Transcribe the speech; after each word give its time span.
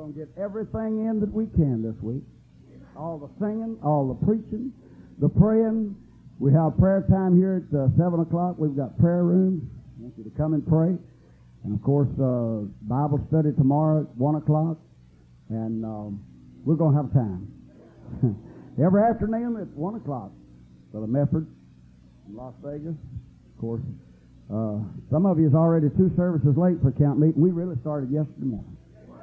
going 0.00 0.14
to 0.14 0.18
get 0.18 0.32
everything 0.40 1.04
in 1.04 1.20
that 1.20 1.30
we 1.30 1.44
can 1.44 1.82
this 1.82 2.00
week. 2.00 2.24
All 2.96 3.18
the 3.18 3.28
singing, 3.38 3.76
all 3.84 4.08
the 4.08 4.16
preaching, 4.24 4.72
the 5.18 5.28
praying. 5.28 5.94
We 6.38 6.52
have 6.54 6.78
prayer 6.78 7.04
time 7.10 7.36
here 7.36 7.60
at 7.60 7.76
uh, 7.76 7.88
7 8.00 8.20
o'clock. 8.20 8.56
We've 8.56 8.74
got 8.74 8.98
prayer 8.98 9.24
rooms. 9.24 9.60
I 9.60 10.02
want 10.02 10.14
you 10.16 10.24
to 10.24 10.30
come 10.30 10.54
and 10.54 10.66
pray. 10.66 10.96
And 11.64 11.76
of 11.76 11.82
course, 11.84 12.08
uh, 12.16 12.64
Bible 12.88 13.20
study 13.28 13.52
tomorrow 13.52 14.08
at 14.08 14.16
1 14.16 14.36
o'clock. 14.36 14.78
And 15.50 15.84
um, 15.84 16.24
we're 16.64 16.80
going 16.80 16.96
to 16.96 17.02
have 17.02 17.12
time. 17.12 17.52
Every 18.82 19.02
afternoon 19.02 19.60
at 19.60 19.68
1 19.68 19.94
o'clock. 19.96 20.32
Brother 20.92 21.08
Mefford 21.08 21.44
in 22.26 22.36
Las 22.36 22.54
Vegas. 22.64 22.96
Of 22.96 23.60
course, 23.60 23.82
uh, 24.48 24.80
some 25.12 25.26
of 25.26 25.38
you 25.38 25.46
is 25.46 25.54
already 25.54 25.90
two 25.90 26.10
services 26.16 26.56
late 26.56 26.80
for 26.80 26.90
camp 26.90 27.18
meeting. 27.18 27.40
We 27.40 27.50
really 27.50 27.76
started 27.82 28.10
yesterday 28.10 28.48
morning. 28.48 28.79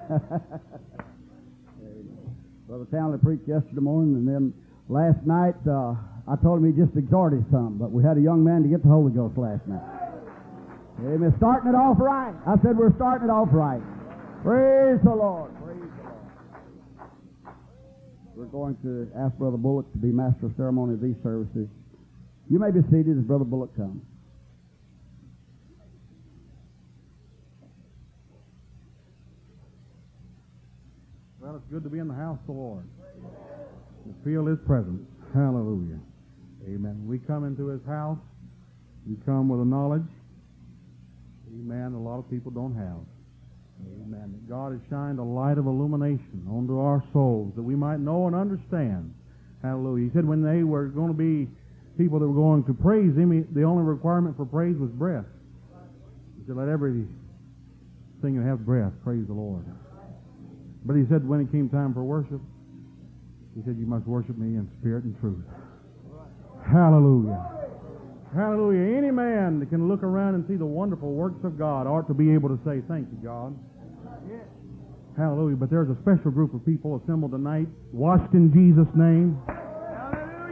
Brother 2.67 2.85
Townley 2.91 3.17
preached 3.20 3.48
yesterday 3.48 3.81
morning, 3.81 4.15
and 4.15 4.27
then 4.27 4.53
last 4.88 5.25
night 5.25 5.55
uh, 5.67 5.95
I 6.27 6.35
told 6.41 6.59
him 6.59 6.65
he 6.71 6.79
just 6.79 6.95
exhorted 6.98 7.45
some, 7.52 7.77
but 7.77 7.91
we 7.91 8.03
had 8.03 8.17
a 8.17 8.21
young 8.21 8.43
man 8.43 8.63
to 8.63 8.70
get 8.70 8.84
the 8.84 8.89
Holy 8.89 9.12
Ghost 9.12 9.38
last 9.38 9.67
night. 9.67 9.84
Amen. 10.99 11.34
Starting 11.38 11.70
it 11.70 11.75
off 11.75 11.98
right. 11.99 12.34
I 12.48 12.55
said 12.63 12.75
we're 12.77 12.95
starting 12.95 13.29
it 13.29 13.31
off 13.31 13.49
right. 13.51 13.81
Praise 14.43 14.99
the 15.03 15.13
Lord. 15.13 15.51
Praise 15.63 15.79
the 15.79 16.03
Lord. 16.03 16.15
We're 18.35 18.45
going 18.45 18.76
to 18.84 19.07
ask 19.15 19.35
Brother 19.35 19.57
Bullock 19.57 19.91
to 19.91 19.98
be 19.98 20.07
master 20.07 20.48
of 20.48 20.55
ceremony 20.57 20.95
of 20.95 21.01
these 21.01 21.15
services. 21.21 21.67
You 22.49 22.59
may 22.59 22.71
be 22.71 22.81
seated 22.89 23.17
as 23.17 23.23
Brother 23.23 23.45
Bullock 23.45 23.76
comes. 23.76 24.01
It's 31.57 31.71
good 31.71 31.84
to 31.84 31.89
be 31.89 31.99
in 31.99 32.07
the 32.07 32.13
house 32.13 32.38
of 32.41 32.47
the 32.47 32.53
Lord. 32.53 32.85
To 34.05 34.13
feel 34.23 34.45
His 34.45 34.59
presence. 34.65 35.01
Hallelujah. 35.34 35.99
Amen. 36.65 37.05
We 37.05 37.20
come 37.20 37.45
into 37.45 37.68
His 37.68 37.84
house. 37.85 38.20
We 39.07 39.18
come 39.26 39.49
with 39.49 39.62
a 39.62 39.65
knowledge. 39.65 40.07
Amen. 41.49 41.93
A 41.93 41.99
lot 41.99 42.20
of 42.20 42.29
people 42.29 42.51
don't 42.51 42.76
have. 42.76 43.01
Amen. 44.04 44.40
God 44.48 44.71
has 44.73 44.82
shined 44.90 45.20
a 45.20 45.23
light 45.23 45.57
of 45.57 45.65
illumination 45.65 46.45
onto 46.49 46.79
our 46.79 47.04
souls 47.12 47.54
that 47.55 47.63
we 47.63 47.76
might 47.76 47.99
know 47.99 48.27
and 48.27 48.35
understand. 48.35 49.13
Hallelujah. 49.63 50.05
He 50.05 50.12
said 50.13 50.26
when 50.26 50.41
they 50.41 50.63
were 50.63 50.87
going 50.87 51.10
to 51.10 51.17
be 51.17 51.49
people 51.98 52.20
that 52.20 52.27
were 52.27 52.34
going 52.34 52.63
to 52.65 52.73
praise 52.73 53.15
Him, 53.17 53.48
the 53.54 53.63
only 53.63 53.84
requirement 53.84 54.37
for 54.37 54.45
praise 54.45 54.77
was 54.77 54.91
breath. 54.91 55.26
He 56.37 56.45
said, 56.45 56.55
let 56.55 56.70
everything 56.70 57.10
that 58.21 58.45
have 58.45 58.65
breath 58.65 58.93
praise 59.04 59.26
the 59.26 59.34
Lord. 59.34 59.65
But 60.88 60.96
he 60.96 61.04
said 61.12 61.27
when 61.27 61.41
it 61.41 61.52
came 61.52 61.68
time 61.68 61.93
for 61.93 62.02
worship, 62.02 62.40
he 63.54 63.62
said, 63.66 63.76
You 63.77 63.85
must 63.85 64.07
worship 64.07 64.38
me 64.38 64.56
in 64.56 64.72
spirit 64.80 65.03
and 65.03 65.19
truth. 65.19 65.44
Hallelujah. 66.63 67.35
Hallelujah. 68.34 68.96
Any 68.96 69.12
man 69.12 69.59
that 69.59 69.68
can 69.68 69.90
look 69.90 70.02
around 70.02 70.35
and 70.35 70.47
see 70.47 70.56
the 70.56 70.66
wonderful 70.66 71.12
works 71.12 71.44
of 71.44 71.57
God 71.57 71.88
ought 71.88 72.07
to 72.07 72.13
be 72.13 72.31
able 72.31 72.47
to 72.47 72.59
say, 72.63 72.79
Thank 72.88 73.12
you, 73.12 73.19
God. 73.19 73.52
Hallelujah. 75.18 75.57
But 75.57 75.69
there's 75.69 75.90
a 75.90 75.97
special 76.02 76.31
group 76.31 76.53
of 76.53 76.63
people 76.66 77.01
assembled 77.03 77.31
tonight, 77.31 77.68
washed 77.91 78.31
in 78.34 78.53
Jesus' 78.56 78.88
name, 78.96 79.35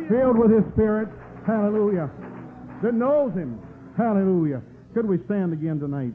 filled 0.10 0.36
with 0.38 0.52
His 0.52 0.68
Spirit. 0.74 1.08
Hallelujah. 1.48 2.12
That 2.84 2.94
knows 2.94 3.32
Him. 3.34 3.62
Hallelujah. 3.96 4.62
Could 4.94 5.08
we 5.08 5.20
stand 5.26 5.54
again 5.54 5.80
tonight? 5.80 6.12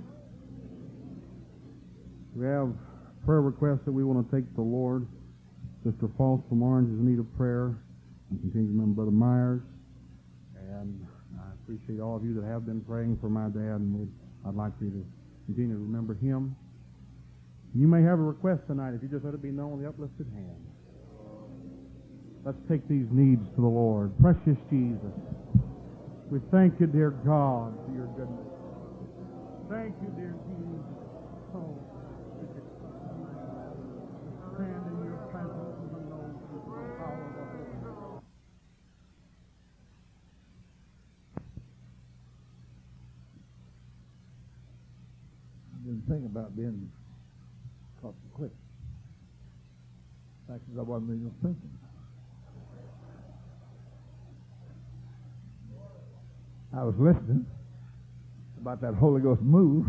We 2.36 2.44
have 2.46 2.74
prayer 3.30 3.42
requests 3.42 3.84
that 3.84 3.92
we 3.92 4.02
want 4.02 4.18
to 4.18 4.26
take 4.34 4.42
to 4.50 4.56
the 4.56 4.60
Lord. 4.60 5.06
Sister 5.86 6.10
False 6.18 6.42
from 6.48 6.64
Orange 6.64 6.90
is 6.90 6.98
in 6.98 7.06
need 7.06 7.20
of 7.20 7.30
prayer. 7.38 7.78
And 8.26 8.40
continue 8.42 8.66
to 8.66 8.74
remember 8.74 9.06
Brother 9.06 9.14
Myers. 9.14 9.62
And 10.58 11.06
I 11.38 11.54
appreciate 11.62 12.02
all 12.02 12.16
of 12.16 12.24
you 12.24 12.34
that 12.34 12.42
have 12.42 12.66
been 12.66 12.80
praying 12.80 13.18
for 13.20 13.30
my 13.30 13.46
dad, 13.46 13.78
and 13.78 14.10
I'd 14.44 14.56
like 14.56 14.76
for 14.78 14.82
you 14.82 14.90
to 14.90 15.04
continue 15.46 15.78
to 15.78 15.78
remember 15.78 16.14
him. 16.14 16.56
You 17.72 17.86
may 17.86 18.02
have 18.02 18.18
a 18.18 18.26
request 18.34 18.66
tonight 18.66 18.98
if 18.98 19.02
you 19.02 19.06
just 19.06 19.24
let 19.24 19.32
it 19.32 19.42
be 19.42 19.54
known 19.54 19.78
with 19.78 19.82
the 19.82 19.88
uplifted 19.88 20.26
hand. 20.34 20.66
Let's 22.44 22.58
take 22.68 22.82
these 22.88 23.06
needs 23.14 23.46
to 23.54 23.60
the 23.62 23.70
Lord. 23.70 24.10
Precious 24.18 24.58
Jesus, 24.66 25.14
we 26.34 26.40
thank 26.50 26.80
you, 26.80 26.88
dear 26.88 27.14
God, 27.22 27.78
for 27.86 27.94
your 27.94 28.10
goodness. 28.18 28.50
Thank 29.70 29.94
you, 30.02 30.10
dear 30.18 30.34
Jesus. 30.50 30.82
Oh, 31.54 31.78
stand 34.60 34.84
in 34.92 35.04
your 35.08 35.16
presence 35.32 35.72
and 35.80 35.88
the 35.88 36.00
known 36.10 36.36
through 36.44 36.60
the 36.68 36.84
power 37.00 37.16
of 37.16 37.32
the 37.32 37.44
Holy 37.48 37.80
Ghost. 37.80 38.20
Didn't 46.00 46.22
think 46.22 46.30
about 46.30 46.56
being 46.56 46.90
caught 48.00 48.14
quick. 48.34 48.50
Fact 50.48 50.60
is, 50.72 50.78
I 50.78 50.82
wasn't 50.82 51.10
even 51.10 51.32
thinking. 51.42 51.70
I 56.76 56.84
was 56.84 56.94
listening 56.98 57.46
about 58.60 58.80
that 58.80 58.94
Holy 58.94 59.20
Ghost 59.20 59.40
move, 59.42 59.86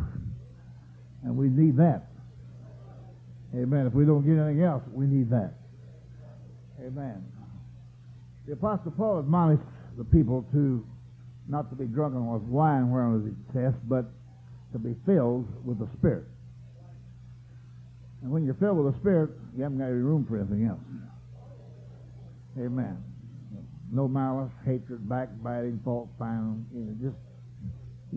and 1.23 1.38
we 1.38 1.47
need 1.47 1.77
that. 1.77 2.07
Amen. 3.55 3.85
If 3.85 3.93
we 3.93 4.05
don't 4.05 4.25
get 4.25 4.41
anything 4.41 4.63
else, 4.63 4.81
we 4.91 5.05
need 5.05 5.29
that. 5.29 5.53
Amen. 6.79 7.23
The 8.47 8.53
Apostle 8.53 8.91
Paul 8.91 9.19
admonished 9.19 9.63
the 9.97 10.03
people 10.05 10.45
to 10.53 10.83
not 11.47 11.69
to 11.69 11.75
be 11.75 11.85
drunken 11.85 12.31
with 12.31 12.41
wine 12.43 12.89
where 12.89 13.03
whereon 13.03 13.28
is 13.28 13.55
excess, 13.55 13.73
but 13.88 14.05
to 14.71 14.79
be 14.79 14.95
filled 15.05 15.47
with 15.65 15.79
the 15.79 15.87
Spirit. 15.97 16.25
And 18.21 18.31
when 18.31 18.45
you're 18.45 18.55
filled 18.55 18.77
with 18.77 18.93
the 18.93 18.99
Spirit, 18.99 19.31
you 19.55 19.63
haven't 19.63 19.79
got 19.79 19.85
any 19.85 19.95
room 19.95 20.25
for 20.27 20.37
anything 20.37 20.65
else. 20.67 20.79
Amen. 22.57 22.97
No 23.91 24.07
malice, 24.07 24.51
hatred, 24.65 25.07
backbiting, 25.09 25.79
fault 25.83 26.09
finding. 26.17 26.65
You 26.73 26.81
know, 26.81 27.11
just 27.11 27.17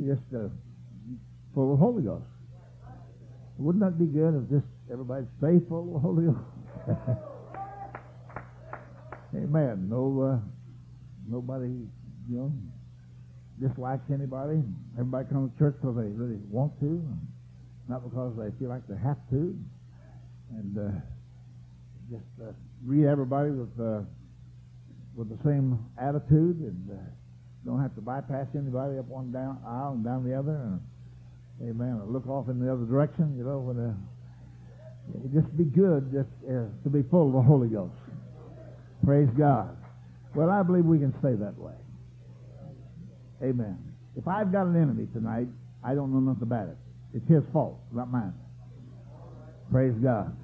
just 0.07 0.35
uh, 0.35 0.49
full 1.55 1.73
of 1.73 1.79
the 1.79 1.85
Holy 1.85 2.03
Ghost. 2.03 2.25
Wouldn't 3.59 3.85
that 3.85 3.99
be 3.99 4.07
good 4.07 4.35
if 4.35 4.51
just 4.51 4.67
everybody's 4.91 5.29
faithful 5.41 5.99
Holy 6.03 6.27
Ghost? 6.27 6.39
Amen. 9.35 9.89
No, 9.89 10.21
uh, 10.23 10.39
nobody, 11.29 11.67
you 12.29 12.37
know, 12.37 12.53
dislikes 13.61 14.11
anybody. 14.13 14.63
Everybody 14.99 15.29
comes 15.29 15.53
to 15.53 15.59
church 15.59 15.77
because 15.81 15.97
they 15.97 16.11
really 16.11 16.39
want 16.51 16.79
to, 16.81 17.03
not 17.89 18.03
because 18.03 18.35
they 18.37 18.51
feel 18.59 18.69
like 18.69 18.87
they 18.89 18.99
have 18.99 19.19
to. 19.31 19.57
And 20.51 20.79
uh, 20.79 20.91
just 22.11 22.25
uh, 22.43 22.53
greet 22.87 23.07
everybody 23.07 23.51
with 23.51 23.73
uh, 23.81 24.03
with 25.15 25.31
the 25.31 25.39
same 25.45 25.79
attitude, 25.99 26.59
and 26.59 26.91
uh, 26.91 26.95
don't 27.65 27.81
have 27.81 27.95
to 27.95 28.01
bypass 28.01 28.47
anybody 28.55 28.99
up 28.99 29.07
one 29.07 29.33
down 29.33 29.59
aisle 29.67 29.93
and 29.93 30.05
down 30.05 30.25
the 30.25 30.37
other. 30.37 30.55
And, 30.55 30.81
amen. 31.63 32.01
Or 32.03 32.07
look 32.11 32.27
off 32.27 32.49
in 32.49 32.59
the 32.59 32.71
other 32.71 32.85
direction, 32.85 33.37
you 33.39 33.45
know. 33.45 33.59
When 33.59 33.79
uh, 33.79 33.95
just 35.33 35.57
be 35.57 35.65
good 35.65 36.13
just 36.13 36.29
uh, 36.49 36.67
to 36.83 36.91
be 36.91 37.03
full 37.11 37.29
of 37.29 37.33
the 37.33 37.43
Holy 37.43 37.69
Ghost. 37.69 37.95
Praise 39.05 39.29
God. 39.37 39.77
Well, 40.35 40.51
I 40.51 40.63
believe 40.63 40.85
we 40.85 40.99
can 40.99 41.15
stay 41.21 41.35
that 41.35 41.57
way. 41.59 41.75
Amen. 43.43 43.79
If 44.17 44.29
I've 44.29 44.53
got 44.53 44.67
an 44.67 44.77
enemy 44.77 45.09
tonight, 45.13 45.49
I 45.83 45.95
don't 45.95 46.13
know 46.13 46.21
nothing 46.21 46.45
about 46.45 46.69
it. 46.69 46.77
It's 47.15 47.29
his 47.29 47.43
fault, 47.53 47.79
not 47.93 48.11
mine. 48.11 48.35
Praise 49.71 49.95
God. 50.03 50.37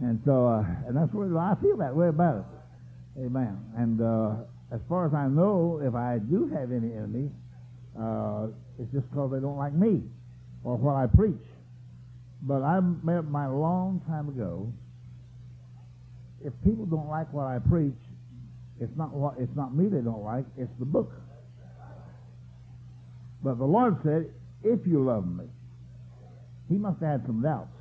And 0.00 0.20
so, 0.24 0.46
uh, 0.46 0.64
and 0.86 0.96
that's 0.96 1.12
where 1.12 1.38
I 1.38 1.54
feel 1.62 1.76
that 1.78 1.94
way 1.94 2.08
about 2.08 2.38
it. 2.38 3.22
Amen. 3.24 3.58
And 3.76 4.00
uh, 4.00 4.44
as 4.72 4.80
far 4.88 5.06
as 5.06 5.14
I 5.14 5.28
know, 5.28 5.80
if 5.82 5.94
I 5.94 6.18
do 6.18 6.48
have 6.48 6.72
any 6.72 6.92
enemy, 6.92 7.30
uh, 7.98 8.48
it's 8.78 8.90
just 8.92 9.08
because 9.10 9.30
they 9.32 9.40
don't 9.40 9.58
like 9.58 9.74
me 9.74 10.02
or 10.64 10.76
what 10.76 10.96
I 10.96 11.06
preach. 11.06 11.44
But 12.42 12.62
I 12.62 12.80
made 12.80 13.16
up 13.16 13.26
my 13.26 13.46
long 13.46 14.00
time 14.08 14.28
ago. 14.28 14.72
If 16.44 16.52
people 16.64 16.86
don't 16.86 17.08
like 17.08 17.32
what 17.32 17.46
I 17.46 17.58
preach, 17.58 17.94
it's 18.80 18.96
not 18.96 19.12
what 19.12 19.34
it's 19.38 19.54
not 19.54 19.76
me 19.76 19.86
they 19.86 20.00
don't 20.00 20.24
like. 20.24 20.44
It's 20.58 20.72
the 20.80 20.84
book. 20.84 21.12
But 23.42 23.58
the 23.58 23.64
Lord 23.64 23.96
said, 24.04 24.30
if 24.62 24.86
you 24.86 25.04
love 25.04 25.26
me, 25.26 25.44
he 26.68 26.76
must 26.76 27.00
have 27.00 27.20
had 27.20 27.26
some 27.26 27.42
doubts. 27.42 27.76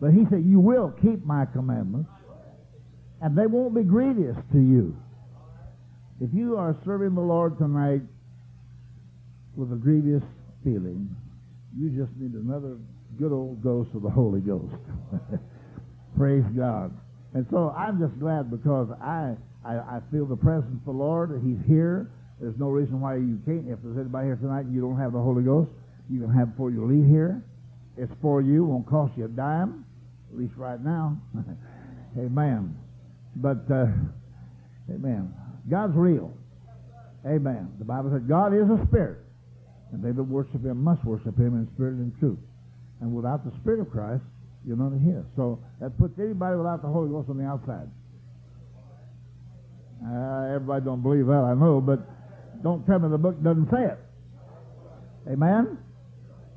But 0.00 0.12
he 0.12 0.24
said, 0.30 0.44
you 0.44 0.60
will 0.60 0.94
keep 1.02 1.24
my 1.24 1.44
commandments, 1.46 2.10
and 3.20 3.36
they 3.36 3.46
won't 3.46 3.74
be 3.74 3.82
grievous 3.82 4.36
to 4.52 4.58
you. 4.58 4.96
If 6.20 6.30
you 6.32 6.56
are 6.56 6.76
serving 6.84 7.14
the 7.14 7.20
Lord 7.20 7.58
tonight 7.58 8.02
with 9.56 9.72
a 9.72 9.76
grievous 9.76 10.22
feeling, 10.64 11.14
you 11.76 11.90
just 11.90 12.16
need 12.16 12.32
another 12.32 12.76
good 13.18 13.32
old 13.32 13.62
ghost 13.62 13.90
of 13.94 14.02
the 14.02 14.10
Holy 14.10 14.40
Ghost. 14.40 14.74
Praise 16.16 16.44
God. 16.56 16.96
And 17.34 17.46
so 17.50 17.74
I'm 17.76 17.98
just 17.98 18.18
glad 18.18 18.50
because 18.50 18.88
I, 19.02 19.34
I, 19.64 19.74
I 19.74 20.00
feel 20.10 20.26
the 20.26 20.36
presence 20.36 20.78
of 20.80 20.84
the 20.84 20.98
Lord. 20.98 21.40
He's 21.44 21.58
here. 21.66 22.10
There's 22.40 22.58
no 22.58 22.68
reason 22.68 23.00
why 23.00 23.16
you 23.16 23.38
can't. 23.44 23.68
If 23.68 23.78
there's 23.82 23.98
anybody 23.98 24.28
here 24.28 24.36
tonight 24.36 24.64
and 24.64 24.74
you 24.74 24.80
don't 24.80 24.98
have 24.98 25.12
the 25.12 25.20
Holy 25.20 25.42
Ghost, 25.42 25.70
you 26.08 26.20
can 26.20 26.32
have 26.32 26.48
it 26.48 26.50
before 26.52 26.70
you 26.70 26.86
leave 26.86 27.06
here. 27.06 27.42
It's 27.96 28.12
for 28.22 28.40
you. 28.40 28.64
Won't 28.64 28.86
cost 28.86 29.12
you 29.16 29.26
a 29.26 29.28
dime, 29.28 29.84
at 30.32 30.38
least 30.38 30.54
right 30.56 30.80
now. 30.82 31.18
amen. 32.18 32.76
But, 33.36 33.70
uh, 33.70 33.86
amen. 34.90 35.34
God's 35.68 35.94
real. 35.94 36.32
Amen. 37.26 37.70
The 37.78 37.84
Bible 37.84 38.10
said 38.10 38.26
God 38.26 38.54
is 38.54 38.64
a 38.70 38.80
spirit, 38.86 39.18
and 39.92 40.02
they 40.02 40.12
that 40.12 40.22
worship 40.22 40.64
Him 40.64 40.82
must 40.82 41.04
worship 41.04 41.36
Him 41.36 41.54
in 41.54 41.68
spirit 41.74 41.94
and 41.94 42.18
truth. 42.18 42.38
And 43.00 43.14
without 43.14 43.44
the 43.44 43.52
Spirit 43.60 43.80
of 43.80 43.90
Christ, 43.90 44.22
you're 44.66 44.80
of 44.80 44.92
His. 44.92 45.24
So 45.36 45.58
that 45.80 45.96
puts 45.98 46.18
anybody 46.18 46.56
without 46.56 46.82
the 46.82 46.88
Holy 46.88 47.10
Ghost 47.10 47.28
on 47.28 47.38
the 47.38 47.44
outside. 47.44 47.88
Uh, 50.00 50.54
everybody 50.54 50.84
don't 50.84 51.02
believe 51.02 51.26
that, 51.26 51.44
I 51.44 51.54
know, 51.54 51.80
but 51.80 52.00
don't 52.62 52.86
tell 52.86 52.98
me 52.98 53.08
the 53.08 53.18
book 53.18 53.42
doesn't 53.42 53.70
say 53.70 53.84
it. 53.84 53.98
Amen? 55.32 55.78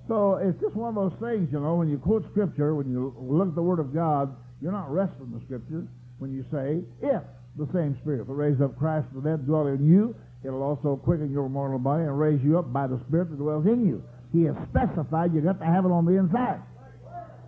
So 0.08 0.36
it's 0.36 0.60
just 0.60 0.76
one 0.76 0.96
of 0.96 0.96
those 0.96 1.20
things, 1.20 1.50
you 1.52 1.60
know, 1.60 1.76
when 1.76 1.90
you 1.90 1.98
quote 1.98 2.26
Scripture, 2.32 2.76
when 2.76 2.92
you 2.92 3.16
look 3.18 3.48
at 3.48 3.56
the 3.56 3.62
Word 3.62 3.80
of 3.80 3.94
God, 3.94 4.36
you're 4.62 4.72
not 4.72 4.92
resting 4.92 5.32
the 5.32 5.44
Scripture 5.46 5.88
when 6.20 6.34
you 6.34 6.44
say, 6.52 6.84
if 7.02 7.22
the 7.56 7.68
same 7.74 7.98
Spirit 8.02 8.28
that 8.28 8.34
raised 8.34 8.62
up 8.62 8.78
Christ 8.78 9.08
from 9.12 9.24
the 9.24 9.30
dead 9.30 9.46
dwell 9.46 9.68
in 9.68 9.90
you, 9.90 10.16
it'll 10.44 10.64
also 10.64 10.96
quicken 10.96 11.32
your 11.32 11.50
mortal 11.50 11.80
body 11.80 12.04
and 12.04 12.20
raise 12.20 12.42
you 12.44 12.60
up 12.60 12.72
by 12.72 12.88
the 12.88 13.00
Spirit 13.08 13.30
that 13.30 13.38
dwells 13.38 13.66
in 13.66 13.86
you. 13.86 14.04
He 14.32 14.44
has 14.44 14.56
specified 14.70 15.34
you 15.34 15.42
got 15.42 15.60
to 15.60 15.66
have 15.66 15.86
it 15.86 15.92
on 15.92 16.06
the 16.06 16.14
inside. 16.14 16.60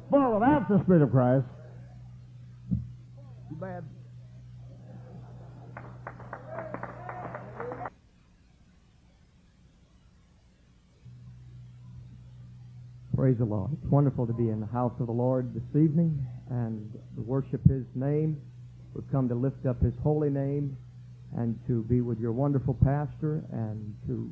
For 0.10 0.34
without 0.34 0.70
the 0.70 0.82
Spirit 0.84 1.02
of 1.02 1.12
Christ, 1.12 1.46
too 3.50 3.56
bad. 3.56 3.84
Praise 13.26 13.40
the 13.40 13.46
Lord. 13.46 13.72
It's 13.74 13.92
wonderful 13.92 14.28
to 14.28 14.34
be 14.34 14.50
in 14.50 14.60
the 14.60 14.68
house 14.68 14.94
of 15.00 15.08
the 15.08 15.12
Lord 15.12 15.52
this 15.56 15.82
evening 15.82 16.24
and 16.52 16.94
worship 17.18 17.68
His 17.68 17.84
name. 17.96 18.40
We've 18.94 19.12
come 19.12 19.28
to 19.30 19.34
lift 19.34 19.66
up 19.66 19.82
His 19.82 19.96
holy 20.04 20.30
name 20.30 20.78
and 21.36 21.60
to 21.66 21.82
be 21.86 22.02
with 22.02 22.20
your 22.20 22.34
wonderful 22.34 22.76
pastor 22.76 23.44
and 23.52 23.96
to 24.06 24.32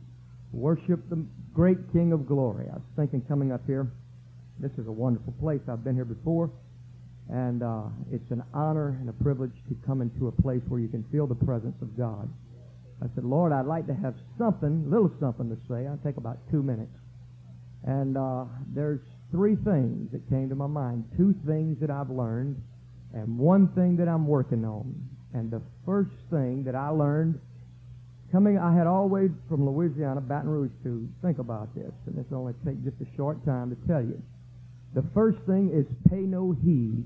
worship 0.51 1.09
the 1.09 1.25
great 1.55 1.91
King 1.91 2.13
of 2.13 2.27
glory. 2.27 2.67
I 2.69 2.75
was 2.75 2.83
thinking 2.95 3.21
coming 3.21 3.51
up 3.51 3.61
here, 3.65 3.91
this 4.59 4.71
is 4.77 4.85
a 4.85 4.91
wonderful 4.91 5.33
place. 5.41 5.61
I've 5.67 5.83
been 5.83 5.95
here 5.95 6.05
before, 6.05 6.51
and 7.31 7.63
uh, 7.63 7.85
it's 8.11 8.29
an 8.29 8.43
honor 8.53 8.89
and 9.01 9.09
a 9.09 9.23
privilege 9.23 9.57
to 9.69 9.77
come 9.87 10.03
into 10.03 10.27
a 10.27 10.31
place 10.31 10.61
where 10.67 10.79
you 10.79 10.87
can 10.87 11.03
feel 11.11 11.25
the 11.25 11.33
presence 11.33 11.81
of 11.81 11.97
God. 11.97 12.29
I 13.01 13.07
said, 13.15 13.23
Lord, 13.23 13.53
I'd 13.53 13.65
like 13.65 13.87
to 13.87 13.95
have 13.95 14.13
something, 14.37 14.87
little 14.87 15.11
something 15.19 15.49
to 15.49 15.57
say. 15.67 15.87
I'll 15.87 15.99
take 16.05 16.17
about 16.17 16.37
two 16.51 16.61
minutes. 16.61 16.93
And 17.85 18.17
uh, 18.17 18.45
there's 18.73 19.01
three 19.31 19.55
things 19.55 20.11
that 20.11 20.27
came 20.29 20.49
to 20.49 20.55
my 20.55 20.67
mind. 20.67 21.05
Two 21.17 21.35
things 21.45 21.79
that 21.81 21.89
I've 21.89 22.09
learned, 22.09 22.61
and 23.13 23.37
one 23.37 23.67
thing 23.69 23.97
that 23.97 24.07
I'm 24.07 24.27
working 24.27 24.63
on. 24.63 24.93
And 25.33 25.51
the 25.51 25.61
first 25.85 26.11
thing 26.29 26.63
that 26.65 26.75
I 26.75 26.89
learned 26.89 27.39
coming, 28.31 28.57
I 28.57 28.75
had 28.75 28.87
always 28.87 29.29
from 29.49 29.65
Louisiana, 29.65 30.21
Baton 30.21 30.49
Rouge, 30.49 30.71
to 30.83 31.07
think 31.21 31.39
about 31.39 31.73
this, 31.75 31.91
and 32.07 32.15
will 32.29 32.37
only 32.39 32.53
take 32.65 32.83
just 32.83 32.97
a 33.01 33.15
short 33.15 33.43
time 33.45 33.69
to 33.69 33.87
tell 33.87 34.01
you. 34.01 34.21
The 34.95 35.03
first 35.13 35.39
thing 35.45 35.71
is 35.73 35.85
pay 36.09 36.21
no 36.21 36.51
heed 36.63 37.05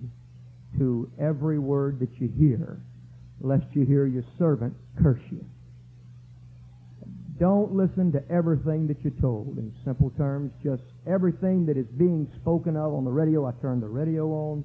to 0.78 1.10
every 1.20 1.60
word 1.60 2.00
that 2.00 2.10
you 2.20 2.30
hear, 2.38 2.80
lest 3.42 3.66
you 3.74 3.86
hear 3.86 4.06
your 4.06 4.24
servant 4.38 4.74
curse 5.02 5.22
you. 5.32 5.46
Don't 7.40 7.74
listen 7.74 8.12
to 8.14 8.24
everything 8.32 8.88
that 8.88 8.98
you're 9.04 9.22
told. 9.22 9.58
In 9.58 9.72
simple 9.86 10.12
terms, 10.18 10.52
just 10.64 10.82
everything 11.06 11.66
that 11.68 11.78
is 11.78 11.86
being 11.98 12.28
spoken 12.42 12.76
of 12.76 12.94
on 12.94 13.06
the 13.06 13.12
radio. 13.12 13.46
I 13.46 13.52
turn 13.62 13.80
the 13.80 13.88
radio 13.88 14.28
on. 14.28 14.64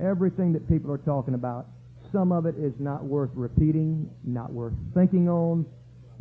Everything 0.00 0.52
that 0.52 0.68
people 0.68 0.92
are 0.92 0.98
talking 0.98 1.34
about. 1.34 1.66
Some 2.12 2.32
of 2.32 2.44
it 2.44 2.56
is 2.58 2.74
not 2.78 3.04
worth 3.04 3.30
repeating, 3.34 4.10
not 4.24 4.52
worth 4.52 4.74
thinking 4.94 5.28
on. 5.28 5.64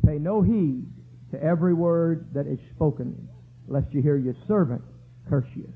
Pay 0.06 0.20
no 0.20 0.42
heed 0.42 0.86
to 1.32 1.44
every 1.44 1.74
word 1.74 2.28
that 2.34 2.48
is 2.48 2.60
spoken, 2.76 3.28
lest 3.68 3.88
you 3.92 4.02
hear 4.02 4.18
your 4.18 4.36
servant 4.48 4.82
curse 5.30 5.48
you. 5.56 5.72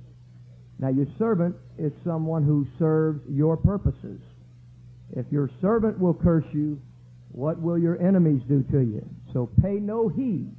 Now, 0.80 0.90
your 0.90 1.08
servant 1.18 1.56
is 1.78 1.92
someone 2.04 2.44
who 2.44 2.66
serves 2.80 3.22
your 3.30 3.58
purposes. 3.58 4.20
If 5.12 5.26
your 5.32 5.50
servant 5.62 6.00
will 6.00 6.14
curse 6.14 6.46
you, 6.54 6.82
what 7.34 7.60
will 7.60 7.78
your 7.78 8.02
enemies 8.02 8.42
do 8.48 8.64
to 8.72 8.80
you? 8.80 9.06
So 9.34 9.50
pay 9.62 9.74
no 9.74 10.08
heed 10.08 10.56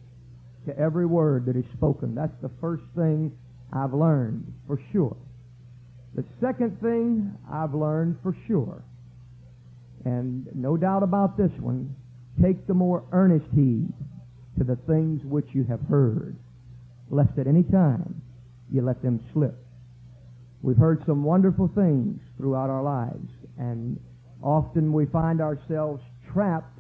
to 0.67 0.79
every 0.79 1.07
word 1.07 1.47
that 1.47 1.57
is 1.57 1.65
spoken. 1.73 2.15
That's 2.15 2.37
the 2.43 2.51
first 2.61 2.83
thing 2.97 3.33
I've 3.73 3.95
learned 3.95 4.53
for 4.67 4.81
sure. 4.93 5.17
The 6.15 6.25
second 6.41 6.81
thing 6.81 7.33
I've 7.51 7.75
learned 7.75 8.19
for 8.23 8.37
sure, 8.47 8.83
and 10.05 10.49
no 10.55 10.77
doubt 10.77 11.03
about 11.03 11.37
this 11.37 11.51
one, 11.61 11.95
take 12.43 12.67
the 12.67 12.75
more 12.75 13.05
earnest 13.13 13.47
heed 13.55 13.93
to 14.59 14.65
the 14.65 14.77
things 14.87 15.25
which 15.25 15.47
you 15.53 15.65
have 15.65 15.81
heard, 15.89 16.37
lest 17.11 17.39
at 17.39 17.47
any 17.47 17.63
time 17.63 18.21
you 18.71 18.83
let 18.83 19.03
them 19.03 19.21
slip. 19.33 19.57
We've 20.63 20.77
heard 20.77 21.05
some 21.07 21.25
wonderful 21.25 21.71
things 21.75 22.21
throughout 22.37 22.71
our 22.71 22.83
lives, 22.83 23.29
and 23.59 24.01
often 24.43 24.93
we 24.93 25.07
find 25.07 25.41
ourselves 25.41 26.03
trapped 26.35 26.79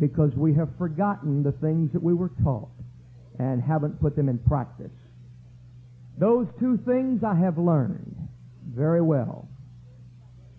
because 0.00 0.32
we 0.34 0.54
have 0.54 0.68
forgotten 0.76 1.44
the 1.44 1.52
things 1.52 1.92
that 1.92 2.02
we 2.02 2.14
were 2.14 2.30
taught 2.42 2.70
and 3.38 3.62
haven't 3.62 4.00
put 4.00 4.16
them 4.16 4.28
in 4.28 4.38
practice. 4.38 4.90
Those 6.18 6.46
two 6.58 6.78
things 6.84 7.22
I 7.22 7.34
have 7.34 7.58
learned 7.58 8.16
very 8.74 9.02
well. 9.02 9.48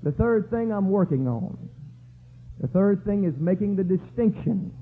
The 0.04 0.12
third 0.12 0.50
thing 0.50 0.72
I'm 0.72 0.90
working 0.90 1.28
on. 1.28 1.58
The 2.62 2.68
third 2.68 3.04
thing 3.06 3.26
is 3.26 3.34
making 3.40 3.76
the 3.76 3.84
distinction 3.84 4.74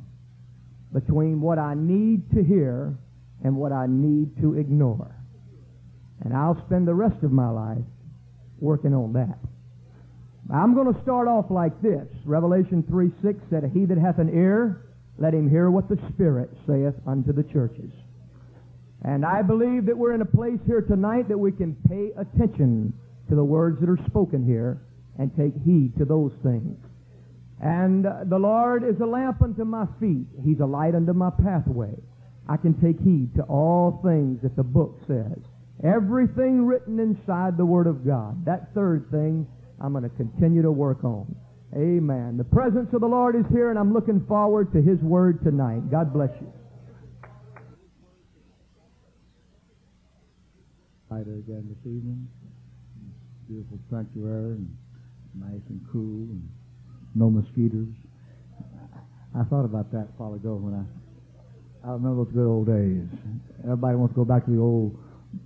between 0.94 1.42
what 1.42 1.57
I 1.57 1.74
need 1.74 2.30
to 2.31 2.44
hear 2.44 2.95
and 3.44 3.56
what 3.56 3.71
I 3.71 3.88
need 3.88 4.39
to 4.42 4.56
ignore. 4.60 5.15
And 6.24 6.33
I'll 6.33 6.62
spend 6.65 6.88
the 6.88 6.94
rest 6.94 7.24
of 7.24 7.31
my 7.31 7.50
life 7.50 7.83
working 8.60 8.94
on 8.94 9.13
that. 9.13 9.39
I'm 10.52 10.74
going 10.74 10.94
to 10.94 11.02
start 11.02 11.28
off 11.28 11.46
like 11.50 11.82
this. 11.82 12.08
Revelation 12.26 12.84
3 12.90 13.12
6 13.22 13.40
said, 13.50 13.72
He 13.74 13.86
that 13.86 13.98
hath 13.98 14.20
an 14.20 14.30
ear, 14.34 14.82
let 15.18 15.34
him 15.34 15.50
hear 15.50 15.70
what 15.72 15.88
the 15.88 15.98
Spirit 16.14 16.50
saith 16.68 16.96
unto 17.08 17.32
the 17.32 17.44
churches. 17.44 17.92
And 19.04 19.26
I 19.26 19.42
believe 19.42 19.86
that 19.86 19.98
we're 19.98 20.14
in 20.14 20.22
a 20.22 20.26
place 20.26 20.60
here 20.66 20.82
tonight 20.82 21.28
that 21.28 21.38
we 21.38 21.52
can 21.52 21.76
pay 21.88 22.12
attention 22.18 22.94
to 23.30 23.36
the 23.36 23.44
words 23.44 23.80
that 23.82 23.90
are 23.90 24.00
spoken 24.08 24.46
here 24.46 24.82
and 25.18 25.36
take 25.36 25.54
heed 25.64 25.96
to 25.98 26.06
those 26.06 26.32
things. 26.42 26.78
And 27.62 28.06
uh, 28.06 28.24
the 28.26 28.38
Lord 28.38 28.84
is 28.84 29.00
a 29.00 29.06
lamp 29.06 29.42
unto 29.42 29.64
my 29.64 29.86
feet. 30.00 30.28
He's 30.44 30.60
a 30.60 30.66
light 30.66 30.96
unto 30.96 31.14
my 31.14 31.30
pathway. 31.30 31.94
I 32.48 32.58
can 32.58 32.74
take 32.82 33.00
heed 33.00 33.36
to 33.36 33.44
all 33.44 34.02
things 34.04 34.42
that 34.42 34.56
the 34.56 34.64
book 34.64 35.00
says. 35.08 35.40
Everything 35.84 36.66
written 36.66 37.00
inside 37.00 37.58
the 37.58 37.66
Word 37.66 37.88
of 37.88 38.06
God. 38.06 38.46
That 38.46 38.74
third 38.74 39.10
thing 39.12 39.48
I'm 39.82 39.92
going 39.92 40.03
to 40.03 40.15
continue 40.15 40.62
to 40.62 40.72
work 40.72 41.03
on. 41.03 41.36
Amen. 41.75 42.38
The 42.38 42.44
presence 42.44 42.89
of 42.94 43.01
the 43.01 43.08
Lord 43.08 43.36
is 43.36 43.46
here, 43.51 43.70
and 43.70 43.80
I'm 43.80 43.94
looking 43.94 44.24
forward 44.27 44.72
to 44.74 44.82
His 44.82 45.00
Word 45.00 45.44
tonight. 45.44 45.89
God 45.89 46.13
bless 46.13 46.30
you. 46.39 46.51
Again 51.24 51.70
this 51.70 51.80
evening. 51.86 52.27
Beautiful 53.48 53.77
sanctuary, 53.92 54.56
and 54.56 54.75
nice 55.36 55.62
and 55.70 55.80
cool, 55.92 56.25
and 56.30 56.50
no 57.13 57.30
mosquitoes. 57.30 57.94
I 59.38 59.44
thought 59.44 59.63
about 59.65 59.92
that 59.92 60.08
a 60.10 60.13
while 60.18 60.34
ago 60.34 60.56
when 60.56 60.74
I 60.74 60.84
I 61.88 61.92
remember 61.92 62.24
those 62.24 62.34
good 62.34 62.48
old 62.48 62.68
days. 62.68 63.03
Everybody 63.63 63.96
wants 63.96 64.13
to 64.13 64.24
go 64.24 64.25
back 64.25 64.46
to 64.46 64.51
the 64.51 64.60
old 64.60 64.98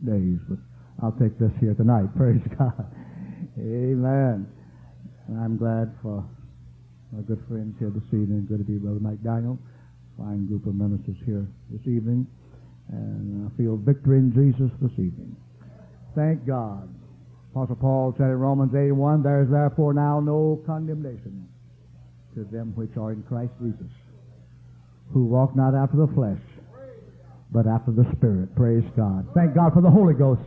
days, 0.06 0.38
but 0.48 0.60
I'll 1.02 1.18
take 1.20 1.38
this 1.40 1.52
here 1.60 1.74
tonight. 1.74 2.10
Praise 2.16 2.42
God. 2.58 2.86
Amen. 3.60 4.46
And 5.28 5.40
I'm 5.40 5.58
glad 5.58 5.92
for 6.04 6.24
my 7.12 7.24
good 7.24 7.44
friends 7.50 7.76
here 7.80 7.90
this 7.90 8.06
evening. 8.10 8.46
Good 8.48 8.60
to 8.60 8.64
be 8.64 8.78
Brother 8.78 9.00
McDaniel. 9.00 9.58
Fine 10.16 10.46
group 10.46 10.68
of 10.68 10.76
ministers 10.76 11.18
here 11.26 11.48
this 11.72 11.82
evening. 11.88 12.28
And 12.90 13.50
I 13.50 13.58
feel 13.58 13.76
victory 13.78 14.20
in 14.20 14.32
Jesus 14.32 14.70
this 14.80 14.92
evening. 14.94 15.36
Thank 16.16 16.46
God. 16.46 16.88
Apostle 17.52 17.78
Paul 17.78 18.14
said 18.18 18.30
in 18.30 18.38
Romans 18.38 18.76
8 18.76 18.92
1, 18.92 19.24
There 19.24 19.42
is 19.42 19.50
therefore 19.50 19.94
now 19.94 20.20
no 20.20 20.62
condemnation 20.68 21.48
to 22.36 22.44
them 22.44 22.74
which 22.76 22.96
are 22.96 23.12
in 23.12 23.24
Christ 23.24 23.54
Jesus, 23.60 23.90
who 25.12 25.26
walk 25.26 25.56
not 25.56 25.74
after 25.74 25.98
the 25.98 26.14
flesh, 26.14 26.42
but 27.52 27.66
after 27.66 27.92
the 27.92 28.06
Spirit. 28.18 28.54
Praise 28.56 28.86
God. 28.96 29.28
Thank 29.34 29.56
God 29.56 29.74
for 29.74 29.82
the 29.82 29.90
Holy 29.90 30.14
Ghost. 30.14 30.42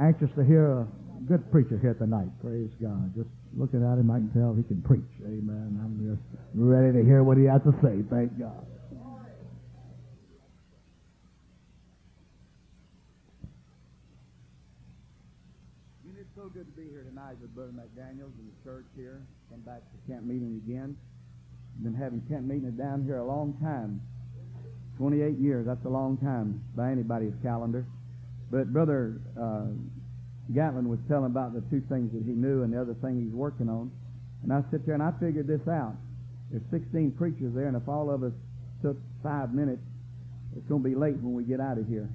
anxious 0.00 0.30
to 0.36 0.44
hear 0.44 0.86
good 1.26 1.50
preacher 1.50 1.78
here 1.78 1.94
tonight. 1.94 2.28
Praise 2.40 2.70
God. 2.80 3.10
Just 3.16 3.28
looking 3.56 3.82
at 3.82 3.98
him, 3.98 4.10
I 4.10 4.22
can 4.22 4.30
tell 4.30 4.54
he 4.54 4.62
can 4.62 4.80
preach. 4.82 5.10
Amen. 5.26 5.74
I'm 5.82 5.98
just 6.06 6.22
ready 6.54 6.92
to 6.94 7.02
hear 7.04 7.22
what 7.22 7.36
he 7.36 7.44
has 7.44 7.62
to 7.66 7.74
say. 7.82 8.06
Thank 8.08 8.38
God. 8.38 8.62
It's 16.14 16.30
so 16.36 16.48
good 16.48 16.66
to 16.70 16.76
be 16.78 16.88
here 16.90 17.02
tonight 17.02 17.34
with 17.40 17.54
Brother 17.54 17.72
McDaniels 17.74 18.30
and 18.38 18.46
the 18.46 18.58
church 18.62 18.86
here. 18.94 19.22
Come 19.50 19.60
back 19.60 19.82
to 19.82 20.12
camp 20.12 20.24
meeting 20.24 20.62
again. 20.64 20.96
Been 21.82 21.94
having 21.94 22.22
camp 22.30 22.46
meetings 22.46 22.78
down 22.78 23.04
here 23.04 23.18
a 23.18 23.26
long 23.26 23.58
time. 23.60 24.00
28 24.98 25.38
years, 25.38 25.66
that's 25.66 25.84
a 25.84 25.88
long 25.88 26.16
time 26.18 26.62
by 26.74 26.90
anybody's 26.90 27.34
calendar. 27.42 27.84
But 28.50 28.72
Brother 28.72 29.20
uh, 29.38 29.74
Gatlin 30.54 30.88
was 30.88 30.98
telling 31.08 31.26
about 31.26 31.54
the 31.54 31.62
two 31.70 31.82
things 31.88 32.12
that 32.12 32.22
he 32.22 32.32
knew 32.32 32.62
and 32.62 32.72
the 32.72 32.80
other 32.80 32.94
thing 32.94 33.20
he's 33.20 33.34
working 33.34 33.68
on. 33.68 33.90
And 34.42 34.52
I 34.52 34.62
sit 34.70 34.86
there 34.86 34.94
and 34.94 35.02
I 35.02 35.12
figured 35.18 35.46
this 35.46 35.66
out. 35.68 35.94
There's 36.50 36.62
16 36.70 37.12
preachers 37.18 37.52
there, 37.54 37.66
and 37.66 37.76
if 37.76 37.88
all 37.88 38.10
of 38.10 38.22
us 38.22 38.32
took 38.82 38.96
five 39.22 39.52
minutes, 39.52 39.82
it's 40.56 40.66
going 40.68 40.82
to 40.82 40.88
be 40.88 40.94
late 40.94 41.16
when 41.18 41.34
we 41.34 41.42
get 41.42 41.60
out 41.60 41.78
of 41.78 41.88
here. 41.88 42.08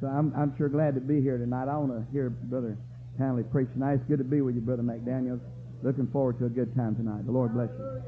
So 0.00 0.08
I'm, 0.08 0.32
I'm 0.36 0.56
sure 0.56 0.68
glad 0.68 0.94
to 0.96 1.00
be 1.00 1.22
here 1.22 1.38
tonight. 1.38 1.68
I 1.68 1.78
want 1.78 1.94
to 1.94 2.12
hear 2.12 2.30
Brother 2.30 2.76
Townley 3.16 3.44
preach 3.44 3.68
tonight. 3.72 3.94
It's 3.94 4.08
good 4.08 4.18
to 4.18 4.24
be 4.24 4.40
with 4.40 4.56
you, 4.56 4.60
Brother 4.60 4.82
McDaniels. 4.82 5.40
Looking 5.82 6.08
forward 6.08 6.38
to 6.40 6.46
a 6.46 6.50
good 6.50 6.74
time 6.74 6.96
tonight. 6.96 7.24
The 7.26 7.32
Lord 7.32 7.54
bless 7.54 7.70
you. 7.78 8.02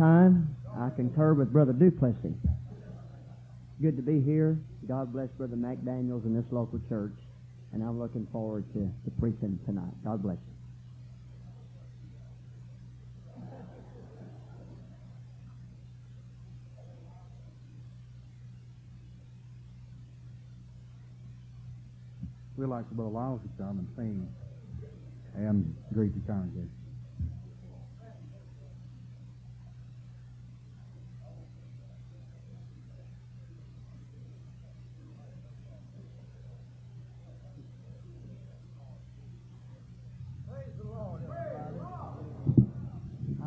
time. 0.00 0.56
I 0.76 0.88
concur 0.96 1.34
with 1.34 1.52
Brother 1.52 1.72
Duplessis. 1.72 2.32
Good 3.80 3.96
to 3.96 4.02
be 4.02 4.20
here. 4.20 4.58
God 4.86 5.10
bless 5.10 5.30
Brother 5.38 5.56
McDaniels 5.56 6.24
and 6.24 6.36
this 6.36 6.44
local 6.52 6.78
church. 6.90 7.16
And 7.72 7.82
I'm 7.82 7.98
looking 7.98 8.26
forward 8.30 8.70
to, 8.74 8.80
to 8.80 9.10
preaching 9.18 9.58
tonight. 9.64 9.94
God 10.04 10.22
bless 10.22 10.36
you. 10.36 10.54
We'd 22.58 22.66
like 22.66 22.90
Brother 22.90 23.10
Lyles 23.10 23.40
to 23.40 23.48
come 23.64 23.78
and 23.78 23.88
sing 23.96 24.28
and 25.34 25.74
greet 25.94 26.12
the 26.12 26.20
congregation. 26.30 26.68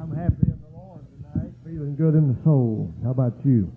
I'm 0.03 0.11
happy 0.11 0.47
in 0.47 0.59
the 0.59 0.77
Lord 0.77 1.05
tonight, 1.15 1.53
feeling 1.63 1.95
good 1.95 2.15
in 2.15 2.27
the 2.27 2.32
soul. 2.43 2.93
How 3.03 3.11
about 3.11 3.33
you? 3.45 3.71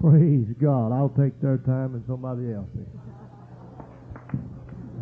Praise 0.00 0.46
God. 0.60 0.92
I'll 0.92 1.14
take 1.14 1.40
their 1.40 1.58
time 1.58 1.94
and 1.94 2.02
somebody 2.06 2.52
else's. 2.52 2.90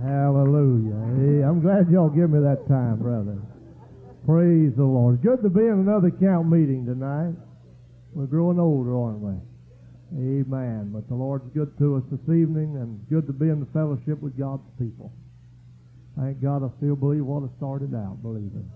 Hallelujah. 0.04 0.96
Hey, 1.16 1.44
I'm 1.44 1.60
glad 1.60 1.90
y'all 1.90 2.08
give 2.08 2.30
me 2.30 2.40
that 2.40 2.68
time, 2.68 2.98
brother. 2.98 3.40
Praise 4.26 4.72
the 4.76 4.84
Lord. 4.84 5.22
Good 5.22 5.42
to 5.42 5.48
be 5.48 5.62
in 5.62 5.80
another 5.80 6.10
count 6.10 6.48
meeting 6.48 6.84
tonight. 6.84 7.34
We're 8.12 8.26
growing 8.26 8.58
older, 8.58 8.96
aren't 8.96 9.20
we? 9.20 9.34
Amen. 10.16 10.90
But 10.92 11.08
the 11.08 11.14
Lord's 11.14 11.48
good 11.54 11.76
to 11.78 11.96
us 11.96 12.02
this 12.10 12.34
evening 12.34 12.76
and 12.76 13.00
good 13.08 13.26
to 13.26 13.32
be 13.32 13.48
in 13.48 13.60
the 13.60 13.68
fellowship 13.72 14.20
with 14.20 14.36
God's 14.36 14.68
people. 14.78 15.12
Thank 16.18 16.42
God 16.42 16.64
I 16.64 16.68
still 16.76 16.96
believe 16.96 17.24
what 17.24 17.48
I 17.48 17.56
started 17.56 17.94
out 17.94 18.20
believing 18.22 18.68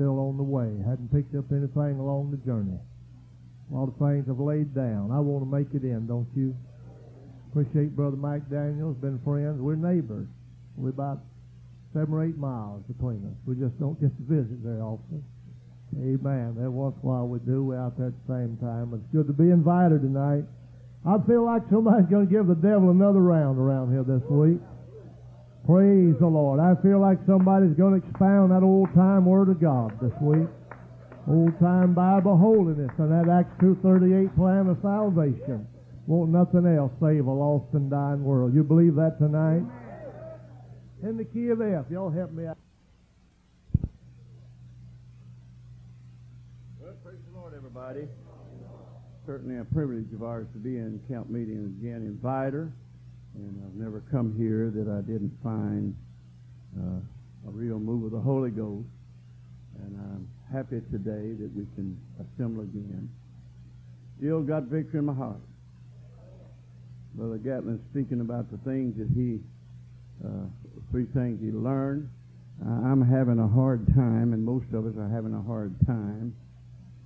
still 0.00 0.16
on 0.16 0.40
the 0.40 0.42
way. 0.42 0.72
Hadn't 0.88 1.12
picked 1.12 1.36
up 1.36 1.52
anything 1.52 2.00
along 2.00 2.32
the 2.32 2.40
journey. 2.48 2.80
A 3.68 3.70
lot 3.76 3.92
of 3.92 4.00
things 4.00 4.24
I've 4.32 4.40
laid 4.40 4.72
down. 4.72 5.12
I 5.12 5.20
want 5.20 5.44
to 5.44 5.50
make 5.52 5.68
it 5.76 5.84
in, 5.84 6.08
don't 6.08 6.26
you? 6.32 6.56
Appreciate 7.52 7.92
Brother 7.92 8.16
McDaniels. 8.16 8.96
Been 8.96 9.20
friends. 9.20 9.60
We're 9.60 9.76
neighbors. 9.76 10.26
We're 10.80 10.96
about 10.96 11.20
seven 11.92 12.16
or 12.16 12.24
eight 12.24 12.38
miles 12.38 12.80
between 12.88 13.28
us. 13.28 13.36
We 13.44 13.60
just 13.60 13.76
don't 13.76 14.00
get 14.00 14.08
to 14.16 14.24
visit 14.24 14.56
very 14.64 14.80
often. 14.80 15.20
Amen. 16.00 16.56
Every 16.56 16.72
once 16.72 16.96
in 16.96 17.04
a 17.04 17.12
while 17.12 17.28
we 17.28 17.38
do. 17.44 17.68
We're 17.68 17.76
out 17.76 17.98
there 18.00 18.08
at 18.08 18.16
the 18.24 18.32
same 18.32 18.56
time. 18.56 18.96
It's 18.96 19.04
good 19.12 19.28
to 19.28 19.36
be 19.36 19.52
invited 19.52 20.00
tonight. 20.00 20.48
I 21.04 21.20
feel 21.28 21.44
like 21.44 21.68
somebody's 21.68 22.08
going 22.08 22.24
to 22.24 22.32
give 22.32 22.48
the 22.48 22.56
devil 22.56 22.88
another 22.88 23.20
round 23.20 23.60
around 23.60 23.92
here 23.92 24.04
this 24.08 24.24
week. 24.32 24.64
Praise 25.70 26.16
the 26.18 26.26
Lord. 26.26 26.58
I 26.58 26.74
feel 26.82 26.98
like 26.98 27.18
somebody's 27.26 27.76
going 27.78 27.94
to 27.94 28.04
expound 28.04 28.50
that 28.50 28.64
old 28.64 28.92
time 28.92 29.24
Word 29.24 29.48
of 29.50 29.60
God 29.60 29.94
this 30.02 30.10
week. 30.20 30.48
Old 31.28 31.56
time 31.60 31.94
Bible 31.94 32.36
holiness 32.36 32.90
and 32.98 33.12
that 33.12 33.30
Acts 33.30 33.54
2.38 33.62 34.34
plan 34.34 34.66
of 34.66 34.78
salvation. 34.82 35.68
Won't 36.08 36.32
nothing 36.32 36.66
else 36.66 36.90
save 37.00 37.24
a 37.24 37.30
lost 37.30 37.72
and 37.74 37.88
dying 37.88 38.24
world. 38.24 38.52
You 38.52 38.64
believe 38.64 38.96
that 38.96 39.18
tonight? 39.18 39.62
In 41.04 41.16
the 41.16 41.24
key 41.24 41.50
of 41.50 41.62
F. 41.62 41.84
Y'all 41.88 42.10
help 42.10 42.32
me 42.32 42.48
out. 42.48 42.58
Well, 46.80 46.94
praise 47.04 47.22
the 47.30 47.38
Lord, 47.38 47.54
everybody. 47.54 48.08
Certainly 49.24 49.58
a 49.58 49.64
privilege 49.66 50.12
of 50.14 50.24
ours 50.24 50.48
to 50.52 50.58
be 50.58 50.78
in 50.78 51.00
camp 51.06 51.30
meeting 51.30 51.78
again 51.78 52.02
in 52.02 52.18
Vidor. 52.20 52.72
And 53.34 53.62
I've 53.64 53.74
never 53.74 54.02
come 54.10 54.34
here 54.36 54.70
that 54.74 54.90
I 54.90 55.00
didn't 55.00 55.32
find 55.42 55.94
uh, 56.78 57.48
a 57.48 57.50
real 57.50 57.78
move 57.78 58.04
of 58.04 58.10
the 58.12 58.20
Holy 58.20 58.50
Ghost. 58.50 58.88
And 59.82 59.96
I'm 59.96 60.28
happy 60.52 60.80
today 60.90 61.34
that 61.40 61.50
we 61.54 61.66
can 61.74 61.98
assemble 62.18 62.62
again. 62.62 63.08
Still 64.18 64.42
got 64.42 64.64
victory 64.64 64.98
in 64.98 65.06
my 65.06 65.14
heart. 65.14 65.40
Brother 67.14 67.38
Gatlin 67.38 67.80
speaking 67.90 68.20
about 68.20 68.50
the 68.50 68.58
things 68.58 68.96
that 68.98 69.08
he, 69.14 69.40
uh, 70.24 70.46
three 70.90 71.06
things 71.14 71.40
he 71.40 71.50
learned. 71.50 72.08
I'm 72.62 73.00
having 73.00 73.38
a 73.38 73.48
hard 73.48 73.86
time, 73.94 74.34
and 74.34 74.44
most 74.44 74.66
of 74.74 74.84
us 74.84 74.92
are 74.98 75.08
having 75.08 75.32
a 75.32 75.40
hard 75.40 75.74
time, 75.86 76.36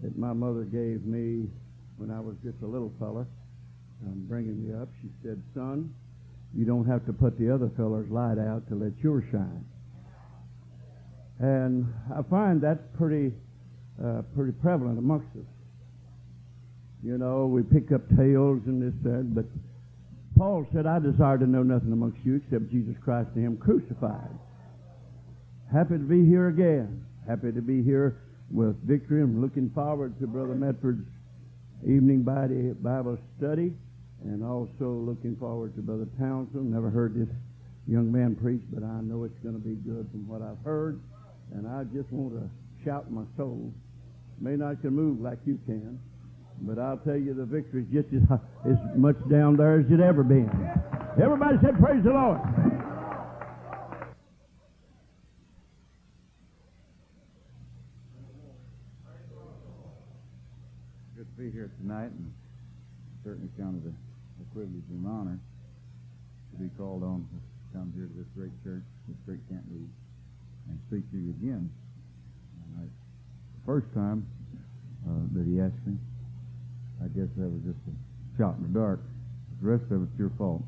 that 0.03 0.19
my 0.19 0.33
mother 0.33 0.65
gave 0.65 1.07
me 1.07 1.49
when 1.97 2.11
I 2.11 2.19
was 2.19 2.35
just 2.43 2.61
a 2.63 2.67
little 2.67 2.93
fella, 2.99 3.25
um, 4.05 4.25
bringing 4.27 4.67
me 4.67 4.75
up. 4.75 4.89
She 5.01 5.09
said, 5.23 5.41
son, 5.55 5.95
you 6.57 6.65
don't 6.65 6.87
have 6.87 7.05
to 7.07 7.13
put 7.13 7.39
the 7.39 7.53
other 7.53 7.71
feller's 7.77 8.11
light 8.11 8.39
out 8.39 8.69
to 8.69 8.75
let 8.75 8.93
yours 9.03 9.25
shine. 9.31 9.65
And 11.41 11.93
I 12.15 12.23
find 12.23 12.61
that's 12.61 12.83
pretty, 12.97 13.33
uh, 14.03 14.23
pretty 14.37 14.53
prevalent 14.53 14.99
amongst 14.99 15.27
us. 15.37 15.47
You 17.03 17.19
know, 17.19 17.47
we 17.47 17.63
pick 17.63 17.93
up 17.93 18.03
tales 18.17 18.63
and 18.67 18.81
this, 18.81 18.95
that, 19.03 19.35
but 19.35 19.45
Paul 20.39 20.67
said, 20.73 20.87
I 20.87 21.01
desire 21.01 21.39
to 21.39 21.47
know 21.47 21.63
nothing 21.63 21.93
amongst 21.93 22.19
you 22.25 22.37
except 22.37 22.71
Jesus 22.71 22.95
Christ 23.03 23.31
and 23.35 23.45
Him 23.45 23.57
crucified. 23.57 24.31
Happy 25.73 25.95
to 25.95 26.05
be 26.05 26.25
here 26.25 26.49
again. 26.49 27.05
Happy 27.27 27.51
to 27.53 27.61
be 27.61 27.83
here 27.83 28.23
with 28.51 28.77
victory. 28.87 29.23
I'm 29.23 29.43
looking 29.43 29.71
forward 29.75 30.19
to 30.21 30.27
Brother 30.27 30.55
Mefford's 30.55 31.07
evening 31.83 32.23
Bible 32.23 33.19
study 33.39 33.73
and 34.25 34.43
also 34.43 34.89
looking 34.89 35.37
forward 35.37 35.75
to 35.77 35.83
Brother 35.83 36.09
Townsend. 36.19 36.73
Never 36.73 36.91
heard 36.91 37.15
this 37.15 37.29
young 37.87 38.11
man 38.11 38.35
preach, 38.35 38.63
but 38.73 38.83
I 38.83 39.01
know 39.03 39.25
it's 39.25 39.39
going 39.43 39.55
to 39.55 39.61
be 39.61 39.75
good 39.75 40.09
from 40.11 40.27
what 40.27 40.41
I've 40.41 40.63
heard. 40.65 41.01
And 41.53 41.69
I 41.69 41.85
just 41.85 42.11
want 42.11 42.35
to 42.41 42.49
shout 42.85 43.11
my 43.11 43.25
soul. 43.37 43.73
May 44.41 44.57
not 44.57 44.81
can 44.81 44.91
move 44.91 45.21
like 45.21 45.39
you 45.45 45.59
can, 45.67 46.01
but 46.63 46.79
I'll 46.79 46.99
tell 46.99 47.17
you 47.17 47.35
the 47.35 47.45
victory's 47.45 47.87
just 47.93 48.09
as, 48.15 48.23
as 48.65 48.79
much 48.97 49.17
down 49.31 49.57
there 49.57 49.81
as 49.81 49.87
it 49.91 50.01
ever 50.01 50.25
been. 50.25 50.51
Everybody 51.23 51.59
said, 51.63 51.79
Praise 51.79 52.03
the 52.03 52.11
Lord. 52.11 52.41
Good 61.17 61.27
to 61.27 61.43
be 61.43 61.51
here 61.51 61.71
tonight, 61.81 62.11
and 62.11 62.33
certainly 63.23 63.49
counted 63.57 63.87
a, 63.87 64.14
a 64.41 64.47
privilege 64.55 64.89
and 64.91 65.07
honor 65.07 65.39
to 66.53 66.55
be 66.59 66.71
called 66.79 67.03
on 67.03 67.27
to 67.31 67.37
come 67.75 67.93
here 67.95 68.07
to 68.07 68.15
this 68.15 68.31
great 68.35 68.55
church, 68.63 68.85
this 69.09 69.19
great 69.27 69.43
meeting, 69.51 69.91
and 70.71 70.79
speak 70.89 71.03
to 71.11 71.19
you 71.19 71.31
again. 71.43 71.71
I, 72.79 72.87
the 72.87 73.65
first 73.67 73.87
time 73.95 74.27
uh, 75.07 75.27
that 75.35 75.47
he 75.47 75.61
asked 75.61 75.83
me, 75.87 75.99
I 77.03 77.09
guess 77.11 77.29
that 77.37 77.51
was 77.51 77.63
just 77.67 77.83
a 77.91 77.95
shot 78.39 78.57
in 78.57 78.71
the 78.71 78.75
dark. 78.79 79.01
The 79.61 79.69
rest 79.69 79.85
of 79.91 80.03
it's 80.03 80.17
your 80.19 80.31
fault. 80.39 80.63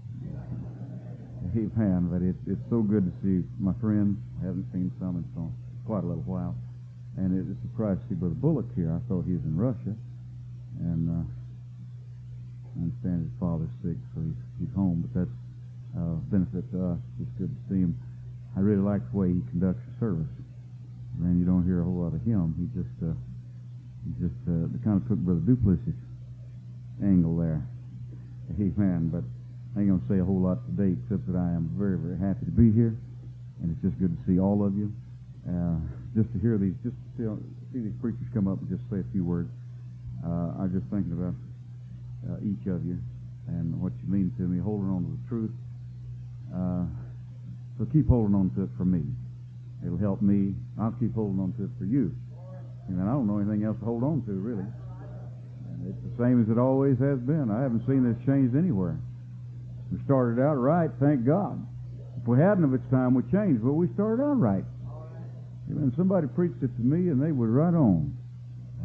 Amen. 1.57 2.09
But 2.11 2.21
it's 2.21 2.43
it's 2.47 2.67
so 2.69 2.83
good 2.83 3.07
to 3.07 3.13
see 3.23 3.47
my 3.59 3.73
friends. 3.81 4.19
I 4.43 4.47
haven't 4.47 4.67
seen 4.73 4.93
some 4.99 5.17
in 5.17 5.25
so 5.35 5.49
quite 5.87 6.05
a 6.05 6.07
little 6.07 6.27
while, 6.27 6.55
and 7.17 7.33
it, 7.33 7.47
it's 7.49 7.57
a 7.57 7.63
surprise 7.71 7.97
to 7.97 8.05
see 8.11 8.19
Brother 8.19 8.35
Bullock 8.35 8.67
here. 8.75 8.91
I 8.91 9.01
thought 9.09 9.25
he 9.25 9.33
was 9.33 9.47
in 9.47 9.57
Russia, 9.57 9.95
and 10.81 11.09
uh, 11.09 11.25
I 12.77 12.85
understand 12.85 13.25
his 13.25 13.35
father's 13.41 13.73
sick, 13.81 13.97
so 14.13 14.21
he's, 14.21 14.41
he's 14.61 14.75
home, 14.77 15.01
but 15.01 15.25
that's 15.25 15.37
uh, 15.97 16.21
benefit 16.29 16.69
to 16.77 16.93
us. 16.93 17.01
It's 17.17 17.33
good 17.41 17.49
to 17.49 17.61
see 17.73 17.81
him. 17.81 17.97
I 18.57 18.61
really 18.61 18.85
like 18.85 19.01
the 19.13 19.17
way 19.17 19.33
he 19.33 19.41
conducts 19.49 19.81
the 19.89 19.95
service. 19.97 20.29
Man, 21.17 21.41
you 21.41 21.49
don't 21.49 21.65
hear 21.65 21.81
a 21.81 21.85
whole 21.85 22.05
lot 22.05 22.13
of 22.13 22.21
him. 22.21 22.53
He 22.61 22.69
just, 22.77 22.93
uh, 23.01 23.17
he 24.05 24.13
just, 24.21 24.37
uh, 24.45 24.69
kind 24.85 25.01
of 25.01 25.09
took 25.09 25.17
Brother 25.25 25.41
Duplessis 25.41 25.97
angle 27.01 27.37
there. 27.41 27.65
Amen. 28.61 29.09
But 29.09 29.25
I 29.77 29.85
ain't 29.85 29.93
gonna 29.93 30.09
say 30.09 30.21
a 30.21 30.25
whole 30.25 30.41
lot 30.41 30.61
today, 30.69 30.93
except 30.93 31.25
that 31.33 31.37
I 31.37 31.57
am 31.57 31.73
very, 31.81 31.97
very 31.97 32.21
happy 32.21 32.45
to 32.45 32.53
be 32.53 32.73
here, 32.73 32.93
and 33.61 33.73
it's 33.73 33.81
just 33.81 33.97
good 33.97 34.13
to 34.13 34.21
see 34.29 34.37
all 34.37 34.65
of 34.65 34.77
you. 34.77 34.93
Uh, 35.49 35.81
just 36.13 36.33
to 36.33 36.39
hear 36.41 36.57
these, 36.61 36.77
just 36.85 36.97
to 36.97 37.05
see, 37.17 37.25
see 37.73 37.81
these 37.89 37.97
preachers 38.01 38.29
come 38.33 38.49
up 38.49 38.61
and 38.61 38.69
just 38.69 38.85
say 38.93 39.01
a 39.01 39.09
few 39.13 39.25
words. 39.25 39.49
Uh, 40.25 40.61
I'm 40.61 40.73
just 40.73 40.89
thinking 40.93 41.13
about 41.13 41.37
uh, 42.31 42.39
each 42.43 42.67
of 42.67 42.85
you 42.85 42.99
and 43.49 43.81
what 43.81 43.93
you 44.03 44.11
mean 44.11 44.33
to 44.37 44.43
me, 44.43 44.59
holding 44.59 44.91
on 44.91 45.07
to 45.07 45.11
the 45.15 45.25
truth. 45.29 45.55
Uh, 46.51 46.85
so 47.79 47.87
keep 47.93 48.09
holding 48.09 48.35
on 48.35 48.51
to 48.57 48.65
it 48.65 48.71
for 48.77 48.85
me. 48.85 49.03
It'll 49.85 49.99
help 49.99 50.23
me. 50.23 50.55
I'll 50.81 50.97
keep 50.99 51.15
holding 51.15 51.39
on 51.39 51.53
to 51.59 51.65
it 51.65 51.71
for 51.79 51.85
you. 51.85 52.15
And 52.89 53.03
I 53.03 53.07
don't 53.07 53.27
know 53.27 53.39
anything 53.39 53.65
else 53.65 53.79
to 53.79 53.85
hold 53.85 54.03
on 54.03 54.23
to, 54.27 54.33
really. 54.33 54.67
And 54.67 55.79
it's 55.87 56.03
the 56.03 56.15
same 56.23 56.43
as 56.43 56.49
it 56.51 56.59
always 56.59 56.99
has 56.99 57.19
been. 57.19 57.51
I 57.51 57.63
haven't 57.63 57.87
seen 57.87 58.03
this 58.03 58.19
changed 58.27 58.57
anywhere. 58.57 58.99
We 59.93 60.03
started 60.05 60.43
out 60.43 60.55
right, 60.55 60.91
thank 60.99 61.25
God. 61.27 61.63
If 62.19 62.27
we 62.27 62.39
hadn't 62.39 62.65
of 62.65 62.75
its 62.75 62.87
time, 62.91 63.15
we 63.15 63.23
changed, 63.31 63.63
but 63.63 63.75
we 63.75 63.87
started 63.95 64.23
out 64.23 64.39
right. 64.39 64.65
And 65.69 65.93
somebody 65.97 66.27
preached 66.27 66.63
it 66.63 66.71
to 66.75 66.83
me, 66.83 67.11
and 67.11 67.23
they 67.23 67.33
were 67.33 67.51
right 67.51 67.75
on. 67.75 68.17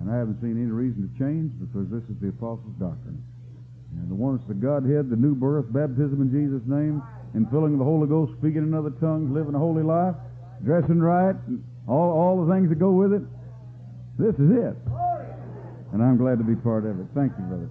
And 0.02 0.10
I 0.12 0.18
haven't 0.18 0.42
seen 0.42 0.58
any 0.58 0.70
reason 0.70 1.06
to 1.06 1.14
change 1.18 1.54
because 1.62 1.90
this 1.90 2.02
is 2.10 2.18
the 2.22 2.30
apostles' 2.30 2.74
doctrine. 2.82 3.22
And 3.98 4.10
the 4.10 4.16
oneness 4.16 4.42
of 4.44 4.48
the 4.48 4.54
Godhead, 4.56 5.10
the 5.10 5.16
new 5.16 5.36
birth, 5.36 5.66
baptism 5.72 6.22
in 6.22 6.32
Jesus' 6.32 6.64
name, 6.68 7.04
and 7.34 7.50
filling 7.50 7.78
the 7.78 7.84
Holy 7.84 8.08
Ghost, 8.08 8.34
speaking 8.40 8.64
in 8.64 8.74
other 8.74 8.92
tongues, 9.02 9.32
living 9.32 9.56
a 9.56 9.60
holy 9.60 9.84
life, 9.84 10.16
dressing 10.64 11.00
right, 11.00 11.36
all, 11.88 12.12
all 12.12 12.46
the 12.46 12.54
things 12.54 12.70
that 12.70 12.80
go 12.80 12.92
with 12.92 13.14
it. 13.14 13.24
This 14.18 14.36
is 14.36 14.52
it. 14.52 14.76
And 15.94 16.02
I'm 16.02 16.18
glad 16.18 16.38
to 16.38 16.44
be 16.44 16.56
part 16.56 16.86
of 16.86 17.00
it. 17.00 17.08
Thank 17.14 17.34
you, 17.38 17.44
brother. 17.46 17.70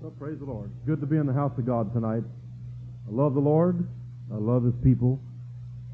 Well, 0.00 0.12
praise 0.18 0.38
the 0.38 0.44
Lord. 0.44 0.70
Good 0.86 1.00
to 1.00 1.06
be 1.06 1.18
in 1.18 1.26
the 1.26 1.32
house 1.32 1.52
of 1.58 1.66
God 1.66 1.92
tonight. 1.92 2.24
I 3.06 3.12
love 3.12 3.34
the 3.34 3.40
Lord. 3.40 3.86
I 4.32 4.36
love 4.36 4.64
His 4.64 4.74
people. 4.82 5.20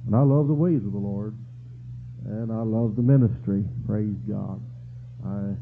And 0.06 0.14
I 0.14 0.22
love 0.22 0.46
the 0.46 0.54
ways 0.54 0.84
of 0.86 0.92
the 0.92 0.98
Lord. 0.98 1.34
And 2.26 2.50
I 2.50 2.62
love 2.62 2.96
the 2.96 3.02
ministry. 3.02 3.64
Praise 3.86 4.18
God. 4.28 4.60
I 5.24 5.54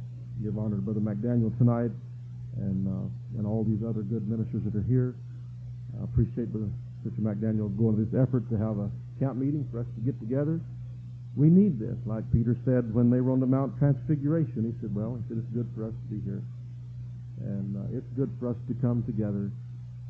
give 0.43 0.57
honor 0.59 0.77
to 0.77 0.83
Brother 0.83 1.01
McDaniel 1.01 1.57
tonight 1.59 1.93
and 2.57 2.89
uh, 2.89 3.39
and 3.39 3.47
all 3.47 3.65
these 3.65 3.85
other 3.87 4.03
good 4.03 4.29
ministers 4.29 4.63
that 4.65 4.75
are 4.75 4.89
here. 4.89 5.15
I 6.01 6.05
appreciate 6.05 6.53
Brother 6.53 6.73
Mr. 7.05 7.21
McDaniel 7.21 7.69
going 7.77 7.97
to 7.97 8.05
this 8.05 8.17
effort 8.17 8.49
to 8.49 8.57
have 8.57 8.79
a 8.79 8.89
camp 9.21 9.37
meeting 9.37 9.69
for 9.71 9.81
us 9.81 9.87
to 9.95 10.01
get 10.01 10.19
together. 10.21 10.61
We 11.37 11.51
need 11.51 11.79
this, 11.79 11.99
like 12.07 12.25
Peter 12.33 12.57
said 12.65 12.95
when 12.95 13.11
they 13.11 13.21
were 13.21 13.33
on 13.33 13.41
the 13.41 13.51
Mount 13.51 13.77
Transfiguration. 13.79 14.65
He 14.65 14.73
said, 14.81 14.95
"Well, 14.95 15.21
he 15.21 15.23
said 15.29 15.45
it's 15.45 15.53
good 15.53 15.69
for 15.77 15.85
us 15.85 15.93
to 15.93 16.07
be 16.09 16.21
here." 16.25 16.43
and 17.41 17.77
uh, 17.77 17.99
it's 17.99 18.07
good 18.17 18.31
for 18.39 18.49
us 18.49 18.57
to 18.69 18.75
come 18.81 19.03
together. 19.05 19.51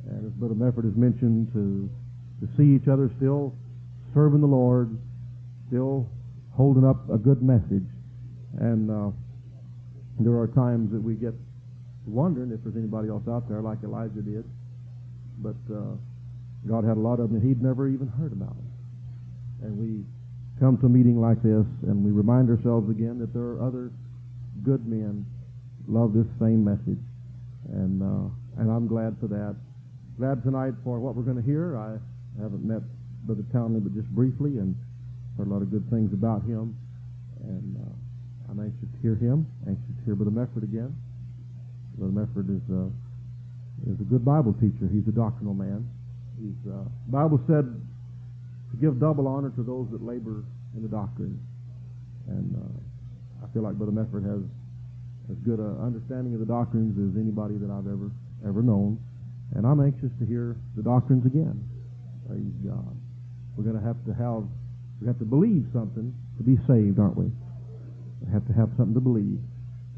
And 0.07 0.27
as 0.27 0.33
Brother 0.33 0.55
Mefford 0.55 0.85
has 0.85 0.97
mentioned, 0.97 1.53
to 1.55 1.89
to 2.43 2.47
see 2.57 2.75
each 2.75 2.89
other 2.89 3.11
still 3.17 3.55
serving 4.13 4.41
the 4.41 4.47
Lord, 4.47 4.99
still 5.69 6.07
holding 6.57 6.85
up 6.85 7.09
a 7.11 7.19
good 7.19 7.43
message. 7.43 7.87
And 8.59 8.91
uh, 8.91 9.11
there 10.21 10.39
are 10.39 10.49
times 10.49 10.93
that 10.93 11.03
we 11.03 11.15
get 11.15 11.35
wondering 12.07 12.53
if 12.53 12.63
there's 12.63 12.77
anybody 12.77 13.09
else 13.09 13.25
out 13.29 13.49
there 13.49 13.61
like 13.61 13.79
Elijah 13.83 14.23
did, 14.23 14.45
but 15.39 15.57
uh, 15.73 15.97
God 16.69 16.85
had 16.85 16.97
a 16.97 17.01
lot 17.01 17.19
of 17.19 17.31
them 17.31 17.41
that 17.41 17.47
he'd 17.47 17.63
never 17.63 17.89
even 17.89 18.07
heard 18.07 18.33
about. 18.33 18.57
And 19.63 19.79
we 19.79 20.05
come 20.61 20.77
to 20.79 20.87
a 20.87 20.89
meeting 20.89 21.21
like 21.21 21.43
this, 21.43 21.67
and 21.89 22.05
we 22.05 22.13
remind 22.13 22.51
ourselves 22.51 22.91
again 22.91 23.19
that 23.19 23.33
there 23.33 23.57
are 23.57 23.67
other 23.67 23.91
good 24.63 24.87
men 24.87 25.27
love 25.89 26.15
this 26.15 26.27
same 26.39 26.65
message 26.65 27.01
and 27.73 28.03
uh, 28.03 28.61
and 28.61 28.71
I'm 28.71 28.87
glad 28.87 29.17
for 29.21 29.27
that. 29.29 29.57
Glad 30.19 30.43
tonight 30.43 30.75
for 30.85 31.01
what 31.01 31.17
we're 31.17 31.23
going 31.27 31.41
to 31.41 31.43
hear. 31.43 31.77
I 31.77 31.99
haven't 32.41 32.65
met 32.65 32.83
Brother 33.25 33.45
Townley, 33.53 33.81
but 33.81 33.95
just 33.95 34.09
briefly, 34.09 34.59
and 34.59 34.77
heard 35.37 35.49
a 35.49 35.51
lot 35.51 35.63
of 35.63 35.71
good 35.71 35.89
things 35.91 36.13
about 36.13 36.43
him. 36.43 36.77
And 37.43 37.77
uh, 37.77 38.51
I'm 38.51 38.61
anxious 38.61 38.89
to 38.89 38.99
hear 39.03 39.15
him. 39.17 39.47
Anxious 39.67 39.95
to 39.99 40.03
hear 40.05 40.15
Brother 40.15 40.33
Mefford 40.33 40.63
again. 40.63 40.95
Brother 41.99 42.13
Mefford 42.13 42.49
is 42.51 42.65
uh, 42.71 42.91
is 43.91 44.01
a 44.01 44.09
good 44.09 44.25
Bible 44.25 44.55
teacher. 44.55 44.89
He's 44.91 45.07
a 45.09 45.15
doctrinal 45.15 45.55
man. 45.55 45.87
He's 46.41 46.59
uh, 46.71 46.87
Bible 47.09 47.41
said 47.47 47.67
to 47.67 48.75
give 48.81 48.99
double 48.99 49.27
honor 49.29 49.51
to 49.51 49.63
those 49.63 49.87
that 49.93 50.03
labor 50.03 50.43
in 50.75 50.83
the 50.83 50.89
doctrine. 50.89 51.39
And 52.27 52.57
uh, 52.57 53.45
I 53.45 53.53
feel 53.53 53.63
like 53.63 53.75
Brother 53.75 53.93
Mefford 53.93 54.25
has 54.25 54.43
as 55.31 55.39
good 55.45 55.59
an 55.59 55.81
understanding 55.81 56.35
of 56.35 56.41
the 56.41 56.49
doctrines 56.49 56.97
as 56.97 57.21
anybody 57.21 57.57
that 57.57 57.71
I've 57.71 57.87
ever 57.87 58.11
ever 58.47 58.63
known. 58.63 58.99
And 59.55 59.67
I'm 59.67 59.81
anxious 59.81 60.11
to 60.19 60.27
hear 60.27 60.57
the 60.77 60.83
doctrines 60.83 61.27
again. 61.27 61.63
Praise 62.27 62.55
God. 62.65 62.97
We're 63.57 63.65
going 63.65 63.79
to 63.79 63.87
have 63.87 64.01
to 64.07 64.15
have 64.15 64.45
we 65.01 65.07
have 65.07 65.19
to 65.19 65.25
believe 65.25 65.67
something 65.73 66.15
to 66.39 66.43
be 66.43 66.57
saved, 66.67 66.99
aren't 66.99 67.17
we? 67.17 67.31
We 68.21 68.33
have 68.33 68.47
to 68.47 68.53
have 68.53 68.71
something 68.77 68.95
to 68.95 69.01
believe. 69.01 69.39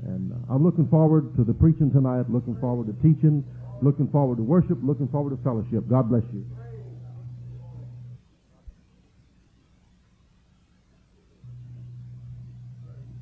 And 0.05 0.33
uh, 0.33 0.55
I'm 0.55 0.65
looking 0.65 0.89
forward 0.89 1.35
to 1.37 1.45
the 1.45 1.55
preaching 1.55 1.91
tonight. 1.91 2.31
Looking 2.31 2.57
forward 2.61 2.87
to 2.89 2.95
teaching. 3.03 3.45
Looking 3.83 4.09
forward 4.09 4.37
to 4.37 4.43
worship. 4.43 4.79
Looking 4.83 5.09
forward 5.09 5.37
to 5.37 5.43
fellowship. 5.43 5.89
God 5.89 6.09
bless 6.09 6.25
you. 6.33 6.45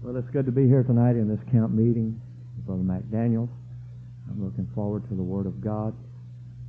Well, 0.02 0.16
it's 0.16 0.28
good 0.30 0.46
to 0.46 0.52
be 0.52 0.68
here 0.68 0.82
tonight 0.82 1.16
in 1.16 1.28
this 1.28 1.40
camp 1.50 1.72
meeting 1.72 2.20
with 2.56 2.66
Brother 2.66 2.82
McDaniel. 2.82 3.48
I'm 4.30 4.44
looking 4.44 4.68
forward 4.74 5.08
to 5.08 5.14
the 5.14 5.22
Word 5.22 5.46
of 5.46 5.64
God 5.64 5.94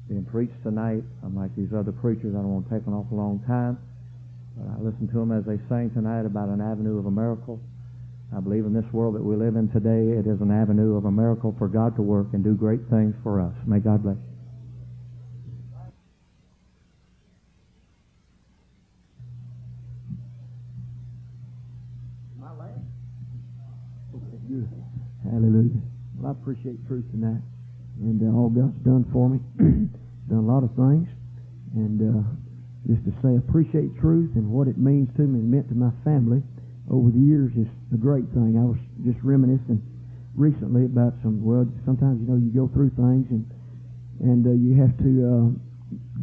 being 0.08 0.24
preached 0.24 0.62
tonight. 0.64 1.04
Unlike 1.24 1.56
these 1.58 1.74
other 1.76 1.92
preachers, 1.92 2.34
I 2.34 2.40
don't 2.40 2.54
want 2.54 2.70
to 2.70 2.80
take 2.80 2.88
an 2.88 2.94
awful 2.94 3.18
long 3.18 3.44
time. 3.46 3.78
But 4.58 4.72
I 4.72 4.82
listened 4.82 5.10
to 5.12 5.20
them 5.20 5.32
as 5.32 5.46
they 5.46 5.60
sang 5.68 5.92
tonight 5.92 6.26
about 6.26 6.50
an 6.50 6.62
avenue 6.62 6.98
of 6.98 7.06
a 7.06 7.12
miracle. 7.12 7.60
I 8.36 8.40
believe 8.40 8.66
in 8.66 8.74
this 8.74 8.86
world 8.92 9.16
that 9.16 9.24
we 9.24 9.36
live 9.36 9.56
in 9.56 9.70
today, 9.70 10.18
it 10.18 10.28
is 10.28 10.42
an 10.42 10.52
avenue 10.52 10.96
of 10.96 11.06
a 11.06 11.12
miracle 11.12 11.56
for 11.58 11.68
God 11.68 11.96
to 11.96 12.02
work 12.02 12.28
and 12.34 12.44
do 12.44 12.56
great 12.56 12.82
things 12.90 13.16
for 13.24 13.40
us. 13.40 13.54
May 13.66 13.80
God 13.80 14.04
bless 14.04 14.16
you. 14.16 14.22
Hallelujah. 25.24 25.82
Well, 26.18 26.30
I 26.30 26.32
appreciate 26.32 26.86
truth 26.88 27.06
tonight 27.12 27.42
and 28.00 28.22
uh, 28.22 28.38
all 28.38 28.50
God's 28.50 28.78
done 28.84 29.06
for 29.12 29.30
me. 29.30 29.40
done 30.30 30.38
a 30.38 30.42
lot 30.42 30.64
of 30.64 30.72
things. 30.76 31.08
And 31.76 32.00
uh, 32.00 32.45
just 32.88 33.04
to 33.06 33.12
say 33.22 33.36
appreciate 33.38 33.98
truth 33.98 34.32
and 34.36 34.50
what 34.50 34.68
it 34.68 34.78
means 34.78 35.10
to 35.18 35.24
me 35.26 35.40
and 35.40 35.50
meant 35.50 35.68
to 35.70 35.76
my 35.76 35.92
family 36.04 36.42
over 36.90 37.10
the 37.10 37.20
years 37.20 37.52
is 37.58 37.68
a 37.94 37.98
great 37.98 38.26
thing. 38.34 38.58
I 38.58 38.66
was 38.66 38.78
just 39.02 39.18
reminiscing 39.26 39.82
recently 40.36 40.86
about 40.86 41.14
some, 41.22 41.42
well, 41.42 41.66
sometimes, 41.86 42.22
you 42.22 42.28
know, 42.30 42.38
you 42.38 42.54
go 42.54 42.70
through 42.74 42.92
things 42.94 43.28
and 43.32 43.46
and 44.24 44.48
uh, 44.48 44.56
you 44.56 44.80
have 44.80 44.96
to 45.04 45.12
uh, 45.28 45.48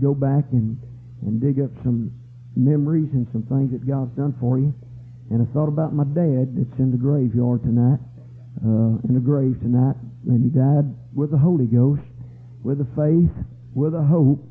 go 0.01 0.15
back 0.15 0.49
and, 0.53 0.81
and 1.29 1.43
dig 1.43 1.61
up 1.61 1.69
some 1.85 2.09
memories 2.57 3.13
and 3.13 3.29
some 3.33 3.45
things 3.53 3.69
that 3.69 3.85
God's 3.85 4.17
done 4.17 4.35
for 4.41 4.59
you. 4.59 4.73
And 5.29 5.45
I 5.45 5.47
thought 5.53 5.69
about 5.69 5.93
my 5.93 6.05
dad 6.05 6.57
that's 6.57 6.79
in 6.81 6.91
the 6.91 6.97
graveyard 6.97 7.63
tonight 7.63 8.01
uh, 8.61 9.01
in 9.09 9.15
the 9.15 9.21
grave 9.21 9.59
tonight, 9.61 9.97
and 10.29 10.45
he 10.45 10.51
died 10.51 10.87
with 11.15 11.31
the 11.31 11.39
Holy 11.39 11.67
Ghost, 11.67 12.03
with 12.63 12.81
a 12.81 12.89
faith, 12.95 13.33
with 13.75 13.95
a 13.95 14.03
hope. 14.03 14.45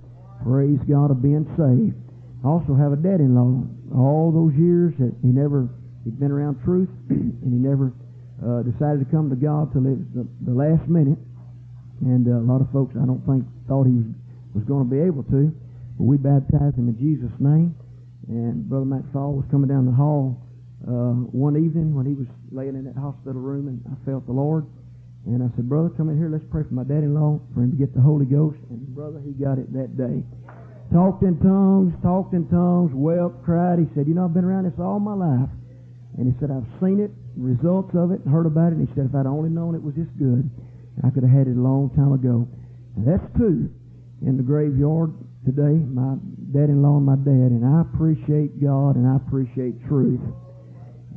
Praise 0.43 0.79
God 0.89 1.11
of 1.11 1.21
being 1.21 1.45
saved. 1.53 1.97
I 2.43 2.47
also 2.47 2.73
have 2.73 2.93
a 2.93 2.99
dad-in-law. 2.99 3.97
All 3.97 4.33
those 4.33 4.57
years 4.57 4.93
that 4.97 5.13
he 5.21 5.29
never, 5.29 5.69
he'd 6.03 6.19
been 6.19 6.31
around 6.31 6.63
truth, 6.65 6.89
and 7.09 7.53
he 7.53 7.59
never 7.61 7.93
uh, 8.41 8.65
decided 8.65 9.05
to 9.05 9.07
come 9.13 9.29
to 9.29 9.37
God 9.37 9.69
till 9.73 9.85
it 9.85 10.01
was 10.01 10.09
the, 10.17 10.25
the 10.41 10.55
last 10.55 10.87
minute. 10.89 11.19
And 12.01 12.25
uh, 12.25 12.41
a 12.41 12.45
lot 12.45 12.61
of 12.61 12.71
folks, 12.73 12.97
I 12.97 13.05
don't 13.05 13.21
think, 13.29 13.45
thought 13.69 13.85
he 13.85 13.93
was, 13.93 14.09
was 14.57 14.65
going 14.65 14.81
to 14.81 14.89
be 14.89 14.97
able 14.97 15.21
to. 15.29 15.53
But 16.01 16.05
we 16.09 16.17
baptized 16.17 16.73
him 16.73 16.89
in 16.89 16.97
Jesus' 16.97 17.33
name. 17.37 17.77
And 18.27 18.65
Brother 18.65 18.89
McFall 18.89 19.37
was 19.37 19.45
coming 19.51 19.69
down 19.69 19.85
the 19.85 19.93
hall 19.93 20.41
uh, 20.87 21.13
one 21.29 21.53
evening 21.57 21.93
when 21.93 22.09
he 22.09 22.13
was 22.17 22.25
laying 22.49 22.73
in 22.73 22.85
that 22.85 22.97
hospital 22.97 23.37
room, 23.37 23.67
and 23.69 23.77
I 23.85 23.93
felt 24.05 24.25
the 24.25 24.33
Lord. 24.33 24.65
And 25.25 25.43
I 25.43 25.53
said, 25.55 25.69
Brother, 25.69 25.89
come 25.89 26.09
in 26.09 26.17
here. 26.17 26.29
Let's 26.29 26.45
pray 26.49 26.63
for 26.63 26.73
my 26.73 26.83
daddy-in-law 26.83 27.53
for 27.53 27.61
him 27.61 27.71
to 27.71 27.77
get 27.77 27.93
the 27.93 28.01
Holy 28.01 28.25
Ghost. 28.25 28.57
And 28.69 28.81
brother, 28.89 29.21
he 29.21 29.31
got 29.31 29.59
it 29.59 29.71
that 29.73 29.95
day. 29.97 30.25
Talked 30.91 31.23
in 31.23 31.39
tongues, 31.39 31.93
talked 32.01 32.33
in 32.33 32.49
tongues, 32.49 32.91
wept, 32.93 33.45
cried. 33.45 33.79
He 33.79 33.87
said, 33.93 34.07
You 34.07 34.15
know, 34.17 34.25
I've 34.25 34.33
been 34.33 34.43
around 34.43 34.65
this 34.65 34.79
all 34.79 34.99
my 34.99 35.13
life. 35.13 35.49
And 36.17 36.27
he 36.27 36.33
said, 36.39 36.51
I've 36.51 36.67
seen 36.81 36.99
it 36.99 37.11
results 37.37 37.91
of 37.95 38.11
it 38.11 38.19
and 38.21 38.29
heard 38.31 38.45
about 38.45 38.73
it. 38.73 38.79
And 38.79 38.87
he 38.87 38.93
said, 38.95 39.07
if 39.07 39.15
I'd 39.15 39.25
only 39.25 39.49
known 39.49 39.75
it 39.75 39.83
was 39.83 39.95
this 39.95 40.09
good, 40.19 40.49
I 41.03 41.09
could 41.09 41.23
have 41.23 41.31
had 41.31 41.47
it 41.47 41.55
a 41.55 41.61
long 41.61 41.89
time 41.95 42.11
ago. 42.11 42.47
And 42.95 43.07
that's 43.07 43.23
two 43.37 43.71
in 44.21 44.37
the 44.37 44.43
graveyard 44.43 45.15
today, 45.45 45.73
my 45.73 46.19
dad-in-law 46.51 46.97
and 46.99 47.07
my 47.07 47.15
dad. 47.15 47.49
And 47.55 47.63
I 47.63 47.81
appreciate 47.81 48.59
God 48.61 48.95
and 48.99 49.07
I 49.07 49.15
appreciate 49.15 49.79
truth. 49.87 50.21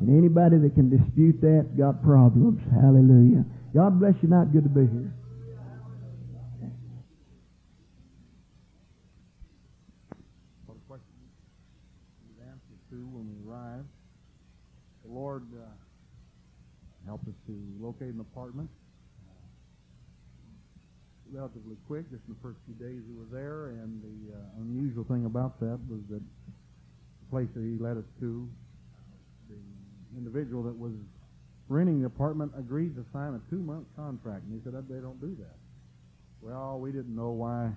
And 0.01 0.11
anybody 0.11 0.59
that 0.59 0.75
can 0.75 0.91
dispute 0.91 1.41
that 1.43 1.77
got 1.77 2.03
problems. 2.03 2.63
Hallelujah. 2.71 3.45
God 3.75 3.99
bless 3.99 4.15
you 4.23 4.29
tonight. 4.29 4.53
Good 4.53 4.63
to 4.63 4.69
be 4.69 4.87
here. 4.87 5.13
When 12.95 13.27
we 13.27 13.51
arrive. 13.51 13.83
The 15.03 15.11
Lord 15.11 15.43
uh, 15.53 15.67
helped 17.07 17.27
us 17.27 17.35
to 17.49 17.59
locate 17.81 18.15
an 18.15 18.21
apartment 18.21 18.71
uh, 19.27 19.35
relatively 21.33 21.75
quick, 21.89 22.09
just 22.13 22.23
in 22.29 22.35
the 22.35 22.41
first 22.41 22.61
few 22.67 22.75
days 22.75 23.03
we 23.11 23.19
were 23.19 23.27
there. 23.33 23.71
And 23.71 24.01
the 24.01 24.37
uh, 24.37 24.63
unusual 24.63 25.03
thing 25.03 25.27
about 25.27 25.59
that 25.59 25.81
was 25.91 26.07
that 26.09 26.23
the 26.23 27.27
place 27.31 27.49
that 27.57 27.63
He 27.63 27.83
led 27.83 27.97
us 27.97 28.07
to, 28.21 28.49
the 29.51 29.59
individual 30.17 30.63
that 30.63 30.79
was 30.79 30.93
renting 31.69 32.01
the 32.01 32.07
apartment 32.07 32.53
agreed 32.59 32.95
to 32.97 33.05
sign 33.13 33.35
a 33.35 33.51
two-month 33.51 33.87
contract, 33.97 34.45
and 34.45 34.53
he 34.53 34.61
said 34.65 34.75
they 34.89 35.01
don't 35.01 35.21
do 35.21 35.37
that. 35.41 35.57
Well, 36.41 36.79
we 36.79 36.93
didn't 36.93 37.15
know 37.15 37.31
why 37.31 37.71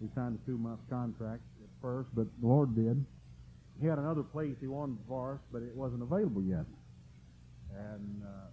he 0.00 0.08
signed 0.14 0.38
a 0.42 0.46
two-month 0.46 0.80
contract 0.90 1.42
at 1.62 1.70
first, 1.80 2.08
but 2.14 2.26
the 2.40 2.46
Lord 2.46 2.74
did. 2.74 3.04
He 3.80 3.86
had 3.86 3.98
another 3.98 4.22
place 4.24 4.56
he 4.60 4.66
wanted 4.66 4.98
for 5.06 5.34
us, 5.34 5.40
but 5.52 5.62
it 5.62 5.74
wasn't 5.74 6.02
available 6.02 6.42
yet. 6.42 6.66
And 7.76 8.22
uh, 8.26 8.50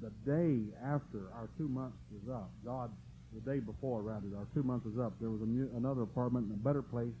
the 0.00 0.10
day 0.24 0.72
after 0.82 1.28
our 1.34 1.50
two 1.58 1.68
months 1.68 1.98
was 2.10 2.34
up, 2.34 2.50
God, 2.64 2.90
the 3.34 3.40
day 3.40 3.60
before 3.60 4.00
rather, 4.00 4.26
our 4.38 4.46
two 4.54 4.62
months 4.62 4.86
was 4.86 4.98
up, 4.98 5.12
there 5.20 5.28
was 5.28 5.42
a 5.42 5.46
new, 5.46 5.68
another 5.76 6.02
apartment 6.02 6.46
in 6.46 6.54
a 6.54 6.56
better 6.64 6.80
place, 6.80 7.12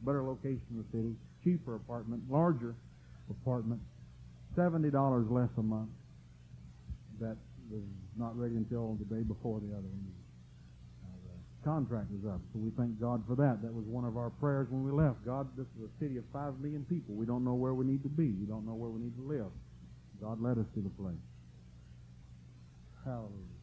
better 0.00 0.24
location 0.24 0.62
in 0.72 0.78
the 0.78 0.88
city, 0.90 1.14
cheaper 1.44 1.76
apartment, 1.76 2.20
larger 2.28 2.74
apartment, 3.30 3.80
seventy 4.56 4.90
dollars 4.90 5.26
less 5.30 5.50
a 5.58 5.62
month. 5.62 5.90
That 7.22 7.38
was 7.70 7.86
not 8.18 8.34
ready 8.36 8.56
until 8.58 8.98
the 8.98 9.06
day 9.06 9.22
before 9.22 9.62
the 9.62 9.70
other 9.70 9.86
one. 9.86 10.10
Uh, 11.06 11.14
the 11.22 11.62
contract 11.62 12.10
was 12.10 12.26
up, 12.26 12.42
so 12.50 12.58
we 12.58 12.74
thank 12.74 12.98
God 12.98 13.22
for 13.30 13.38
that. 13.38 13.62
That 13.62 13.72
was 13.72 13.86
one 13.86 14.04
of 14.04 14.18
our 14.18 14.30
prayers 14.42 14.66
when 14.74 14.82
we 14.82 14.90
left. 14.90 15.24
God, 15.24 15.46
this 15.56 15.70
is 15.78 15.86
a 15.86 15.92
city 16.02 16.18
of 16.18 16.24
five 16.32 16.58
million 16.58 16.84
people. 16.90 17.14
We 17.14 17.24
don't 17.24 17.44
know 17.44 17.54
where 17.54 17.74
we 17.74 17.86
need 17.86 18.02
to 18.02 18.10
be. 18.10 18.34
We 18.34 18.44
don't 18.44 18.66
know 18.66 18.74
where 18.74 18.90
we 18.90 19.00
need 19.00 19.14
to 19.14 19.22
live. 19.22 19.54
God 20.20 20.42
led 20.42 20.58
us 20.58 20.66
to 20.74 20.82
the 20.82 20.90
place. 20.98 21.22
Hallelujah. 23.06 23.58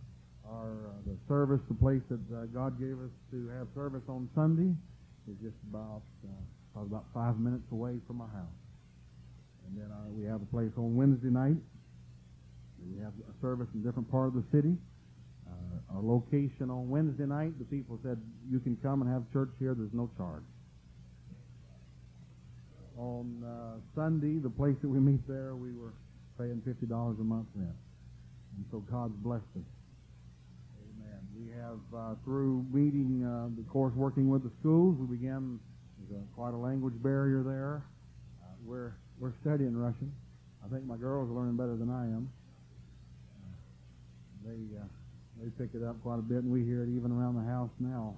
Our 0.48 0.96
uh, 0.96 1.04
the 1.06 1.18
service, 1.28 1.62
the 1.68 1.76
place 1.76 2.02
that 2.10 2.24
uh, 2.32 2.48
God 2.56 2.80
gave 2.80 2.96
us 2.96 3.12
to 3.32 3.48
have 3.60 3.68
service 3.76 4.04
on 4.08 4.28
Sunday, 4.34 4.72
is 5.28 5.36
just 5.44 5.60
about 5.70 6.02
uh, 6.24 6.80
about 6.82 7.06
five 7.14 7.38
minutes 7.40 7.68
away 7.72 8.00
from 8.08 8.18
my 8.18 8.32
house. 8.32 8.60
And 9.68 9.78
then 9.78 9.92
uh, 9.92 10.08
we 10.10 10.26
have 10.26 10.42
a 10.42 10.50
place 10.50 10.72
on 10.78 10.96
Wednesday 10.96 11.30
night. 11.30 11.60
We 12.86 13.02
have 13.04 13.14
a 13.28 13.34
service 13.42 13.68
in 13.74 13.82
a 13.82 13.84
different 13.84 14.10
part 14.12 14.28
of 14.28 14.36
the 14.36 14.44
city. 14.52 14.78
Uh, 15.48 15.96
our 15.96 16.04
location 16.04 16.70
on 16.70 16.90
Wednesday 16.90 17.26
night, 17.26 17.58
the 17.60 17.66
people 17.66 18.00
said 18.04 18.18
you 18.50 18.60
can 18.60 18.78
come 18.82 19.02
and 19.02 19.12
have 19.12 19.24
church 19.34 19.50
here. 19.60 19.74
There's 19.74 19.94
no 19.94 20.10
charge. 20.18 20.44
On 22.98 23.44
uh, 23.44 23.80
Sunday, 23.96 24.40
the 24.40 24.50
place 24.50 24.76
that 24.82 24.90
we 24.90 25.00
meet 25.00 25.26
there, 25.28 25.56
we 25.56 25.72
were 25.74 25.94
paying 26.38 26.62
fifty 26.66 26.86
dollars 26.86 27.18
a 27.20 27.24
month 27.24 27.48
rent, 27.56 27.76
and 28.58 28.66
so 28.72 28.80
God's 28.92 29.16
blessed 29.24 29.44
us. 29.56 29.70
Amen. 30.84 31.20
We 31.36 31.48
have 31.56 31.80
uh, 31.96 32.16
through 32.26 32.66
meeting, 32.72 33.24
uh, 33.24 33.48
the 33.56 33.64
course, 33.70 33.94
working 33.96 34.30
with 34.30 34.44
the 34.44 34.52
schools, 34.60 34.98
we 35.00 35.16
began. 35.18 35.60
A, 36.10 36.36
quite 36.36 36.56
a 36.56 36.58
language 36.58 36.96
barrier 37.04 37.44
there. 37.44 37.84
Uh, 38.42 38.48
we're 38.66 38.94
we're 39.20 39.34
studying 39.42 39.78
Russian. 39.78 40.12
I 40.66 40.68
think 40.68 40.84
my 40.84 40.98
girls 40.98 41.30
are 41.30 41.34
learning 41.36 41.56
better 41.56 41.76
than 41.78 41.92
I 41.92 42.06
am. 42.06 42.32
They 44.46 44.78
uh, 44.78 44.86
they 45.42 45.50
pick 45.58 45.76
it 45.76 45.84
up 45.84 46.02
quite 46.02 46.20
a 46.20 46.22
bit, 46.22 46.44
and 46.44 46.52
we 46.52 46.64
hear 46.64 46.84
it 46.84 46.90
even 46.90 47.12
around 47.12 47.36
the 47.36 47.50
house 47.50 47.70
now. 47.80 48.16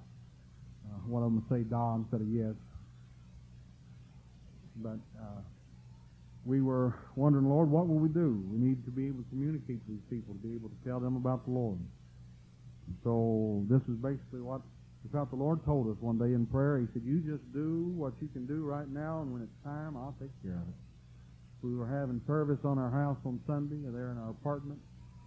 Uh, 0.89 0.97
one 1.07 1.23
of 1.23 1.31
them 1.31 1.45
say 1.49 1.63
"da" 1.63 1.95
instead 1.95 2.21
of 2.21 2.27
"yes." 2.27 2.55
But 4.77 4.99
uh, 5.19 5.41
we 6.45 6.61
were 6.61 6.95
wondering, 7.15 7.45
Lord, 7.49 7.69
what 7.69 7.87
will 7.87 7.99
we 7.99 8.09
do? 8.09 8.43
We 8.49 8.57
need 8.57 8.83
to 8.85 8.91
be 8.91 9.07
able 9.07 9.21
to 9.21 9.29
communicate 9.29 9.85
to 9.85 9.91
these 9.91 10.05
people, 10.09 10.33
to 10.33 10.39
be 10.41 10.55
able 10.55 10.69
to 10.69 10.79
tell 10.85 10.99
them 10.99 11.15
about 11.15 11.45
the 11.45 11.51
Lord. 11.51 11.77
So 13.03 13.63
this 13.69 13.81
is 13.83 13.95
basically 14.01 14.41
what 14.41 14.61
felt 15.11 15.29
the 15.29 15.35
Lord 15.35 15.63
told 15.65 15.89
us 15.89 15.97
one 15.99 16.17
day 16.17 16.33
in 16.33 16.45
prayer. 16.45 16.79
He 16.79 16.87
said, 16.93 17.03
"You 17.03 17.19
just 17.19 17.45
do 17.53 17.93
what 17.97 18.13
you 18.21 18.27
can 18.29 18.45
do 18.45 18.65
right 18.65 18.87
now, 18.89 19.21
and 19.21 19.33
when 19.33 19.41
it's 19.41 19.63
time, 19.63 19.97
I'll 19.97 20.15
take 20.19 20.33
care 20.41 20.57
of 20.57 20.67
it." 20.67 20.79
We 21.61 21.75
were 21.75 21.87
having 21.87 22.21
service 22.25 22.59
on 22.63 22.77
our 22.77 22.89
house 22.89 23.17
on 23.25 23.39
Sunday, 23.45 23.77
there 23.89 24.11
in 24.11 24.17
our 24.17 24.29
apartment. 24.29 24.79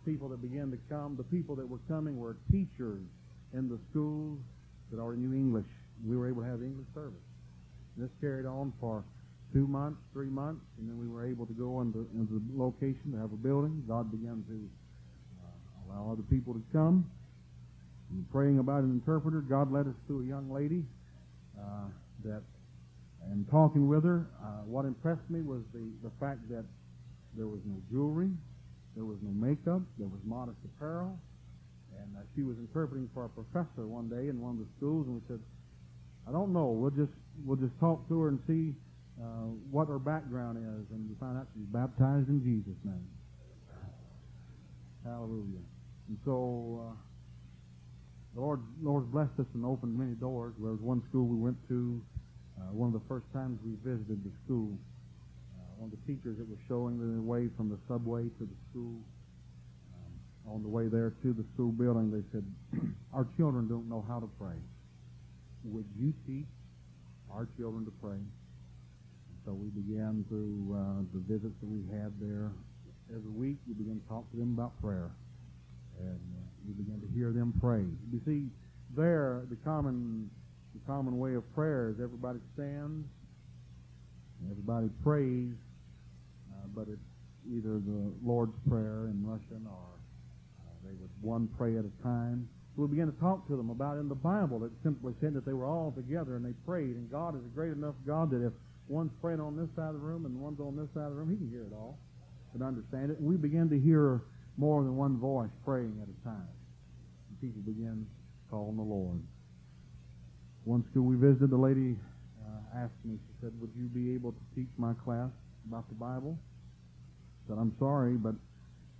People 0.05 0.29
that 0.29 0.43
began 0.43 0.71
to 0.71 0.79
come, 0.89 1.17
the 1.17 1.25
people 1.25 1.57
that 1.57 1.69
were 1.69 1.81
coming 1.89 2.19
were 2.19 2.37
teachers 2.51 3.03
in 3.55 3.69
the 3.69 3.79
schools 3.91 4.39
that 4.91 5.01
already 5.01 5.23
knew 5.23 5.35
English. 5.35 5.67
We 6.05 6.17
were 6.17 6.29
able 6.29 6.43
to 6.43 6.49
have 6.49 6.63
English 6.63 6.87
service. 6.95 7.25
This 7.97 8.11
carried 8.21 8.45
on 8.45 8.73
for 8.81 9.05
two 9.53 9.67
months, 9.67 10.01
three 10.13 10.29
months, 10.29 10.61
and 10.79 10.89
then 10.89 10.99
we 10.99 11.09
were 11.09 11.25
able 11.25 11.47
to 11.47 11.53
go 11.53 11.81
into, 11.81 12.07
into 12.15 12.35
the 12.35 12.63
location 12.63 13.13
to 13.13 13.19
have 13.19 13.33
a 13.33 13.37
building. 13.37 13.85
God 13.87 14.11
began 14.11 14.45
to 14.49 14.69
uh, 15.41 15.93
allow 15.95 16.13
other 16.13 16.23
people 16.23 16.53
to 16.53 16.63
come. 16.73 17.09
And 18.11 18.31
praying 18.31 18.59
about 18.59 18.83
an 18.83 18.91
interpreter, 18.91 19.41
God 19.41 19.73
led 19.73 19.87
us 19.87 19.95
to 20.09 20.21
a 20.21 20.25
young 20.25 20.51
lady 20.53 20.85
uh, 21.59 21.87
that, 22.25 22.43
and 23.31 23.49
talking 23.51 23.89
with 23.89 24.05
her, 24.05 24.27
uh, 24.43 24.67
what 24.67 24.85
impressed 24.85 25.31
me 25.31 25.41
was 25.41 25.63
the, 25.73 25.89
the 26.03 26.11
fact 26.21 26.49
that 26.51 26.65
there 27.37 27.47
was 27.47 27.61
no 27.65 27.81
jewelry, 27.91 28.31
there 28.95 29.05
was 29.05 29.19
no 29.23 29.31
makeup, 29.31 29.83
there 29.99 30.09
was 30.09 30.21
modest 30.25 30.59
apparel, 30.65 31.19
and 31.99 32.17
uh, 32.17 32.21
she 32.35 32.43
was 32.43 32.57
interpreting 32.59 33.09
for 33.15 33.25
a 33.25 33.29
professor 33.29 33.87
one 33.87 34.09
day 34.09 34.29
in 34.29 34.41
one 34.41 34.53
of 34.53 34.59
the 34.59 34.71
schools, 34.77 35.07
and 35.07 35.15
we 35.17 35.23
said, 35.29 35.41
I 36.29 36.33
don't 36.33 36.53
know, 36.53 36.71
we'll 36.71 36.95
just 36.95 37.13
we'll 37.45 37.59
just 37.59 37.79
talk 37.81 38.07
to 38.09 38.21
her 38.23 38.29
and 38.29 38.39
see 38.47 38.75
uh, 39.21 39.51
what 39.71 39.89
her 39.89 39.99
background 39.99 40.59
is, 40.59 40.87
and 40.91 41.09
we 41.09 41.15
found 41.21 41.39
out 41.39 41.47
she's 41.55 41.67
baptized 41.69 42.29
in 42.29 42.43
Jesus' 42.43 42.79
name. 42.85 43.07
Hallelujah. 45.05 45.63
And 46.09 46.19
so 46.25 46.89
uh, 46.89 46.97
the 48.35 48.41
Lord 48.41 48.61
Lord's 48.81 49.07
blessed 49.09 49.39
us 49.39 49.47
and 49.55 49.65
opened 49.65 49.99
many 49.99 50.15
doors. 50.15 50.55
There 50.59 50.73
was 50.73 50.81
one 50.81 51.03
school 51.11 51.27
we 51.27 51.37
went 51.37 51.57
to, 51.69 52.01
uh, 52.59 52.73
one 52.73 52.89
of 52.89 52.95
the 52.95 53.07
first 53.07 53.27
times 53.33 53.61
we 53.65 53.77
visited 53.85 54.25
the 54.25 54.33
school. 54.45 54.79
Of 55.85 55.91
the 55.91 56.01
teachers 56.07 56.39
that 56.39 56.49
were 56.49 56.57
showing 56.67 56.97
the 56.97 57.21
way 57.21 57.49
from 57.59 57.69
the 57.69 57.77
subway 57.87 58.23
to 58.23 58.45
the 58.49 58.57
school. 58.71 59.05
Um, 59.93 60.55
on 60.55 60.63
the 60.63 60.69
way 60.69 60.89
there 60.89 61.13
to 61.23 61.33
the 61.35 61.45
school 61.53 61.73
building, 61.73 62.11
they 62.11 62.25
said, 62.33 62.45
"Our 63.13 63.27
children 63.37 63.69
don't 63.69 63.87
know 63.87 64.03
how 64.09 64.19
to 64.19 64.29
pray. 64.41 64.57
Would 65.65 65.85
you 65.99 66.15
teach 66.27 66.49
our 67.31 67.47
children 67.59 67.85
to 67.85 67.93
pray?" 68.01 68.17
So 69.45 69.53
we 69.53 69.69
began 69.69 70.25
through 70.29 70.73
uh, 70.73 71.05
the 71.13 71.21
visits 71.21 71.53
that 71.61 71.69
we 71.69 71.85
had 71.93 72.13
there. 72.19 72.51
Every 73.11 73.31
week 73.31 73.59
we 73.69 73.75
began 73.75 74.01
to 74.01 74.09
talk 74.09 74.25
to 74.31 74.37
them 74.39 74.55
about 74.57 74.73
prayer. 74.81 75.11
And 76.01 76.17
uh, 76.17 76.49
we 76.67 76.73
began 76.73 76.99
to 77.03 77.09
hear 77.15 77.31
them 77.31 77.53
pray. 77.61 77.85
You 78.11 78.21
see, 78.25 78.49
there, 78.97 79.43
the 79.51 79.57
common, 79.57 80.31
the 80.73 80.81
common 80.87 81.19
way 81.19 81.35
of 81.35 81.45
prayer 81.55 81.91
is 81.91 82.01
everybody 82.03 82.39
stands, 82.55 83.05
and 84.41 84.51
everybody 84.51 84.89
prays, 85.03 85.53
but 86.75 86.89
it's 86.89 87.09
either 87.47 87.79
the 87.79 88.13
Lord's 88.25 88.57
Prayer 88.69 89.09
in 89.11 89.21
Russian 89.25 89.67
or 89.67 89.89
uh, 90.61 90.73
they 90.85 90.95
would 91.01 91.11
one 91.21 91.49
pray 91.57 91.77
at 91.77 91.85
a 91.85 92.03
time. 92.03 92.49
So 92.75 92.83
we 92.83 92.89
began 92.89 93.07
to 93.07 93.19
talk 93.21 93.47
to 93.49 93.57
them 93.57 93.71
about 93.71 93.99
in 93.99 94.09
the 94.09 94.15
Bible. 94.15 94.65
It 94.65 94.73
simply 94.83 95.15
said 95.21 95.35
that 95.35 95.47
they 95.47 95.53
were 95.53 95.67
all 95.67 95.93
together 95.93 96.37
and 96.37 96.45
they 96.45 96.55
prayed. 96.67 96.97
And 96.97 97.11
God 97.11 97.37
is 97.37 97.45
a 97.45 97.55
great 97.55 97.73
enough 97.73 97.95
God 98.07 98.31
that 98.31 98.45
if 98.45 98.53
one's 98.89 99.13
praying 99.21 99.41
on 99.41 99.57
this 99.57 99.69
side 99.77 99.95
of 99.95 99.95
the 99.95 100.05
room 100.05 100.27
and 100.27 100.35
one's 100.41 100.59
on 100.61 100.77
this 100.77 100.89
side 100.95 101.07
of 101.07 101.15
the 101.15 101.17
room, 101.17 101.31
He 101.31 101.37
can 101.37 101.51
hear 101.51 101.63
it 101.63 101.73
all 101.73 101.99
and 102.53 102.63
understand 102.63 103.11
it. 103.11 103.19
And 103.19 103.27
we 103.27 103.37
began 103.37 103.69
to 103.71 103.79
hear 103.79 104.23
more 104.57 104.83
than 104.83 104.97
one 104.97 105.19
voice 105.19 105.51
praying 105.65 105.99
at 106.03 106.09
a 106.09 106.19
time. 106.25 106.49
And 107.29 107.41
people 107.41 107.63
began 107.63 108.07
calling 108.51 108.77
the 108.77 108.83
Lord. 108.83 109.21
One 110.65 110.85
school 110.91 111.05
we 111.05 111.17
visited, 111.17 111.51
the 111.51 111.57
lady 111.57 111.97
uh, 112.43 112.79
asked 112.83 112.99
me, 113.05 113.19
she 113.21 113.35
said, 113.41 113.53
Would 113.61 113.71
you 113.77 113.87
be 113.87 114.15
able 114.15 114.33
to 114.33 114.41
teach 114.55 114.71
my 114.79 114.95
class 115.05 115.31
about 115.69 115.89
the 115.89 115.95
Bible? 115.95 116.39
Said, 117.49 117.57
I'm 117.59 117.75
sorry, 117.79 118.15
but 118.15 118.35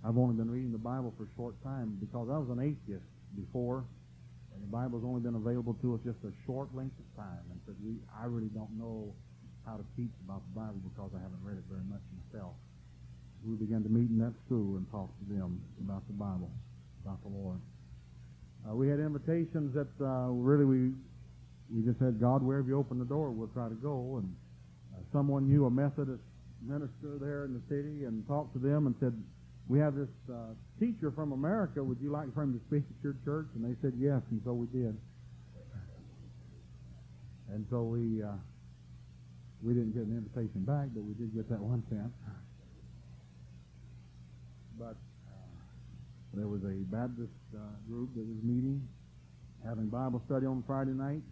I've 0.05 0.17
only 0.17 0.35
been 0.35 0.51
reading 0.51 0.71
the 0.71 0.81
Bible 0.81 1.13
for 1.17 1.23
a 1.23 1.31
short 1.35 1.57
time 1.63 1.97
because 1.99 2.29
I 2.29 2.37
was 2.37 2.49
an 2.53 2.61
atheist 2.61 3.09
before, 3.33 3.85
and 4.53 4.61
the 4.61 4.69
Bible's 4.69 5.03
only 5.03 5.21
been 5.21 5.35
available 5.35 5.73
to 5.81 5.95
us 5.95 6.01
just 6.05 6.21
a 6.23 6.33
short 6.45 6.69
length 6.75 6.95
of 7.01 7.07
time. 7.17 7.41
And 7.49 7.57
said, 7.65 7.75
we, 7.81 7.97
I 8.13 8.29
really 8.29 8.53
don't 8.53 8.71
know 8.77 9.13
how 9.65 9.81
to 9.81 9.85
teach 9.97 10.13
about 10.23 10.45
the 10.53 10.53
Bible 10.61 10.77
because 10.85 11.09
I 11.17 11.21
haven't 11.25 11.41
read 11.41 11.57
it 11.57 11.65
very 11.65 11.83
much 11.89 12.05
myself. 12.21 12.53
we 13.41 13.57
began 13.57 13.81
to 13.81 13.89
meet 13.89 14.13
in 14.13 14.21
that 14.21 14.33
school 14.45 14.77
and 14.77 14.85
talk 14.91 15.09
to 15.09 15.25
them 15.25 15.57
about 15.81 16.05
the 16.05 16.13
Bible, 16.13 16.53
about 17.01 17.17
the 17.25 17.33
Lord. 17.33 17.57
Uh, 18.61 18.75
we 18.75 18.89
had 18.89 18.99
invitations 18.99 19.73
that 19.73 19.89
uh, 20.01 20.29
really 20.29 20.65
we 20.65 20.93
we 21.73 21.81
just 21.81 21.97
said, 21.97 22.19
God, 22.21 22.43
wherever 22.43 22.67
you 22.67 22.77
open 22.77 22.99
the 22.99 23.05
door, 23.05 23.31
we'll 23.31 23.49
try 23.49 23.67
to 23.67 23.75
go. 23.75 24.21
And 24.21 24.35
uh, 24.93 25.01
someone 25.11 25.49
knew 25.49 25.65
a 25.65 25.71
Methodist 25.71 26.21
minister 26.67 27.17
there 27.19 27.45
in 27.45 27.53
the 27.53 27.61
city 27.69 28.05
and 28.05 28.27
talked 28.27 28.53
to 28.53 28.59
them 28.59 28.87
and 28.87 28.95
said, 28.99 29.13
we 29.67 29.79
have 29.79 29.95
this 29.95 30.09
uh, 30.29 30.53
teacher 30.79 31.11
from 31.11 31.31
America. 31.31 31.83
Would 31.83 31.97
you 31.99 32.11
like 32.11 32.33
for 32.33 32.43
him 32.43 32.53
to 32.53 32.61
speak 32.67 32.83
at 32.85 33.03
your 33.03 33.15
church? 33.25 33.47
And 33.55 33.65
they 33.65 33.75
said 33.81 33.93
yes, 33.97 34.21
and 34.29 34.41
so 34.45 34.53
we 34.53 34.67
did. 34.67 34.95
And 37.49 37.65
so 37.69 37.83
we 37.83 38.21
uh, 38.21 38.37
we 39.61 39.73
didn't 39.73 39.93
get 39.93 40.03
an 40.03 40.17
invitation 40.17 40.65
back, 40.65 40.89
but 40.93 41.01
we 41.01 41.13
did 41.13 41.33
get 41.33 41.49
that 41.49 41.61
one 41.61 41.83
chance. 41.89 42.11
But 44.77 44.97
uh, 45.29 45.57
there 46.33 46.47
was 46.47 46.61
a 46.63 46.83
Baptist 46.89 47.33
uh, 47.55 47.59
group 47.87 48.13
that 48.15 48.25
was 48.25 48.37
meeting, 48.43 48.81
having 49.65 49.87
Bible 49.87 50.21
study 50.25 50.45
on 50.45 50.63
Friday 50.67 50.91
night, 50.91 51.23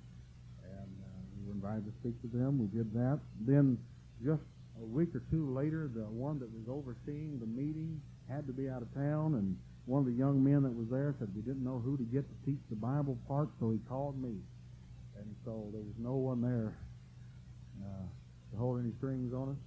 and 0.63 0.91
uh, 1.01 1.19
we 1.37 1.47
were 1.47 1.53
invited 1.53 1.85
to 1.85 1.93
speak 1.99 2.21
to 2.21 2.29
them. 2.29 2.57
We 2.57 2.67
did 2.67 2.93
that. 2.93 3.19
Then, 3.41 3.77
just 4.23 4.41
a 4.83 4.91
week 4.91 5.15
or 5.15 5.23
two 5.31 5.53
later, 5.55 5.89
the 5.93 6.03
one 6.03 6.39
that 6.39 6.51
was 6.51 6.67
overseeing 6.67 7.39
the 7.39 7.47
meeting 7.47 8.01
had 8.29 8.45
to 8.47 8.53
be 8.53 8.69
out 8.69 8.81
of 8.81 8.93
town, 8.93 9.35
and 9.35 9.57
one 9.85 9.99
of 9.99 10.05
the 10.05 10.13
young 10.13 10.43
men 10.43 10.63
that 10.63 10.75
was 10.75 10.87
there 10.91 11.15
said 11.19 11.29
we 11.35 11.41
didn't 11.41 11.63
know 11.63 11.79
who 11.79 11.95
to 11.97 12.03
get 12.03 12.27
to 12.27 12.35
teach 12.45 12.59
the 12.69 12.75
Bible 12.75 13.17
part, 13.27 13.49
so 13.59 13.71
he 13.71 13.79
called 13.87 14.21
me. 14.21 14.35
And 15.15 15.35
so 15.45 15.71
there 15.71 15.81
was 15.81 15.95
no 15.99 16.15
one 16.15 16.41
there 16.41 16.75
uh, 17.79 18.07
to 18.51 18.57
hold 18.57 18.79
any 18.79 18.91
strings 18.97 19.33
on 19.33 19.55
us. 19.55 19.61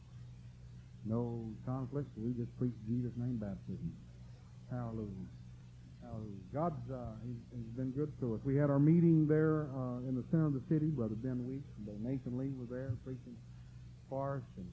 No 1.04 1.48
conflict. 1.64 2.08
We 2.16 2.32
just 2.32 2.52
preached 2.58 2.80
Jesus' 2.88 3.12
name 3.16 3.36
baptism. 3.36 3.92
Hallelujah. 4.70 5.30
Hallelujah. 6.02 6.44
God's 6.52 6.90
uh, 6.90 7.14
he's, 7.24 7.40
he's 7.54 7.72
been 7.76 7.92
good 7.92 8.12
to 8.20 8.34
us. 8.34 8.40
We 8.44 8.56
had 8.56 8.70
our 8.70 8.78
meeting 8.78 9.26
there 9.28 9.68
uh, 9.72 10.08
in 10.08 10.14
the 10.14 10.24
center 10.30 10.46
of 10.46 10.54
the 10.54 10.62
city. 10.68 10.86
Brother 10.86 11.14
Ben 11.14 11.46
Weeks 11.46 11.68
Brother 11.84 12.00
Nathan 12.02 12.38
Lee 12.38 12.52
was 12.58 12.68
there 12.68 12.92
preaching 13.04 13.36
for 14.08 14.42
us, 14.42 14.46
and 14.56 14.66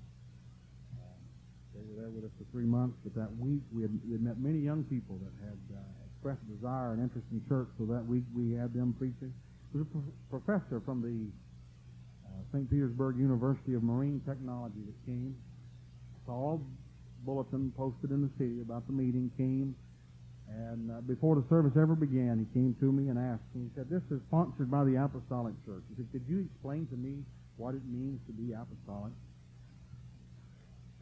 they 1.73 1.81
were 1.81 2.01
there 2.01 2.09
with 2.09 2.23
us 2.23 2.31
for 2.37 2.45
three 2.51 2.65
months. 2.65 2.97
But 3.03 3.13
that 3.15 3.31
week 3.37 3.61
we 3.73 3.81
had, 3.81 3.91
we 4.05 4.13
had 4.13 4.21
met 4.21 4.39
many 4.39 4.59
young 4.59 4.83
people 4.85 5.19
that 5.19 5.33
had 5.41 5.59
uh, 5.73 5.81
expressed 6.07 6.45
desire 6.47 6.93
and 6.93 7.01
interest 7.01 7.27
in 7.31 7.41
church. 7.49 7.69
So 7.77 7.85
that 7.91 8.05
week 8.05 8.23
we 8.33 8.53
had 8.53 8.73
them 8.73 8.95
preaching. 8.97 9.33
There 9.73 9.81
was 9.81 9.87
a 9.87 9.91
pro- 9.91 10.39
professor 10.39 10.81
from 10.85 11.01
the 11.01 11.27
uh, 12.29 12.41
St. 12.53 12.69
Petersburg 12.69 13.17
University 13.17 13.73
of 13.73 13.83
Marine 13.83 14.21
Technology 14.25 14.85
that 14.85 14.97
came. 15.05 15.35
Saw 16.25 16.55
a 16.55 16.59
bulletin 17.25 17.73
posted 17.75 18.11
in 18.11 18.21
the 18.21 18.31
city 18.37 18.61
about 18.61 18.87
the 18.87 18.93
meeting, 18.93 19.31
came, 19.37 19.75
and 20.49 20.91
uh, 20.91 21.01
before 21.01 21.35
the 21.35 21.45
service 21.49 21.73
ever 21.79 21.95
began, 21.95 22.45
he 22.45 22.47
came 22.53 22.75
to 22.79 22.91
me 22.91 23.09
and 23.09 23.17
asked 23.17 23.47
me, 23.55 23.65
he 23.65 23.71
said, 23.75 23.89
this 23.89 24.03
is 24.11 24.21
sponsored 24.27 24.69
by 24.69 24.83
the 24.83 24.95
Apostolic 24.95 25.53
Church. 25.65 25.83
He 25.89 25.95
said, 25.95 26.07
could 26.11 26.25
you 26.27 26.45
explain 26.45 26.85
to 26.87 26.97
me 26.97 27.23
what 27.57 27.73
it 27.75 27.81
means 27.89 28.19
to 28.27 28.33
be 28.33 28.53
apostolic? 28.53 29.13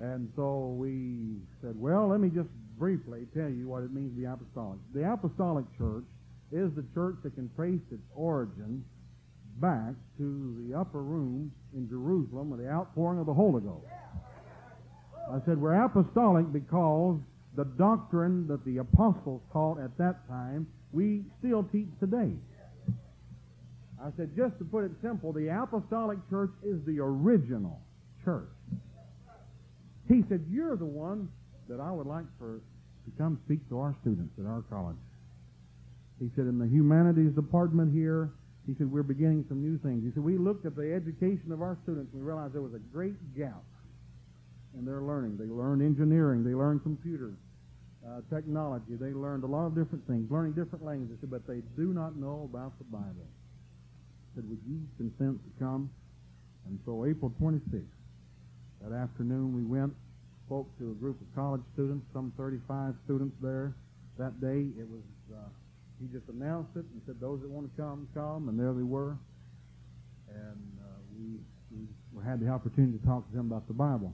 And 0.02 0.32
so 0.36 0.76
we 0.80 1.38
said, 1.62 1.80
well, 1.80 2.08
let 2.08 2.20
me 2.20 2.30
just 2.30 2.50
briefly 2.80 3.28
tell 3.36 3.50
you 3.50 3.68
what 3.68 3.84
it 3.84 3.94
means 3.94 4.12
to 4.16 4.18
be 4.18 4.26
apostolic. 4.26 4.80
The 4.96 5.12
Apostolic 5.14 5.66
Church 5.78 6.06
is 6.52 6.74
the 6.74 6.84
church 6.96 7.18
that 7.24 7.36
can 7.36 7.52
trace 7.56 7.82
its 7.92 8.02
origin 8.16 8.84
back 9.62 9.94
to 10.18 10.66
the 10.66 10.76
upper 10.76 11.04
room 11.04 11.52
in 11.76 11.88
Jerusalem 11.88 12.50
with 12.50 12.62
the 12.62 12.70
outpouring 12.70 13.20
of 13.20 13.28
the 13.28 13.34
Holy 13.34 13.62
Ghost. 13.62 13.86
I 15.32 15.40
said, 15.46 15.62
we're 15.62 15.80
apostolic 15.80 16.52
because 16.52 17.20
the 17.56 17.66
doctrine 17.66 18.48
that 18.48 18.66
the 18.66 18.80
apostles 18.80 19.42
taught 19.54 19.80
at 19.80 19.96
that 20.00 20.28
time, 20.28 20.66
we 20.92 21.22
still 21.38 21.64
teach 21.72 21.90
today. 22.00 22.32
I 24.02 24.10
said, 24.18 24.32
just 24.36 24.58
to 24.58 24.66
put 24.66 24.84
it 24.84 24.92
simple, 25.04 25.32
the 25.32 25.50
apostolic 25.50 26.18
church 26.32 26.52
is 26.64 26.84
the 26.88 27.00
original 27.00 27.80
church. 28.26 28.50
He 30.12 30.24
said, 30.28 30.44
you're 30.52 30.76
the 30.76 30.86
one 30.86 31.30
that 31.70 31.80
I 31.80 31.90
would 31.90 32.08
like 32.08 32.26
for 32.38 32.60
to 33.06 33.12
come 33.18 33.40
speak 33.46 33.64
to 33.70 33.80
our 33.80 33.96
students 34.02 34.34
at 34.38 34.46
our 34.46 34.62
college. 34.70 35.00
He 36.20 36.30
said, 36.36 36.46
in 36.46 36.60
the 36.60 36.68
humanities 36.68 37.32
department 37.32 37.96
here, 37.96 38.30
he 38.68 38.76
said, 38.78 38.92
we're 38.92 39.08
beginning 39.08 39.46
some 39.48 39.64
new 39.64 39.80
things. 39.80 40.04
He 40.04 40.12
said, 40.14 40.22
we 40.22 40.38
looked 40.38 40.66
at 40.66 40.76
the 40.76 40.94
education 40.94 41.52
of 41.52 41.62
our 41.62 41.78
students 41.84 42.12
and 42.14 42.22
we 42.22 42.28
realized 42.28 42.54
there 42.54 42.62
was 42.62 42.76
a 42.76 42.84
great 42.92 43.16
gap 43.36 43.64
in 44.78 44.86
their 44.86 45.02
learning. 45.02 45.38
They 45.40 45.48
learned 45.48 45.82
engineering. 45.82 46.44
They 46.44 46.54
learned 46.54 46.84
computer 46.84 47.32
uh, 48.06 48.20
technology. 48.30 49.00
They 49.00 49.14
learned 49.16 49.46
a 49.46 49.48
lot 49.48 49.66
of 49.66 49.76
different 49.76 50.06
things, 50.08 50.30
learning 50.30 50.54
different 50.54 50.84
languages, 50.84 51.18
but 51.24 51.48
they 51.48 51.62
do 51.80 51.94
not 51.94 52.18
know 52.18 52.50
about 52.52 52.78
the 52.78 52.86
Bible. 52.86 53.28
He 54.28 54.42
said, 54.42 54.50
would 54.50 54.62
you 54.68 54.84
consent 54.98 55.40
to 55.40 55.52
come? 55.64 55.90
And 56.68 56.78
so 56.86 57.06
April 57.06 57.34
26th, 57.42 57.88
that 58.84 58.96
afternoon, 58.96 59.54
we 59.54 59.64
went, 59.64 59.94
spoke 60.48 60.68
to 60.80 60.92
a 60.92 60.96
group 60.96 61.22
of 61.22 61.28
college 61.36 61.62
students, 61.74 62.06
some 62.14 62.34
35 62.38 62.96
students 63.06 63.36
there. 63.42 63.76
That 64.18 64.42
day, 64.42 64.68
it 64.78 64.88
was, 64.90 65.06
uh, 65.32 65.50
he 66.02 66.08
just 66.08 66.28
announced 66.30 66.72
it 66.76 66.86
and 66.90 67.02
said, 67.06 67.16
those 67.22 67.42
that 67.42 67.50
want 67.50 67.70
to 67.70 67.82
come, 67.82 68.08
come, 68.14 68.50
and 68.50 68.60
there 68.60 68.74
they 68.74 68.84
were. 68.84 69.18
And 70.30 70.66
uh, 70.82 70.98
we, 71.14 71.38
we 72.14 72.24
had 72.26 72.40
the 72.40 72.50
opportunity 72.50 72.98
to 72.98 73.06
talk 73.06 73.30
to 73.30 73.38
them 73.38 73.52
about 73.52 73.68
the 73.68 73.74
Bible. 73.74 74.14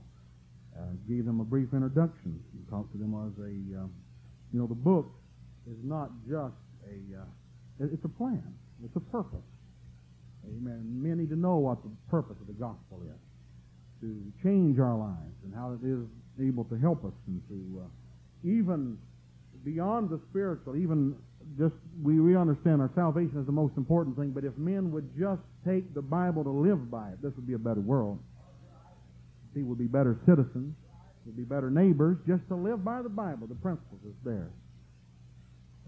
Uh, 0.76 0.94
gave 1.08 1.24
them 1.24 1.40
a 1.40 1.44
brief 1.44 1.72
introduction. 1.72 2.38
We 2.54 2.60
talked 2.70 2.92
to 2.92 2.98
them 2.98 3.16
as 3.16 3.34
a, 3.40 3.82
uh, 3.82 3.88
you 4.52 4.60
know, 4.60 4.66
the 4.66 4.78
book 4.78 5.10
is 5.66 5.78
not 5.82 6.10
just 6.28 6.54
a, 6.86 7.18
uh, 7.18 7.88
it's 7.92 8.04
a 8.04 8.08
plan. 8.08 8.44
It's 8.84 8.94
a 8.96 9.00
purpose. 9.00 9.48
Amen. 10.46 10.84
Men 11.02 11.18
need 11.18 11.30
to 11.30 11.36
know 11.36 11.56
what 11.56 11.82
the 11.82 11.90
purpose 12.10 12.36
of 12.40 12.46
the 12.46 12.52
gospel 12.52 13.02
is 13.02 13.27
to 14.00 14.32
change 14.42 14.78
our 14.78 14.96
lives 14.96 15.36
and 15.44 15.54
how 15.54 15.72
it 15.72 15.86
is 15.86 16.06
able 16.40 16.64
to 16.64 16.78
help 16.78 17.04
us 17.04 17.12
and 17.26 17.42
to 17.48 17.82
uh, 17.82 17.88
even 18.44 18.96
beyond 19.64 20.08
the 20.10 20.20
spiritual, 20.30 20.76
even 20.76 21.16
just 21.58 21.74
we, 22.02 22.20
we 22.20 22.36
understand 22.36 22.80
our 22.80 22.90
salvation 22.94 23.38
is 23.40 23.46
the 23.46 23.52
most 23.52 23.76
important 23.76 24.16
thing, 24.16 24.30
but 24.30 24.44
if 24.44 24.56
men 24.56 24.92
would 24.92 25.08
just 25.18 25.42
take 25.66 25.94
the 25.94 26.02
Bible 26.02 26.44
to 26.44 26.50
live 26.50 26.90
by 26.90 27.08
it, 27.10 27.22
this 27.22 27.32
would 27.36 27.46
be 27.46 27.54
a 27.54 27.58
better 27.58 27.80
world. 27.80 28.18
See, 29.54 29.62
we'll 29.62 29.76
be 29.76 29.86
better 29.86 30.18
citizens, 30.26 30.74
we'll 31.24 31.34
be 31.34 31.44
better 31.44 31.70
neighbors, 31.70 32.18
just 32.26 32.46
to 32.48 32.54
live 32.54 32.84
by 32.84 33.02
the 33.02 33.08
Bible, 33.08 33.46
the 33.46 33.56
principles 33.56 34.00
is 34.06 34.14
there. 34.24 34.50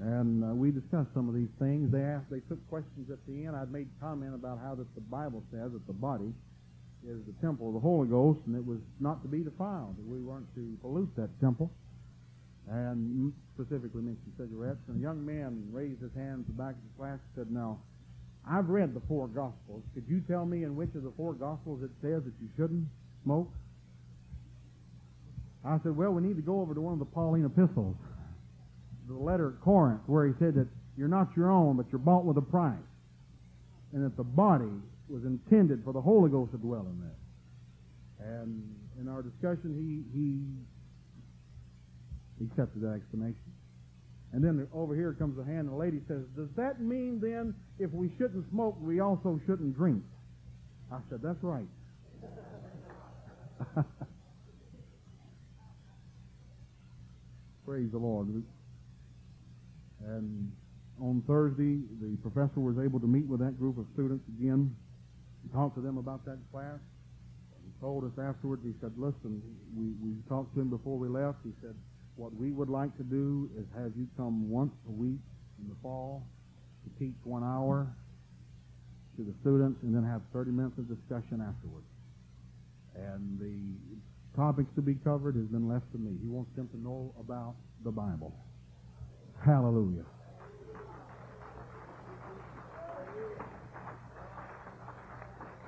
And 0.01 0.43
uh, 0.43 0.55
we 0.55 0.71
discussed 0.71 1.11
some 1.13 1.29
of 1.29 1.35
these 1.35 1.53
things. 1.59 1.93
They 1.93 2.01
asked, 2.01 2.31
they 2.31 2.41
took 2.49 2.57
questions 2.71 3.11
at 3.13 3.19
the 3.29 3.45
end. 3.45 3.55
I'd 3.55 3.71
made 3.71 3.87
comment 4.01 4.35
about 4.35 4.59
how 4.65 4.75
that 4.77 4.89
the 4.95 5.03
Bible 5.03 5.45
says 5.53 5.73
that 5.73 5.87
the 5.87 5.93
body 5.93 6.33
is 7.07 7.25
the 7.27 7.33
temple 7.41 7.69
of 7.69 7.75
the 7.75 7.81
Holy 7.81 8.09
Ghost, 8.09 8.41
and 8.47 8.55
it 8.55 8.65
was 8.65 8.79
not 9.01 9.23
to 9.23 9.29
be 9.29 9.41
defiled. 9.41 9.97
We 10.07 10.21
weren't 10.21 10.53
to 10.55 10.77
pollute 10.83 11.15
that 11.17 11.31
temple. 11.41 11.71
And 12.69 13.33
specifically 13.55 14.03
mentioned 14.03 14.33
cigarettes. 14.39 14.79
And 14.87 14.99
a 14.99 15.01
young 15.01 15.25
man 15.25 15.67
raised 15.73 16.01
his 16.03 16.13
hand 16.15 16.41
at 16.41 16.47
the 16.47 16.53
back 16.53 16.77
of 16.77 16.83
the 16.83 16.97
class 16.97 17.19
and 17.19 17.35
said, 17.35 17.51
"Now, 17.51 17.79
I've 18.47 18.69
read 18.69 18.95
the 18.95 19.01
four 19.01 19.27
Gospels. 19.29 19.83
Could 19.95 20.05
you 20.07 20.21
tell 20.21 20.47
me 20.47 20.63
in 20.63 20.77
which 20.77 20.95
of 20.95 21.03
the 21.03 21.11
four 21.13 21.35
Gospels 21.35 21.83
it 21.83 21.91
says 22.01 22.23
that 22.25 22.35
you 22.41 22.49
shouldn't 22.57 22.87
smoke?" 23.25 23.51
I 25.65 25.79
said, 25.81 25.97
"Well, 25.97 26.13
we 26.13 26.23
need 26.23 26.37
to 26.37 26.43
go 26.43 26.61
over 26.61 26.75
to 26.75 26.81
one 26.81 26.93
of 26.93 27.01
the 27.01 27.07
Pauline 27.07 27.45
epistles, 27.45 27.97
the 29.09 29.15
letter 29.15 29.49
at 29.49 29.61
Corinth, 29.61 30.03
where 30.07 30.27
he 30.27 30.35
said 30.39 30.55
that 30.55 30.69
you're 30.97 31.09
not 31.09 31.35
your 31.37 31.51
own, 31.51 31.77
but 31.77 31.91
you're 31.91 31.99
bought 31.99 32.25
with 32.25 32.37
a 32.37 32.43
price, 32.43 32.79
and 33.93 34.05
that 34.05 34.17
the 34.17 34.25
body 34.25 34.71
was 35.11 35.25
intended 35.25 35.85
for 35.85 35.93
the 35.93 36.01
Holy 36.01 36.31
Ghost 36.31 36.53
to 36.53 36.59
dwell 36.59 36.87
in 36.87 37.01
there." 37.01 37.19
And 38.39 38.63
in 39.01 39.09
our 39.09 39.23
discussion, 39.23 39.75
he 39.75 40.05
he 40.17 40.47
accepted 42.45 42.83
that 42.83 42.95
explanation. 42.95 43.53
And 44.33 44.45
then 44.45 44.67
over 44.73 44.95
here 44.95 45.13
comes 45.13 45.37
a 45.39 45.45
hand, 45.45 45.61
and 45.61 45.71
the 45.71 45.75
lady 45.75 46.01
says, 46.07 46.23
Does 46.37 46.49
that 46.57 46.81
mean 46.81 47.21
then 47.21 47.55
if 47.79 47.91
we 47.91 48.11
shouldn't 48.17 48.49
smoke, 48.51 48.77
we 48.81 49.01
also 49.01 49.41
shouldn't 49.47 49.77
drink? 49.77 50.05
I 50.93 50.99
said, 51.09 51.21
That's 51.23 51.43
right. 51.43 51.67
Praise 57.67 57.91
the 57.91 57.99
Lord. 57.99 58.29
And 60.07 60.53
on 61.01 61.23
Thursday, 61.27 61.81
the 62.01 62.17
professor 62.23 62.61
was 62.61 62.79
able 62.79 63.01
to 63.01 63.07
meet 63.07 63.27
with 63.27 63.41
that 63.41 63.59
group 63.59 63.79
of 63.79 63.87
students 63.95 64.25
again, 64.39 64.77
and 65.43 65.53
talk 65.53 65.75
to 65.75 65.81
them 65.81 65.99
about 65.99 66.25
that 66.25 66.39
class. 66.53 66.79
He 67.65 67.73
told 67.81 68.05
us 68.05 68.13
afterwards, 68.19 68.63
he 68.65 68.73
said, 68.81 68.93
Listen, 68.97 69.43
we, 69.77 69.93
we 70.01 70.17
talked 70.29 70.55
to 70.55 70.61
him 70.61 70.71
before 70.71 70.99
we 70.99 71.09
left. 71.09 71.39
He 71.45 71.53
said, 71.61 71.75
what 72.21 72.37
we 72.37 72.53
would 72.53 72.69
like 72.69 72.95
to 72.99 73.03
do 73.03 73.49
is 73.57 73.65
have 73.81 73.93
you 73.97 74.07
come 74.15 74.51
once 74.51 74.75
a 74.87 74.93
week 74.93 75.25
in 75.59 75.69
the 75.69 75.77
fall 75.83 76.23
to 76.85 76.91
teach 77.03 77.17
one 77.25 77.43
hour 77.43 77.87
to 79.17 79.25
the 79.25 79.33
students 79.41 79.81
and 79.83 79.95
then 79.95 80.05
have 80.05 80.21
30 80.35 80.51
minutes 80.51 80.77
of 80.77 80.85
discussion 80.87 81.41
afterwards. 81.41 81.89
And 82.95 83.41
the 83.41 84.37
topics 84.37 84.69
to 84.75 84.83
be 84.83 84.97
covered 85.03 85.35
has 85.35 85.47
been 85.47 85.67
left 85.67 85.91
to 85.93 85.99
me. 85.99 86.13
He 86.21 86.29
wants 86.29 86.55
them 86.57 86.69
to 86.69 86.77
know 86.77 87.15
about 87.19 87.55
the 87.85 87.91
Bible. 87.91 88.35
Hallelujah. 89.43 90.05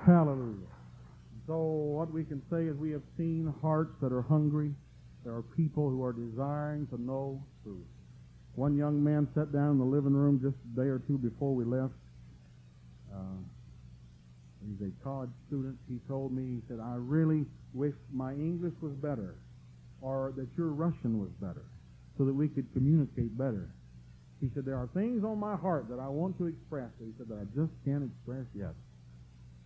Hallelujah. 0.05 0.67
So 1.47 1.55
what 1.55 2.11
we 2.11 2.25
can 2.25 2.41
say 2.51 2.65
is 2.65 2.75
we 2.75 2.91
have 2.91 3.03
seen 3.17 3.53
hearts 3.61 3.93
that 4.01 4.11
are 4.11 4.21
hungry. 4.21 4.71
There 5.23 5.33
are 5.33 5.41
people 5.41 5.89
who 5.89 6.03
are 6.03 6.11
desiring 6.11 6.87
to 6.87 7.01
know 7.01 7.41
truth. 7.63 7.87
One 8.55 8.75
young 8.75 9.01
man 9.01 9.27
sat 9.33 9.53
down 9.53 9.71
in 9.71 9.77
the 9.77 9.85
living 9.85 10.13
room 10.13 10.39
just 10.41 10.55
a 10.55 10.81
day 10.81 10.89
or 10.89 10.99
two 10.99 11.17
before 11.17 11.55
we 11.55 11.63
left. 11.63 11.93
Uh, 13.13 13.39
he's 14.67 14.87
a 14.87 14.91
college 15.03 15.29
student. 15.47 15.77
He 15.87 15.99
told 16.07 16.33
me, 16.33 16.59
he 16.59 16.61
said, 16.67 16.79
I 16.83 16.95
really 16.97 17.45
wish 17.73 17.95
my 18.11 18.33
English 18.33 18.73
was 18.81 18.93
better 18.93 19.35
or 20.01 20.33
that 20.35 20.47
your 20.57 20.67
Russian 20.67 21.19
was 21.19 21.31
better 21.39 21.65
so 22.17 22.25
that 22.25 22.33
we 22.33 22.49
could 22.49 22.71
communicate 22.73 23.37
better. 23.37 23.69
He 24.41 24.49
said, 24.53 24.65
there 24.65 24.77
are 24.77 24.89
things 24.93 25.23
on 25.23 25.39
my 25.39 25.55
heart 25.55 25.87
that 25.89 25.99
I 25.99 26.09
want 26.09 26.37
to 26.39 26.47
express. 26.47 26.89
He 26.99 27.13
said, 27.17 27.29
that 27.29 27.39
I 27.39 27.45
just 27.55 27.71
can't 27.85 28.03
express 28.03 28.45
yet. 28.53 28.75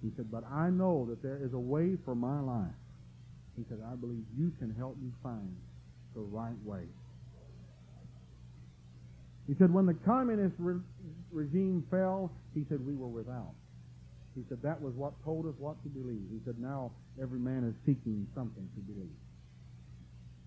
He 0.01 0.11
said, 0.15 0.31
but 0.31 0.43
I 0.51 0.69
know 0.69 1.05
that 1.09 1.23
there 1.23 1.39
is 1.43 1.53
a 1.53 1.59
way 1.59 1.97
for 2.05 2.15
my 2.15 2.39
life. 2.39 2.75
He 3.57 3.63
said, 3.67 3.79
I 3.91 3.95
believe 3.95 4.23
you 4.37 4.51
can 4.59 4.73
help 4.77 4.97
me 5.01 5.09
find 5.23 5.55
the 6.13 6.21
right 6.21 6.57
way. 6.63 6.83
He 9.47 9.55
said, 9.57 9.73
when 9.73 9.85
the 9.85 9.95
communist 10.05 10.55
re- 10.59 10.81
regime 11.31 11.83
fell, 11.89 12.31
he 12.53 12.65
said, 12.69 12.85
we 12.85 12.93
were 12.93 13.07
without. 13.07 13.53
He 14.35 14.43
said, 14.49 14.59
that 14.61 14.79
was 14.79 14.93
what 14.93 15.13
told 15.23 15.47
us 15.47 15.53
what 15.57 15.81
to 15.83 15.89
believe. 15.89 16.27
He 16.29 16.39
said, 16.45 16.59
now 16.59 16.91
every 17.19 17.39
man 17.39 17.63
is 17.63 17.73
seeking 17.85 18.27
something 18.35 18.69
to 18.75 18.81
believe. 18.81 19.17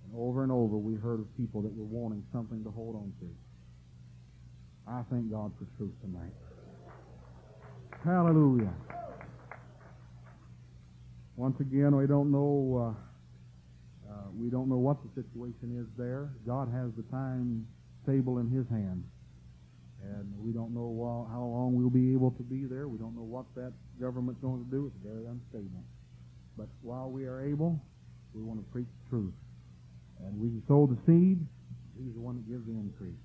And 0.04 0.14
over 0.16 0.44
and 0.44 0.52
over, 0.52 0.76
we 0.76 0.94
heard 0.94 1.18
of 1.18 1.36
people 1.36 1.62
that 1.62 1.74
were 1.74 1.84
wanting 1.86 2.22
something 2.32 2.62
to 2.62 2.70
hold 2.70 2.94
on 2.94 3.12
to. 3.20 3.28
I 4.86 5.02
thank 5.10 5.30
God 5.30 5.50
for 5.58 5.66
truth 5.76 5.94
tonight. 6.02 6.34
Hallelujah. 8.04 8.72
Once 11.40 11.58
again, 11.58 11.96
we 11.96 12.06
don't 12.06 12.30
know. 12.30 12.92
Uh, 12.92 14.12
uh, 14.12 14.28
we 14.36 14.50
don't 14.50 14.68
know 14.68 14.76
what 14.76 14.98
the 15.00 15.08
situation 15.16 15.72
is 15.80 15.88
there. 15.96 16.28
God 16.44 16.68
has 16.68 16.92
the 17.00 17.02
time 17.08 17.64
table 18.04 18.44
in 18.44 18.50
His 18.52 18.68
hand, 18.68 19.00
and 20.04 20.28
we 20.36 20.52
don't 20.52 20.76
know 20.76 20.92
while, 20.92 21.24
how 21.32 21.40
long 21.40 21.72
we'll 21.72 21.88
be 21.88 22.12
able 22.12 22.30
to 22.32 22.42
be 22.42 22.68
there. 22.68 22.88
We 22.88 22.98
don't 22.98 23.16
know 23.16 23.24
what 23.24 23.48
that 23.56 23.72
government's 23.96 24.44
going 24.44 24.62
to 24.62 24.70
do. 24.70 24.92
It's 24.92 25.00
very 25.00 25.24
unstable. 25.24 25.80
But 26.58 26.68
while 26.82 27.08
we 27.08 27.24
are 27.24 27.40
able, 27.40 27.80
we 28.34 28.42
want 28.42 28.60
to 28.60 28.68
preach 28.68 28.92
the 28.92 29.08
truth, 29.08 29.32
and 30.20 30.36
we 30.36 30.52
sow 30.68 30.92
the 30.92 31.00
seed. 31.08 31.40
He's 31.96 32.12
the 32.12 32.20
one 32.20 32.36
that 32.36 32.44
gives 32.52 32.68
the 32.68 32.76
increase. 32.76 33.16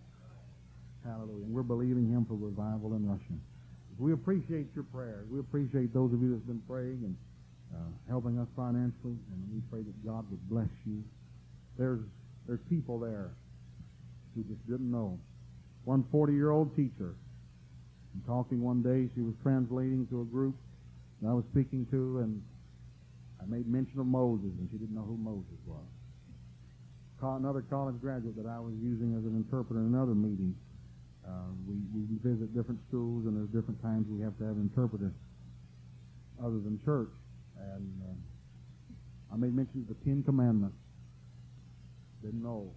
Hallelujah. 1.04 1.44
And 1.44 1.52
we're 1.52 1.68
believing 1.68 2.08
Him 2.08 2.24
for 2.24 2.40
revival 2.40 2.96
in 2.96 3.04
Russia. 3.04 3.36
We 4.00 4.14
appreciate 4.14 4.72
your 4.74 4.88
prayers. 4.88 5.28
We 5.28 5.44
appreciate 5.44 5.92
those 5.94 6.16
of 6.16 6.24
you 6.24 6.32
that's 6.32 6.48
been 6.48 6.64
praying 6.64 7.04
and 7.04 7.16
uh, 7.74 7.78
helping 8.10 8.40
us 8.40 8.48
financially, 8.56 9.18
and 9.32 9.40
we 9.52 9.62
pray 9.72 9.82
that 9.82 10.06
God 10.06 10.30
would 10.30 10.50
bless 10.50 10.70
you. 10.86 11.04
There's 11.78 12.02
there's 12.48 12.60
people 12.70 13.00
there 13.00 13.32
who 14.36 14.44
just 14.44 14.62
didn't 14.70 14.92
know. 14.92 15.18
One 15.86 16.04
40-year-old 16.14 16.76
teacher, 16.76 17.16
I'm 18.14 18.24
talking 18.26 18.62
one 18.62 18.82
day, 18.82 19.10
she 19.16 19.22
was 19.22 19.34
translating 19.42 20.08
to 20.10 20.22
a 20.22 20.26
group 20.26 20.56
that 21.22 21.30
I 21.30 21.34
was 21.34 21.46
speaking 21.52 21.88
to, 21.92 22.20
and 22.20 22.42
I 23.42 23.46
made 23.46 23.68
mention 23.68 24.00
of 24.00 24.06
Moses, 24.06 24.52
and 24.58 24.68
she 24.72 24.78
didn't 24.78 24.96
know 24.96 25.06
who 25.06 25.18
Moses 25.18 25.58
was. 25.66 25.86
Another 27.26 27.62
college 27.62 28.00
graduate 28.02 28.38
that 28.38 28.46
I 28.46 28.60
was 28.60 28.74
using 28.78 29.18
as 29.18 29.26
an 29.26 29.34
interpreter 29.34 29.82
in 29.82 29.88
another 29.88 30.14
meeting. 30.14 30.54
Uh, 31.26 31.50
we, 31.66 31.74
we 31.90 32.06
visit 32.22 32.54
different 32.54 32.80
schools, 32.88 33.26
and 33.26 33.34
there's 33.34 33.50
different 33.50 33.82
times 33.82 34.06
we 34.08 34.22
have 34.22 34.38
to 34.38 34.46
have 34.46 34.54
an 34.54 34.70
interpreter 34.70 35.10
other 36.38 36.62
than 36.62 36.80
church. 36.86 37.10
And 37.74 38.02
uh, 38.04 39.34
I 39.34 39.38
made 39.38 39.56
mention 39.56 39.82
of 39.82 39.88
the 39.88 40.04
Ten 40.06 40.24
Commandments. 40.24 40.78
Didn't 42.22 42.44
know, 42.44 42.72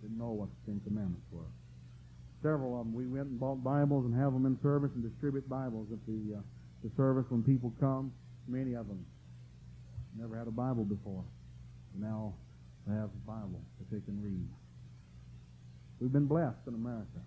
didn't 0.00 0.18
know 0.18 0.32
what 0.32 0.48
the 0.50 0.72
Ten 0.72 0.80
Commandments 0.84 1.26
were. 1.30 1.48
Several 2.42 2.78
of 2.78 2.86
them. 2.86 2.94
We 2.94 3.06
went 3.06 3.28
and 3.28 3.40
bought 3.40 3.64
Bibles 3.64 4.04
and 4.04 4.14
have 4.14 4.32
them 4.32 4.44
in 4.46 4.58
service 4.62 4.90
and 4.94 5.02
distribute 5.02 5.48
Bibles 5.48 5.88
at 5.92 5.98
the 6.06 6.36
uh, 6.38 6.40
the 6.84 6.90
service 6.96 7.24
when 7.30 7.42
people 7.42 7.72
come. 7.80 8.12
Many 8.46 8.74
of 8.74 8.86
them 8.86 9.04
never 10.18 10.36
had 10.36 10.46
a 10.46 10.52
Bible 10.52 10.84
before. 10.84 11.24
Now 11.96 12.34
they 12.86 12.94
have 12.94 13.08
a 13.08 13.26
Bible 13.26 13.60
that 13.78 13.90
they 13.90 14.04
can 14.04 14.20
read. 14.22 14.46
We've 16.00 16.12
been 16.12 16.26
blessed 16.26 16.60
in 16.66 16.74
America. 16.74 17.24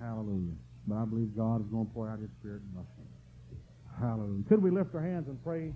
Hallelujah. 0.00 0.56
But 0.86 0.96
I 0.96 1.04
believe 1.04 1.36
God 1.36 1.60
is 1.60 1.66
going 1.68 1.86
to 1.86 1.92
pour 1.92 2.08
out 2.08 2.20
His 2.20 2.30
Spirit 2.40 2.62
in 2.72 2.80
us. 2.80 2.86
Hallelujah. 4.00 4.44
Could 4.48 4.62
we 4.62 4.70
lift 4.70 4.94
our 4.94 5.02
hands 5.02 5.28
and 5.28 5.42
pray 5.44 5.72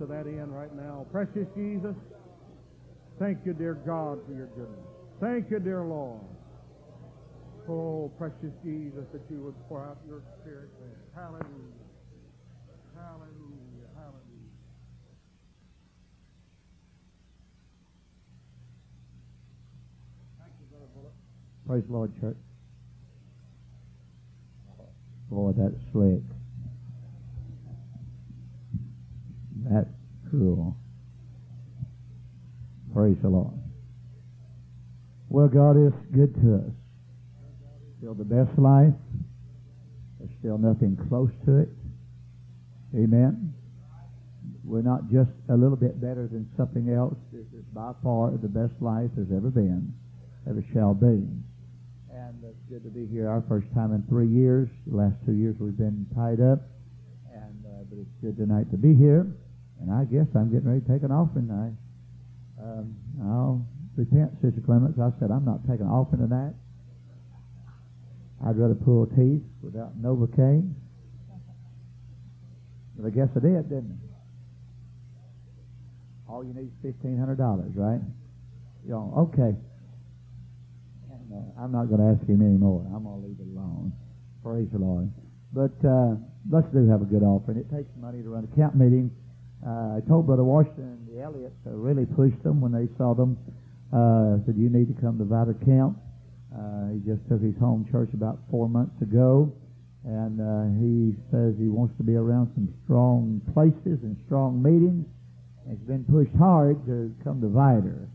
to 0.00 0.06
that 0.06 0.26
end 0.26 0.52
right 0.54 0.74
now? 0.74 1.06
Precious 1.12 1.46
Jesus, 1.56 1.94
thank 3.20 3.38
you, 3.46 3.52
dear 3.52 3.74
God, 3.74 4.18
for 4.26 4.32
your 4.34 4.46
goodness. 4.48 4.86
Thank 5.20 5.50
you, 5.50 5.60
dear 5.60 5.82
Lord. 5.82 6.20
Oh, 7.68 8.10
precious 8.18 8.52
Jesus, 8.64 9.04
that 9.12 9.20
you 9.30 9.42
would 9.42 9.54
pour 9.68 9.84
out 9.84 9.98
your 10.08 10.22
Spirit. 10.40 10.70
Hallelujah. 11.14 11.44
Hallelujah. 12.96 13.86
Hallelujah. 13.94 14.24
Praise 21.66 21.84
the 21.86 21.92
Lord, 21.92 22.20
church. 22.20 22.36
Boy, 25.30 25.52
that's 25.52 25.74
slick. 25.92 26.22
That's 29.70 29.88
cool. 30.30 30.76
Praise 32.94 33.16
the 33.22 33.28
Lord. 33.28 33.52
Well, 35.28 35.48
God 35.48 35.76
is 35.76 35.92
good 36.14 36.34
to 36.36 36.54
us. 36.56 36.72
Still 37.98 38.14
the 38.14 38.24
best 38.24 38.58
life. 38.58 38.94
There's 40.18 40.30
still 40.38 40.56
nothing 40.56 40.96
close 41.08 41.30
to 41.44 41.58
it. 41.58 41.68
Amen. 42.94 43.52
We're 44.64 44.82
not 44.82 45.10
just 45.10 45.30
a 45.50 45.56
little 45.56 45.76
bit 45.76 46.00
better 46.00 46.28
than 46.28 46.48
something 46.56 46.90
else. 46.90 47.16
This 47.32 47.46
is 47.52 47.64
by 47.74 47.92
far 48.02 48.30
the 48.30 48.48
best 48.48 48.72
life 48.80 49.10
there's 49.16 49.32
ever 49.36 49.50
been, 49.50 49.92
ever 50.48 50.64
shall 50.72 50.94
be. 50.94 51.28
And 52.10 52.42
it's 52.44 52.64
good 52.70 52.84
to 52.84 52.90
be 52.90 53.06
here 53.06 53.28
our 53.28 53.44
first 53.48 53.66
time 53.74 53.92
in 53.92 54.02
three 54.08 54.28
years. 54.28 54.68
The 54.86 54.96
last 54.96 55.16
two 55.26 55.32
years 55.32 55.56
we've 55.58 55.76
been 55.76 56.06
tied 56.14 56.40
up. 56.40 56.60
And 57.32 57.64
uh, 57.64 57.84
but 57.88 57.98
it's 57.98 58.16
good 58.20 58.36
tonight 58.36 58.70
to 58.70 58.76
be 58.76 58.94
here. 58.94 59.26
And 59.80 59.92
I 59.92 60.04
guess 60.04 60.26
I'm 60.34 60.50
getting 60.50 60.68
ready 60.68 60.80
to 60.80 60.88
take 60.92 61.02
an 61.02 61.12
offering 61.12 61.46
tonight. 61.48 61.76
Um, 62.60 62.96
I'll 63.22 63.66
repent, 63.96 64.32
Sister 64.42 64.60
Clements. 64.60 64.98
I 64.98 65.10
said 65.20 65.30
I'm 65.30 65.44
not 65.44 65.62
taking 65.68 65.86
an 65.86 65.92
offering 65.92 66.26
tonight. 66.26 66.54
I'd 68.44 68.56
rather 68.56 68.74
pull 68.74 69.06
teeth 69.06 69.42
without 69.62 70.00
Novocaine. 70.00 70.74
But 72.96 73.06
I 73.06 73.10
guess 73.10 73.28
I 73.36 73.40
did, 73.40 73.68
didn't 73.68 73.98
I? 76.28 76.32
All 76.32 76.44
you 76.44 76.52
need 76.52 76.70
is 76.70 76.78
fifteen 76.82 77.18
hundred 77.18 77.38
dollars, 77.38 77.72
right? 77.74 78.00
You 78.84 78.90
know, 78.90 79.30
okay. 79.30 79.54
And, 81.10 81.32
uh, 81.32 81.62
I'm 81.62 81.72
not 81.72 81.86
going 81.86 82.00
to 82.00 82.18
ask 82.18 82.28
him 82.28 82.42
anymore. 82.42 82.84
I'm 82.94 83.04
going 83.04 83.22
to 83.22 83.26
leave 83.26 83.40
it 83.40 83.46
alone. 83.54 83.92
Praise 84.42 84.68
the 84.72 84.78
Lord. 84.78 85.10
But 85.52 85.74
uh, 85.86 86.16
let's 86.50 86.68
do 86.72 86.86
have 86.90 87.02
a 87.02 87.06
good 87.06 87.22
offering. 87.22 87.58
It 87.58 87.70
takes 87.74 87.88
money 87.98 88.22
to 88.22 88.28
run 88.28 88.44
a 88.44 88.56
camp 88.56 88.74
meeting. 88.74 89.10
Uh, 89.66 89.96
I 89.96 90.00
told 90.08 90.26
Brother 90.26 90.44
Washington 90.44 90.98
and 90.98 91.08
the 91.08 91.22
Elliots 91.22 91.56
really 91.64 92.06
pushed 92.06 92.42
them 92.42 92.60
when 92.60 92.72
they 92.72 92.88
saw 92.96 93.14
them. 93.14 93.36
Uh, 93.92 94.44
said, 94.46 94.56
you 94.56 94.68
need 94.68 94.86
to 94.94 95.00
come 95.00 95.18
to 95.18 95.24
Vidor 95.24 95.56
Camp. 95.64 95.98
Uh, 96.54 96.92
he 96.92 97.00
just 97.00 97.26
took 97.28 97.42
his 97.42 97.56
home 97.58 97.86
church 97.90 98.10
about 98.14 98.38
four 98.50 98.68
months 98.68 99.00
ago. 99.02 99.52
And 100.04 100.40
he 100.80 101.12
says 101.30 101.54
he 101.58 101.68
wants 101.68 101.96
to 101.98 102.02
be 102.02 102.14
around 102.14 102.52
some 102.54 102.72
strong 102.84 103.42
places 103.52 104.00
and 104.04 104.16
strong 104.24 104.62
meetings. 104.62 105.04
He's 105.68 105.84
been 105.84 106.04
pushed 106.04 106.34
hard 106.38 106.80
to 106.86 107.12
come 107.24 107.42
to 107.42 107.48
Vidor. 107.48 108.08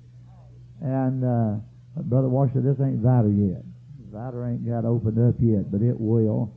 And 0.81 1.23
uh, 1.23 1.61
Brother 2.01 2.29
Washington, 2.29 2.65
this 2.65 2.81
ain't 2.81 3.03
Vidor 3.03 3.29
yet. 3.29 3.63
Vidor 4.09 4.49
ain't 4.49 4.65
got 4.65 4.85
opened 4.85 5.19
up 5.21 5.35
yet, 5.39 5.69
but 5.71 5.81
it 5.81 5.99
will. 5.99 6.51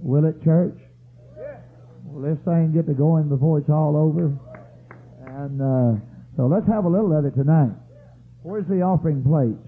Will 0.00 0.26
it, 0.26 0.44
church? 0.44 0.76
Well, 2.14 2.30
this 2.30 2.38
thing 2.44 2.70
get 2.70 2.86
to 2.86 2.94
going 2.94 3.28
before 3.28 3.58
it's 3.58 3.68
all 3.68 3.98
over. 3.98 4.30
And 5.26 5.58
uh, 5.58 5.98
so 6.36 6.46
let's 6.46 6.66
have 6.68 6.84
a 6.84 6.88
little 6.88 7.10
of 7.10 7.24
it 7.24 7.34
tonight. 7.34 7.74
Where's 8.46 8.66
the 8.70 8.82
offering 8.82 9.24
plates? 9.26 9.58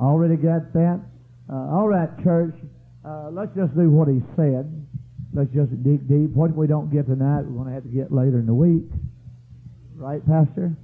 Already 0.00 0.34
got 0.34 0.72
that? 0.72 0.98
Uh, 1.46 1.78
all 1.78 1.86
right, 1.86 2.10
church. 2.24 2.58
Uh, 3.06 3.30
let's 3.30 3.54
just 3.54 3.70
do 3.78 3.86
what 3.86 4.08
he 4.08 4.18
said. 4.34 4.66
let's 5.32 5.54
just 5.54 5.70
dig 5.84 6.02
deep. 6.08 6.34
What 6.34 6.56
we 6.56 6.66
don't 6.66 6.90
get 6.90 7.06
tonight, 7.06 7.46
we're 7.46 7.62
going 7.62 7.68
to 7.68 7.74
have 7.74 7.86
to 7.86 7.94
get 7.94 8.10
later 8.10 8.40
in 8.40 8.46
the 8.46 8.54
week. 8.54 8.90
Right, 9.94 10.26
Pastor? 10.26 10.74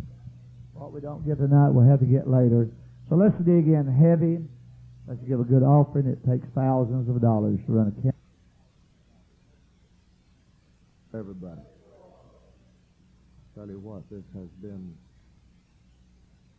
What 0.75 0.93
we 0.93 1.01
don't 1.01 1.27
get 1.27 1.39
tonight, 1.39 1.71
we'll 1.71 1.91
have 1.91 1.99
to 1.99 2.07
get 2.07 2.31
later. 2.31 2.71
So 3.11 3.17
let's 3.17 3.35
dig 3.43 3.67
in 3.67 3.91
heavy. 3.91 4.39
Let's 5.09 5.23
give 5.27 5.41
a 5.41 5.45
good 5.45 5.65
offering. 5.65 6.07
It 6.07 6.23
takes 6.23 6.47
thousands 6.55 7.11
of 7.11 7.21
dollars 7.21 7.59
to 7.67 7.73
run 7.73 7.91
a 7.91 8.03
camp. 8.03 8.16
Everybody. 11.17 11.65
Tell 13.55 13.67
you 13.67 13.81
what, 13.81 14.05
this 14.11 14.25
has 14.35 14.53
been 14.61 14.93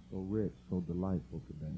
so 0.10 0.26
rich, 0.26 0.54
so 0.72 0.82
delightful 0.82 1.46
today. 1.46 1.78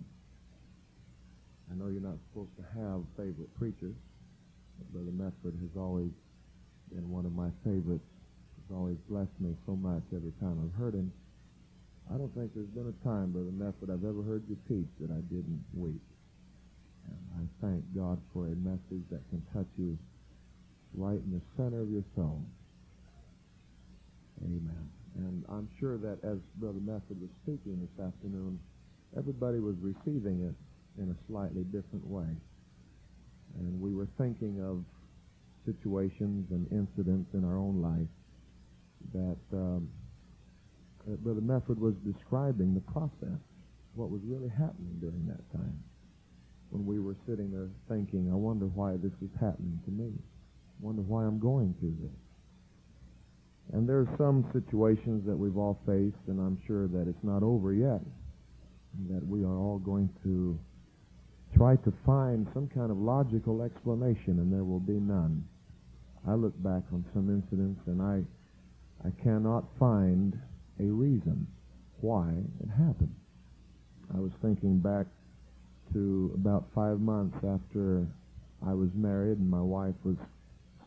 I 1.68 1.76
know 1.76 1.92
you're 1.92 2.00
not 2.00 2.16
supposed 2.32 2.56
to 2.56 2.64
have 2.80 3.04
favorite 3.20 3.52
preachers, 3.60 4.00
but 4.80 4.88
Brother 4.96 5.12
Mefford 5.12 5.60
has 5.60 5.76
always 5.76 6.08
been 6.96 7.12
one 7.12 7.26
of 7.26 7.36
my 7.36 7.52
favorites. 7.68 8.08
He's 8.56 8.72
always 8.72 8.96
blessed 9.12 9.36
me 9.44 9.52
so 9.68 9.76
much 9.76 10.04
every 10.16 10.32
time 10.40 10.56
I've 10.64 10.80
heard 10.80 10.96
him. 10.96 11.12
I 12.08 12.16
don't 12.16 12.32
think 12.32 12.56
there's 12.56 12.72
been 12.72 12.88
a 12.88 12.96
time, 13.04 13.36
Brother 13.36 13.52
Mefford, 13.52 13.92
I've 13.92 14.08
ever 14.08 14.24
heard 14.24 14.48
you 14.48 14.56
teach 14.72 14.88
that 15.04 15.12
I 15.12 15.20
didn't 15.28 15.60
weep. 15.76 16.02
And 17.12 17.44
I 17.44 17.44
thank 17.60 17.84
God 17.92 18.24
for 18.32 18.48
a 18.48 18.56
message 18.56 19.04
that 19.12 19.20
can 19.28 19.44
touch 19.52 19.68
you 19.76 20.00
right 20.96 21.20
in 21.20 21.36
the 21.36 21.42
center 21.60 21.82
of 21.82 21.92
your 21.92 22.08
soul. 22.16 22.40
Amen. 24.44 24.90
And 25.16 25.44
I'm 25.50 25.68
sure 25.80 25.98
that 25.98 26.20
as 26.24 26.38
Brother 26.56 26.80
Mefford 26.80 27.20
was 27.20 27.30
speaking 27.44 27.80
this 27.82 28.06
afternoon, 28.06 28.60
everybody 29.18 29.60
was 29.60 29.76
receiving 29.82 30.42
it 30.42 30.56
in 31.02 31.12
a 31.12 31.18
slightly 31.28 31.64
different 31.64 32.06
way. 32.06 32.30
And 33.58 33.82
we 33.82 33.94
were 33.94 34.08
thinking 34.18 34.62
of 34.62 34.84
situations 35.66 36.48
and 36.52 36.72
incidents 36.72 37.34
in 37.34 37.44
our 37.44 37.58
own 37.58 37.82
life 37.82 38.12
that, 39.14 39.58
um, 39.58 39.90
that 41.08 41.24
Brother 41.24 41.42
Mefford 41.42 41.80
was 41.80 41.96
describing 42.06 42.74
the 42.74 42.82
process, 42.92 43.40
what 43.96 44.10
was 44.10 44.22
really 44.24 44.50
happening 44.50 44.96
during 45.02 45.26
that 45.28 45.44
time. 45.52 45.84
When 46.70 46.86
we 46.86 47.00
were 47.00 47.16
sitting 47.28 47.52
there 47.52 47.70
thinking, 47.88 48.30
I 48.32 48.36
wonder 48.36 48.66
why 48.66 48.96
this 48.98 49.14
is 49.22 49.32
happening 49.40 49.80
to 49.86 49.92
me. 49.92 50.14
I 50.14 50.86
wonder 50.86 51.02
why 51.02 51.26
I'm 51.26 51.40
going 51.40 51.74
through 51.80 51.98
this. 52.00 52.29
And 53.74 53.88
there 53.88 54.00
are 54.00 54.16
some 54.18 54.50
situations 54.52 55.26
that 55.28 55.38
we've 55.38 55.58
all 55.58 55.80
faced, 55.86 56.28
and 56.28 56.40
I'm 56.40 56.58
sure 56.66 56.88
that 56.88 57.08
it's 57.08 57.24
not 57.24 57.44
over 57.44 57.74
yet, 57.74 58.02
that 59.10 59.26
we 59.28 59.44
are 59.44 59.58
all 59.58 59.78
going 59.78 60.10
to 60.24 60.60
try 61.56 61.76
to 61.76 61.94
find 62.06 62.48
some 62.54 62.68
kind 62.68 62.90
of 62.92 62.98
logical 62.98 63.62
explanation, 63.62 64.40
and 64.40 64.52
there 64.52 64.64
will 64.64 64.80
be 64.80 65.00
none. 65.00 65.44
I 66.28 66.34
look 66.34 66.62
back 66.64 66.84
on 66.92 67.06
some 67.14 67.30
incidents, 67.30 67.82
and 67.86 68.02
I, 68.02 68.24
I 69.08 69.12
cannot 69.24 69.66
find 69.80 70.40
a 70.80 70.86
reason 70.86 71.48
why 72.02 72.30
it 72.64 72.70
happened. 72.70 73.14
I 74.16 74.20
was 74.20 74.32
thinking 74.42 74.80
back 74.80 75.06
to 75.94 76.32
about 76.34 76.66
five 76.74 77.00
months 77.00 77.38
after 77.38 78.08
I 78.66 78.74
was 78.74 78.90
married, 78.96 79.38
and 79.38 79.50
my 79.50 79.62
wife 79.62 79.96
was 80.04 80.18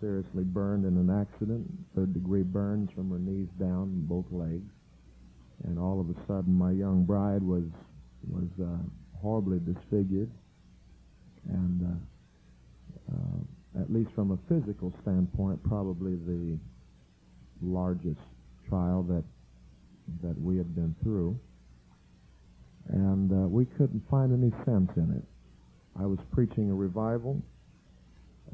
seriously 0.03 0.43
burned 0.43 0.85
in 0.85 0.97
an 0.99 1.09
accident, 1.09 1.65
third 1.95 2.13
degree 2.13 2.43
burns 2.43 2.91
from 2.95 3.09
her 3.11 3.21
knees 3.21 3.49
down, 3.59 4.05
both 4.09 4.27
legs. 4.33 4.69
And 5.65 5.79
all 5.79 6.01
of 6.01 6.11
a 6.11 6.27
sudden, 6.27 6.53
my 6.53 6.73
young 6.73 7.05
bride 7.05 7.43
was 7.43 7.65
was 8.29 8.51
uh, 8.61 8.83
horribly 9.21 9.61
disfigured, 9.61 10.31
and 11.49 11.87
uh, 11.87 13.15
uh, 13.15 13.81
at 13.81 13.93
least 13.93 14.11
from 14.15 14.33
a 14.33 14.39
physical 14.49 14.93
standpoint, 15.03 15.63
probably 15.63 16.17
the 16.27 16.59
largest 17.63 18.21
trial 18.69 19.05
that 19.05 19.25
that 20.23 20.41
we 20.41 20.57
had 20.57 20.75
been 20.75 20.95
through. 21.03 21.39
And 22.89 23.31
uh, 23.31 23.47
we 23.47 23.65
couldn't 23.65 24.03
find 24.11 24.33
any 24.33 24.51
sense 24.65 24.91
in 24.97 25.15
it. 25.17 25.23
I 26.01 26.07
was 26.07 26.19
preaching 26.33 26.71
a 26.71 26.75
revival 26.75 27.41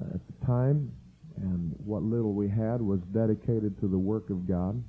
uh, 0.00 0.14
at 0.14 0.20
the 0.26 0.46
time, 0.46 0.92
and 1.40 1.74
what 1.84 2.02
little 2.02 2.32
we 2.32 2.48
had 2.48 2.80
was 2.80 3.00
dedicated 3.12 3.78
to 3.80 3.88
the 3.88 3.98
work 3.98 4.30
of 4.30 4.48
God. 4.48 4.82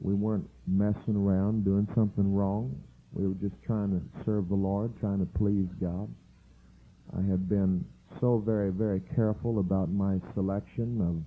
We 0.00 0.14
weren't 0.14 0.48
messing 0.66 1.16
around 1.16 1.64
doing 1.64 1.88
something 1.94 2.34
wrong. 2.34 2.80
We 3.12 3.26
were 3.26 3.34
just 3.34 3.54
trying 3.64 3.90
to 3.90 4.24
serve 4.24 4.48
the 4.48 4.54
Lord, 4.54 4.92
trying 5.00 5.18
to 5.20 5.38
please 5.38 5.66
God. 5.80 6.08
I 7.16 7.22
had 7.22 7.48
been 7.48 7.84
so 8.20 8.38
very, 8.44 8.70
very 8.70 9.00
careful 9.14 9.60
about 9.60 9.90
my 9.90 10.18
selection 10.34 11.00
of 11.00 11.22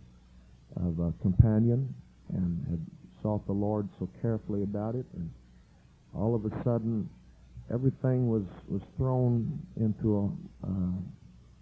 of 0.86 1.00
a 1.00 1.12
companion, 1.22 1.94
and 2.30 2.66
had 2.70 2.80
sought 3.22 3.46
the 3.46 3.52
Lord 3.52 3.90
so 4.00 4.08
carefully 4.22 4.64
about 4.64 4.96
it. 4.96 5.06
And 5.14 5.30
all 6.16 6.34
of 6.34 6.46
a 6.46 6.64
sudden, 6.64 7.10
everything 7.74 8.30
was 8.30 8.44
was 8.70 8.82
thrown 8.96 9.60
into 9.78 10.18
a 10.64 10.68
uh, 10.68 10.92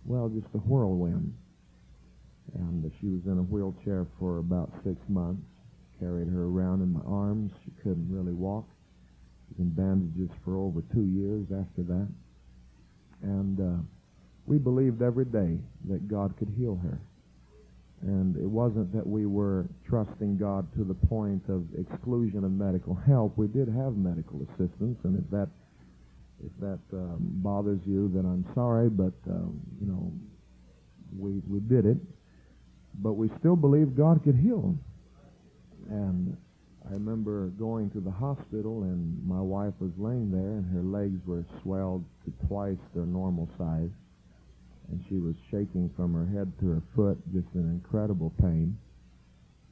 well, 0.06 0.30
just 0.30 0.48
a 0.54 0.60
whirlwind 0.60 1.34
and 2.56 2.92
she 3.00 3.08
was 3.08 3.22
in 3.26 3.38
a 3.38 3.44
wheelchair 3.44 4.06
for 4.20 4.40
about 4.40 4.72
six 4.84 4.98
months. 5.08 5.42
Carried 6.00 6.30
her 6.30 6.46
around 6.46 6.82
in 6.82 6.94
my 6.94 7.02
arms. 7.06 7.52
She 7.66 7.72
couldn't 7.84 8.08
really 8.10 8.34
walk. 8.34 8.66
She 9.48 9.56
was 9.56 9.68
in 9.68 9.70
bandages 9.72 10.30
for 10.46 10.58
over 10.58 10.82
two 10.94 11.06
years 11.06 11.46
after 11.52 11.84
that. 11.84 12.08
And 13.22 13.60
uh, 13.60 13.82
we 14.46 14.58
believed 14.58 15.02
every 15.02 15.26
day 15.26 15.58
that 15.90 16.08
God 16.08 16.38
could 16.38 16.54
heal 16.58 16.80
her. 16.82 17.00
And 18.02 18.38
it 18.38 18.48
wasn't 18.48 18.94
that 18.96 19.06
we 19.06 19.26
were 19.26 19.68
trusting 19.88 20.38
God 20.38 20.72
to 20.78 20.86
the 20.86 20.94
point 20.94 21.44
of 21.50 21.66
exclusion 21.78 22.46
of 22.46 22.52
medical 22.52 22.96
help. 22.96 23.38
We 23.38 23.48
did 23.48 23.68
have 23.68 23.98
medical 23.98 24.42
assistance, 24.48 24.98
and 25.04 25.20
if 25.20 25.30
that 25.32 25.50
if 26.42 26.52
that 26.62 26.80
um, 26.94 27.18
bothers 27.20 27.82
you, 27.86 28.10
then 28.16 28.24
I'm 28.24 28.46
sorry, 28.56 28.90
but 28.90 29.12
um, 29.30 29.60
you 29.82 29.88
know 29.88 30.14
we 31.18 31.42
we 31.46 31.60
did 31.60 31.86
it 31.86 31.98
but 33.02 33.14
we 33.14 33.30
still 33.40 33.56
believed 33.56 33.96
God 33.96 34.24
could 34.24 34.36
heal 34.36 34.62
him. 34.62 34.80
And 35.90 36.38
I 36.90 36.94
remember 36.94 37.48
going 37.48 37.90
to 37.92 38.00
the 38.00 38.12
hospital, 38.12 38.84
and 38.84 39.26
my 39.28 39.42
wife 39.42 39.74
was 39.80 39.92
laying 39.98 40.32
there, 40.32 40.58
and 40.58 40.66
her 40.74 40.84
legs 40.84 41.20
were 41.26 41.46
swelled 41.62 42.04
to 42.26 42.48
twice 42.48 42.78
their 42.96 43.06
normal 43.06 43.50
size, 43.58 43.92
and 44.90 45.04
she 45.08 45.18
was 45.18 45.36
shaking 45.52 45.90
from 45.96 46.14
her 46.14 46.26
head 46.26 46.52
to 46.60 46.68
her 46.70 46.84
foot, 46.96 47.18
just 47.34 47.48
in 47.54 47.62
incredible 47.62 48.34
pain. 48.42 48.78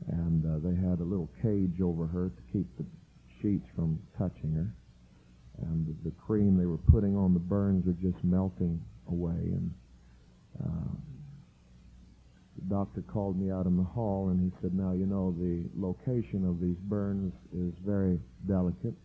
And 0.08 0.46
uh, 0.46 0.60
they 0.60 0.76
had 0.76 1.00
a 1.00 1.04
little 1.04 1.30
cage 1.42 1.82
over 1.82 2.06
her 2.06 2.30
to 2.30 2.42
keep 2.54 2.68
the 2.78 2.86
sheets 3.42 3.66
from 3.76 4.00
touching 4.18 4.54
her. 4.54 4.72
And 5.64 5.96
the 6.06 6.12
cream 6.12 6.56
they 6.56 6.68
were 6.68 6.78
putting 6.78 7.16
on 7.16 7.34
the 7.34 7.40
burns 7.40 7.86
were 7.86 7.94
just 7.94 8.24
melting 8.24 8.80
away, 9.10 9.32
and 9.32 9.74
uh, 10.64 10.94
the 12.58 12.76
doctor 12.76 13.02
called 13.02 13.40
me 13.40 13.52
out 13.52 13.66
in 13.66 13.78
the 13.78 13.84
hall 13.84 14.30
and 14.30 14.40
he 14.40 14.52
said, 14.62 14.74
now, 14.74 14.94
you 14.94 15.06
know, 15.06 15.36
the 15.38 15.64
location 15.76 16.48
of 16.48 16.60
these 16.60 16.78
burns 16.90 17.34
is 17.54 17.74
very 17.86 18.20
delicate. 18.48 18.96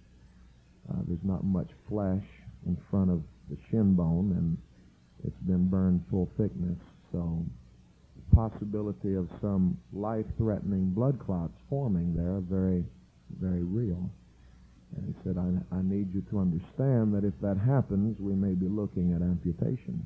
Uh, 0.90 0.98
there's 1.06 1.22
not 1.22 1.44
much 1.44 1.68
flesh 1.88 2.24
in 2.66 2.76
front 2.90 3.10
of 3.10 3.22
the 3.50 3.56
shin 3.70 3.94
bone 3.94 4.34
and 4.36 4.58
it's 5.24 5.42
been 5.46 5.68
burned 5.68 6.02
full 6.10 6.30
thickness. 6.36 6.78
So 7.12 7.44
the 8.16 8.36
possibility 8.36 9.14
of 9.14 9.28
some 9.40 9.76
life-threatening 9.92 10.90
blood 10.90 11.18
clots 11.24 11.54
forming 11.68 12.16
there 12.16 12.40
very, 12.40 12.84
very 13.40 13.62
real. 13.62 14.10
And 14.96 15.06
he 15.06 15.14
said, 15.24 15.38
I, 15.38 15.76
I 15.76 15.82
need 15.82 16.14
you 16.14 16.22
to 16.30 16.38
understand 16.38 17.14
that 17.14 17.24
if 17.24 17.34
that 17.40 17.58
happens, 17.58 18.18
we 18.18 18.34
may 18.34 18.54
be 18.54 18.68
looking 18.68 19.14
at 19.14 19.22
amputation. 19.22 20.04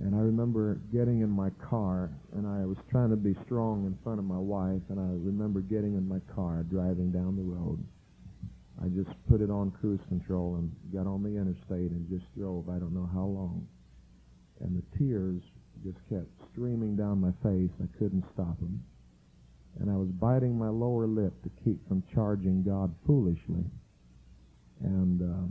And 0.00 0.14
I 0.14 0.20
remember 0.20 0.80
getting 0.92 1.20
in 1.20 1.28
my 1.28 1.50
car, 1.60 2.10
and 2.32 2.46
I 2.46 2.64
was 2.64 2.78
trying 2.90 3.10
to 3.10 3.16
be 3.16 3.36
strong 3.44 3.84
in 3.84 3.98
front 4.02 4.18
of 4.18 4.24
my 4.24 4.38
wife, 4.38 4.80
and 4.88 4.98
I 4.98 5.12
remember 5.20 5.60
getting 5.60 5.94
in 5.94 6.08
my 6.08 6.20
car, 6.34 6.64
driving 6.70 7.12
down 7.12 7.36
the 7.36 7.42
road. 7.42 7.84
I 8.82 8.88
just 8.88 9.10
put 9.28 9.42
it 9.42 9.50
on 9.50 9.72
cruise 9.72 10.00
control 10.08 10.56
and 10.56 10.72
got 10.90 11.06
on 11.06 11.22
the 11.22 11.36
interstate 11.36 11.92
and 11.92 12.08
just 12.08 12.24
drove 12.34 12.70
I 12.70 12.78
don't 12.78 12.94
know 12.94 13.08
how 13.12 13.24
long. 13.24 13.68
And 14.60 14.72
the 14.72 14.98
tears 14.98 15.42
just 15.84 15.98
kept 16.08 16.28
streaming 16.52 16.96
down 16.96 17.20
my 17.20 17.32
face. 17.42 17.70
I 17.82 17.88
couldn't 17.98 18.24
stop 18.32 18.58
them. 18.58 18.82
And 19.80 19.90
I 19.90 19.96
was 19.96 20.08
biting 20.08 20.58
my 20.58 20.68
lower 20.68 21.06
lip 21.06 21.34
to 21.42 21.50
keep 21.62 21.86
from 21.88 22.02
charging 22.14 22.62
God 22.62 22.94
foolishly. 23.06 23.64
And 24.82 25.20
uh, 25.20 25.46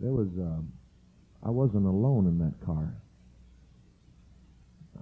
there 0.00 0.12
was, 0.12 0.28
uh, 0.38 1.46
I 1.46 1.50
wasn't 1.50 1.86
alone 1.86 2.26
in 2.26 2.38
that 2.38 2.66
car. 2.66 2.92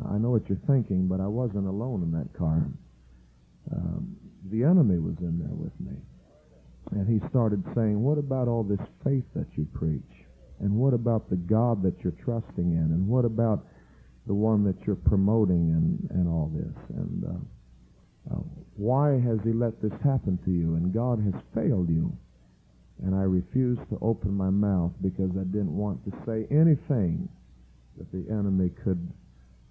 I 0.09 0.18
know 0.18 0.30
what 0.30 0.48
you're 0.48 0.59
thinking, 0.66 1.09
but 1.09 1.20
I 1.20 1.26
wasn't 1.26 1.66
alone 1.66 2.03
in 2.03 2.12
that 2.12 2.32
car. 2.38 2.62
Um, 3.72 4.16
the 4.51 4.64
enemy 4.64 4.98
was 4.98 5.16
in 5.20 5.38
there 5.38 5.55
with 5.55 5.78
me. 5.80 5.96
And 6.92 7.07
he 7.07 7.26
started 7.28 7.62
saying, 7.74 8.03
What 8.03 8.18
about 8.18 8.48
all 8.48 8.64
this 8.64 8.80
faith 9.05 9.24
that 9.34 9.46
you 9.57 9.66
preach? 9.74 10.26
And 10.61 10.74
what 10.74 10.94
about 10.94 11.30
the 11.30 11.36
God 11.36 11.82
that 11.82 11.94
you're 12.03 12.16
trusting 12.24 12.72
in? 12.72 12.92
And 12.92 13.07
what 13.07 13.24
about 13.24 13.64
the 14.26 14.34
one 14.34 14.64
that 14.64 14.76
you're 14.86 14.94
promoting 14.94 15.74
and, 15.74 16.11
and 16.11 16.28
all 16.28 16.51
this. 16.55 16.96
And 16.96 17.24
uh, 17.24 18.34
uh, 18.34 18.42
why 18.76 19.18
has 19.18 19.38
he 19.44 19.53
let 19.53 19.80
this 19.82 19.92
happen 20.05 20.38
to 20.44 20.51
you? 20.51 20.76
And 20.76 20.94
God 20.94 21.18
has 21.18 21.34
failed 21.55 21.88
you. 21.88 22.16
And 23.03 23.14
I 23.14 23.22
refused 23.22 23.80
to 23.90 23.98
open 24.03 24.32
my 24.32 24.51
mouth 24.51 24.92
because 25.03 25.30
I 25.34 25.44
didn't 25.44 25.74
want 25.74 26.05
to 26.05 26.12
say 26.26 26.46
anything 26.51 27.28
that 27.96 28.12
the 28.12 28.30
enemy 28.30 28.70
could 28.84 29.11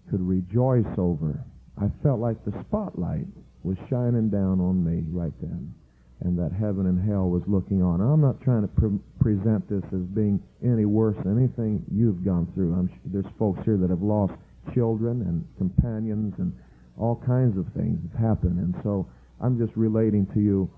could 0.09 0.21
rejoice 0.21 0.89
over. 0.97 1.43
I 1.81 1.89
felt 2.03 2.19
like 2.19 2.43
the 2.43 2.53
spotlight 2.67 3.27
was 3.63 3.77
shining 3.89 4.29
down 4.29 4.59
on 4.59 4.83
me 4.83 5.03
right 5.09 5.33
then, 5.41 5.73
and 6.21 6.37
that 6.37 6.51
heaven 6.51 6.87
and 6.87 6.99
hell 7.07 7.29
was 7.29 7.43
looking 7.47 7.81
on. 7.81 8.01
I'm 8.01 8.21
not 8.21 8.41
trying 8.41 8.61
to 8.61 8.67
pre- 8.67 8.99
present 9.19 9.69
this 9.69 9.83
as 9.93 10.01
being 10.13 10.41
any 10.63 10.85
worse 10.85 11.15
than 11.23 11.37
anything 11.37 11.83
you've 11.91 12.23
gone 12.23 12.51
through. 12.53 12.73
I'm 12.73 12.89
there's 13.05 13.25
folks 13.37 13.59
here 13.65 13.77
that 13.77 13.89
have 13.89 14.01
lost 14.01 14.33
children 14.73 15.21
and 15.21 15.45
companions 15.57 16.33
and 16.37 16.53
all 16.97 17.21
kinds 17.25 17.57
of 17.57 17.65
things 17.73 17.99
have 18.11 18.19
happened, 18.19 18.59
and 18.59 18.75
so 18.83 19.07
I'm 19.39 19.57
just 19.57 19.75
relating 19.75 20.25
to 20.33 20.39
you 20.39 20.69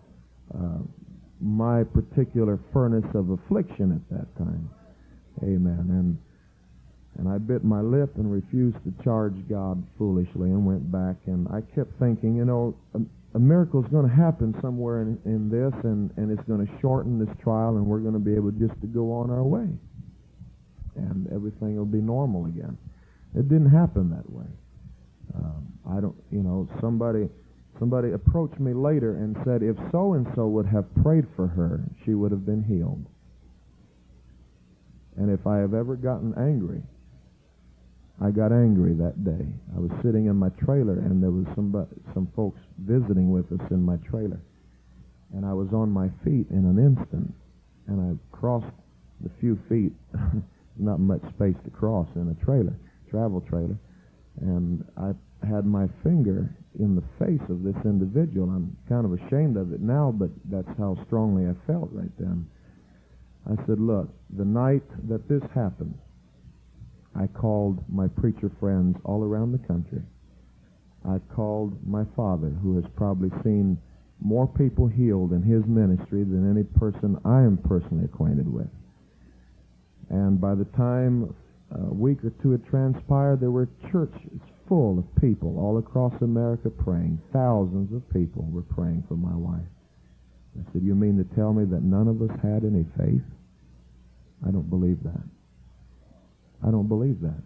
uh, 0.54 0.80
my 1.40 1.84
particular 1.84 2.60
furnace 2.72 3.10
of 3.16 3.32
affliction 3.32 3.92
at 3.92 4.16
that 4.16 4.38
time. 4.38 4.70
Amen. 5.44 5.88
And 5.90 6.18
and 7.18 7.28
I 7.28 7.38
bit 7.38 7.64
my 7.64 7.82
lip 7.82 8.16
and 8.16 8.32
refused 8.32 8.78
to 8.84 9.04
charge 9.04 9.36
God 9.50 9.84
foolishly 9.98 10.50
and 10.50 10.66
went 10.66 10.92
back. 10.92 11.18
And 11.26 11.48
I 11.50 11.62
kept 11.76 12.00
thinking, 12.00 12.36
you 12.36 12.46
know, 12.46 12.76
a, 12.96 13.00
a 13.36 13.40
miracle 13.40 13.84
is 13.84 13.90
going 13.92 14.08
to 14.08 14.16
happen 14.16 14.56
somewhere 14.62 15.02
in, 15.02 15.20
in 15.26 15.50
this, 15.50 15.74
and, 15.84 16.12
and 16.18 16.32
it's 16.32 16.48
going 16.48 16.66
to 16.66 16.72
shorten 16.80 17.20
this 17.20 17.34
trial, 17.44 17.78
and 17.78 17.86
we're 17.86 18.00
going 18.00 18.14
to 18.14 18.20
be 18.20 18.34
able 18.34 18.52
just 18.52 18.80
to 18.82 18.88
go 18.88 19.12
on 19.14 19.30
our 19.30 19.44
way. 19.44 19.68
And 20.96 21.32
everything 21.32 21.78
will 21.78 21.86
be 21.86 22.02
normal 22.02 22.46
again. 22.46 22.78
It 23.36 23.48
didn't 23.48 23.70
happen 23.70 24.10
that 24.12 24.30
way. 24.30 24.48
Um, 25.36 25.68
I 25.90 26.02
don't, 26.02 26.16
you 26.32 26.44
know, 26.44 26.68
somebody 26.82 27.30
somebody 27.80 28.12
approached 28.12 28.60
me 28.60 28.74
later 28.74 29.16
and 29.16 29.36
said 29.46 29.64
if 29.64 29.76
so 29.92 30.14
and 30.14 30.28
so 30.36 30.48
would 30.48 30.68
have 30.68 30.86
prayed 31.02 31.26
for 31.36 31.48
her, 31.48 31.82
she 32.06 32.14
would 32.14 32.32
have 32.32 32.46
been 32.46 32.64
healed. 32.64 33.06
And 35.18 35.32
if 35.32 35.48
I 35.48 35.58
have 35.58 35.74
ever 35.74 35.96
gotten 35.96 36.34
angry, 36.38 36.84
I 38.20 38.32
got 38.32 38.52
angry 38.52 38.94
that 38.94 39.24
day. 39.24 39.46
I 39.76 39.80
was 39.80 39.92
sitting 40.04 40.26
in 40.26 40.36
my 40.36 40.50
trailer, 40.50 41.00
and 41.00 41.22
there 41.22 41.32
was 41.32 41.46
some 41.56 41.76
uh, 41.76 41.86
some 42.14 42.28
folks 42.36 42.60
visiting 42.80 43.32
with 43.32 43.52
us 43.52 43.72
in 43.72 43.84
my 43.84 43.98
trailer, 43.98 44.40
and 45.34 45.46
I 45.46 45.54
was 45.54 45.70
on 45.74 45.90
my 45.90 46.10
feet 46.24 46.48
in 46.50 46.66
an 46.66 46.78
instant, 46.78 47.34
and 47.88 48.02
I 48.02 48.36
crossed 48.36 48.76
the 49.22 49.30
few 49.40 49.60
feet. 49.70 49.94
not 50.78 51.00
much 51.00 51.22
space 51.36 51.56
to 51.64 51.70
cross 51.70 52.08
in 52.16 52.30
a 52.30 52.46
trailer, 52.46 52.74
travel 53.10 53.42
trailer, 53.42 53.78
and 54.42 54.84
I 54.98 55.14
had 55.46 55.66
my 55.66 55.88
finger 56.04 56.50
in 56.80 56.96
the 56.96 57.04
face 57.20 57.42
of 57.50 57.64
this 57.64 57.76
individual. 57.86 58.50
I'm 58.50 58.76
kind 58.88 59.06
of 59.06 59.14
ashamed 59.14 59.58
of 59.58 59.74
it 59.74 59.82
now, 59.82 60.14
but 60.16 60.30
that's 60.50 60.78
how 60.78 60.98
strongly 61.06 61.48
I 61.48 61.54
felt 61.68 61.90
right 61.92 62.12
then. 62.18 62.48
I 63.46 63.56
said, 63.66 63.80
"Look, 63.80 64.10
the 64.30 64.46
night 64.46 64.84
that 65.08 65.28
this 65.28 65.44
happened." 65.54 65.98
I 67.16 67.28
called 67.28 67.84
my 67.90 68.08
preacher 68.08 68.52
friends 68.60 68.98
all 69.04 69.24
around 69.24 69.52
the 69.52 69.68
country. 69.68 70.02
I 71.06 71.20
called 71.34 71.76
my 71.86 72.06
father, 72.16 72.50
who 72.50 72.76
has 72.76 72.86
probably 72.96 73.32
seen 73.44 73.78
more 74.20 74.48
people 74.48 74.88
healed 74.88 75.34
in 75.34 75.42
his 75.42 75.66
ministry 75.66 76.24
than 76.24 76.50
any 76.50 76.64
person 76.64 77.18
I 77.26 77.42
am 77.42 77.58
personally 77.58 78.06
acquainted 78.06 78.52
with. 78.52 78.70
And 80.10 80.40
by 80.40 80.56
the 80.56 80.66
time 80.66 81.34
a 81.72 81.94
week 81.94 82.24
or 82.24 82.32
two 82.42 82.52
had 82.52 82.66
transpired, 82.68 83.40
there 83.40 83.52
were 83.52 83.70
churches 83.92 84.40
full 84.68 85.00
of 85.00 85.22
people 85.22 85.58
all 85.58 85.78
across 85.80 86.14
America 86.22 86.70
praying. 86.70 87.20
Thousands 87.34 87.94
of 87.94 88.08
people 88.14 88.44
were 88.52 88.62
praying 88.62 89.04
for 89.08 89.16
my 89.16 89.36
wife. 89.36 89.68
I 90.60 90.72
said, 90.72 90.84
You 90.84 90.96
mean 90.96 91.18
to 91.18 91.36
tell 91.36 91.54
me 91.54 91.66
that 91.66 91.82
none 91.82 92.08
of 92.08 92.22
us 92.22 92.38
had 92.42 92.64
any 92.64 92.86
faith? 92.98 93.24
I 94.48 94.52
don't 94.52 94.70
believe 94.70 95.02
that. 95.04 95.24
I 96.66 96.72
don't 96.72 96.88
believe 96.88 97.22
that. 97.22 97.42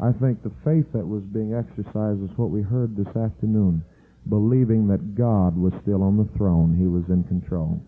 I 0.00 0.12
think 0.12 0.42
the 0.42 0.52
faith 0.64 0.86
that 0.92 1.06
was 1.06 1.22
being 1.24 1.54
exercised 1.54 2.22
is 2.22 2.30
what 2.36 2.50
we 2.50 2.62
heard 2.62 2.96
this 2.96 3.14
afternoon, 3.16 3.82
believing 4.28 4.86
that 4.88 5.14
God 5.14 5.56
was 5.56 5.72
still 5.82 6.02
on 6.02 6.16
the 6.16 6.28
throne. 6.36 6.76
He 6.78 6.86
was 6.86 7.04
in 7.08 7.24
control. 7.24 7.80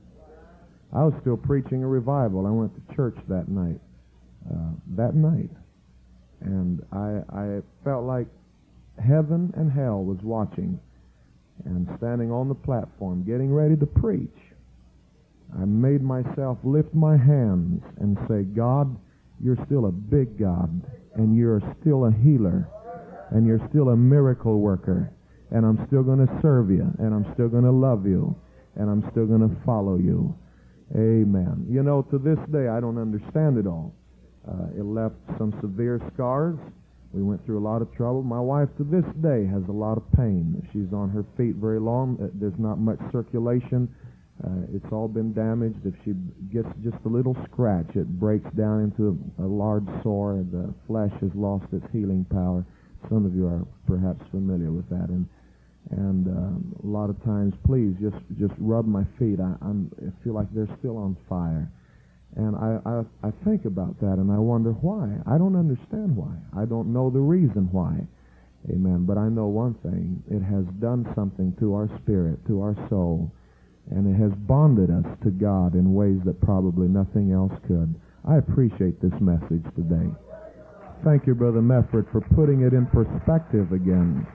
I 0.92 1.04
was 1.04 1.14
still 1.20 1.36
preaching 1.36 1.84
a 1.84 1.86
revival. 1.86 2.46
I 2.46 2.50
went 2.50 2.74
to 2.74 2.94
church 2.96 3.16
that 3.28 3.48
night. 3.48 3.80
Uh, 4.50 4.72
that 4.96 5.14
night. 5.14 5.50
And 6.40 6.82
I, 6.90 7.22
I 7.32 7.60
felt 7.84 8.04
like 8.04 8.26
heaven 8.98 9.52
and 9.56 9.70
hell 9.70 10.02
was 10.02 10.18
watching 10.22 10.80
and 11.64 11.86
standing 11.98 12.32
on 12.32 12.48
the 12.48 12.54
platform 12.54 13.22
getting 13.24 13.52
ready 13.52 13.76
to 13.76 13.86
preach. 13.86 14.36
I 15.56 15.64
made 15.64 16.02
myself 16.02 16.58
lift 16.64 16.94
my 16.94 17.16
hands 17.16 17.82
and 17.98 18.16
say, 18.28 18.42
God, 18.42 18.96
you're 19.42 19.58
still 19.66 19.86
a 19.86 19.92
big 19.92 20.38
God, 20.38 20.82
and 21.14 21.36
you're 21.36 21.62
still 21.80 22.06
a 22.06 22.12
healer, 22.12 22.68
and 23.30 23.46
you're 23.46 23.66
still 23.70 23.90
a 23.90 23.96
miracle 23.96 24.60
worker, 24.60 25.12
and 25.50 25.64
I'm 25.64 25.84
still 25.86 26.02
going 26.02 26.26
to 26.26 26.38
serve 26.42 26.70
you, 26.70 26.86
and 26.98 27.14
I'm 27.14 27.32
still 27.34 27.48
going 27.48 27.64
to 27.64 27.72
love 27.72 28.06
you, 28.06 28.36
and 28.76 28.90
I'm 28.90 29.08
still 29.10 29.26
going 29.26 29.48
to 29.48 29.56
follow 29.64 29.96
you. 29.96 30.34
Amen. 30.94 31.66
You 31.68 31.82
know, 31.82 32.02
to 32.10 32.18
this 32.18 32.38
day, 32.50 32.68
I 32.68 32.80
don't 32.80 32.98
understand 32.98 33.58
it 33.58 33.66
all. 33.66 33.94
Uh, 34.46 34.66
it 34.76 34.84
left 34.84 35.14
some 35.38 35.54
severe 35.60 36.00
scars. 36.12 36.58
We 37.12 37.22
went 37.22 37.44
through 37.44 37.58
a 37.58 37.66
lot 37.66 37.82
of 37.82 37.92
trouble. 37.94 38.22
My 38.22 38.40
wife, 38.40 38.68
to 38.78 38.84
this 38.84 39.04
day, 39.20 39.46
has 39.46 39.62
a 39.68 39.72
lot 39.72 39.96
of 39.96 40.04
pain. 40.16 40.66
She's 40.72 40.92
on 40.92 41.10
her 41.10 41.24
feet 41.36 41.56
very 41.56 41.80
long. 41.80 42.18
Uh, 42.22 42.28
there's 42.34 42.58
not 42.58 42.78
much 42.78 42.98
circulation. 43.12 43.92
Uh, 44.42 44.64
it's 44.74 44.86
all 44.92 45.08
been 45.08 45.32
damaged. 45.32 45.84
If 45.84 45.94
she 46.04 46.12
gets 46.52 46.68
just 46.82 46.96
a 47.04 47.08
little 47.08 47.36
scratch, 47.50 47.94
it 47.94 48.08
breaks 48.18 48.50
down 48.56 48.84
into 48.84 49.18
a, 49.38 49.44
a 49.44 49.46
large 49.46 49.86
sore. 50.02 50.32
And 50.34 50.50
The 50.50 50.74
flesh 50.86 51.12
has 51.20 51.30
lost 51.34 51.66
its 51.72 51.84
healing 51.92 52.24
power. 52.30 52.64
Some 53.08 53.26
of 53.26 53.34
you 53.34 53.46
are 53.46 53.66
perhaps 53.86 54.24
familiar 54.30 54.70
with 54.72 54.88
that. 54.88 55.08
And 55.08 55.26
and 55.90 56.28
um, 56.28 56.76
a 56.84 56.86
lot 56.86 57.10
of 57.10 57.22
times, 57.24 57.54
please 57.66 57.94
just 58.00 58.16
just 58.38 58.52
rub 58.58 58.86
my 58.86 59.04
feet. 59.18 59.40
I, 59.40 59.56
I'm, 59.62 59.90
I 59.98 60.24
feel 60.24 60.34
like 60.34 60.46
they're 60.54 60.68
still 60.78 60.96
on 60.98 61.16
fire. 61.28 61.70
And 62.36 62.54
I, 62.54 62.78
I 62.86 63.28
I 63.28 63.32
think 63.44 63.64
about 63.64 63.98
that, 64.00 64.18
and 64.18 64.30
I 64.30 64.38
wonder 64.38 64.70
why. 64.72 65.16
I 65.26 65.36
don't 65.36 65.56
understand 65.56 66.16
why. 66.16 66.32
I 66.56 66.64
don't 66.64 66.92
know 66.92 67.10
the 67.10 67.18
reason 67.18 67.68
why. 67.72 68.06
Amen. 68.70 69.04
But 69.04 69.18
I 69.18 69.28
know 69.28 69.46
one 69.48 69.74
thing: 69.82 70.22
it 70.30 70.42
has 70.42 70.64
done 70.80 71.10
something 71.14 71.56
to 71.60 71.74
our 71.74 71.88
spirit, 72.02 72.38
to 72.46 72.60
our 72.62 72.76
soul 72.88 73.32
and 73.90 74.06
it 74.06 74.18
has 74.18 74.32
bonded 74.46 74.90
us 74.90 75.06
to 75.24 75.30
God 75.30 75.74
in 75.74 75.94
ways 75.94 76.20
that 76.24 76.40
probably 76.40 76.88
nothing 76.88 77.32
else 77.32 77.52
could. 77.66 77.94
I 78.26 78.36
appreciate 78.36 79.00
this 79.00 79.18
message 79.20 79.64
today. 79.74 80.08
Thank 81.04 81.26
you, 81.26 81.34
Brother 81.34 81.60
Mefford, 81.60 82.10
for 82.12 82.20
putting 82.36 82.62
it 82.62 82.72
in 82.72 82.86
perspective 82.86 83.72
again. 83.72 84.26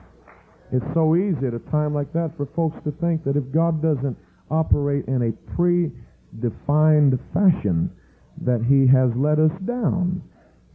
It's 0.72 0.84
so 0.94 1.14
easy 1.14 1.46
at 1.46 1.54
a 1.54 1.70
time 1.70 1.94
like 1.94 2.12
that 2.12 2.32
for 2.36 2.46
folks 2.56 2.76
to 2.84 2.90
think 3.00 3.24
that 3.24 3.36
if 3.36 3.44
God 3.52 3.80
doesn't 3.80 4.16
operate 4.50 5.06
in 5.06 5.22
a 5.22 5.32
predefined 5.54 7.18
fashion, 7.32 7.90
that 8.42 8.64
he 8.68 8.86
has 8.86 9.10
let 9.16 9.38
us 9.38 9.52
down. 9.64 10.22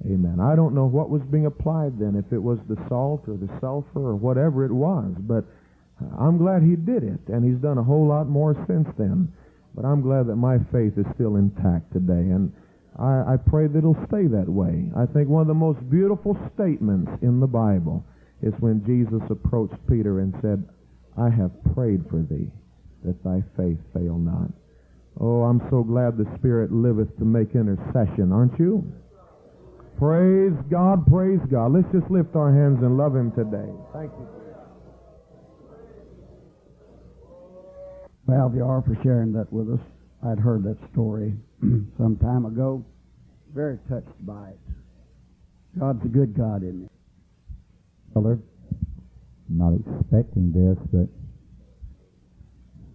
Amen. 0.05 0.39
I 0.39 0.55
don't 0.55 0.73
know 0.73 0.85
what 0.85 1.09
was 1.09 1.21
being 1.29 1.45
applied 1.45 1.99
then, 1.99 2.15
if 2.15 2.31
it 2.33 2.41
was 2.41 2.57
the 2.67 2.77
salt 2.89 3.25
or 3.27 3.37
the 3.37 3.51
sulfur 3.59 3.99
or 3.99 4.15
whatever 4.15 4.65
it 4.65 4.71
was, 4.71 5.13
but 5.19 5.45
I'm 6.19 6.37
glad 6.37 6.63
he 6.63 6.75
did 6.75 7.03
it, 7.03 7.19
and 7.27 7.43
he's 7.43 7.61
done 7.61 7.77
a 7.77 7.83
whole 7.83 8.07
lot 8.07 8.27
more 8.27 8.55
since 8.67 8.87
then. 8.97 9.31
But 9.75 9.85
I'm 9.85 10.01
glad 10.01 10.27
that 10.27 10.35
my 10.35 10.57
faith 10.71 10.97
is 10.97 11.05
still 11.15 11.37
intact 11.37 11.93
today, 11.93 12.29
and 12.31 12.51
I, 12.99 13.33
I 13.33 13.37
pray 13.37 13.67
that 13.67 13.77
it'll 13.77 14.05
stay 14.07 14.27
that 14.27 14.49
way. 14.49 14.91
I 14.95 15.05
think 15.05 15.29
one 15.29 15.41
of 15.41 15.47
the 15.47 15.53
most 15.53 15.79
beautiful 15.89 16.37
statements 16.53 17.11
in 17.21 17.39
the 17.39 17.47
Bible 17.47 18.03
is 18.41 18.53
when 18.59 18.83
Jesus 18.85 19.21
approached 19.29 19.75
Peter 19.87 20.19
and 20.19 20.33
said, 20.41 20.63
I 21.17 21.29
have 21.29 21.51
prayed 21.73 22.03
for 22.09 22.21
thee, 22.23 22.51
that 23.05 23.23
thy 23.23 23.43
faith 23.55 23.77
fail 23.93 24.17
not. 24.17 24.51
Oh, 25.19 25.43
I'm 25.43 25.61
so 25.69 25.83
glad 25.83 26.17
the 26.17 26.27
Spirit 26.37 26.71
liveth 26.71 27.15
to 27.17 27.25
make 27.25 27.55
intercession, 27.55 28.31
aren't 28.31 28.57
you? 28.59 28.91
Praise 29.99 30.53
God, 30.69 31.05
praise 31.05 31.41
God. 31.51 31.73
Let's 31.73 31.91
just 31.91 32.09
lift 32.09 32.35
our 32.35 32.51
hands 32.51 32.81
and 32.81 32.97
love 32.97 33.15
Him 33.15 33.31
today. 33.31 33.69
Thank 33.93 34.11
you. 34.17 34.40
VR 38.35 38.85
for 38.85 38.97
sharing 39.03 39.33
that 39.33 39.51
with 39.51 39.69
us. 39.69 39.85
I'd 40.25 40.39
heard 40.39 40.63
that 40.63 40.77
story 40.91 41.33
some 41.97 42.17
time 42.21 42.45
ago. 42.45 42.85
Very 43.53 43.77
touched 43.89 44.25
by 44.25 44.49
it. 44.49 44.59
God's 45.79 46.03
a 46.05 46.07
good 46.07 46.35
God, 46.35 46.63
isn't 46.63 46.83
he? 46.83 46.89
Miller, 48.13 48.39
not 49.49 49.73
expecting 49.73 50.51
this, 50.51 50.77
but 50.91 51.07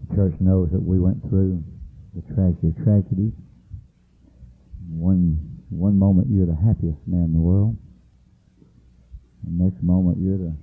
the 0.08 0.16
church 0.16 0.34
knows 0.40 0.70
that 0.72 0.82
we 0.82 0.98
went 0.98 1.20
through 1.28 1.62
the 2.14 2.22
tragedy 2.32 2.72
of. 2.84 3.32
One 4.88 5.56
one 5.70 5.98
moment 5.98 6.28
you're 6.30 6.46
the 6.46 6.54
happiest 6.54 6.98
man 7.06 7.24
in 7.24 7.32
the 7.32 7.40
world, 7.40 7.76
The 9.44 9.64
next 9.64 9.82
moment, 9.82 10.18
you're 10.20 10.38
the 10.38 10.56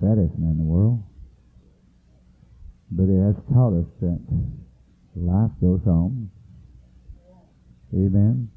saddest 0.00 0.36
man 0.38 0.50
in 0.52 0.58
the 0.58 0.64
world. 0.64 1.02
But 2.90 3.04
it 3.04 3.20
has 3.22 3.36
taught 3.52 3.78
us 3.78 3.86
that 4.00 4.20
life 5.16 5.50
goes 5.60 5.80
on. 5.86 6.30
Amen. 7.94 8.50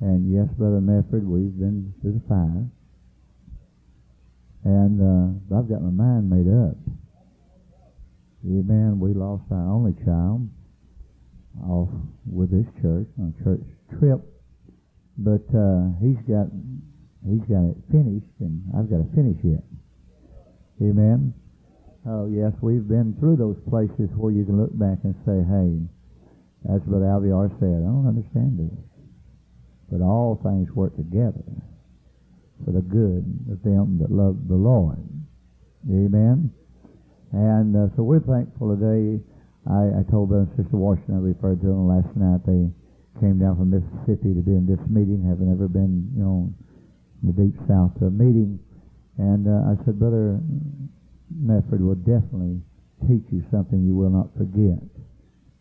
And 0.00 0.32
yes, 0.32 0.46
Brother 0.56 0.80
Mefford, 0.80 1.26
we've 1.26 1.56
been 1.58 1.92
through 2.00 2.20
the 2.22 2.28
fire. 2.28 2.66
And 4.64 5.00
uh, 5.00 5.56
I've 5.56 5.68
got 5.68 5.82
my 5.82 5.90
mind 5.90 6.30
made 6.30 6.50
up. 6.50 6.76
Amen. 8.44 8.98
We 9.00 9.14
lost 9.14 9.44
our 9.50 9.70
only 9.70 9.94
child 10.04 10.48
off 11.64 11.88
with 12.26 12.50
this 12.50 12.66
church 12.82 13.08
on 13.18 13.34
a 13.34 13.44
church 13.44 13.66
trip, 13.98 14.20
but 15.18 15.42
uh, 15.50 15.90
he's 16.00 16.18
got 16.28 16.46
he's 17.26 17.42
got 17.50 17.66
it 17.66 17.76
finished, 17.90 18.30
and 18.38 18.62
I've 18.76 18.88
got 18.88 18.98
to 18.98 19.08
finish 19.14 19.38
it. 19.42 19.64
Amen. 20.82 21.34
Oh 22.08 22.24
yes, 22.24 22.56
we've 22.62 22.88
been 22.88 23.12
through 23.20 23.36
those 23.36 23.60
places 23.68 24.08
where 24.16 24.32
you 24.32 24.48
can 24.48 24.56
look 24.56 24.72
back 24.72 24.96
and 25.04 25.12
say, 25.28 25.44
"Hey, 25.44 25.76
that's 26.64 26.80
what 26.88 27.04
Alviar 27.04 27.52
said." 27.60 27.84
I 27.84 27.92
don't 27.92 28.08
understand 28.08 28.56
it, 28.64 28.72
but 29.92 30.00
all 30.00 30.40
things 30.40 30.72
work 30.72 30.96
together 30.96 31.44
for 32.64 32.72
the 32.72 32.80
good 32.80 33.28
of 33.52 33.60
them 33.60 34.00
that 34.00 34.10
love 34.10 34.48
the 34.48 34.56
Lord. 34.56 35.04
Amen. 35.84 36.48
And 37.32 37.76
uh, 37.76 37.92
so 37.94 38.02
we're 38.02 38.24
thankful 38.24 38.72
today. 38.72 39.20
I, 39.68 40.00
I 40.00 40.02
told 40.08 40.32
Brother 40.32 40.48
and 40.48 40.56
Sister 40.56 40.80
Washington, 40.80 41.20
I 41.20 41.28
referred 41.28 41.60
to 41.60 41.68
them 41.68 41.92
last 41.92 42.08
night. 42.16 42.40
They 42.48 42.72
came 43.20 43.36
down 43.36 43.60
from 43.60 43.68
Mississippi 43.68 44.32
to 44.32 44.40
be 44.40 44.56
in 44.56 44.64
this 44.64 44.80
meeting, 44.88 45.28
having 45.28 45.52
never 45.52 45.68
been, 45.68 46.08
you 46.16 46.24
know, 46.24 46.48
in 47.20 47.24
the 47.28 47.36
deep 47.36 47.54
south 47.68 47.92
to 48.00 48.08
a 48.08 48.10
meeting. 48.10 48.56
And 49.20 49.44
uh, 49.44 49.76
I 49.76 49.84
said, 49.84 50.00
Brother 50.00 50.40
Mefford 51.34 51.80
will 51.80 51.98
definitely 52.00 52.60
teach 53.06 53.24
you 53.30 53.44
something 53.50 53.84
you 53.84 53.94
will 53.94 54.10
not 54.10 54.32
forget 54.36 54.80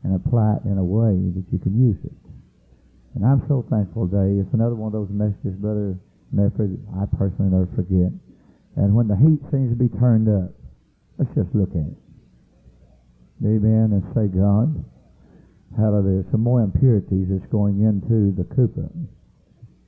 and 0.03 0.15
apply 0.15 0.57
it 0.57 0.65
in 0.65 0.78
a 0.78 0.84
way 0.84 1.13
that 1.36 1.45
you 1.51 1.59
can 1.59 1.76
use 1.76 1.99
it. 2.03 2.15
And 3.15 3.26
I'm 3.26 3.43
so 3.47 3.65
thankful 3.70 4.07
today. 4.07 4.39
It's 4.39 4.53
another 4.53 4.76
one 4.76 4.88
of 4.88 4.93
those 4.93 5.11
messages, 5.11 5.57
Brother 5.59 5.97
Mefford, 6.34 6.78
I 6.95 7.05
personally 7.18 7.51
never 7.51 7.68
forget. 7.76 8.13
And 8.78 8.93
when 8.93 9.07
the 9.07 9.18
heat 9.18 9.41
seems 9.51 9.74
to 9.74 9.80
be 9.80 9.89
turned 9.97 10.30
up, 10.30 10.53
let's 11.18 11.34
just 11.34 11.49
look 11.53 11.72
at 11.72 11.88
it. 11.88 11.99
Amen. 13.43 13.93
And 13.93 14.03
say, 14.13 14.30
God, 14.30 14.70
hallelujah. 15.78 16.26
Some 16.32 16.41
more 16.41 16.61
impurities 16.61 17.28
that's 17.30 17.51
going 17.51 17.82
into 17.82 18.34
the 18.38 18.45
kupa. 18.53 18.89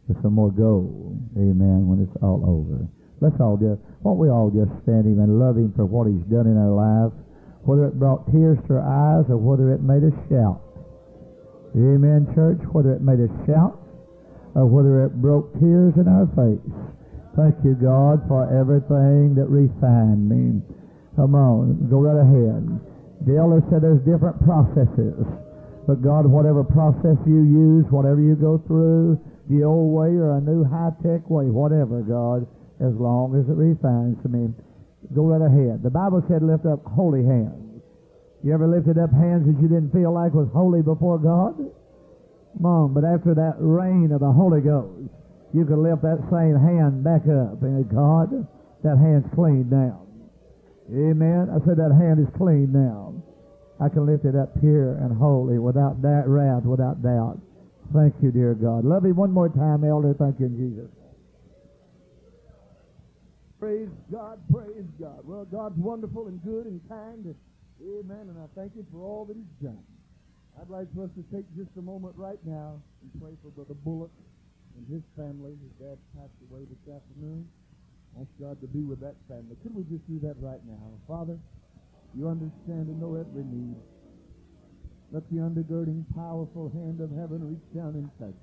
There's 0.08 0.22
some 0.22 0.34
more 0.34 0.52
gold. 0.52 1.18
Amen. 1.38 1.88
When 1.88 2.02
it's 2.02 2.18
all 2.22 2.42
over. 2.46 2.90
Let's 3.22 3.40
all 3.40 3.58
just, 3.60 3.80
won't 4.02 4.20
we 4.20 4.30
all 4.30 4.50
just 4.50 4.72
stand 4.84 5.06
him 5.06 5.20
and 5.20 5.40
love 5.40 5.58
him 5.58 5.74
for 5.76 5.86
what 5.86 6.08
he's 6.08 6.24
done 6.32 6.48
in 6.48 6.56
our 6.56 6.72
lives? 6.72 7.16
Whether 7.68 7.92
it 7.92 8.00
brought 8.00 8.26
tears 8.32 8.58
to 8.68 8.80
our 8.80 8.88
eyes 8.88 9.28
or 9.28 9.38
whether 9.38 9.74
it 9.76 9.84
made 9.84 10.04
us 10.08 10.16
shout. 10.32 10.64
Amen, 11.76 12.32
church. 12.34 12.64
Whether 12.72 12.96
it 12.96 13.04
made 13.04 13.20
us 13.20 13.32
shout 13.46 13.78
or 14.56 14.66
whether 14.66 15.06
it 15.06 15.22
broke 15.22 15.54
tears 15.60 15.94
in 16.00 16.08
our 16.08 16.26
face. 16.34 16.74
Thank 17.38 17.56
you, 17.64 17.78
God, 17.78 18.26
for 18.28 18.48
everything 18.50 19.36
that 19.36 19.48
refined 19.48 20.26
me. 20.26 20.64
Come 21.16 21.36
on, 21.36 21.88
go 21.92 22.00
right 22.00 22.18
ahead. 22.18 22.64
The 23.28 23.38
elder 23.38 23.62
said 23.70 23.84
there's 23.84 24.02
different 24.08 24.40
processes. 24.42 25.28
But 25.86 26.02
God, 26.02 26.26
whatever 26.26 26.64
process 26.64 27.18
you 27.28 27.44
use, 27.44 27.86
whatever 27.92 28.22
you 28.22 28.36
go 28.36 28.58
through, 28.66 29.20
the 29.50 29.64
old 29.64 29.94
way 29.94 30.16
or 30.16 30.38
a 30.38 30.42
new 30.42 30.64
high-tech 30.64 31.30
way, 31.30 31.46
whatever, 31.50 32.02
God, 32.02 32.48
as 32.80 32.96
long 32.96 33.36
as 33.36 33.44
it 33.52 33.60
refines 33.60 34.18
me, 34.24 34.50
go 35.14 35.28
right 35.28 35.44
ahead. 35.44 35.84
The 35.84 35.92
Bible 35.92 36.24
said 36.28 36.44
lift 36.44 36.66
up 36.66 36.84
holy 36.86 37.24
hands. 37.24 37.84
You 38.44 38.54
ever 38.54 38.68
lifted 38.68 38.98
up 38.98 39.12
hands 39.12 39.44
that 39.48 39.60
you 39.60 39.68
didn't 39.68 39.92
feel 39.92 40.14
like 40.16 40.34
was 40.34 40.48
holy 40.56 40.82
before 40.82 41.20
God? 41.20 41.60
Mom, 42.60 42.94
but 42.94 43.04
after 43.04 43.36
that 43.36 43.60
rain 43.60 44.12
of 44.12 44.22
the 44.22 44.32
Holy 44.32 44.62
Ghost, 44.62 45.12
you 45.54 45.66
can 45.66 45.84
lift 45.84 46.02
that 46.04 46.24
same 46.32 46.56
hand 46.56 47.04
back 47.04 47.28
up. 47.28 47.62
And 47.62 47.84
God, 47.92 48.48
that 48.84 48.98
hand's 48.98 49.28
clean 49.36 49.68
now. 49.70 50.08
Amen. 50.90 51.52
I 51.52 51.60
said 51.68 51.78
that 51.78 51.92
hand 51.94 52.20
is 52.20 52.32
clean 52.38 52.72
now. 52.72 53.14
I 53.80 53.88
can 53.90 54.06
lift 54.06 54.26
it 54.26 54.36
up 54.36 54.60
pure 54.60 54.98
and 54.98 55.16
holy 55.16 55.60
without 55.60 56.02
that 56.02 56.24
wrath, 56.28 56.64
without 56.64 57.02
doubt. 57.04 57.40
Thank 57.94 58.16
you, 58.22 58.32
dear 58.32 58.54
God. 58.54 58.86
Love 58.86 59.06
you 59.06 59.14
one 59.14 59.32
more 59.32 59.50
time, 59.50 59.84
Elder. 59.84 60.16
Thank 60.18 60.40
you, 60.40 60.50
Jesus. 60.50 60.90
Praise 63.60 63.90
God, 64.12 64.40
praise 64.52 64.88
God. 65.00 65.20
Well, 65.24 65.44
God's 65.44 65.78
wonderful 65.78 66.28
and 66.28 66.42
good 66.44 66.66
and 66.66 66.80
kind. 66.88 67.36
Amen. 67.84 68.32
And 68.32 68.38
I 68.40 68.48
thank 68.56 68.74
Him 68.76 68.88
for 68.92 69.04
all 69.04 69.26
that 69.26 69.36
He's 69.36 69.60
done. 69.62 69.84
I'd 70.60 70.70
like 70.70 70.88
for 70.96 71.04
us 71.04 71.12
to 71.16 71.24
take 71.32 71.44
just 71.56 71.72
a 71.78 71.82
moment 71.82 72.16
right 72.18 72.40
now 72.46 72.82
and 73.02 73.22
pray 73.22 73.32
for 73.44 73.52
Brother 73.52 73.76
Bullock 73.84 74.12
and 74.76 74.84
his 74.88 75.04
family. 75.16 75.56
His 75.56 75.72
dad 75.80 75.98
passed 76.16 76.36
away 76.52 76.68
this 76.68 76.84
afternoon. 76.88 77.48
Wants 78.16 78.32
God 78.40 78.60
to 78.60 78.68
be 78.68 78.84
with 78.84 79.00
that 79.00 79.16
family. 79.28 79.56
Could 79.64 79.76
we 79.76 79.84
just 79.88 80.04
do 80.08 80.20
that 80.28 80.36
right 80.40 80.60
now? 80.68 80.80
Father, 81.08 81.38
you 82.16 82.28
understand 82.28 82.92
and 82.92 83.00
know 83.00 83.16
every 83.16 83.44
need. 83.44 83.76
Let 85.12 85.30
the 85.32 85.38
undergirding, 85.38 86.04
powerful 86.16 86.72
hand 86.76 87.00
of 87.00 87.12
heaven 87.12 87.40
reach 87.44 87.68
down 87.76 87.96
and 87.96 88.10
touch. 88.20 88.40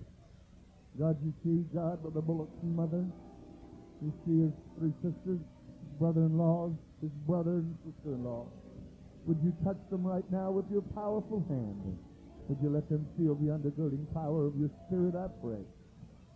God, 0.99 1.17
you 1.21 1.33
see, 1.45 1.65
God, 1.75 2.01
Brother 2.01 2.21
Bullock's 2.21 2.57
mother. 2.63 3.05
You 4.03 4.13
see 4.25 4.43
his 4.45 4.53
three 4.79 4.93
sisters, 5.03 5.41
his 5.41 5.93
brother-in-laws, 5.99 6.73
his 7.01 7.11
brother 7.27 7.65
and 7.65 7.77
sister-in-law. 7.85 8.47
Would 9.27 9.39
you 9.43 9.53
touch 9.65 9.79
them 9.91 10.07
right 10.07 10.25
now 10.31 10.51
with 10.51 10.67
your 10.71 10.83
powerful 10.95 11.45
hand? 11.49 11.99
Would 12.49 12.59
you 12.63 12.71
let 12.71 12.89
them 12.89 13.07
feel 13.19 13.35
the 13.35 13.51
undergirding 13.51 14.07
power 14.15 14.47
of 14.47 14.55
your 14.57 14.71
Spirit, 14.87 15.17
I 15.17 15.27
pray. 15.43 15.65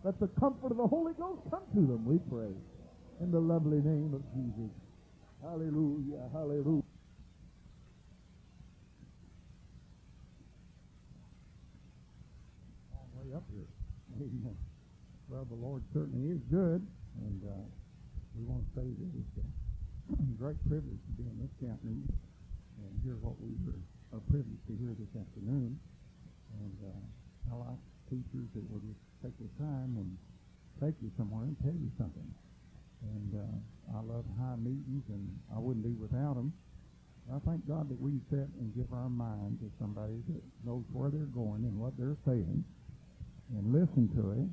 Let 0.03 0.19
the 0.19 0.27
comfort 0.39 0.71
of 0.71 0.77
the 0.77 0.87
Holy 0.87 1.13
Ghost 1.13 1.41
come 1.49 1.63
to 1.73 1.79
them, 1.79 2.03
we 2.05 2.17
pray. 2.29 2.51
In 3.21 3.31
the 3.31 3.39
lovely 3.39 3.77
name 3.77 4.13
of 4.13 4.21
Jesus. 4.33 4.71
Hallelujah, 5.41 6.27
hallelujah. 6.33 6.83
Long 12.91 13.09
way 13.15 13.35
up 13.35 13.43
here. 13.53 13.69
Amen. 14.17 14.57
Well, 15.29 15.45
the 15.45 15.55
Lord 15.55 15.83
certainly 15.93 16.35
is 16.35 16.41
good, 16.51 16.85
and 17.27 17.39
uh, 17.45 17.65
we 18.37 18.43
want 18.45 18.65
to 18.65 18.71
say 18.79 18.87
that 18.87 19.11
it's 19.13 19.35
a 19.37 19.47
great 20.37 20.59
privilege 20.67 20.99
to 21.05 21.13
be 21.19 21.25
in 21.27 21.37
this 21.39 21.53
meeting 21.83 22.09
and 22.81 22.91
hear 23.03 23.15
what 23.21 23.37
we 23.39 23.53
were 23.65 23.77
are 24.11 24.23
privileged 24.27 24.65
to 24.67 24.75
hear 24.75 24.91
this 24.99 25.11
afternoon. 25.15 25.79
And 26.59 26.75
uh, 26.83 27.51
I 27.51 27.55
like 27.55 27.81
teachers 28.11 28.47
that 28.55 28.65
will 28.67 28.83
just 28.83 28.99
take 29.23 29.35
their 29.39 29.51
time 29.55 29.95
and 29.95 30.09
take 30.83 30.99
you 30.99 31.11
somewhere 31.15 31.47
and 31.47 31.55
tell 31.63 31.75
you 31.75 31.87
something. 31.95 32.27
And 33.01 33.31
uh, 33.39 33.97
I 33.97 34.03
love 34.03 34.25
high 34.37 34.59
meetings, 34.59 35.03
and 35.09 35.25
I 35.55 35.59
wouldn't 35.59 35.85
be 35.85 35.95
without 35.95 36.35
them. 36.35 36.53
I 37.31 37.39
thank 37.47 37.67
God 37.67 37.87
that 37.89 37.99
we 38.01 38.19
sit 38.29 38.51
and 38.59 38.75
give 38.75 38.91
our 38.91 39.09
mind 39.09 39.59
to 39.61 39.71
somebody 39.79 40.19
that 40.27 40.43
knows 40.65 40.83
where 40.91 41.09
they're 41.09 41.31
going 41.31 41.63
and 41.63 41.79
what 41.79 41.95
they're 41.97 42.19
saying, 42.25 42.63
and 43.55 43.63
listen 43.71 44.11
to 44.19 44.31
it, 44.35 44.49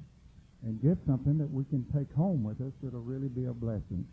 and 0.64 0.82
get 0.82 0.98
something 1.06 1.38
that 1.38 1.50
we 1.50 1.64
can 1.64 1.86
take 1.94 2.10
home 2.14 2.42
with 2.42 2.60
us 2.60 2.72
that'll 2.82 3.00
really 3.00 3.28
be 3.28 3.46
a 3.46 3.54
blessing. 3.54 4.06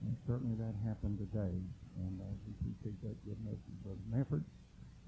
And 0.00 0.16
certainly 0.26 0.56
that 0.56 0.72
happened 0.86 1.20
today. 1.20 1.52
And 2.00 2.20
uh, 2.20 2.32
we 2.48 2.56
appreciate 2.56 2.96
that 3.04 3.16
good 3.28 3.36
message, 3.44 3.76
Brother 3.84 4.06
Mefford. 4.08 4.44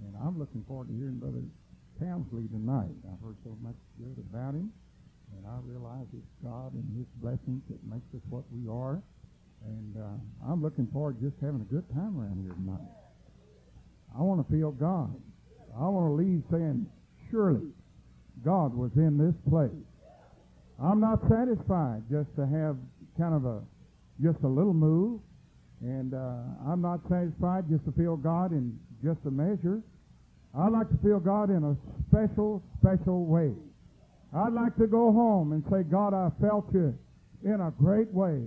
And 0.04 0.12
I'm 0.20 0.38
looking 0.38 0.64
forward 0.68 0.88
to 0.88 0.94
hearing 0.94 1.16
Brother 1.16 1.40
Townsley 1.96 2.48
tonight. 2.48 2.92
I've 3.08 3.24
heard 3.24 3.40
so 3.44 3.56
much 3.62 3.76
good 3.96 4.20
about 4.20 4.52
him. 4.52 4.72
And 5.36 5.46
I 5.46 5.56
realize 5.64 6.06
it's 6.12 6.28
God 6.44 6.74
and 6.74 6.84
His 6.96 7.06
blessings 7.22 7.62
that 7.70 7.80
makes 7.88 8.06
us 8.14 8.20
what 8.28 8.44
we 8.52 8.68
are. 8.68 9.00
And 9.64 9.96
uh, 9.96 10.50
I'm 10.50 10.62
looking 10.62 10.88
forward 10.92 11.20
to 11.20 11.30
just 11.30 11.40
having 11.40 11.60
a 11.60 11.72
good 11.72 11.88
time 11.94 12.20
around 12.20 12.42
here 12.44 12.52
tonight. 12.52 12.90
I 14.12 14.20
want 14.22 14.44
to 14.44 14.52
feel 14.52 14.72
God. 14.72 15.14
I 15.74 15.88
want 15.88 16.10
to 16.10 16.12
leave 16.12 16.42
saying, 16.50 16.86
surely 17.30 17.72
God 18.44 18.74
was 18.74 18.90
in 18.96 19.16
this 19.16 19.34
place. 19.48 19.70
I'm 20.82 21.00
not 21.00 21.20
satisfied 21.28 22.02
just 22.10 22.34
to 22.36 22.46
have 22.46 22.76
kind 23.16 23.34
of 23.34 23.44
a 23.44 23.60
just 24.22 24.38
a 24.42 24.48
little 24.48 24.74
move, 24.74 25.20
and 25.80 26.14
uh, 26.14 26.42
I'm 26.66 26.82
not 26.82 27.00
satisfied 27.08 27.64
just 27.70 27.84
to 27.84 27.92
feel 27.92 28.16
God 28.16 28.52
in 28.52 28.78
just 29.02 29.18
a 29.26 29.30
measure. 29.30 29.82
I 30.54 30.68
like 30.68 30.88
to 30.90 30.98
feel 30.98 31.18
God 31.18 31.50
in 31.50 31.64
a 31.64 31.76
special, 32.08 32.62
special 32.80 33.24
way. 33.26 33.52
I'd 34.34 34.52
like 34.52 34.76
to 34.76 34.86
go 34.86 35.12
home 35.12 35.52
and 35.52 35.64
say, 35.70 35.82
God, 35.82 36.14
I 36.14 36.30
felt 36.40 36.66
you 36.72 36.96
in 37.44 37.60
a 37.60 37.70
great 37.70 38.12
way. 38.12 38.42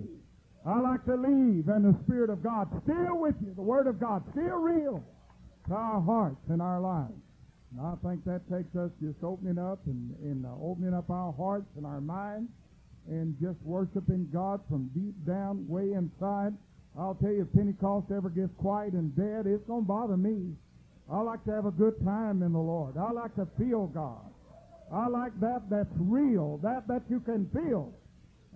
I 0.66 0.80
like 0.80 1.04
to 1.06 1.14
leave 1.14 1.68
and 1.68 1.84
the 1.84 1.96
Spirit 2.04 2.30
of 2.30 2.42
God 2.42 2.68
still 2.84 3.18
with 3.18 3.34
you, 3.40 3.54
the 3.54 3.62
Word 3.62 3.86
of 3.86 4.00
God 4.00 4.22
still 4.32 4.58
real 4.58 5.02
to 5.68 5.74
our 5.74 6.00
hearts 6.00 6.42
and 6.48 6.60
our 6.60 6.80
lives. 6.80 7.14
And 7.76 7.86
I 7.86 7.94
think 8.08 8.24
that 8.24 8.40
takes 8.50 8.74
us 8.76 8.90
just 9.02 9.22
opening 9.22 9.58
up 9.58 9.80
and, 9.86 10.14
and 10.22 10.46
uh, 10.46 10.50
opening 10.62 10.94
up 10.94 11.10
our 11.10 11.32
hearts 11.32 11.68
and 11.76 11.84
our 11.84 12.00
minds 12.00 12.48
and 13.08 13.36
just 13.40 13.60
worshiping 13.62 14.28
God 14.32 14.60
from 14.68 14.88
deep 14.94 15.14
down, 15.26 15.66
way 15.68 15.92
inside. 15.92 16.54
I'll 16.98 17.14
tell 17.14 17.30
you, 17.30 17.42
if 17.42 17.52
Pentecost 17.52 18.06
ever 18.10 18.30
gets 18.30 18.52
quiet 18.56 18.94
and 18.94 19.14
dead, 19.14 19.46
it's 19.46 19.64
going 19.66 19.82
to 19.82 19.88
bother 19.88 20.16
me. 20.16 20.54
I 21.12 21.20
like 21.20 21.44
to 21.44 21.52
have 21.52 21.66
a 21.66 21.70
good 21.70 22.02
time 22.04 22.42
in 22.42 22.52
the 22.52 22.58
Lord. 22.58 22.96
I 22.96 23.12
like 23.12 23.34
to 23.36 23.46
feel 23.58 23.86
God. 23.88 24.24
I 24.92 25.08
like 25.08 25.38
that 25.40 25.68
that's 25.68 25.92
real, 25.98 26.58
that 26.62 26.88
that 26.88 27.02
you 27.10 27.20
can 27.20 27.50
feel. 27.52 27.92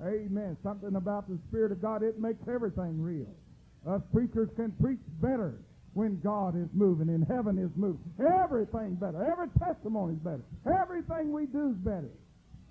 Amen. 0.02 0.56
Something 0.62 0.96
about 0.96 1.28
the 1.28 1.38
Spirit 1.48 1.72
of 1.72 1.82
God, 1.82 2.02
it 2.02 2.18
makes 2.18 2.40
everything 2.48 3.02
real. 3.02 3.28
Us 3.86 4.00
preachers 4.12 4.48
can 4.56 4.72
preach 4.80 5.00
better 5.20 5.58
when 5.94 6.20
God 6.20 6.56
is 6.56 6.68
moving 6.72 7.08
and 7.08 7.26
heaven 7.26 7.58
is 7.58 7.70
moving. 7.76 8.12
Everything 8.20 8.94
better. 8.94 9.26
Every 9.26 9.48
testimony 9.58 10.14
is 10.14 10.20
better. 10.20 10.44
Everything 10.66 11.32
we 11.32 11.46
do 11.46 11.70
is 11.70 11.76
better. 11.76 12.10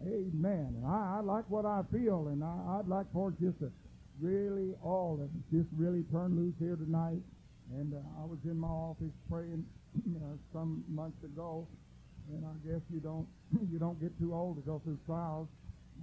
Amen. 0.01 0.75
And 0.79 0.85
I, 0.85 1.17
I 1.17 1.21
like 1.21 1.43
what 1.49 1.65
I 1.65 1.81
feel, 1.91 2.29
and 2.31 2.43
I, 2.43 2.79
I'd 2.79 2.87
like 2.87 3.05
for 3.11 3.31
just 3.31 3.59
to 3.59 3.71
really 4.21 4.73
all 4.83 5.19
of 5.21 5.29
just 5.51 5.67
really 5.75 6.03
turn 6.11 6.35
loose 6.35 6.55
here 6.59 6.75
tonight. 6.75 7.19
And 7.75 7.93
uh, 7.93 8.21
I 8.21 8.25
was 8.25 8.39
in 8.45 8.57
my 8.57 8.67
office 8.67 9.11
praying 9.29 9.65
uh, 10.15 10.35
some 10.53 10.83
months 10.87 11.21
ago, 11.23 11.67
and 12.31 12.45
I 12.45 12.55
guess 12.65 12.81
you 12.93 12.99
don't 12.99 13.27
you 13.71 13.77
don't 13.77 13.99
get 13.99 14.17
too 14.19 14.33
old 14.33 14.55
to 14.55 14.61
go 14.61 14.79
through 14.83 14.99
trials. 15.05 15.47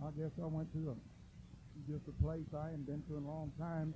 I 0.05 0.11
guess 0.13 0.31
I 0.43 0.47
went 0.47 0.69
to 0.75 0.93
a, 0.93 1.91
just 1.91 2.05
a 2.09 2.23
place 2.23 2.45
I 2.53 2.67
hadn't 2.67 2.87
been 2.87 3.03
to 3.09 3.17
in 3.17 3.25
a 3.25 3.27
long 3.27 3.51
time. 3.59 3.95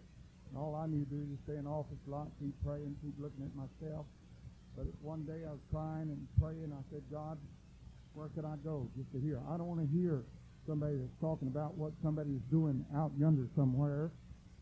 And 0.51 0.59
all 0.59 0.75
I 0.75 0.87
need 0.91 1.07
to 1.11 1.15
do 1.15 1.23
is 1.23 1.39
stay 1.47 1.57
in 1.57 1.65
the 1.65 1.71
office 1.71 1.99
a 2.07 2.11
lot, 2.11 2.27
keep 2.43 2.55
praying, 2.67 2.97
keep 3.03 3.15
looking 3.23 3.47
at 3.47 3.55
myself. 3.55 4.07
But 4.77 4.87
one 5.01 5.23
day 5.23 5.47
I 5.47 5.55
was 5.55 5.63
crying 5.71 6.11
and 6.11 6.27
praying. 6.43 6.75
I 6.75 6.83
said, 6.91 7.03
God, 7.11 7.39
where 8.15 8.29
can 8.35 8.45
I 8.45 8.57
go 8.65 8.89
just 8.97 9.11
to 9.13 9.21
hear? 9.21 9.39
I 9.49 9.57
don't 9.57 9.67
want 9.67 9.81
to 9.81 9.91
hear 9.95 10.25
somebody 10.67 10.97
that's 10.99 11.19
talking 11.21 11.49
about 11.49 11.79
what 11.79 11.93
somebody's 12.03 12.43
doing 12.51 12.85
out 12.95 13.13
yonder 13.19 13.47
somewhere. 13.55 14.11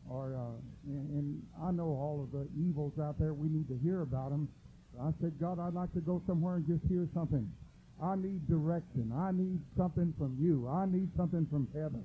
Or 0.08 0.36
uh, 0.36 0.60
and, 0.88 1.10
and 1.10 1.42
I 1.62 1.70
know 1.70 1.88
all 1.88 2.20
of 2.24 2.32
the 2.32 2.48
evils 2.56 2.92
out 3.00 3.18
there. 3.18 3.32
We 3.32 3.48
need 3.48 3.68
to 3.68 3.78
hear 3.82 4.02
about 4.02 4.30
them. 4.30 4.48
I 5.00 5.10
said, 5.20 5.38
God, 5.40 5.60
I'd 5.60 5.74
like 5.74 5.92
to 5.94 6.00
go 6.00 6.22
somewhere 6.26 6.56
and 6.56 6.66
just 6.66 6.84
hear 6.88 7.08
something. 7.14 7.48
I 8.02 8.16
need 8.16 8.48
direction. 8.48 9.12
I 9.14 9.32
need 9.32 9.60
something 9.76 10.14
from 10.18 10.36
you. 10.40 10.68
I 10.68 10.86
need 10.86 11.10
something 11.16 11.46
from 11.50 11.68
heaven. 11.74 12.02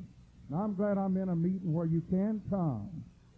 And 0.49 0.59
I'm 0.59 0.75
glad 0.75 0.97
I'm 0.97 1.15
in 1.17 1.29
a 1.29 1.35
meeting 1.35 1.71
where 1.71 1.85
you 1.85 2.01
can 2.09 2.41
come 2.49 2.89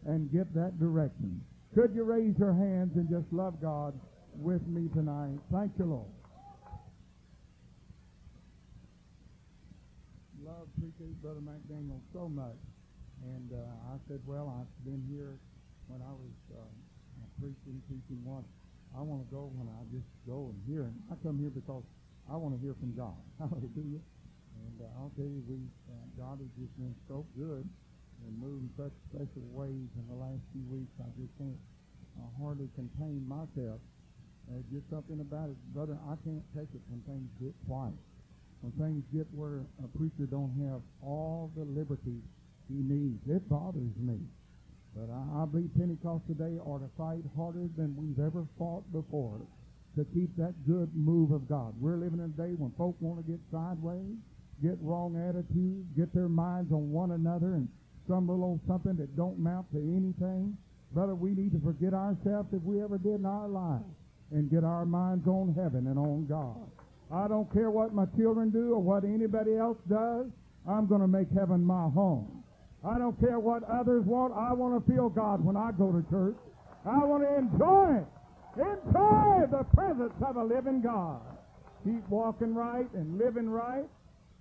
and 0.05 0.31
get 0.31 0.53
that 0.53 0.79
direction. 0.79 1.41
Could 1.73 1.93
you 1.93 2.03
raise 2.03 2.37
your 2.37 2.53
hands 2.53 2.95
and 2.95 3.09
just 3.09 3.25
love 3.31 3.59
God 3.61 3.93
with 4.37 4.65
me 4.67 4.87
tonight? 4.93 5.37
Thank 5.51 5.73
you, 5.77 5.85
Lord. 5.85 6.11
Love, 10.45 10.69
appreciate 10.77 11.19
Brother 11.21 11.41
McDaniel 11.41 11.99
so 12.13 12.29
much. 12.29 12.55
And 13.25 13.49
uh, 13.51 13.91
I 13.91 13.97
said, 14.07 14.21
well, 14.25 14.53
I've 14.53 14.69
been 14.85 15.01
here 15.09 15.35
when 15.87 16.01
I 16.01 16.13
was 16.13 16.35
uh, 16.53 16.69
preaching, 17.41 17.81
teaching 17.89 18.21
once. 18.23 18.45
I 18.95 19.01
want 19.01 19.25
to 19.25 19.29
go 19.33 19.51
when 19.57 19.67
I 19.67 19.81
just 19.91 20.07
go 20.29 20.53
and 20.53 20.57
hear. 20.69 20.87
And 20.87 20.95
I 21.11 21.15
come 21.25 21.39
here 21.41 21.49
because 21.49 21.83
I 22.31 22.37
want 22.37 22.55
to 22.55 22.61
hear 22.61 22.75
from 22.79 22.93
God. 22.93 23.17
Hallelujah. 23.39 24.05
And 24.63 24.77
uh, 24.79 24.99
I'll 25.01 25.11
tell 25.17 25.27
you, 25.27 25.43
we 25.49 25.59
uh, 25.89 26.05
God 26.15 26.39
has 26.39 26.51
just 26.55 26.71
been 26.77 26.95
so 27.09 27.25
good 27.35 27.67
and 28.25 28.33
moved 28.41 28.65
in 28.65 28.71
such 28.75 28.93
special 29.13 29.45
ways 29.53 29.89
in 29.95 30.05
the 30.09 30.17
last 30.17 30.41
few 30.51 30.65
weeks. 30.67 30.91
I 30.99 31.09
just 31.17 31.33
can't 31.37 31.61
uh, 32.17 32.27
hardly 32.41 32.69
contain 32.75 33.21
myself. 33.27 33.79
Uh, 34.49 34.61
just 34.73 34.85
something 34.89 35.21
about 35.21 35.49
it, 35.49 35.57
brother. 35.73 35.97
I 36.05 36.17
can't 36.21 36.45
take 36.53 36.69
it 36.73 36.81
when 36.89 37.01
things 37.09 37.29
get 37.41 37.53
quiet. 37.65 37.97
When 38.61 38.73
things 38.77 39.03
get 39.13 39.25
where 39.33 39.65
a 39.83 39.89
preacher 39.97 40.25
don't 40.25 40.53
have 40.69 40.81
all 41.01 41.51
the 41.57 41.65
liberty 41.65 42.21
he 42.69 42.81
needs, 42.81 43.21
it 43.29 43.47
bothers 43.49 43.93
me. 43.97 44.17
But 44.95 45.09
I, 45.11 45.43
I 45.43 45.45
believe 45.45 45.69
Pentecost 45.77 46.25
today 46.27 46.57
ought 46.61 46.79
to 46.79 46.89
fight 46.97 47.25
harder 47.35 47.67
than 47.77 47.95
we've 47.97 48.19
ever 48.19 48.45
fought 48.57 48.85
before 48.93 49.41
to 49.97 50.05
keep 50.13 50.35
that 50.37 50.53
good 50.67 50.89
move 50.95 51.31
of 51.31 51.47
God. 51.47 51.73
We're 51.79 51.97
living 51.97 52.19
in 52.19 52.25
a 52.25 52.37
day 52.37 52.53
when 52.55 52.71
folk 52.77 52.95
want 52.99 53.25
to 53.25 53.31
get 53.31 53.39
sideways, 53.51 54.15
get 54.61 54.77
wrong 54.81 55.15
attitudes, 55.17 55.87
get 55.97 56.13
their 56.13 56.29
minds 56.29 56.71
on 56.71 56.91
one 56.91 57.11
another, 57.11 57.55
and 57.55 57.67
some 58.07 58.27
little 58.27 58.59
something 58.67 58.95
that 58.97 59.15
don't 59.15 59.37
amount 59.37 59.71
to 59.73 59.79
anything. 59.79 60.57
Brother, 60.93 61.15
we 61.15 61.31
need 61.31 61.51
to 61.51 61.59
forget 61.59 61.93
ourselves 61.93 62.49
if 62.53 62.61
we 62.63 62.81
ever 62.81 62.97
did 62.97 63.19
in 63.19 63.25
our 63.25 63.47
lives 63.47 63.83
and 64.31 64.49
get 64.49 64.63
our 64.63 64.85
minds 64.85 65.27
on 65.27 65.53
heaven 65.55 65.87
and 65.87 65.99
on 65.99 66.25
God. 66.25 66.69
I 67.13 67.27
don't 67.27 67.51
care 67.53 67.69
what 67.69 67.93
my 67.93 68.05
children 68.17 68.49
do 68.49 68.73
or 68.73 68.81
what 68.81 69.03
anybody 69.03 69.55
else 69.55 69.77
does. 69.89 70.27
I'm 70.67 70.87
going 70.87 71.01
to 71.01 71.07
make 71.07 71.27
heaven 71.37 71.63
my 71.63 71.89
home. 71.89 72.43
I 72.83 72.97
don't 72.97 73.19
care 73.19 73.39
what 73.39 73.63
others 73.63 74.03
want. 74.05 74.33
I 74.33 74.53
want 74.53 74.77
to 74.77 74.91
feel 74.91 75.09
God 75.09 75.43
when 75.43 75.57
I 75.57 75.71
go 75.77 75.91
to 75.91 76.01
church. 76.09 76.37
I 76.85 77.03
want 77.05 77.23
to 77.23 77.35
enjoy 77.37 78.01
it. 78.01 78.07
Enjoy 78.55 79.45
the 79.51 79.65
presence 79.75 80.13
of 80.25 80.37
a 80.37 80.43
living 80.43 80.81
God. 80.81 81.21
Keep 81.83 82.07
walking 82.09 82.53
right 82.53 82.87
and 82.93 83.17
living 83.17 83.49
right. 83.49 83.85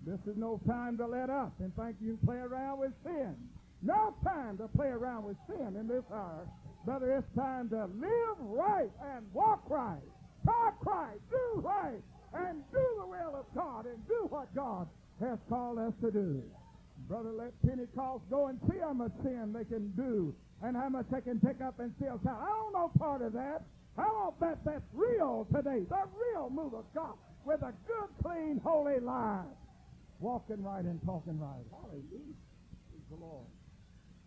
This 0.06 0.20
is 0.26 0.36
no 0.36 0.60
time 0.66 0.96
to 0.98 1.06
let 1.06 1.30
up 1.30 1.52
and 1.60 1.74
think 1.76 1.96
you 2.00 2.16
can 2.16 2.26
play 2.26 2.36
around 2.36 2.78
with 2.78 2.92
sin. 3.02 3.34
No 3.84 4.14
time 4.24 4.56
to 4.58 4.68
play 4.68 4.88
around 4.88 5.24
with 5.24 5.36
sin 5.46 5.76
in 5.78 5.86
this 5.86 6.04
hour. 6.12 6.48
Brother, 6.84 7.16
it's 7.18 7.36
time 7.36 7.68
to 7.70 7.84
live 8.00 8.36
right 8.40 8.90
and 9.14 9.26
walk 9.32 9.62
right. 9.68 10.00
Talk 10.44 10.84
right, 10.84 11.16
do 11.30 11.60
right, 11.60 12.02
and 12.34 12.62
do 12.72 12.84
the 12.98 13.06
will 13.06 13.36
of 13.36 13.46
God 13.54 13.86
and 13.86 13.96
do 14.08 14.26
what 14.28 14.54
God 14.54 14.88
has 15.20 15.38
called 15.48 15.78
us 15.78 15.92
to 16.02 16.10
do. 16.10 16.42
Brother, 17.08 17.32
let 17.32 17.52
Pentecost 17.66 18.24
go 18.30 18.48
and 18.48 18.58
see 18.70 18.78
how 18.80 18.92
much 18.92 19.12
sin 19.22 19.52
they 19.52 19.64
can 19.64 19.90
do 19.96 20.34
and 20.62 20.76
how 20.76 20.88
much 20.88 21.06
they 21.12 21.20
can 21.20 21.40
pick 21.40 21.60
up 21.60 21.80
and 21.80 21.92
count. 22.00 22.20
I 22.26 22.46
don't 22.46 22.72
know 22.72 22.90
part 22.98 23.22
of 23.22 23.32
that. 23.34 23.62
I 23.96 24.02
want 24.02 24.40
that 24.40 24.58
that's 24.64 24.84
real 24.92 25.46
today, 25.54 25.84
the 25.88 26.02
real 26.32 26.50
move 26.50 26.74
of 26.74 26.84
God 26.94 27.14
with 27.44 27.60
a 27.62 27.72
good, 27.86 28.10
clean, 28.22 28.60
holy 28.64 28.98
life. 29.00 29.44
Walking 30.20 30.62
right 30.64 30.84
and 30.84 31.00
talking 31.04 31.38
right. 31.38 31.64
Hallelujah. 31.70 32.34
Praise 32.88 33.08
the 33.10 33.20
Lord. 33.20 33.46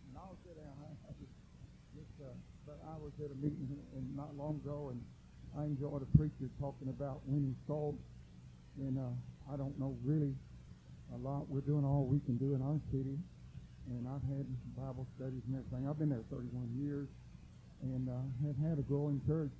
And 0.08 0.18
I'll 0.18 0.38
sit 0.45 0.53
down. 0.53 0.78
I, 0.78 0.93
I 1.10 1.12
just, 1.18 1.34
just, 1.97 2.14
uh, 2.22 2.32
but 2.68 2.76
I 2.88 2.95
was 3.03 3.11
at 3.19 3.31
a 3.31 3.35
meeting 3.35 3.67
and 3.95 4.15
not 4.15 4.31
long 4.38 4.61
ago, 4.63 4.95
and 4.95 5.01
I 5.59 5.65
enjoyed 5.67 6.01
a 6.01 6.17
preacher 6.17 6.47
talking 6.59 6.88
about 6.88 7.19
winning 7.27 7.55
souls. 7.67 7.99
And 8.79 8.97
uh, 8.97 9.11
I 9.51 9.57
don't 9.57 9.77
know 9.79 9.97
really 10.05 10.33
a 11.13 11.17
lot. 11.17 11.49
We're 11.49 11.67
doing 11.67 11.83
all 11.83 12.05
we 12.05 12.19
can 12.19 12.38
do 12.38 12.55
in 12.55 12.61
our 12.61 12.79
city. 12.91 13.19
And 13.89 14.07
I've 14.07 14.23
had 14.23 14.45
Bible 14.75 15.07
studies 15.15 15.41
and 15.47 15.59
everything. 15.59 15.89
I've 15.89 15.99
been 15.99 16.09
there 16.09 16.23
31 16.31 16.69
years 16.79 17.07
and 17.81 18.07
uh, 18.07 18.23
have 18.47 18.55
had 18.69 18.79
a 18.79 18.83
growing 18.83 19.21
church. 19.27 19.51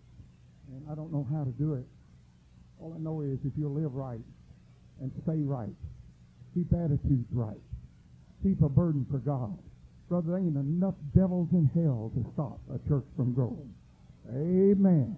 And 0.72 0.84
I 0.92 0.96
don't 0.96 1.12
know 1.12 1.28
how 1.32 1.44
to 1.44 1.52
do 1.52 1.76
it. 1.76 1.86
All 2.80 2.94
I 2.94 3.00
know 3.00 3.22
is 3.22 3.40
if 3.44 3.54
you 3.58 3.68
live 3.68 3.96
right 3.96 4.24
and 5.02 5.12
stay 5.24 5.40
right, 5.44 5.76
keep 6.54 6.72
attitudes 6.74 7.28
right, 7.32 7.60
keep 8.44 8.62
a 8.62 8.70
burden 8.70 9.06
for 9.10 9.18
God. 9.18 9.58
Brother, 10.10 10.28
there 10.32 10.40
ain't 10.40 10.56
enough 10.56 10.96
devils 11.14 11.50
in 11.52 11.70
hell 11.76 12.12
to 12.16 12.24
stop 12.34 12.60
a 12.72 12.80
church 12.88 13.04
from 13.16 13.34
growing. 13.34 13.74
Amen. 14.32 15.16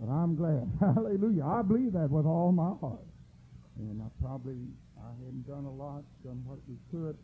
But 0.00 0.10
I'm 0.10 0.34
glad. 0.34 0.64
Hallelujah. 0.80 1.44
I 1.44 1.62
believe 1.62 1.92
that 1.92 2.10
with 2.10 2.24
all 2.24 2.50
my 2.52 2.72
heart. 2.80 3.04
And 3.78 4.00
I 4.00 4.08
probably, 4.22 4.56
I 4.96 5.12
hadn't 5.20 5.46
done 5.46 5.64
a 5.64 5.70
lot, 5.70 6.04
done 6.24 6.42
what 6.46 6.58
we 6.68 6.76
could. 6.90 7.16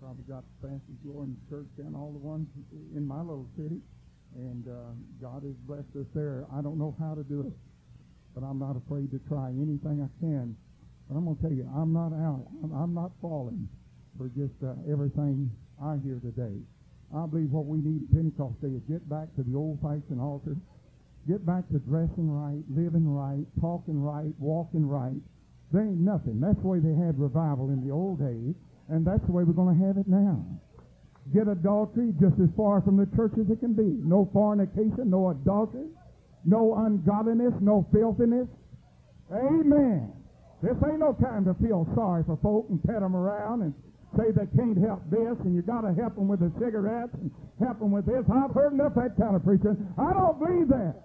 Probably 0.00 0.24
got 0.28 0.44
the 0.60 0.68
fastest 0.68 1.02
growing 1.02 1.36
church 1.50 1.70
and 1.78 1.96
all 1.96 2.12
the 2.12 2.22
ones 2.22 2.46
in 2.94 3.06
my 3.06 3.18
little 3.18 3.48
city. 3.56 3.80
And 4.36 4.66
uh, 4.68 4.94
God 5.20 5.42
has 5.42 5.54
blessed 5.66 5.90
us 5.98 6.06
there. 6.14 6.46
I 6.54 6.60
don't 6.62 6.78
know 6.78 6.94
how 6.98 7.14
to 7.14 7.22
do 7.24 7.40
it, 7.46 7.52
but 8.34 8.44
I'm 8.44 8.58
not 8.58 8.76
afraid 8.76 9.10
to 9.10 9.20
try 9.26 9.50
anything 9.50 10.02
I 10.02 10.10
can. 10.20 10.56
But 11.08 11.16
I'm 11.16 11.24
going 11.24 11.36
to 11.36 11.42
tell 11.42 11.52
you, 11.52 11.68
I'm 11.74 11.92
not 11.92 12.12
out. 12.14 12.46
I'm, 12.62 12.72
I'm 12.72 12.94
not 12.94 13.12
falling 13.20 13.68
for 14.18 14.28
just 14.28 14.54
uh, 14.62 14.74
everything 14.90 15.50
I 15.82 15.96
hear 16.04 16.20
today. 16.20 16.56
I 17.14 17.26
believe 17.26 17.50
what 17.50 17.66
we 17.66 17.78
need 17.78 18.02
at 18.08 18.14
Pentecost 18.14 18.60
Day 18.60 18.74
is 18.74 18.82
get 18.88 19.08
back 19.08 19.28
to 19.36 19.42
the 19.42 19.54
old-fashioned 19.54 20.20
altar, 20.20 20.56
get 21.28 21.46
back 21.46 21.68
to 21.70 21.78
dressing 21.78 22.30
right, 22.30 22.62
living 22.68 23.06
right, 23.06 23.46
talking 23.60 24.02
right, 24.02 24.32
walking 24.38 24.86
right. 24.86 25.18
There 25.72 25.82
ain't 25.82 26.00
nothing. 26.00 26.40
That's 26.40 26.58
the 26.60 26.66
way 26.66 26.78
they 26.78 26.94
had 26.94 27.18
revival 27.18 27.70
in 27.70 27.86
the 27.86 27.92
old 27.92 28.18
days, 28.18 28.54
and 28.88 29.06
that's 29.06 29.24
the 29.26 29.32
way 29.32 29.44
we're 29.44 29.52
going 29.52 29.78
to 29.78 29.86
have 29.86 29.96
it 29.96 30.08
now. 30.08 30.44
Get 31.32 31.48
adultery 31.48 32.12
just 32.20 32.38
as 32.42 32.50
far 32.56 32.82
from 32.82 32.96
the 32.96 33.08
church 33.16 33.32
as 33.40 33.48
it 33.48 33.60
can 33.60 33.72
be. 33.72 33.96
No 34.04 34.28
fornication, 34.32 35.08
no 35.08 35.30
adultery, 35.30 35.88
no 36.44 36.76
ungodliness, 36.76 37.54
no 37.60 37.86
filthiness. 37.92 38.48
Amen. 39.32 40.12
This 40.62 40.76
ain't 40.84 41.00
no 41.00 41.16
time 41.20 41.44
to 41.46 41.54
feel 41.54 41.88
sorry 41.94 42.24
for 42.24 42.36
folk 42.42 42.66
and 42.68 42.82
pat 42.84 43.00
them 43.00 43.16
around 43.16 43.62
and 43.62 43.74
say 44.16 44.32
they 44.32 44.48
can't 44.56 44.78
help 44.78 45.02
this 45.10 45.36
and 45.44 45.54
you 45.54 45.62
got 45.62 45.82
to 45.82 45.92
help 45.94 46.14
them 46.14 46.28
with 46.28 46.40
the 46.40 46.52
cigarettes 46.58 47.14
and 47.14 47.30
help 47.58 47.78
them 47.78 47.90
with 47.90 48.06
this. 48.06 48.24
I've 48.30 48.54
heard 48.54 48.72
enough 48.72 48.94
that 48.94 49.16
kind 49.18 49.36
of 49.36 49.42
preaching. 49.44 49.76
I 49.98 50.12
don't 50.12 50.38
believe 50.38 50.68
that. 50.70 51.04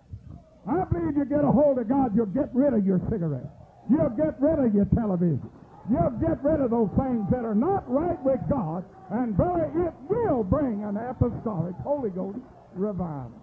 I 0.68 0.86
believe 0.86 1.18
you 1.18 1.26
get 1.26 1.44
a 1.44 1.52
hold 1.52 1.80
of 1.80 1.90
God, 1.90 2.16
you'll 2.16 2.30
get 2.30 2.54
rid 2.54 2.74
of 2.74 2.86
your 2.86 3.02
cigarettes. 3.10 3.50
You'll 3.90 4.14
get 4.14 4.38
rid 4.40 4.60
of 4.60 4.74
your 4.74 4.86
television. 4.94 5.50
You'll 5.90 6.14
get 6.22 6.38
rid 6.44 6.62
of 6.62 6.70
those 6.70 6.90
things 6.94 7.26
that 7.32 7.42
are 7.42 7.56
not 7.58 7.90
right 7.90 8.22
with 8.22 8.40
God, 8.50 8.86
and 9.10 9.36
brother, 9.36 9.66
it 9.74 9.94
will 10.08 10.44
bring 10.44 10.84
an 10.84 10.98
apostolic 10.98 11.74
Holy 11.82 12.12
Ghost 12.12 12.38
revival. 12.76 13.34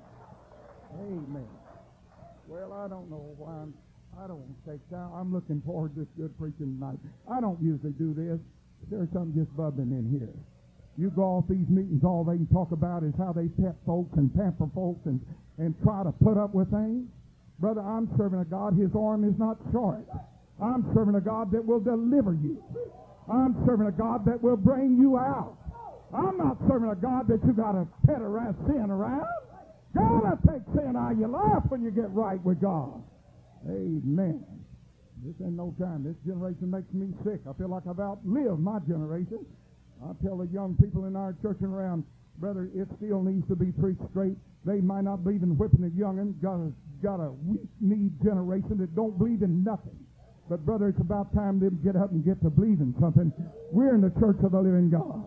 Amen. 0.95 1.49
Well, 2.47 2.73
I 2.73 2.87
don't 2.87 3.11
know 3.11 3.35
why 3.37 3.51
I'm, 3.51 3.75
I 4.23 4.29
don't 4.29 4.39
want 4.39 4.65
to 4.65 4.71
take 4.71 4.91
time. 4.91 5.11
I'm 5.13 5.35
looking 5.35 5.61
forward 5.67 5.95
to 5.97 6.01
this 6.01 6.09
good 6.17 6.39
preaching 6.39 6.79
tonight. 6.79 6.99
I 7.27 7.41
don't 7.41 7.61
usually 7.61 7.93
do 7.93 8.15
this. 8.15 8.39
There's 8.91 9.09
something 9.13 9.35
just 9.35 9.55
bubbling 9.57 9.91
in 9.91 10.07
here. 10.11 10.33
You 10.97 11.11
go 11.11 11.41
off 11.41 11.45
these 11.49 11.69
meetings, 11.69 12.05
all 12.05 12.25
they 12.25 12.37
can 12.37 12.47
talk 12.49 12.73
about 12.73 13.03
is 13.03 13.13
how 13.19 13.33
they 13.33 13.49
pet 13.61 13.77
folks 13.85 14.17
and 14.17 14.33
pamper 14.35 14.69
folks 14.75 15.05
and, 15.05 15.21
and 15.59 15.75
try 15.83 16.03
to 16.03 16.13
put 16.13 16.39
up 16.39 16.55
with 16.55 16.71
things. 16.71 17.05
Brother, 17.59 17.81
I'm 17.81 18.09
serving 18.17 18.41
a 18.41 18.45
God, 18.45 18.75
his 18.77 18.91
arm 18.97 19.25
is 19.25 19.37
not 19.39 19.59
short. 19.73 20.05
I'm 20.63 20.89
serving 20.95 21.15
a 21.15 21.21
God 21.21 21.53
that 21.53 21.65
will 21.65 21.81
deliver 21.81 22.33
you. 22.33 22.63
I'm 23.31 23.57
serving 23.67 23.89
a 23.89 23.93
God 23.93 24.25
that 24.25 24.43
will 24.43 24.57
bring 24.57 24.97
you 24.97 25.19
out. 25.19 25.57
I'm 26.15 26.39
not 26.39 26.57
serving 26.69 26.91
a 26.91 26.97
God 26.97 27.29
that 27.29 27.45
you 27.45 27.53
got 27.53 27.73
to 27.73 27.87
pet 28.07 28.23
around, 28.23 28.57
sin 28.67 28.91
around. 28.91 29.27
God 29.95 30.23
will 30.23 30.53
take 30.53 30.63
sin 30.75 30.97
out 30.97 31.13
of 31.13 31.19
your 31.19 31.29
life 31.29 31.65
when 31.69 31.83
you 31.83 31.91
get 31.91 32.11
right 32.11 32.43
with 32.45 32.61
God. 32.61 33.03
Amen. 33.69 34.45
This 35.25 35.35
ain't 35.41 35.57
no 35.57 35.75
time. 35.81 36.05
This 36.05 36.17
generation 36.27 36.71
makes 36.71 36.93
me 36.93 37.09
sick. 37.25 37.41
I 37.49 37.53
feel 37.55 37.69
like 37.69 37.87
I've 37.89 38.01
outlived 38.01 38.61
my 38.61 38.79
generation. 38.81 39.45
I 40.05 40.13
tell 40.23 40.37
the 40.37 40.47
young 40.53 40.77
people 40.77 41.07
in 41.07 41.17
our 41.17 41.35
church 41.41 41.59
and 41.61 41.73
around, 41.73 42.05
brother, 42.39 42.69
it 42.75 42.89
still 42.99 43.23
needs 43.23 43.49
to 43.49 43.57
be 43.57 43.73
preached 43.73 44.03
straight. 44.11 44.37
They 44.65 44.81
might 44.81 45.05
not 45.05 45.25
believe 45.25 45.43
in 45.43 45.57
whipping 45.57 45.85
a 45.85 45.91
youngin. 45.91 46.41
Got 46.43 46.61
a 46.61 46.73
got 47.03 47.21
a 47.21 47.33
weak-kneed 47.45 48.23
generation 48.23 48.79
that 48.79 48.95
don't 48.95 49.17
believe 49.19 49.43
in 49.43 49.65
nothing. 49.65 49.97
But 50.49 50.65
brother, 50.65 50.89
it's 50.89 51.01
about 51.01 51.35
time 51.35 51.59
them 51.59 51.81
get 51.83 51.97
up 51.97 52.13
and 52.13 52.25
get 52.25 52.41
to 52.43 52.51
believing 52.51 52.95
something. 53.01 53.33
We're 53.73 53.95
in 53.95 54.01
the 54.01 54.13
church 54.21 54.37
of 54.45 54.53
the 54.53 54.61
living 54.61 54.91
God. 54.91 55.27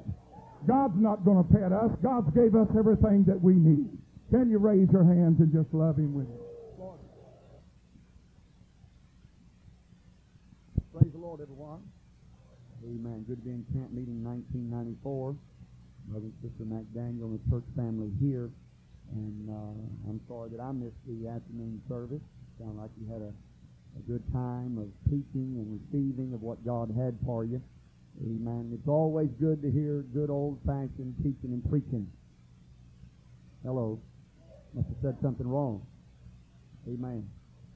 God's 0.67 0.95
not 0.97 1.25
going 1.25 1.43
to 1.43 1.53
pet 1.53 1.71
us. 1.71 1.91
God's 2.01 2.29
gave 2.35 2.55
us 2.55 2.67
everything 2.77 3.23
that 3.27 3.39
we 3.39 3.53
need. 3.53 3.89
Can 4.31 4.49
you 4.49 4.59
raise 4.59 4.87
your 4.91 5.03
hands 5.03 5.39
and 5.39 5.51
just 5.51 5.73
love 5.73 5.97
Him 5.97 6.13
with 6.13 6.27
me? 6.27 6.35
Praise 10.93 11.11
the 11.11 11.18
Lord, 11.29 11.41
everyone. 11.41 11.85
Amen. 12.81 13.23
Good 13.29 13.37
to 13.37 13.45
be 13.45 13.53
in 13.53 13.61
camp 13.69 13.93
meeting 13.93 14.25
1994. 14.25 15.37
Brother 16.09 16.25
and 16.25 16.33
Sister 16.41 16.65
McDaniel 16.65 17.29
and 17.29 17.37
the 17.37 17.45
church 17.53 17.69
family 17.77 18.09
here. 18.17 18.49
And 19.13 19.45
uh, 19.45 20.09
I'm 20.09 20.19
sorry 20.25 20.49
that 20.49 20.57
I 20.57 20.73
missed 20.73 20.97
the 21.05 21.29
afternoon 21.29 21.85
service. 21.85 22.25
Sound 22.57 22.81
like 22.81 22.89
you 22.97 23.05
had 23.13 23.21
a, 23.21 23.29
a 23.29 24.01
good 24.09 24.25
time 24.33 24.81
of 24.81 24.89
teaching 25.05 25.53
and 25.61 25.69
receiving 25.69 26.33
of 26.33 26.41
what 26.41 26.65
God 26.65 26.89
had 26.97 27.13
for 27.21 27.45
you. 27.45 27.61
Amen. 28.25 28.73
It's 28.73 28.89
always 28.89 29.29
good 29.39 29.61
to 29.61 29.69
hear 29.69 30.01
good 30.09 30.33
old-fashioned 30.33 31.13
teaching 31.21 31.53
and 31.53 31.61
preaching. 31.69 32.09
Hello. 33.61 34.01
Must 34.73 34.89
have 34.89 35.13
said 35.13 35.17
something 35.21 35.45
wrong. 35.45 35.85
Amen. 36.89 37.21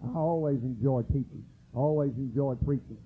I 0.02 0.18
always 0.18 0.58
enjoy 0.66 1.06
teaching. 1.14 1.46
Always 1.76 2.18
enjoy 2.18 2.58
preaching. 2.66 2.98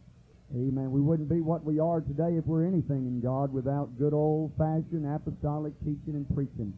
Amen. 0.55 0.91
We 0.91 1.01
wouldn't 1.01 1.27
be 1.27 1.41
what 1.41 1.65
we 1.65 1.79
are 1.79 1.99
today 1.99 2.37
if 2.37 2.45
we're 2.45 2.65
anything 2.65 3.05
in 3.05 3.19
God 3.19 3.51
without 3.51 3.97
good 3.99 4.13
old-fashioned 4.13 5.05
apostolic 5.05 5.73
teaching 5.79 6.15
and 6.15 6.25
preaching. 6.33 6.73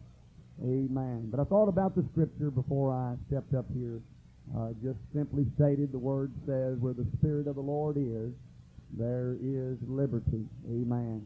Amen. 0.62 1.28
But 1.30 1.40
I 1.40 1.44
thought 1.44 1.68
about 1.68 1.94
the 1.94 2.04
scripture 2.10 2.50
before 2.50 2.92
I 2.92 3.14
stepped 3.28 3.54
up 3.54 3.66
here. 3.72 4.00
Uh, 4.56 4.70
just 4.82 4.98
simply 5.14 5.46
stated, 5.54 5.92
the 5.92 5.98
word 5.98 6.32
says, 6.44 6.78
where 6.80 6.92
the 6.92 7.06
Spirit 7.18 7.46
of 7.46 7.54
the 7.54 7.62
Lord 7.62 7.96
is, 7.96 8.32
there 8.98 9.36
is 9.40 9.78
liberty. 9.86 10.44
Amen. 10.68 11.22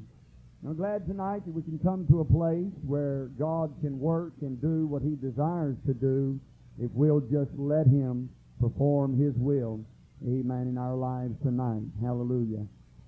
I'm 0.67 0.77
glad 0.77 1.07
tonight 1.07 1.47
that 1.47 1.55
we 1.55 1.63
can 1.63 1.79
come 1.79 2.07
to 2.09 2.21
a 2.21 2.25
place 2.25 2.73
where 2.87 3.31
God 3.39 3.75
can 3.81 3.99
work 3.99 4.35
and 4.43 4.61
do 4.61 4.87
what 4.87 5.01
He 5.01 5.17
desires 5.17 5.77
to 5.87 5.95
do 5.95 6.39
if 6.79 6.91
we'll 6.93 7.21
just 7.21 7.51
let 7.57 7.87
Him 7.87 8.29
perform 8.61 9.19
His 9.19 9.33
will. 9.37 9.81
Amen. 10.27 10.69
In 10.69 10.79
our 10.79 10.95
lives 10.95 11.35
tonight. 11.43 11.85
Hallelujah. 12.01 12.65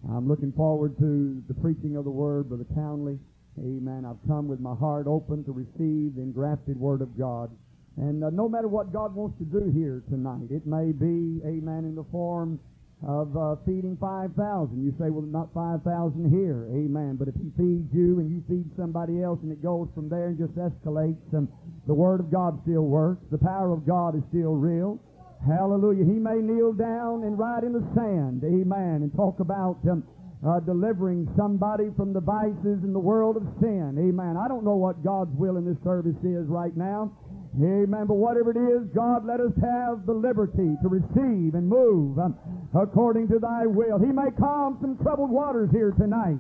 I'm 0.06 0.28
looking 0.28 0.52
forward 0.52 0.98
to 0.98 1.42
the 1.48 1.54
preaching 1.54 1.96
of 1.96 2.04
the 2.04 2.10
Word, 2.10 2.50
Brother 2.50 2.66
Townley. 2.74 3.18
Amen. 3.58 4.04
I've 4.04 4.20
come 4.28 4.48
with 4.48 4.60
my 4.60 4.74
heart 4.74 5.06
open 5.06 5.42
to 5.44 5.52
receive 5.52 6.16
the 6.16 6.20
engrafted 6.20 6.76
Word 6.78 7.00
of 7.00 7.16
God. 7.18 7.50
And 7.96 8.22
uh, 8.22 8.28
no 8.28 8.50
matter 8.50 8.68
what 8.68 8.92
God 8.92 9.14
wants 9.14 9.38
to 9.38 9.44
do 9.46 9.72
here 9.72 10.02
tonight, 10.10 10.50
it 10.50 10.66
may 10.66 10.92
be, 10.92 11.40
amen, 11.48 11.88
in 11.88 11.94
the 11.94 12.04
form 12.12 12.60
of 13.00 13.34
uh, 13.34 13.56
feeding 13.64 13.96
5,000. 13.98 14.84
You 14.84 14.92
say, 15.00 15.08
well, 15.08 15.24
not 15.24 15.48
5,000 15.54 16.28
here. 16.28 16.68
Amen. 16.68 17.16
But 17.16 17.28
if 17.28 17.34
he 17.36 17.48
feeds 17.56 17.88
you 17.96 18.20
and 18.20 18.28
you 18.28 18.44
feed 18.44 18.68
somebody 18.76 19.22
else 19.22 19.40
and 19.42 19.50
it 19.50 19.62
goes 19.62 19.88
from 19.94 20.10
there 20.10 20.28
and 20.28 20.36
just 20.36 20.52
escalates, 20.52 21.32
and 21.32 21.48
the 21.86 21.94
Word 21.94 22.20
of 22.20 22.30
God 22.30 22.60
still 22.68 22.84
works. 22.84 23.24
The 23.30 23.38
power 23.38 23.72
of 23.72 23.86
God 23.86 24.14
is 24.16 24.22
still 24.28 24.52
real. 24.52 25.00
Hallelujah. 25.44 26.04
He 26.04 26.18
may 26.18 26.40
kneel 26.40 26.72
down 26.72 27.22
and 27.24 27.38
write 27.38 27.64
in 27.64 27.72
the 27.72 27.84
sand. 27.94 28.42
Amen. 28.44 29.02
And 29.02 29.14
talk 29.14 29.40
about 29.40 29.78
um, 29.90 30.02
uh, 30.46 30.60
delivering 30.60 31.28
somebody 31.36 31.90
from 31.96 32.12
the 32.12 32.20
vices 32.20 32.82
in 32.84 32.92
the 32.92 32.98
world 32.98 33.36
of 33.36 33.44
sin. 33.60 33.96
Amen. 33.98 34.36
I 34.36 34.48
don't 34.48 34.64
know 34.64 34.76
what 34.76 35.02
God's 35.04 35.34
will 35.34 35.56
in 35.56 35.64
this 35.64 35.78
service 35.84 36.18
is 36.22 36.46
right 36.46 36.76
now. 36.76 37.12
Amen. 37.56 38.04
But 38.06 38.20
whatever 38.20 38.50
it 38.50 38.60
is, 38.60 38.86
God, 38.94 39.24
let 39.24 39.40
us 39.40 39.52
have 39.62 40.04
the 40.04 40.12
liberty 40.12 40.76
to 40.82 40.88
receive 40.88 41.54
and 41.54 41.66
move 41.66 42.18
um, 42.18 42.36
according 42.74 43.28
to 43.28 43.38
thy 43.38 43.66
will. 43.66 43.98
He 43.98 44.12
may 44.12 44.30
calm 44.38 44.76
some 44.80 44.98
troubled 45.02 45.30
waters 45.30 45.70
here 45.72 45.92
tonight. 45.92 46.38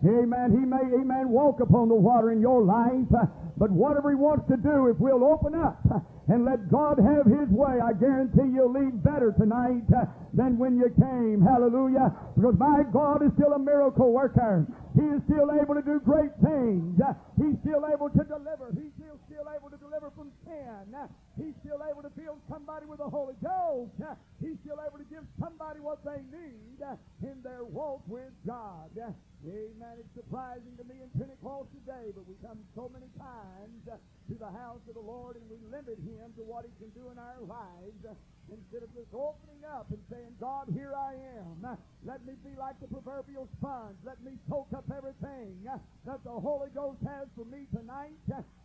Amen. 0.00 0.56
He 0.56 0.64
may, 0.64 0.80
amen, 0.96 1.28
walk 1.28 1.60
upon 1.60 1.88
the 1.88 1.94
water 1.94 2.32
in 2.32 2.40
your 2.40 2.64
life. 2.64 3.08
Uh, 3.12 3.26
but 3.60 3.70
whatever 3.70 4.08
he 4.08 4.16
wants 4.16 4.48
to 4.48 4.56
do, 4.56 4.88
if 4.88 4.96
we'll 4.96 5.24
open 5.24 5.52
up 5.54 5.76
uh, 5.92 6.00
and 6.32 6.48
let 6.48 6.72
God 6.72 6.96
have 6.96 7.28
his 7.28 7.52
way, 7.52 7.76
I 7.76 7.92
guarantee 7.92 8.48
you'll 8.48 8.72
leave 8.72 8.96
better 9.04 9.36
tonight 9.36 9.84
uh, 9.92 10.08
than 10.32 10.56
when 10.56 10.80
you 10.80 10.88
came. 10.96 11.44
Hallelujah. 11.44 12.16
Because 12.32 12.56
my 12.56 12.80
God 12.88 13.20
is 13.20 13.28
still 13.36 13.52
a 13.52 13.60
miracle 13.60 14.08
worker. 14.08 14.64
He 14.96 15.04
is 15.04 15.20
still 15.28 15.52
able 15.52 15.76
to 15.76 15.84
do 15.84 16.00
great 16.00 16.32
things. 16.40 16.96
He's 17.36 17.60
still 17.60 17.84
able 17.84 18.08
to 18.08 18.24
deliver. 18.24 18.72
He's 18.72 18.96
still, 18.96 19.20
still 19.28 19.46
able 19.52 19.68
to 19.68 19.76
deliver 19.76 20.08
from 20.16 20.32
sin. 20.48 20.96
He's 21.36 21.54
still 21.60 21.84
able 21.84 22.00
to 22.02 22.10
fill 22.16 22.40
somebody 22.48 22.86
with 22.86 23.04
the 23.04 23.10
Holy 23.12 23.36
Ghost. 23.44 23.92
He's 24.40 24.56
still 24.64 24.80
able 24.80 24.96
to 24.96 25.04
give 25.04 25.24
somebody 25.38 25.80
what 25.80 26.00
they 26.04 26.24
need 26.32 26.80
in 27.22 27.36
their 27.44 27.64
walk 27.64 28.00
with 28.08 28.32
God. 28.46 28.88
Amen. 28.96 29.94
It's 30.00 30.14
surprising 30.16 30.76
to 30.76 30.84
me 30.84 31.00
in 31.00 31.08
Pentecost 31.16 31.68
today, 31.72 32.12
but 32.12 32.28
we 32.28 32.36
come 32.44 32.60
so 32.74 32.88
many 32.92 33.08
times 33.16 33.84
to 33.84 34.34
the 34.36 34.52
house 34.52 34.80
of 34.88 34.94
the 34.94 35.04
Lord 35.04 35.36
and 35.36 35.44
we 35.48 35.56
limit 35.72 35.96
Him 36.04 36.32
to 36.36 36.42
what 36.44 36.68
He 36.68 36.72
can 36.76 36.92
do 36.92 37.08
in 37.08 37.16
our 37.16 37.40
lives 37.44 38.04
instead 38.52 38.82
of 38.82 38.90
just 38.92 39.08
opening 39.16 39.64
up 39.64 39.88
and 39.90 40.00
saying, 40.10 40.36
God, 40.40 40.68
here 40.76 40.92
I 40.92 41.16
am. 41.40 41.64
Let 42.04 42.20
me 42.26 42.34
be 42.44 42.52
like 42.58 42.76
the 42.80 42.88
proverbial 42.88 43.48
sponge. 43.58 43.96
Let 44.04 44.20
me 44.22 44.32
soak 44.48 44.68
up 44.76 44.84
everything 44.92 45.56
that 45.64 46.20
the 46.24 46.36
Holy 46.36 46.68
Ghost 46.74 47.00
has 47.06 47.28
for 47.36 47.44
me 47.44 47.64
tonight. 47.72 48.20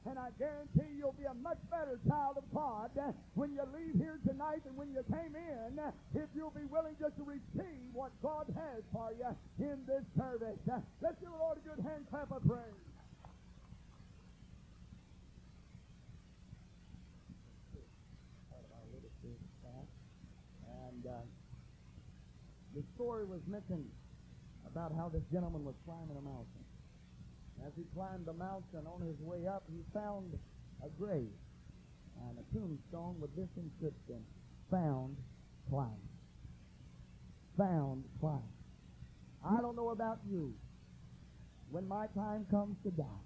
And 0.05 0.19
I 0.19 0.29
guarantee 0.37 0.91
you'll 0.97 1.17
be 1.17 1.25
a 1.25 1.33
much 1.33 1.61
better 1.71 1.99
child 2.07 2.37
of 2.37 2.45
God 2.53 2.91
when 3.33 3.53
you 3.53 3.63
leave 3.73 3.95
here 3.95 4.19
tonight 4.27 4.61
than 4.65 4.75
when 4.75 4.91
you 4.91 5.01
came 5.07 5.33
in 5.33 5.64
uh, 5.79 5.91
if 6.13 6.29
you'll 6.35 6.53
be 6.53 6.65
willing 6.69 6.95
just 6.99 7.17
to 7.17 7.23
receive 7.23 7.89
what 7.93 8.11
God 8.21 8.45
has 8.53 8.83
for 8.93 9.09
you 9.17 9.31
in 9.57 9.81
this 9.87 10.05
service. 10.17 10.59
Uh, 10.69 10.77
Let's 11.01 11.17
give 11.19 11.29
the 11.31 11.41
Lord 11.41 11.57
a 11.57 11.65
good 11.65 11.81
hand 11.81 12.05
clap 12.09 12.29
of 12.31 12.45
praise. 12.45 12.85
And 20.85 21.05
uh, 21.05 21.25
the 22.75 22.83
story 22.95 23.25
was 23.25 23.41
mentioned 23.47 23.89
about 24.69 24.91
how 24.95 25.09
this 25.09 25.23
gentleman 25.31 25.63
was 25.63 25.75
climbing 25.85 26.17
a 26.17 26.21
mountain. 26.21 26.63
As 27.65 27.71
he 27.75 27.83
climbed 27.95 28.25
the 28.25 28.33
mountain 28.33 28.85
on 28.85 29.01
his 29.01 29.17
way 29.19 29.47
up, 29.47 29.63
he 29.71 29.81
found 29.93 30.37
a 30.83 30.89
grave 30.99 31.31
and 32.27 32.37
a 32.37 32.45
tombstone 32.53 33.15
with 33.19 33.33
this 33.35 33.49
inscription, 33.57 34.21
found 34.69 35.15
Klein. 35.69 36.01
Found 37.57 38.03
Klein. 38.19 38.41
I 39.45 39.61
don't 39.61 39.75
know 39.75 39.89
about 39.89 40.19
you. 40.29 40.53
When 41.69 41.87
my 41.87 42.07
time 42.15 42.45
comes 42.51 42.75
to 42.83 42.91
die, 42.91 43.23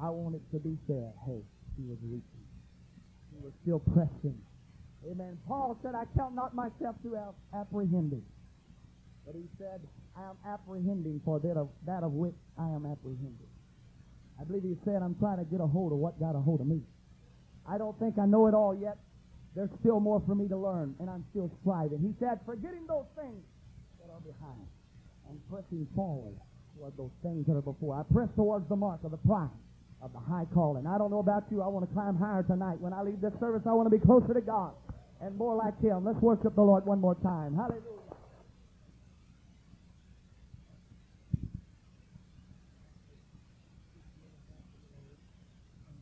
I 0.00 0.10
want 0.10 0.34
it 0.36 0.42
to 0.52 0.58
be 0.58 0.78
said, 0.86 1.12
hey, 1.26 1.42
he 1.76 1.84
was 1.88 1.98
reaching. 2.02 2.46
He 3.32 3.42
was 3.42 3.52
still 3.62 3.80
pressing. 3.80 4.38
Amen. 5.10 5.38
Paul 5.46 5.78
said, 5.82 5.94
I 5.94 6.04
count 6.16 6.34
not 6.34 6.54
myself 6.54 6.96
to 7.02 7.14
have 7.14 7.34
apprehended. 7.54 8.22
But 9.26 9.34
he 9.34 9.44
said, 9.58 9.80
I 10.16 10.22
am 10.22 10.36
apprehending 10.46 11.20
for 11.24 11.38
that 11.40 11.56
of, 11.56 11.68
that 11.86 12.02
of 12.02 12.12
which 12.12 12.34
I 12.58 12.68
am 12.70 12.86
apprehended. 12.86 13.48
I 14.40 14.44
believe 14.44 14.62
he 14.62 14.76
said, 14.84 15.02
I'm 15.02 15.14
trying 15.16 15.38
to 15.38 15.44
get 15.44 15.60
a 15.60 15.66
hold 15.66 15.92
of 15.92 15.98
what 15.98 16.18
got 16.18 16.34
a 16.34 16.40
hold 16.40 16.60
of 16.60 16.66
me. 16.66 16.80
I 17.68 17.76
don't 17.78 17.98
think 17.98 18.18
I 18.18 18.26
know 18.26 18.46
it 18.46 18.54
all 18.54 18.74
yet. 18.74 18.96
There's 19.54 19.70
still 19.80 20.00
more 20.00 20.22
for 20.26 20.34
me 20.34 20.46
to 20.48 20.56
learn, 20.56 20.94
and 21.00 21.10
I'm 21.10 21.24
still 21.30 21.50
striving. 21.60 21.98
He 21.98 22.12
said, 22.20 22.38
forgetting 22.46 22.86
those 22.86 23.06
things 23.16 23.42
that 24.00 24.12
are 24.12 24.20
behind 24.20 24.68
and 25.28 25.40
pressing 25.50 25.86
forward 25.94 26.36
toward 26.76 26.96
those 26.96 27.14
things 27.22 27.46
that 27.46 27.56
are 27.56 27.62
before. 27.62 27.98
I 27.98 28.02
press 28.12 28.28
towards 28.36 28.68
the 28.68 28.76
mark 28.76 29.02
of 29.04 29.10
the 29.10 29.22
prize 29.26 29.50
of 30.00 30.12
the 30.12 30.20
high 30.20 30.46
calling. 30.54 30.86
I 30.86 30.96
don't 30.96 31.10
know 31.10 31.18
about 31.18 31.44
you. 31.50 31.62
I 31.62 31.66
want 31.66 31.88
to 31.88 31.92
climb 31.92 32.16
higher 32.16 32.42
tonight. 32.42 32.78
When 32.80 32.92
I 32.92 33.02
leave 33.02 33.20
this 33.20 33.34
service, 33.40 33.62
I 33.66 33.72
want 33.72 33.90
to 33.90 33.94
be 33.96 34.04
closer 34.04 34.32
to 34.32 34.40
God 34.40 34.72
and 35.20 35.36
more 35.36 35.56
like 35.56 35.74
Him. 35.82 36.04
Let's 36.04 36.20
worship 36.22 36.54
the 36.54 36.62
Lord 36.62 36.86
one 36.86 37.00
more 37.00 37.16
time. 37.16 37.56
Hallelujah. 37.56 37.82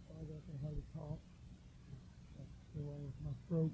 sorry 0.07 0.27
that 0.29 0.45
I 0.45 0.57
had 0.61 0.77
to 0.77 0.85
talk. 0.93 1.19
That's 2.37 2.53
the 2.77 2.83
way 2.85 3.01
throat. 3.57 3.73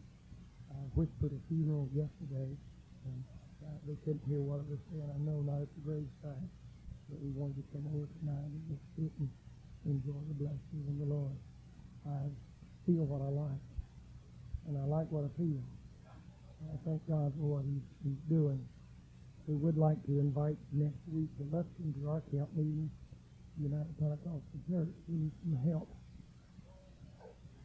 I 0.70 0.78
whispered 0.94 1.34
a 1.34 1.40
funeral 1.50 1.90
yesterday, 1.90 2.54
and 3.02 3.18
uh, 3.66 3.74
they 3.82 3.98
couldn't 4.06 4.22
hear 4.30 4.38
what 4.38 4.62
I 4.62 4.66
was 4.70 4.78
saying. 4.94 5.10
I 5.10 5.18
know 5.26 5.42
not 5.42 5.58
at 5.58 5.70
the 5.74 5.82
graveside, 5.82 6.46
but 7.10 7.18
we 7.18 7.34
wanted 7.34 7.58
to 7.58 7.66
come 7.74 7.82
over 7.90 8.06
tonight 8.22 8.46
and 8.46 8.62
just 8.70 8.84
sit 8.94 9.10
and 9.18 9.26
enjoy 9.90 10.22
the 10.30 10.38
blessings 10.38 10.86
of 10.86 10.96
the 11.02 11.08
Lord. 11.10 11.34
I 12.06 12.30
feel 12.86 13.02
what 13.10 13.26
I 13.26 13.30
like, 13.34 13.64
and 14.70 14.78
I 14.78 14.86
like 14.86 15.10
what 15.10 15.26
I 15.26 15.32
feel. 15.34 15.58
I 16.70 16.78
thank 16.86 17.02
God 17.10 17.34
for 17.34 17.58
what 17.58 17.66
he's, 17.66 17.82
he's 18.06 18.22
doing. 18.30 18.62
We 19.50 19.58
would 19.58 19.74
like 19.74 19.98
to 20.06 20.22
invite 20.22 20.54
next 20.70 21.02
week 21.10 21.26
the 21.42 21.46
Lufkin 21.50 21.90
to 21.98 22.02
our 22.06 22.22
camp 22.30 22.54
meeting, 22.54 22.86
United 23.58 23.98
Pentecostal 23.98 24.62
Church. 24.70 24.94
We 25.10 25.26
need 25.26 25.34
some 25.42 25.58
help 25.66 25.90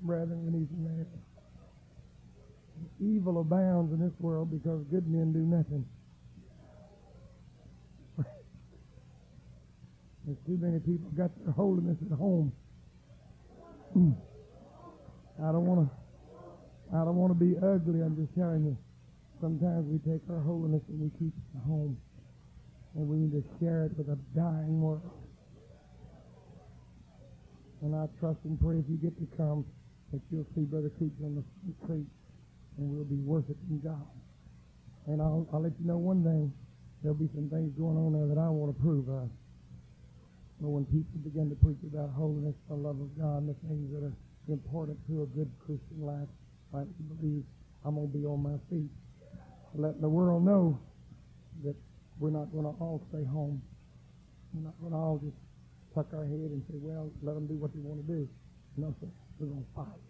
brethren, 0.02 0.46
we 0.46 0.60
need 0.60 0.70
some 0.70 0.86
help. 0.98 1.27
Evil 3.00 3.42
abounds 3.42 3.94
in 3.94 4.00
this 4.00 4.14
world 4.20 4.52
because 4.52 4.84
good 4.90 5.08
men 5.08 5.32
do 5.34 5.40
nothing. 5.40 5.86
There's 10.26 10.38
too 10.46 10.58
many 10.60 10.80
people 10.80 11.10
got 11.18 11.32
their 11.44 11.54
holiness 11.54 11.98
at 12.12 12.18
home. 12.18 12.52
Mm. 13.96 14.16
I 15.44 15.52
don't 15.52 15.66
want 15.66 15.88
to. 15.88 15.96
I 16.96 17.04
don't 17.04 17.16
want 17.16 17.38
to 17.38 17.40
be 17.40 17.56
ugly. 17.58 18.02
I'm 18.02 18.16
just 18.16 18.34
telling 18.36 18.66
you. 18.66 18.78
Sometimes 19.42 19.86
we 19.86 20.00
take 20.00 20.22
our 20.32 20.42
holiness 20.42 20.82
and 20.90 21.00
we 21.00 21.10
keep 21.20 21.30
it 21.30 21.58
at 21.58 21.64
home, 21.64 21.96
and 22.96 23.08
we 23.08 23.18
need 23.18 23.32
to 23.38 23.44
share 23.60 23.86
it 23.86 23.96
with 23.96 24.10
a 24.10 24.18
dying 24.34 24.82
world. 24.82 25.12
And 27.84 27.94
I 27.94 28.08
trust 28.20 28.40
and 28.46 28.60
pray 28.60 28.78
if 28.82 28.86
you 28.90 28.98
get 28.98 29.14
to 29.20 29.28
come 29.38 29.64
that 30.12 30.22
you'll 30.32 30.48
see 30.56 30.62
Brother 30.62 30.90
Creech 30.98 31.14
on 31.24 31.36
the 31.36 31.44
street, 31.84 32.08
and 32.78 32.90
we'll 32.90 33.06
be 33.06 33.22
worshiping 33.22 33.82
God. 33.84 34.08
And 35.08 35.22
I'll, 35.22 35.48
I'll 35.54 35.62
let 35.62 35.74
you 35.80 35.88
know 35.88 35.98
one 35.98 36.24
thing. 36.24 36.54
There'll 37.02 37.18
be 37.18 37.30
some 37.34 37.50
things 37.50 37.72
going 37.78 37.98
on 37.98 38.14
there 38.14 38.28
that 38.28 38.40
I 38.40 38.50
want 38.50 38.76
to 38.76 38.80
prove 38.82 39.08
of. 39.10 39.30
But 40.60 40.70
when 40.70 40.86
people 40.86 41.22
begin 41.22 41.50
to 41.50 41.56
preach 41.56 41.78
about 41.86 42.10
holiness, 42.18 42.56
the 42.68 42.76
love 42.76 42.98
of 43.00 43.14
God, 43.18 43.46
and 43.46 43.50
the 43.50 43.58
things 43.70 43.94
that 43.94 44.02
are 44.04 44.18
important 44.50 44.98
to 45.08 45.22
a 45.24 45.28
good 45.38 45.50
Christian 45.62 46.02
life, 46.02 46.28
I 46.74 46.84
believe 47.14 47.44
I'm 47.86 47.96
going 47.96 48.12
to 48.12 48.18
be 48.18 48.26
on 48.26 48.42
my 48.42 48.58
feet. 48.70 48.90
Letting 49.76 50.02
the 50.02 50.10
world 50.10 50.44
know 50.44 50.80
that 51.64 51.76
we're 52.20 52.34
not 52.34 52.52
going 52.52 52.66
to 52.66 52.74
all 52.82 53.06
stay 53.10 53.24
home. 53.24 53.62
We're 54.54 54.66
not 54.66 54.74
going 54.82 54.94
to 54.94 54.98
all 54.98 55.22
just 55.22 55.38
tuck 55.94 56.08
our 56.18 56.26
head 56.26 56.50
and 56.50 56.64
say, 56.68 56.78
well, 56.82 57.12
let 57.22 57.36
them 57.36 57.46
do 57.46 57.56
what 57.56 57.74
they 57.74 57.80
want 57.80 58.06
to 58.06 58.08
do. 58.12 58.28
No, 58.76 58.96
sir. 59.00 59.08
We're 59.40 59.48
going 59.48 59.62
to 59.62 59.74
fight. 59.76 60.07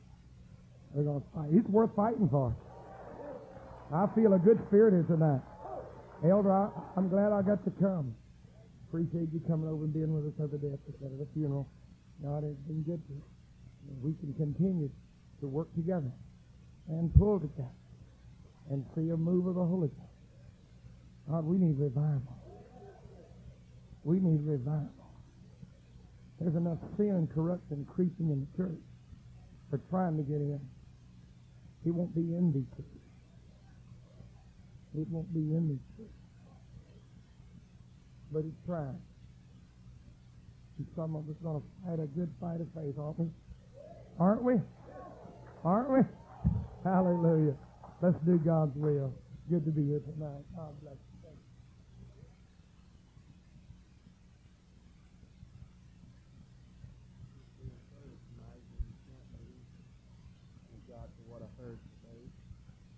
We're 0.97 1.03
going 1.03 1.21
to 1.21 1.27
fight. 1.29 1.49
It's 1.53 1.69
worth 1.69 1.93
fighting 1.95 2.27
for. 2.27 2.57
I 3.93 4.07
feel 4.15 4.33
a 4.33 4.39
good 4.39 4.57
spirit 4.65 4.97
here 4.97 5.05
tonight. 5.05 5.41
Elder, 6.25 6.51
I, 6.51 6.69
I'm 6.97 7.07
glad 7.07 7.31
I 7.31 7.43
got 7.43 7.63
to 7.65 7.71
come. 7.77 8.15
Appreciate 8.89 9.29
you 9.31 9.39
coming 9.47 9.69
over 9.69 9.85
and 9.85 9.93
being 9.93 10.11
with 10.11 10.25
us 10.25 10.33
at 10.41 10.49
the 10.49 10.57
death 10.57 10.79
at 10.89 11.19
the 11.19 11.27
funeral. 11.35 11.69
God 12.23 12.41
has 12.41 12.57
been 12.65 12.81
good 12.81 12.97
to. 12.97 13.13
We 14.01 14.15
can 14.17 14.33
continue 14.33 14.89
to 15.39 15.47
work 15.47 15.71
together 15.75 16.09
and 16.89 17.13
pull 17.13 17.41
together 17.41 17.69
and 18.71 18.83
see 18.95 19.11
a 19.11 19.17
move 19.17 19.45
of 19.45 19.53
the 19.53 19.63
Holy 19.63 19.89
Ghost. 19.89 20.01
God, 21.29 21.45
we 21.45 21.59
need 21.59 21.77
revival. 21.77 22.41
We 24.03 24.19
need 24.19 24.41
revival. 24.41 24.89
There's 26.39 26.55
enough 26.55 26.79
sin 26.97 27.11
and 27.11 27.31
corruption 27.31 27.85
creeping 27.85 28.31
in 28.31 28.47
the 28.49 28.57
church 28.57 28.81
for 29.69 29.77
trying 29.91 30.17
to 30.17 30.23
get 30.23 30.41
in. 30.41 30.59
It 31.87 31.93
won't 31.93 32.13
be 32.13 32.19
in 32.19 32.51
these 32.51 32.67
churches. 32.75 32.99
It 34.93 35.07
won't 35.07 35.33
be 35.33 35.39
in 35.39 35.69
these 35.69 35.79
churches. 35.95 36.11
But 38.29 38.43
he's 38.43 38.59
trying. 38.65 38.99
And 40.79 40.87
some 40.97 41.15
of 41.15 41.29
us 41.29 41.35
going 41.41 41.61
to 41.61 41.67
fight 41.85 42.03
a 42.03 42.07
good 42.07 42.29
fight 42.41 42.59
of 42.59 42.67
faith, 42.75 42.99
aren't 42.99 43.19
we? 43.19 43.27
Aren't 44.19 44.43
we? 44.43 44.55
Aren't 45.63 45.89
we? 45.91 45.99
Hallelujah. 46.83 47.55
Let's 48.01 48.19
do 48.25 48.37
God's 48.37 48.75
will. 48.75 49.13
Good 49.49 49.63
to 49.63 49.71
be 49.71 49.85
here 49.85 50.01
tonight. 50.01 50.43
God 50.57 50.75
bless 50.81 50.95
you. 50.95 51.07
God 60.87 61.11
for 61.19 61.23
what 61.27 61.41
I 61.43 61.49
heard 61.61 61.79
today. 61.99 62.23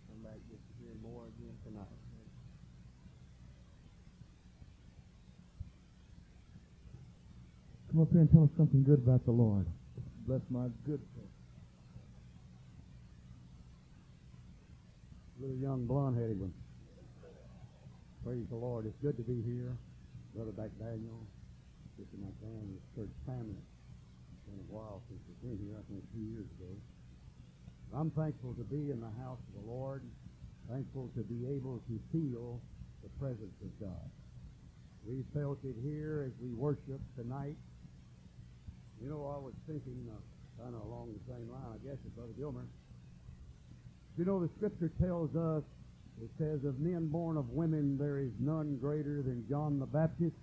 Come 0.08 0.22
back 0.22 0.38
just 0.48 0.62
to 0.62 0.74
hear 0.80 0.94
more 1.02 1.26
again 1.26 1.58
tonight. 1.66 2.00
Come 8.00 8.08
up 8.08 8.16
here 8.16 8.24
and 8.24 8.32
tell 8.32 8.48
us 8.48 8.56
something 8.56 8.80
good 8.88 9.04
about 9.04 9.28
the 9.28 9.36
Lord. 9.36 9.68
Bless 10.24 10.40
my 10.48 10.72
good 10.88 11.04
friend. 11.12 11.28
Little 15.36 15.60
young 15.60 15.84
blonde-headed 15.84 16.40
one. 16.40 16.56
Praise 18.24 18.48
the 18.48 18.56
Lord. 18.56 18.86
It's 18.88 18.96
good 19.04 19.20
to 19.20 19.24
be 19.28 19.44
here. 19.44 19.76
Brother 20.32 20.56
McDaniel, 20.56 21.28
Sister 22.00 22.16
McDaniel's 22.24 22.80
church 22.96 23.12
family. 23.28 23.60
It's 23.60 24.48
been 24.48 24.64
a 24.64 24.72
while 24.72 25.04
since 25.12 25.20
we've 25.28 25.52
been 25.52 25.60
here, 25.60 25.76
I 25.76 25.84
think 25.92 26.00
a 26.00 26.12
few 26.16 26.24
years 26.24 26.48
ago. 26.56 26.72
I'm 27.92 28.16
thankful 28.16 28.56
to 28.56 28.64
be 28.64 28.96
in 28.96 29.04
the 29.04 29.12
house 29.20 29.44
of 29.44 29.60
the 29.60 29.68
Lord, 29.68 30.08
thankful 30.72 31.12
to 31.20 31.24
be 31.28 31.52
able 31.52 31.84
to 31.92 32.00
feel 32.16 32.64
the 33.04 33.12
presence 33.20 33.60
of 33.60 33.76
God. 33.76 34.08
We 35.04 35.28
felt 35.36 35.60
it 35.68 35.76
here 35.84 36.24
as 36.24 36.32
we 36.40 36.56
worship 36.56 37.04
tonight. 37.20 37.60
You 39.02 39.10
know, 39.10 39.34
I 39.34 39.40
was 39.40 39.54
thinking 39.66 40.08
uh, 40.12 40.64
kind 40.64 40.76
of 40.76 40.82
along 40.82 41.14
the 41.14 41.34
same 41.34 41.50
line, 41.50 41.72
I 41.74 41.78
guess, 41.88 41.98
as 42.06 42.12
Brother 42.12 42.34
Gilmer. 42.38 42.66
You 44.18 44.26
know, 44.26 44.42
the 44.42 44.50
Scripture 44.58 44.92
tells 45.02 45.34
us, 45.36 45.64
it 46.22 46.30
says, 46.38 46.66
of 46.66 46.80
men 46.80 47.08
born 47.08 47.38
of 47.38 47.50
women 47.50 47.98
there 47.98 48.20
is 48.20 48.32
none 48.40 48.78
greater 48.82 49.22
than 49.22 49.46
John 49.48 49.80
the 49.80 49.86
Baptist, 49.86 50.36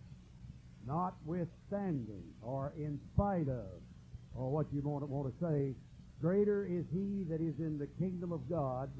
notwithstanding, 0.87 2.23
or 2.41 2.73
in 2.79 2.99
spite 3.13 3.49
of, 3.49 3.83
or 4.35 4.51
what 4.51 4.67
you 4.73 4.81
want 4.81 5.07
want 5.09 5.29
to 5.29 5.45
say, 5.45 5.75
greater 6.23 6.65
is 6.65 6.85
he 6.93 7.25
that 7.29 7.43
is 7.43 7.59
in 7.59 7.77
the 7.79 7.89
kingdom 7.99 8.33
of 8.33 8.49
God. 8.49 8.91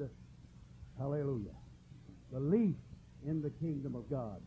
Hallelujah. 0.99 1.57
The 2.31 2.39
least 2.39 2.77
in 3.25 3.41
the 3.41 3.49
kingdom 3.49 3.95
of 3.95 4.07
God. 4.09 4.41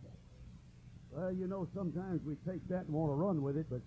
Well, 1.11 1.33
you 1.33 1.49
know, 1.49 1.67
sometimes 1.75 2.21
we 2.25 2.37
take 2.47 2.67
that 2.69 2.87
and 2.87 2.91
want 2.91 3.11
to 3.11 3.15
run 3.15 3.43
with 3.43 3.57
it, 3.57 3.67
but 3.69 3.81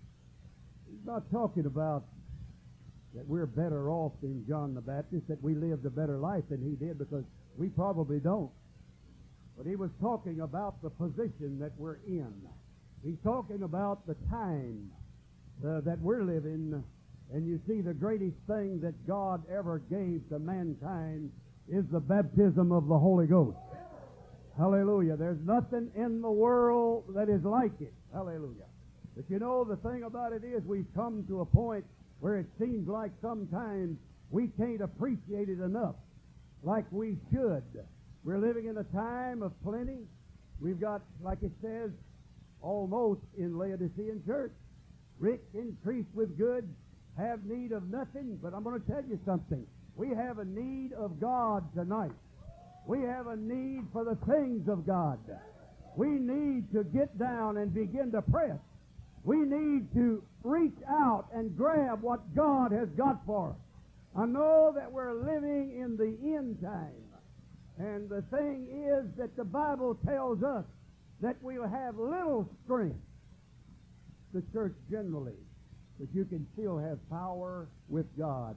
he's 0.93 1.05
not 1.05 1.23
talking 1.31 1.65
about 1.65 2.03
that 3.15 3.27
we're 3.27 3.45
better 3.45 3.89
off 3.89 4.13
than 4.21 4.45
John 4.47 4.73
the 4.73 4.81
Baptist, 4.81 5.27
that 5.27 5.41
we 5.41 5.53
lived 5.53 5.85
a 5.85 5.89
better 5.89 6.17
life 6.17 6.43
than 6.49 6.61
he 6.61 6.75
did, 6.83 6.97
because 6.97 7.23
we 7.57 7.69
probably 7.69 8.19
don't. 8.19 8.49
But 9.55 9.67
he 9.67 9.75
was 9.75 9.91
talking 10.01 10.41
about 10.41 10.81
the 10.81 10.89
position 10.89 11.59
that 11.59 11.71
we're 11.77 11.99
in. 12.07 12.33
He's 13.03 13.17
talking 13.23 13.63
about 13.63 14.07
the 14.07 14.15
time 14.31 14.89
uh, 15.63 15.81
that 15.81 15.99
we're 15.99 16.23
living. 16.23 16.83
And 17.31 17.47
you 17.47 17.59
see, 17.67 17.81
the 17.81 17.93
greatest 17.93 18.37
thing 18.47 18.81
that 18.81 19.07
God 19.07 19.43
ever 19.51 19.79
gave 19.91 20.27
to 20.29 20.39
mankind 20.39 21.31
is 21.69 21.85
the 21.91 21.99
baptism 21.99 22.71
of 22.71 22.87
the 22.87 22.97
Holy 22.97 23.27
Ghost. 23.27 23.57
Hallelujah. 24.57 25.17
There's 25.17 25.41
nothing 25.45 25.91
in 25.95 26.21
the 26.21 26.31
world 26.31 27.05
that 27.15 27.29
is 27.29 27.43
like 27.43 27.79
it. 27.79 27.93
Hallelujah. 28.11 28.65
But 29.15 29.25
you 29.29 29.39
know, 29.39 29.63
the 29.63 29.77
thing 29.77 30.03
about 30.03 30.33
it 30.33 30.43
is 30.43 30.63
we've 30.65 30.87
come 30.95 31.23
to 31.27 31.41
a 31.41 31.45
point 31.45 31.85
where 32.19 32.37
it 32.37 32.47
seems 32.59 32.87
like 32.87 33.11
sometimes 33.21 33.97
we 34.29 34.47
can't 34.57 34.81
appreciate 34.81 35.49
it 35.49 35.59
enough 35.59 35.95
like 36.63 36.85
we 36.91 37.17
should. 37.31 37.63
We're 38.23 38.39
living 38.39 38.67
in 38.67 38.77
a 38.77 38.83
time 38.85 39.43
of 39.43 39.51
plenty. 39.63 39.99
We've 40.59 40.79
got, 40.79 41.01
like 41.21 41.43
it 41.43 41.51
says, 41.61 41.91
almost 42.61 43.21
in 43.37 43.57
Laodicean 43.57 44.23
church, 44.25 44.53
rich, 45.19 45.41
increased 45.53 46.09
with 46.13 46.37
goods, 46.37 46.67
have 47.17 47.43
need 47.45 47.73
of 47.73 47.89
nothing. 47.89 48.39
But 48.41 48.53
I'm 48.53 48.63
going 48.63 48.81
to 48.81 48.87
tell 48.87 49.03
you 49.03 49.19
something. 49.25 49.65
We 49.95 50.09
have 50.09 50.39
a 50.39 50.45
need 50.45 50.93
of 50.93 51.19
God 51.19 51.63
tonight. 51.75 52.13
We 52.87 53.01
have 53.01 53.27
a 53.27 53.35
need 53.35 53.83
for 53.91 54.03
the 54.03 54.17
things 54.25 54.67
of 54.67 54.87
God. 54.87 55.19
We 55.95 56.07
need 56.07 56.71
to 56.73 56.83
get 56.83 57.17
down 57.19 57.57
and 57.57 57.73
begin 57.73 58.11
to 58.13 58.21
press. 58.21 58.57
We 59.23 59.37
need 59.37 59.93
to 59.93 60.23
reach 60.43 60.77
out 60.89 61.27
and 61.33 61.55
grab 61.55 62.01
what 62.01 62.35
God 62.35 62.71
has 62.71 62.89
got 62.89 63.25
for 63.25 63.51
us. 63.51 63.55
I 64.15 64.25
know 64.25 64.73
that 64.75 64.91
we're 64.91 65.13
living 65.13 65.79
in 65.79 65.97
the 65.97 66.17
end 66.35 66.61
time. 66.61 67.03
And 67.79 68.09
the 68.09 68.21
thing 68.35 68.67
is 68.69 69.17
that 69.17 69.35
the 69.35 69.43
Bible 69.43 69.97
tells 70.05 70.43
us 70.43 70.65
that 71.21 71.37
we'll 71.41 71.67
have 71.67 71.97
little 71.97 72.47
strength, 72.65 72.99
the 74.33 74.43
church 74.53 74.75
generally, 74.91 75.37
but 75.99 76.09
you 76.13 76.25
can 76.25 76.45
still 76.53 76.77
have 76.77 76.99
power 77.09 77.67
with 77.89 78.05
God 78.17 78.55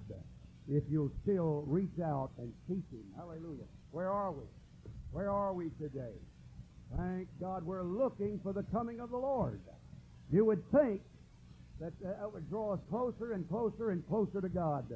if 0.68 0.82
you'll 0.90 1.12
still 1.22 1.64
reach 1.66 1.98
out 2.04 2.30
and 2.38 2.52
seek 2.68 2.84
Him. 2.90 3.04
Hallelujah. 3.16 3.64
Where 3.92 4.10
are 4.10 4.32
we? 4.32 4.44
Where 5.12 5.30
are 5.30 5.54
we 5.54 5.70
today? 5.80 6.16
Thank 6.96 7.28
God 7.40 7.64
we're 7.64 7.82
looking 7.82 8.40
for 8.42 8.52
the 8.52 8.64
coming 8.64 9.00
of 9.00 9.10
the 9.10 9.16
Lord. 9.16 9.60
You 10.32 10.44
would 10.44 10.62
think 10.72 11.00
that 11.80 11.92
uh, 12.04 12.20
that 12.20 12.32
would 12.32 12.48
draw 12.48 12.74
us 12.74 12.80
closer 12.90 13.32
and 13.32 13.48
closer 13.48 13.90
and 13.90 14.06
closer 14.08 14.40
to 14.40 14.48
God. 14.48 14.86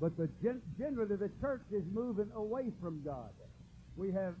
But 0.00 0.16
the 0.16 0.28
gen- 0.42 0.62
generally 0.78 1.16
the 1.16 1.30
church 1.40 1.62
is 1.70 1.82
moving 1.92 2.30
away 2.34 2.72
from 2.80 3.02
God. 3.04 3.30
We 3.96 4.12
have 4.12 4.34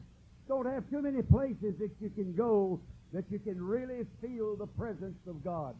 don't 0.48 0.66
have 0.66 0.88
too 0.90 1.02
many 1.02 1.22
places 1.22 1.78
that 1.78 1.90
you 2.00 2.10
can 2.10 2.34
go 2.34 2.80
that 3.12 3.24
you 3.30 3.38
can 3.38 3.62
really 3.62 4.06
feel 4.20 4.56
the 4.56 4.66
presence 4.66 5.18
of 5.26 5.42
God. 5.44 5.74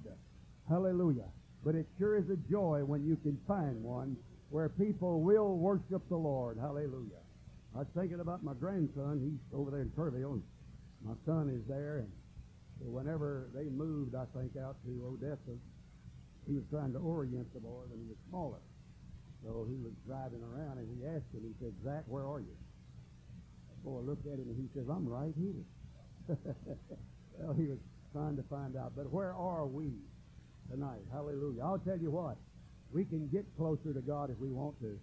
Hallelujah. 0.68 1.29
But 1.64 1.75
it 1.75 1.87
sure 1.99 2.16
is 2.16 2.29
a 2.31 2.37
joy 2.51 2.83
when 2.85 3.07
you 3.07 3.16
can 3.16 3.39
find 3.47 3.83
one 3.83 4.16
where 4.51 4.68
people 4.68 5.21
will 5.21 5.57
worship 5.57 6.03
the 6.09 6.16
Lord. 6.16 6.59
Hallelujah. 6.61 7.23
I 7.75 7.79
was 7.79 7.87
thinking 7.97 8.21
about 8.21 8.43
my 8.43 8.55
grandson. 8.55 9.21
He's 9.23 9.59
over 9.59 9.71
there 9.71 9.83
in 9.83 9.91
Kerrville. 9.91 10.41
My 11.05 11.14
son 11.25 11.49
is 11.51 11.66
there. 11.68 11.99
And 11.99 12.11
whenever 12.89 13.51
they 13.55 13.68
moved, 13.68 14.14
I 14.14 14.24
think, 14.37 14.57
out 14.57 14.76
to 14.85 14.93
Odessa, 15.05 15.57
he 16.47 16.55
was 16.55 16.64
trying 16.70 16.93
to 16.93 16.99
orient 16.99 17.53
the 17.53 17.61
boy 17.61 17.85
when 17.89 18.01
he 18.01 18.09
was 18.09 18.16
smaller. 18.28 18.61
So 19.45 19.66
he 19.68 19.76
was 19.81 19.93
driving 20.07 20.43
around 20.43 20.78
and 20.78 20.89
he 20.89 21.07
asked 21.07 21.33
him, 21.33 21.45
he 21.45 21.55
said, 21.61 21.72
Zach, 21.85 22.05
where 22.07 22.26
are 22.26 22.41
you? 22.41 22.57
The 23.70 23.91
boy 23.91 24.01
looked 24.01 24.26
at 24.26 24.35
him 24.39 24.49
and 24.49 24.57
he 24.57 24.68
says, 24.74 24.89
I'm 24.89 25.09
right 25.09 25.33
here. 25.37 25.64
well, 27.39 27.55
he 27.55 27.66
was 27.66 27.78
trying 28.12 28.37
to 28.37 28.45
find 28.51 28.76
out. 28.76 28.93
But 28.97 29.11
where 29.11 29.33
are 29.35 29.66
we 29.66 29.93
tonight? 30.70 31.01
Hallelujah. 31.12 31.62
I'll 31.64 31.78
tell 31.78 31.99
you 31.99 32.11
what, 32.11 32.37
we 32.93 33.05
can 33.05 33.28
get 33.28 33.45
closer 33.57 33.93
to 33.95 34.01
God 34.01 34.31
if 34.31 34.39
we 34.39 34.51
want 34.51 34.78
to. 34.81 34.99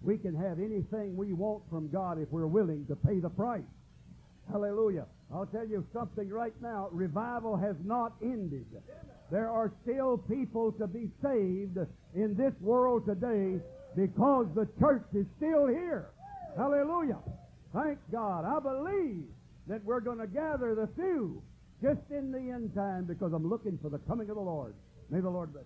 We 0.00 0.18
can 0.18 0.34
have 0.34 0.58
anything 0.58 1.16
we 1.16 1.32
want 1.32 1.62
from 1.70 1.88
God 1.90 2.18
if 2.20 2.28
we're 2.30 2.46
willing 2.46 2.86
to 2.86 2.96
pay 2.96 3.20
the 3.20 3.30
price. 3.30 3.62
Hallelujah. 4.50 5.06
I'll 5.32 5.46
tell 5.46 5.66
you 5.66 5.86
something 5.94 6.28
right 6.28 6.52
now. 6.60 6.88
Revival 6.92 7.56
has 7.56 7.76
not 7.84 8.12
ended. 8.22 8.66
There 9.30 9.48
are 9.48 9.72
still 9.82 10.18
people 10.18 10.72
to 10.72 10.86
be 10.86 11.08
saved 11.22 11.78
in 12.14 12.36
this 12.36 12.52
world 12.60 13.06
today 13.06 13.58
because 13.96 14.46
the 14.54 14.68
church 14.78 15.04
is 15.14 15.24
still 15.38 15.66
here. 15.66 16.10
Hallelujah. 16.56 17.18
Thank 17.72 17.98
God. 18.10 18.44
I 18.44 18.60
believe 18.60 19.24
that 19.68 19.82
we're 19.84 20.00
going 20.00 20.18
to 20.18 20.26
gather 20.26 20.74
the 20.74 20.88
few 20.94 21.42
just 21.82 22.00
in 22.10 22.30
the 22.30 22.38
end 22.38 22.74
time 22.74 23.04
because 23.04 23.32
I'm 23.32 23.48
looking 23.48 23.78
for 23.80 23.88
the 23.88 23.98
coming 24.00 24.28
of 24.28 24.36
the 24.36 24.42
Lord. 24.42 24.74
May 25.08 25.20
the 25.20 25.30
Lord 25.30 25.52
bless. 25.52 25.64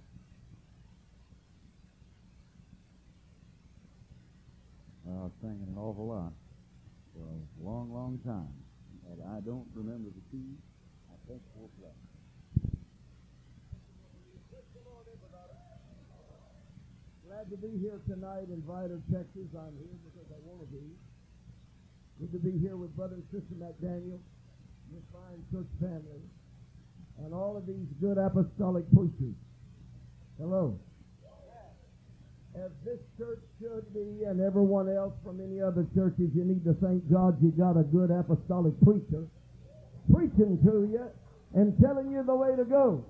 you. 5.06 5.12
I 5.12 5.22
was 5.22 5.32
singing 5.40 5.66
an 5.68 5.76
awful 5.76 6.06
lot 6.06 6.32
for 7.14 7.22
a 7.22 7.68
long, 7.68 7.92
long 7.92 8.20
time. 8.24 8.65
I 9.24 9.40
don't 9.40 9.66
remember 9.74 10.10
the 10.12 10.24
key. 10.30 10.56
I 11.08 11.16
think 11.28 11.40
four 11.54 11.68
flat. 11.80 11.96
Glad 17.26 17.50
to 17.50 17.56
be 17.56 17.76
here 17.78 18.00
tonight 18.08 18.48
in 18.48 18.62
Texas. 19.12 19.50
I'm 19.52 19.76
here 19.76 19.98
because 20.08 20.28
I 20.30 20.38
want 20.44 20.60
to 20.60 20.68
be. 20.72 20.84
Good 22.20 22.32
to 22.32 22.38
be 22.38 22.58
here 22.58 22.76
with 22.76 22.96
Brother 22.96 23.16
and 23.16 23.24
Sister 23.28 23.52
McDaniel, 23.60 24.20
this 24.92 25.04
fine 25.12 25.44
church 25.52 25.68
family, 25.80 26.24
and 27.18 27.34
all 27.34 27.56
of 27.56 27.66
these 27.66 27.88
good 28.00 28.16
apostolic 28.16 28.84
preachers. 28.94 29.36
Hello. 30.38 30.78
As 32.64 32.70
this 32.84 32.98
church 33.18 33.40
should 33.60 33.92
be, 33.92 34.24
and 34.24 34.40
everyone 34.40 34.88
else 34.88 35.12
from 35.22 35.40
any 35.40 35.60
other 35.60 35.86
churches, 35.94 36.30
you 36.34 36.44
need 36.44 36.64
to 36.64 36.72
thank 36.74 37.04
God 37.12 37.36
you 37.42 37.50
got 37.50 37.76
a 37.76 37.82
good 37.82 38.10
apostolic 38.10 38.72
preacher 38.82 39.26
preaching 40.12 40.58
to 40.64 40.88
you 40.90 41.04
and 41.54 41.78
telling 41.80 42.10
you 42.10 42.22
the 42.24 42.34
way 42.34 42.56
to 42.56 42.64
go. 42.64 43.04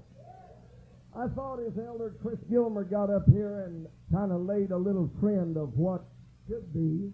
I 1.14 1.28
thought 1.28 1.60
if 1.60 1.78
Elder 1.78 2.14
Chris 2.22 2.38
Gilmer 2.50 2.84
got 2.84 3.08
up 3.08 3.22
here 3.30 3.64
and 3.64 3.86
kind 4.12 4.32
of 4.32 4.42
laid 4.42 4.72
a 4.72 4.76
little 4.76 5.10
trend 5.20 5.56
of 5.56 5.72
what 5.78 6.04
should 6.48 6.72
be 6.74 7.12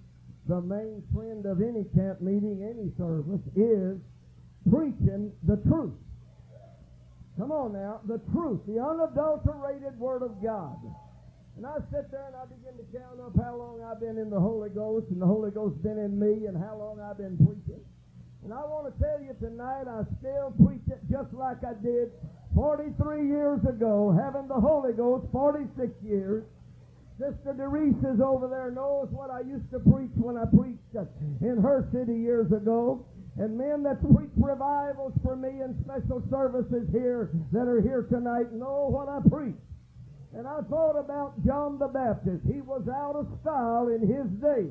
the 0.49 0.61
main 0.61 1.03
trend 1.15 1.47
of 1.47 1.61
any 1.61 1.85
camp 1.95 2.21
meeting, 2.21 2.65
any 2.65 2.91
service, 2.97 3.41
is 3.55 3.99
preaching 4.71 5.31
the 5.45 5.57
truth. 5.69 5.95
Come 7.39 7.53
on 7.53 7.73
now, 7.73 8.01
the 8.07 8.19
truth, 8.33 8.61
the 8.67 8.81
unadulterated 8.81 9.99
Word 9.99 10.23
of 10.23 10.43
God. 10.43 10.77
And 11.57 11.67
I 11.67 11.77
sit 11.93 12.11
there 12.11 12.27
and 12.27 12.37
I 12.37 12.49
begin 12.49 12.75
to 12.81 12.87
count 12.97 13.21
up 13.21 13.37
how 13.37 13.57
long 13.57 13.85
I've 13.85 14.01
been 14.01 14.17
in 14.17 14.31
the 14.31 14.41
Holy 14.41 14.71
Ghost 14.71 15.07
and 15.11 15.21
the 15.21 15.27
Holy 15.27 15.51
Ghost 15.51 15.83
been 15.83 15.99
in 15.99 16.19
me 16.19 16.47
and 16.47 16.57
how 16.57 16.77
long 16.77 16.99
I've 16.99 17.19
been 17.19 17.37
preaching. 17.37 17.81
And 18.43 18.53
I 18.53 18.65
want 18.67 18.91
to 18.91 18.95
tell 18.99 19.21
you 19.21 19.37
tonight, 19.39 19.87
I 19.87 20.03
still 20.19 20.51
preach 20.65 20.83
it 20.91 20.99
just 21.11 21.33
like 21.33 21.63
I 21.63 21.75
did 21.79 22.11
43 22.55 23.29
years 23.29 23.61
ago, 23.65 24.11
having 24.11 24.49
the 24.49 24.59
Holy 24.59 24.93
Ghost 24.93 25.27
46 25.31 25.93
years. 26.03 26.45
Sister 27.21 27.53
Derice 27.55 28.03
is 28.03 28.21
over 28.21 28.49
there 28.49 28.73
knows 28.73 29.09
what 29.13 29.31
I 29.31 29.41
used 29.41 29.71
to 29.71 29.79
preach 29.79 30.11
when 30.17 30.37
I 30.37 30.45
preached 30.49 30.83
in 31.41 31.61
her 31.63 31.87
city 31.93 32.19
years 32.19 32.51
ago. 32.51 33.05
And 33.39 33.57
men 33.57 33.83
that 33.85 34.03
preach 34.03 34.33
revivals 34.37 35.13
for 35.23 35.37
me 35.37 35.61
and 35.61 35.77
special 35.85 36.23
services 36.29 36.89
here 36.91 37.31
that 37.53 37.69
are 37.69 37.81
here 37.81 38.03
tonight 38.11 38.53
know 38.53 38.89
what 38.91 39.09
I 39.09 39.21
preach. 39.29 39.57
And 40.35 40.47
I 40.47 40.61
thought 40.71 40.99
about 40.99 41.45
John 41.45 41.79
the 41.79 41.89
Baptist. 41.89 42.43
He 42.47 42.61
was 42.63 42.89
out 42.89 43.17
of 43.17 43.27
style 43.43 43.89
in 43.89 44.01
his 44.01 44.27
day 44.41 44.67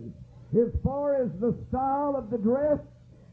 as 0.59 0.73
far 0.83 1.15
as 1.15 1.29
the 1.39 1.55
style 1.69 2.15
of 2.17 2.29
the 2.29 2.37
dress 2.37 2.79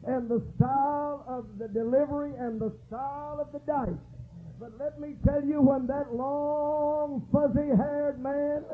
and 0.05 0.29
the 0.29 0.41
style 0.55 1.25
of 1.27 1.45
the 1.57 1.67
delivery 1.67 2.33
and 2.37 2.59
the 2.59 2.71
style 2.87 3.39
of 3.41 3.51
the 3.51 3.59
dice. 3.59 3.97
But 4.59 4.75
let 4.77 4.99
me 4.99 5.15
tell 5.25 5.39
you, 5.41 5.61
when 5.63 5.87
that 5.87 6.11
long, 6.13 7.23
fuzzy-haired 7.31 8.19
man 8.19 8.67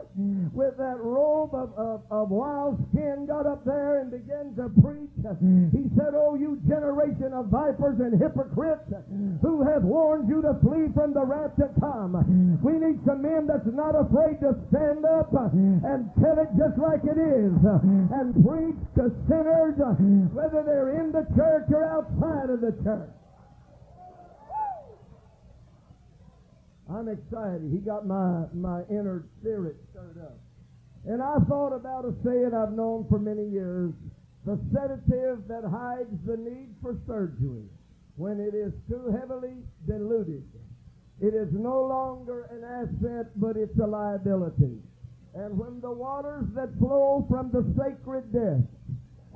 with 0.50 0.78
that 0.82 0.98
robe 0.98 1.54
of, 1.54 1.78
of, 1.78 2.02
of 2.10 2.32
wild 2.34 2.82
skin 2.90 3.30
got 3.30 3.46
up 3.46 3.62
there 3.66 4.02
and 4.02 4.10
began 4.10 4.58
to 4.58 4.66
preach, 4.82 5.14
he 5.78 5.86
said, 5.94 6.18
Oh, 6.18 6.34
you 6.34 6.58
generation 6.66 7.38
of 7.38 7.54
vipers 7.54 8.02
and 8.02 8.18
hypocrites 8.18 8.90
who 9.46 9.62
have 9.62 9.84
warned 9.86 10.28
you 10.28 10.42
to 10.42 10.58
flee 10.66 10.90
from 10.98 11.14
the 11.14 11.22
wrath 11.22 11.54
to 11.62 11.70
come. 11.78 12.18
We 12.66 12.82
need 12.82 12.98
some 13.06 13.22
men 13.22 13.46
that's 13.46 13.70
not 13.70 13.94
afraid 13.94 14.42
to 14.42 14.58
stand 14.74 15.06
up 15.06 15.30
and 15.38 16.10
tell 16.18 16.42
it 16.42 16.50
just 16.58 16.82
like 16.82 17.06
it 17.06 17.22
is 17.22 17.54
and 17.62 18.34
preach 18.42 18.82
to 18.98 19.14
sinners, 19.30 19.78
whether 20.34 20.66
they're 20.66 20.98
in 20.98 21.14
the 21.14 21.30
church 21.38 21.70
or 21.70 21.86
outside 21.86 22.50
of 22.50 22.62
the 22.66 22.74
church. 22.82 23.14
I'm 26.90 27.08
excited. 27.08 27.72
He 27.72 27.80
got 27.80 28.06
my, 28.06 28.46
my 28.54 28.82
inner 28.90 29.26
spirit 29.40 29.76
stirred 29.92 30.22
up. 30.22 30.38
And 31.06 31.22
I 31.22 31.38
thought 31.48 31.74
about 31.74 32.06
a 32.06 32.14
saying 32.24 32.52
I've 32.54 32.74
known 32.74 33.06
for 33.10 33.20
many 33.20 33.48
years 33.50 33.94
the 34.46 34.60
sedative 34.74 35.48
that 35.48 35.64
hides 35.66 36.14
the 36.26 36.38
need 36.38 36.70
for 36.82 36.98
surgery 37.08 37.66
when 38.16 38.40
it 38.40 38.54
is 38.54 38.74
too 38.88 39.16
heavily 39.20 39.58
diluted. 39.88 40.44
It 41.22 41.34
is 41.34 41.50
no 41.52 41.82
longer 41.86 42.48
an 42.52 42.64
asset, 42.64 43.32
but 43.36 43.58
it's 43.58 43.78
a 43.80 43.88
liability. 43.88 44.78
And 45.34 45.58
when 45.58 45.82
the 45.82 45.92
waters 45.92 46.46
that 46.56 46.78
flow 46.78 47.26
from 47.30 47.52
the 47.52 47.66
sacred 47.76 48.32
death 48.32 48.64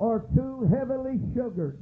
are 0.00 0.24
too 0.34 0.66
heavily 0.72 1.20
sugared, 1.36 1.76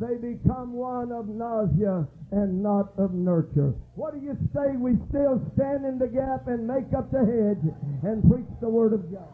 they 0.00 0.16
become 0.16 0.72
one 0.72 1.12
of 1.12 1.28
nausea 1.28 2.08
and 2.32 2.62
not 2.62 2.88
of 2.96 3.12
nurture. 3.12 3.74
What 3.94 4.14
do 4.14 4.20
you 4.24 4.36
say 4.54 4.76
we 4.80 4.96
still 5.10 5.36
stand 5.54 5.84
in 5.84 5.98
the 5.98 6.08
gap 6.08 6.48
and 6.48 6.66
make 6.66 6.88
up 6.96 7.12
the 7.12 7.20
hedge 7.20 7.64
and 8.02 8.24
preach 8.24 8.48
the 8.62 8.68
Word 8.68 8.94
of 8.94 9.12
God? 9.12 9.28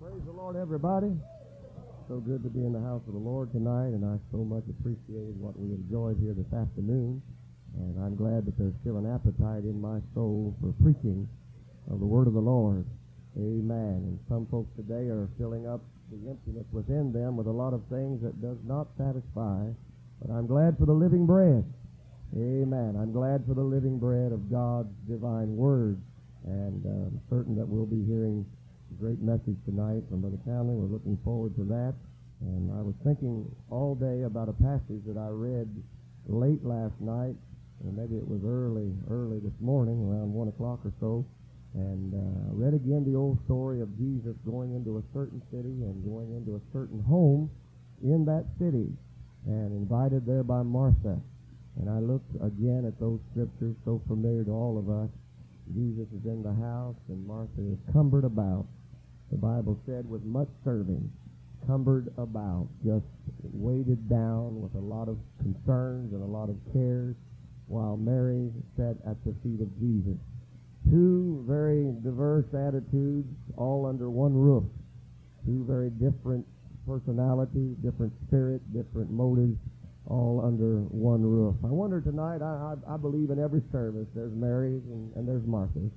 Praise 0.00 0.24
the 0.24 0.32
Lord, 0.32 0.56
everybody. 0.56 1.12
So 2.08 2.18
good 2.18 2.42
to 2.42 2.48
be 2.48 2.64
in 2.64 2.72
the 2.72 2.80
house 2.80 3.02
of 3.06 3.12
the 3.12 3.20
Lord 3.20 3.52
tonight, 3.52 3.92
and 3.92 4.04
I 4.04 4.16
so 4.32 4.38
much 4.38 4.64
appreciated 4.66 5.38
what 5.38 5.52
we 5.58 5.68
enjoyed 5.68 6.16
here 6.18 6.32
this 6.32 6.50
afternoon. 6.56 7.20
And 7.76 8.02
I'm 8.02 8.16
glad 8.16 8.46
that 8.46 8.58
there's 8.58 8.74
still 8.80 8.96
an 8.96 9.06
appetite 9.06 9.62
in 9.62 9.80
my 9.80 10.00
soul 10.14 10.56
for 10.60 10.72
preaching 10.82 11.28
of 11.90 11.98
the 11.98 12.06
Word 12.06 12.26
of 12.26 12.34
the 12.34 12.40
Lord. 12.40 12.86
Amen. 13.36 14.02
And 14.06 14.18
some 14.28 14.46
folks 14.46 14.70
today 14.76 15.10
are 15.10 15.28
filling 15.38 15.66
up 15.66 15.82
the 16.10 16.30
emptiness 16.30 16.66
within 16.72 17.12
them 17.12 17.36
with 17.36 17.46
a 17.46 17.52
lot 17.52 17.74
of 17.74 17.82
things 17.90 18.22
that 18.22 18.40
does 18.40 18.58
not 18.64 18.88
satisfy. 18.98 19.66
But 20.22 20.32
I'm 20.32 20.46
glad 20.46 20.78
for 20.78 20.86
the 20.86 20.92
living 20.92 21.26
bread. 21.26 21.64
Amen. 22.36 22.94
I'm 22.94 23.12
glad 23.12 23.44
for 23.46 23.54
the 23.54 23.62
living 23.62 23.98
bread 23.98 24.32
of 24.32 24.50
God's 24.50 24.90
divine 25.08 25.56
word. 25.56 26.00
And 26.46 26.84
uh, 26.86 27.10
I'm 27.10 27.20
certain 27.28 27.56
that 27.56 27.66
we'll 27.66 27.86
be 27.86 28.04
hearing 28.06 28.46
a 28.90 28.94
great 29.02 29.20
message 29.20 29.58
tonight 29.64 30.02
from 30.08 30.20
Brother 30.22 30.38
Townley. 30.46 30.74
We're 30.74 30.90
looking 30.90 31.18
forward 31.24 31.54
to 31.56 31.64
that. 31.64 31.94
And 32.40 32.72
I 32.72 32.82
was 32.82 32.94
thinking 33.04 33.44
all 33.70 33.94
day 33.94 34.22
about 34.22 34.48
a 34.48 34.54
passage 34.54 35.02
that 35.06 35.18
I 35.18 35.28
read 35.28 35.68
late 36.26 36.64
last 36.64 36.94
night, 37.00 37.36
or 37.84 37.92
maybe 37.92 38.16
it 38.16 38.26
was 38.26 38.40
early, 38.46 38.94
early 39.10 39.38
this 39.40 39.58
morning, 39.60 40.00
around 40.00 40.32
one 40.32 40.48
o'clock 40.48 40.80
or 40.84 40.92
so. 41.00 41.26
And 41.74 42.14
uh, 42.14 42.50
read 42.50 42.74
again 42.74 43.04
the 43.06 43.16
old 43.16 43.38
story 43.44 43.80
of 43.80 43.96
Jesus 43.96 44.34
going 44.44 44.74
into 44.74 44.98
a 44.98 45.04
certain 45.14 45.40
city 45.50 45.86
and 45.86 46.04
going 46.04 46.34
into 46.34 46.56
a 46.56 46.62
certain 46.72 47.00
home 47.02 47.50
in 48.02 48.24
that 48.24 48.46
city, 48.58 48.88
and 49.46 49.72
invited 49.72 50.26
there 50.26 50.42
by 50.42 50.62
Martha. 50.62 51.20
And 51.78 51.88
I 51.88 51.98
looked 51.98 52.34
again 52.42 52.84
at 52.86 52.98
those 52.98 53.20
scriptures, 53.30 53.76
so 53.84 54.02
familiar 54.08 54.44
to 54.44 54.50
all 54.50 54.78
of 54.78 54.90
us. 54.90 55.10
Jesus 55.74 56.08
is 56.10 56.24
in 56.24 56.42
the 56.42 56.54
house, 56.54 56.96
and 57.08 57.24
Martha 57.26 57.60
is 57.60 57.78
cumbered 57.92 58.24
about. 58.24 58.66
The 59.30 59.38
Bible 59.38 59.78
said, 59.86 60.08
with 60.08 60.24
much 60.24 60.48
serving, 60.64 61.08
cumbered 61.66 62.12
about, 62.18 62.66
just 62.84 63.06
weighted 63.52 64.08
down 64.08 64.60
with 64.60 64.74
a 64.74 64.84
lot 64.84 65.08
of 65.08 65.18
concerns 65.38 66.12
and 66.12 66.22
a 66.22 66.26
lot 66.26 66.48
of 66.48 66.56
cares, 66.72 67.14
while 67.68 67.96
Mary 67.96 68.50
sat 68.76 68.96
at 69.06 69.22
the 69.24 69.34
feet 69.44 69.60
of 69.60 69.70
Jesus. 69.78 70.18
Two 70.88 71.44
very 71.46 71.92
diverse 72.02 72.46
attitudes, 72.54 73.28
all 73.56 73.86
under 73.86 74.08
one 74.08 74.34
roof. 74.34 74.64
Two 75.44 75.64
very 75.68 75.90
different 75.90 76.46
personalities, 76.86 77.76
different 77.84 78.12
spirit, 78.26 78.60
different 78.72 79.10
motives, 79.10 79.58
all 80.06 80.42
under 80.44 80.80
one 80.90 81.22
roof. 81.22 81.54
I 81.62 81.68
wonder 81.68 82.00
tonight, 82.00 82.42
I, 82.42 82.74
I, 82.74 82.94
I 82.94 82.96
believe 82.96 83.30
in 83.30 83.38
every 83.38 83.62
service 83.70 84.08
there's 84.14 84.32
Marys 84.32 84.82
and, 84.90 85.14
and 85.14 85.28
there's 85.28 85.44
Marthas. 85.46 85.90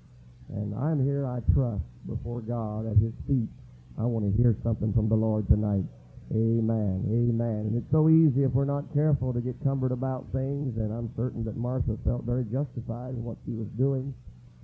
And 0.50 0.76
I'm 0.76 1.04
here, 1.04 1.26
I 1.26 1.40
trust, 1.54 1.82
before 2.06 2.42
God 2.42 2.86
at 2.86 2.98
his 2.98 3.14
feet. 3.26 3.50
I 3.98 4.04
want 4.04 4.26
to 4.30 4.42
hear 4.42 4.56
something 4.64 4.94
from 4.94 5.08
the 5.10 5.16
Lord 5.16 5.48
tonight. 5.48 5.86
Amen. 6.32 7.06
Amen. 7.10 7.72
And 7.72 7.78
it's 7.78 7.92
so 7.92 8.10
easy 8.10 8.44
if 8.44 8.52
we're 8.52 8.66
not 8.66 8.86
careful 8.94 9.34
to 9.34 9.42
get 9.42 9.56
cumbered 9.64 9.92
about 9.92 10.26
things, 10.34 10.78
and 10.78 10.92
I'm 10.92 11.10
certain 11.16 11.44
that 11.46 11.58
Martha 11.58 11.98
felt 12.06 12.24
very 12.24 12.44
justified 12.46 13.16
in 13.16 13.24
what 13.24 13.38
she 13.46 13.54
was 13.54 13.68
doing 13.78 14.14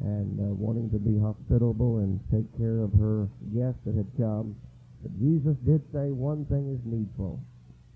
and 0.01 0.39
uh, 0.39 0.53
wanting 0.55 0.89
to 0.91 0.99
be 0.99 1.19
hospitable 1.19 1.99
and 1.99 2.19
take 2.31 2.47
care 2.57 2.79
of 2.79 2.93
her 2.93 3.27
guests 3.51 3.79
that 3.85 3.95
had 3.95 4.07
come. 4.17 4.55
But 5.03 5.11
Jesus 5.19 5.55
did 5.65 5.83
say 5.91 6.11
one 6.11 6.45
thing 6.45 6.71
is 6.71 6.79
needful, 6.83 7.39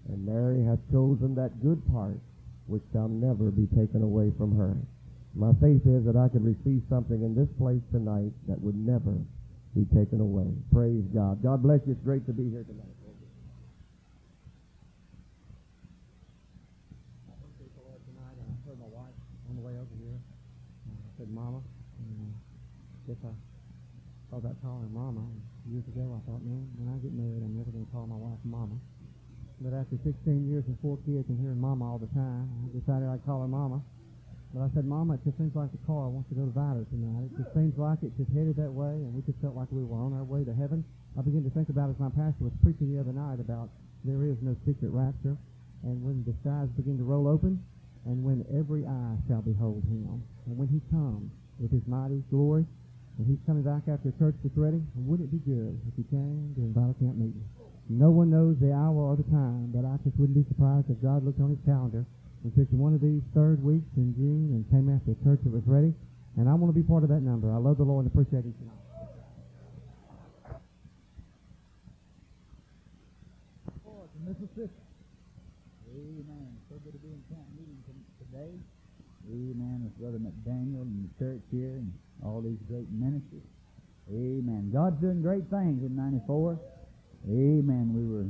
and 0.09 0.25
Mary 0.25 0.63
hath 0.63 0.79
chosen 0.91 1.35
that 1.35 1.63
good 1.63 1.79
part 1.91 2.19
which 2.67 2.83
shall 2.91 3.07
never 3.07 3.51
be 3.51 3.67
taken 3.75 4.03
away 4.03 4.31
from 4.37 4.55
her. 4.55 4.75
My 5.35 5.51
faith 5.59 5.83
is 5.85 6.05
that 6.05 6.15
I 6.15 6.29
could 6.29 6.45
receive 6.45 6.83
something 6.89 7.23
in 7.23 7.35
this 7.35 7.49
place 7.57 7.81
tonight 7.91 8.31
that 8.47 8.61
would 8.61 8.77
never 8.77 9.17
be 9.75 9.83
taken 9.95 10.21
away. 10.21 10.47
Praise 10.71 11.03
God. 11.13 11.41
God 11.41 11.63
bless 11.63 11.81
you. 11.87 11.93
It's 11.93 12.05
great 12.05 12.25
to 12.27 12.33
be 12.33 12.49
here 12.49 12.63
tonight. 12.63 12.93
Mama. 21.33 21.72
And 23.07 23.17
I 23.19 24.31
thought 24.31 24.47
about 24.47 24.55
calling 24.63 24.87
her 24.87 24.93
Mama. 24.95 25.27
Years 25.67 25.83
ago, 25.91 26.15
I 26.15 26.23
thought, 26.23 26.39
man, 26.43 26.63
when 26.79 26.87
I 26.87 26.97
get 27.03 27.11
married, 27.11 27.43
I'm 27.43 27.55
never 27.55 27.71
going 27.71 27.83
to 27.83 27.91
call 27.91 28.07
my 28.07 28.15
wife 28.15 28.39
Mama. 28.47 28.79
But 29.59 29.75
after 29.75 29.99
16 30.07 30.47
years 30.47 30.63
and 30.71 30.79
four 30.79 30.95
kids 31.03 31.27
and 31.27 31.35
hearing 31.39 31.59
Mama 31.59 31.83
all 31.83 31.99
the 31.99 32.11
time, 32.15 32.47
I 32.63 32.71
decided 32.71 33.11
I'd 33.11 33.23
call 33.27 33.43
her 33.43 33.51
Mama. 33.51 33.83
But 34.55 34.63
I 34.63 34.69
said, 34.71 34.87
Mama, 34.87 35.19
it 35.19 35.23
just 35.27 35.35
seems 35.35 35.51
like 35.51 35.71
the 35.75 35.83
car 35.83 36.07
wants 36.07 36.29
to 36.31 36.35
go 36.35 36.47
to 36.47 36.53
Vidor 36.55 36.87
tonight. 36.87 37.27
It 37.27 37.43
just 37.43 37.51
seems 37.51 37.75
like 37.75 37.99
it 38.07 38.15
just 38.15 38.31
headed 38.31 38.55
that 38.55 38.71
way, 38.71 39.03
and 39.03 39.11
we 39.11 39.19
just 39.27 39.39
felt 39.43 39.55
like 39.57 39.67
we 39.71 39.83
were 39.83 39.99
on 39.99 40.15
our 40.15 40.23
way 40.23 40.47
to 40.47 40.53
heaven. 40.55 40.85
I 41.19 41.25
began 41.25 41.43
to 41.43 41.51
think 41.51 41.67
about 41.67 41.91
as 41.91 41.99
my 41.99 42.11
pastor 42.13 42.47
was 42.47 42.55
preaching 42.63 42.87
the 42.93 43.01
other 43.01 43.11
night 43.11 43.43
about 43.43 43.67
there 44.07 44.23
is 44.23 44.39
no 44.39 44.55
secret 44.63 44.93
rapture, 44.95 45.35
and 45.83 45.99
when 45.99 46.23
the 46.23 46.35
skies 46.39 46.71
begin 46.79 46.95
to 47.01 47.03
roll 47.03 47.27
open, 47.27 47.59
and 48.05 48.23
when 48.23 48.45
every 48.53 48.85
eye 48.85 49.15
shall 49.27 49.41
behold 49.41 49.83
him, 49.89 50.21
and 50.47 50.53
when 50.55 50.69
he 50.69 50.79
comes 50.91 51.31
with 51.57 51.71
his 51.71 51.83
mighty 51.87 52.21
glory, 52.29 52.65
and 53.17 53.29
he's 53.29 53.41
coming 53.45 53.61
back 53.61 53.85
after 53.85 54.09
church 54.17 54.33
gets 54.41 54.57
ready, 54.57 54.81
wouldn't 54.95 55.29
it 55.29 55.33
be 55.33 55.43
good 55.45 55.77
if 55.85 55.93
he 55.93 56.03
came 56.09 56.53
during 56.57 56.73
Bible 56.73 56.97
camp 56.97 57.17
meeting? 57.17 57.45
No 57.89 58.09
one 58.09 58.31
knows 58.31 58.57
the 58.57 58.73
hour 58.73 59.13
or 59.13 59.15
the 59.15 59.27
time, 59.29 59.69
but 59.69 59.85
I 59.85 60.01
just 60.01 60.17
wouldn't 60.17 60.39
be 60.39 60.47
surprised 60.49 60.89
if 60.89 60.97
God 61.03 61.21
looked 61.21 61.39
on 61.39 61.53
his 61.53 61.61
calendar 61.67 62.05
and 62.43 62.49
picked 62.55 62.73
one 62.73 62.95
of 62.95 63.01
these 63.01 63.21
third 63.35 63.61
weeks 63.61 63.87
in 63.95 64.15
June 64.17 64.55
and 64.55 64.65
came 64.71 64.89
after 64.89 65.13
church 65.21 65.43
that 65.43 65.53
was 65.53 65.63
ready. 65.67 65.93
And 66.35 66.49
I 66.49 66.53
want 66.57 66.73
to 66.73 66.77
be 66.77 66.81
part 66.81 67.03
of 67.03 67.09
that 67.13 67.21
number. 67.21 67.53
I 67.53 67.61
love 67.61 67.77
the 67.77 67.85
Lord 67.85 68.05
and 68.05 68.11
appreciate 68.11 68.43
him 68.43 68.55
tonight. 68.57 68.83
Mississippi. 74.23 74.71
Amen. 75.91 76.55
So 76.69 76.79
good 76.79 76.95
to 76.95 77.01
be 77.03 77.11
in 77.11 77.21
camp 77.27 77.43
meeting 77.59 77.83
today. 78.17 78.55
Amen. 79.27 79.83
With 79.83 79.99
Brother 79.99 80.17
McDaniel 80.17 80.87
and 80.87 81.05
the 81.05 81.11
church 81.19 81.43
here 81.51 81.83
and 81.83 81.91
all 82.25 82.41
these 82.41 82.59
great 82.67 82.89
ministries. 82.91 83.47
Amen. 84.09 84.71
God's 84.73 84.99
doing 84.99 85.21
great 85.21 85.47
things 85.49 85.83
in 85.83 85.95
94. 85.95 86.59
Amen. 87.29 87.95
We 87.95 88.03
were 88.03 88.27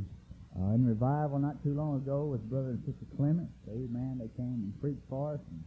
uh, 0.53 0.75
in 0.75 0.85
revival 0.85 1.39
not 1.39 1.61
too 1.63 1.73
long 1.73 1.97
ago 1.97 2.25
with 2.25 2.41
Brother 2.49 2.77
and 2.77 2.81
Sister 2.85 3.05
Clement. 3.17 3.49
Amen. 3.69 4.21
They 4.21 4.29
came 4.37 4.69
and 4.69 4.73
preached 4.81 5.01
for 5.09 5.33
us. 5.33 5.41
And, 5.49 5.63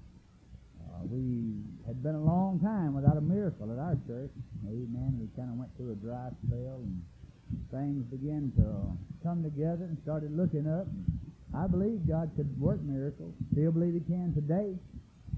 uh, 0.86 1.02
we 1.10 1.58
had 1.86 2.02
been 2.02 2.14
a 2.14 2.22
long 2.22 2.60
time 2.62 2.94
without 2.94 3.16
a 3.16 3.20
miracle 3.20 3.72
at 3.72 3.78
our 3.78 3.98
church. 4.06 4.30
Amen. 4.66 5.18
We 5.18 5.26
kind 5.34 5.50
of 5.50 5.58
went 5.58 5.74
through 5.76 5.92
a 5.92 5.98
dry 5.98 6.30
spell 6.46 6.86
and 6.86 7.02
things 7.70 8.06
began 8.06 8.52
to 8.56 8.94
come 9.26 9.42
together 9.42 9.90
and 9.90 9.98
started 10.02 10.36
looking 10.36 10.66
up. 10.66 10.86
I 11.54 11.66
believe 11.66 12.06
God 12.06 12.30
could 12.36 12.48
work 12.60 12.80
miracles. 12.82 13.34
Still 13.52 13.72
believe 13.72 13.94
He 13.94 14.00
can 14.06 14.34
today. 14.34 14.78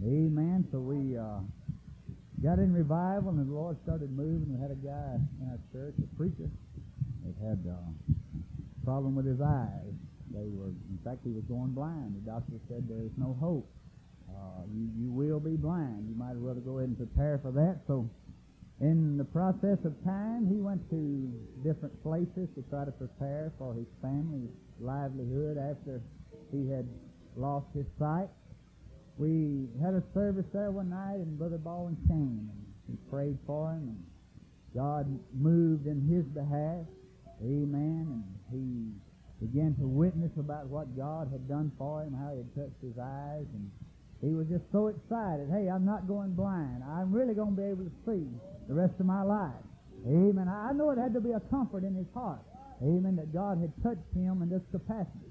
Amen. 0.04 0.68
So 0.70 0.78
we 0.78 1.16
uh, 1.16 1.40
got 2.42 2.58
in 2.58 2.72
revival 2.72 3.30
and 3.30 3.38
the 3.38 3.52
Lord 3.52 3.76
started 3.82 4.10
moving. 4.14 4.46
We 4.54 4.60
had 4.60 4.70
a 4.70 4.78
guy 4.78 5.18
in 5.42 5.50
our 5.50 5.58
church, 5.72 5.94
a 5.98 6.08
preacher, 6.16 6.48
that 7.26 7.34
had 7.42 7.58
uh, 7.66 7.74
a 7.74 8.84
problem 8.84 9.14
with 9.14 9.26
his 9.26 9.40
eyes. 9.40 9.94
They 10.30 10.46
were, 10.54 10.70
in 10.70 10.98
fact, 11.04 11.20
he 11.24 11.32
was 11.32 11.44
going 11.44 11.72
blind. 11.72 12.14
The 12.14 12.30
doctor 12.30 12.60
said 12.68 12.86
there 12.88 13.02
is 13.02 13.16
no 13.16 13.36
hope. 13.40 13.66
Uh, 14.28 14.62
you, 14.70 14.86
you 14.94 15.10
will 15.10 15.40
be 15.40 15.56
blind. 15.56 16.06
You 16.08 16.14
might 16.14 16.32
as 16.32 16.38
well 16.38 16.54
go 16.54 16.78
ahead 16.78 16.94
and 16.94 16.98
prepare 16.98 17.40
for 17.42 17.50
that. 17.52 17.80
So 17.86 18.08
in 18.80 19.16
the 19.18 19.24
process 19.24 19.82
of 19.84 19.98
time, 20.04 20.46
he 20.46 20.60
went 20.60 20.88
to 20.90 21.32
different 21.64 22.00
places 22.02 22.46
to 22.54 22.62
try 22.70 22.84
to 22.84 22.92
prepare 22.92 23.52
for 23.58 23.74
his 23.74 23.88
family's 24.00 24.54
livelihood 24.78 25.58
after 25.58 26.00
he 26.52 26.70
had 26.70 26.86
lost 27.34 27.66
his 27.74 27.86
sight. 27.98 28.28
We 29.18 29.66
had 29.82 29.94
a 29.94 30.02
service 30.14 30.46
there 30.52 30.70
one 30.70 30.90
night, 30.90 31.18
and 31.18 31.36
Brother 31.36 31.58
Baldwin 31.58 31.96
came, 32.06 32.46
and 32.46 32.62
we 32.88 32.94
prayed 33.10 33.36
for 33.46 33.72
him, 33.72 33.90
and 33.90 34.02
God 34.74 35.10
moved 35.34 35.86
in 35.86 36.06
his 36.06 36.24
behalf. 36.30 36.86
Amen. 37.42 38.06
And 38.14 38.24
he 38.50 38.94
began 39.44 39.74
to 39.80 39.86
witness 39.86 40.30
about 40.38 40.68
what 40.68 40.96
God 40.96 41.28
had 41.32 41.48
done 41.48 41.72
for 41.78 42.02
him, 42.02 42.14
how 42.14 42.30
he 42.30 42.38
had 42.38 42.54
touched 42.54 42.80
his 42.80 42.98
eyes, 42.98 43.46
and 43.54 43.70
he 44.22 44.34
was 44.34 44.46
just 44.46 44.64
so 44.70 44.86
excited. 44.86 45.50
Hey, 45.50 45.68
I'm 45.68 45.84
not 45.84 46.06
going 46.06 46.34
blind. 46.34 46.82
I'm 46.86 47.10
really 47.10 47.34
going 47.34 47.54
to 47.54 47.60
be 47.60 47.66
able 47.66 47.84
to 47.84 47.96
see 48.06 48.26
the 48.66 48.74
rest 48.74 48.94
of 48.98 49.06
my 49.06 49.22
life. 49.22 49.66
Amen. 50.06 50.46
I 50.48 50.72
know 50.72 50.90
it 50.90 50.98
had 50.98 51.14
to 51.14 51.20
be 51.20 51.32
a 51.32 51.40
comfort 51.50 51.82
in 51.82 51.94
his 51.94 52.06
heart. 52.14 52.42
Amen. 52.82 53.16
That 53.16 53.32
God 53.32 53.58
had 53.58 53.72
touched 53.82 54.14
him 54.14 54.42
in 54.42 54.48
this 54.50 54.62
capacity. 54.70 55.27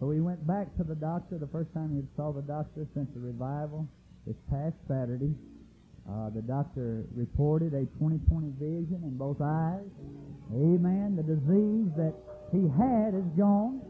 So 0.00 0.10
he 0.10 0.20
went 0.20 0.46
back 0.46 0.70
to 0.76 0.84
the 0.84 0.94
doctor 0.94 1.38
the 1.38 1.48
first 1.48 1.74
time 1.74 1.90
he 1.90 2.06
saw 2.16 2.32
the 2.32 2.42
doctor 2.42 2.86
since 2.94 3.08
the 3.14 3.20
revival 3.20 3.88
this 4.26 4.36
past 4.50 4.74
Saturday. 4.86 5.34
Uh, 6.08 6.30
the 6.30 6.42
doctor 6.42 7.04
reported 7.14 7.74
a 7.74 7.84
20/20 7.98 8.54
vision 8.56 9.02
in 9.02 9.18
both 9.18 9.40
eyes. 9.42 9.84
Amen. 10.54 11.16
The 11.16 11.26
disease 11.26 11.90
that 11.98 12.14
he 12.52 12.62
had 12.78 13.14
is 13.14 13.26
gone. 13.36 13.82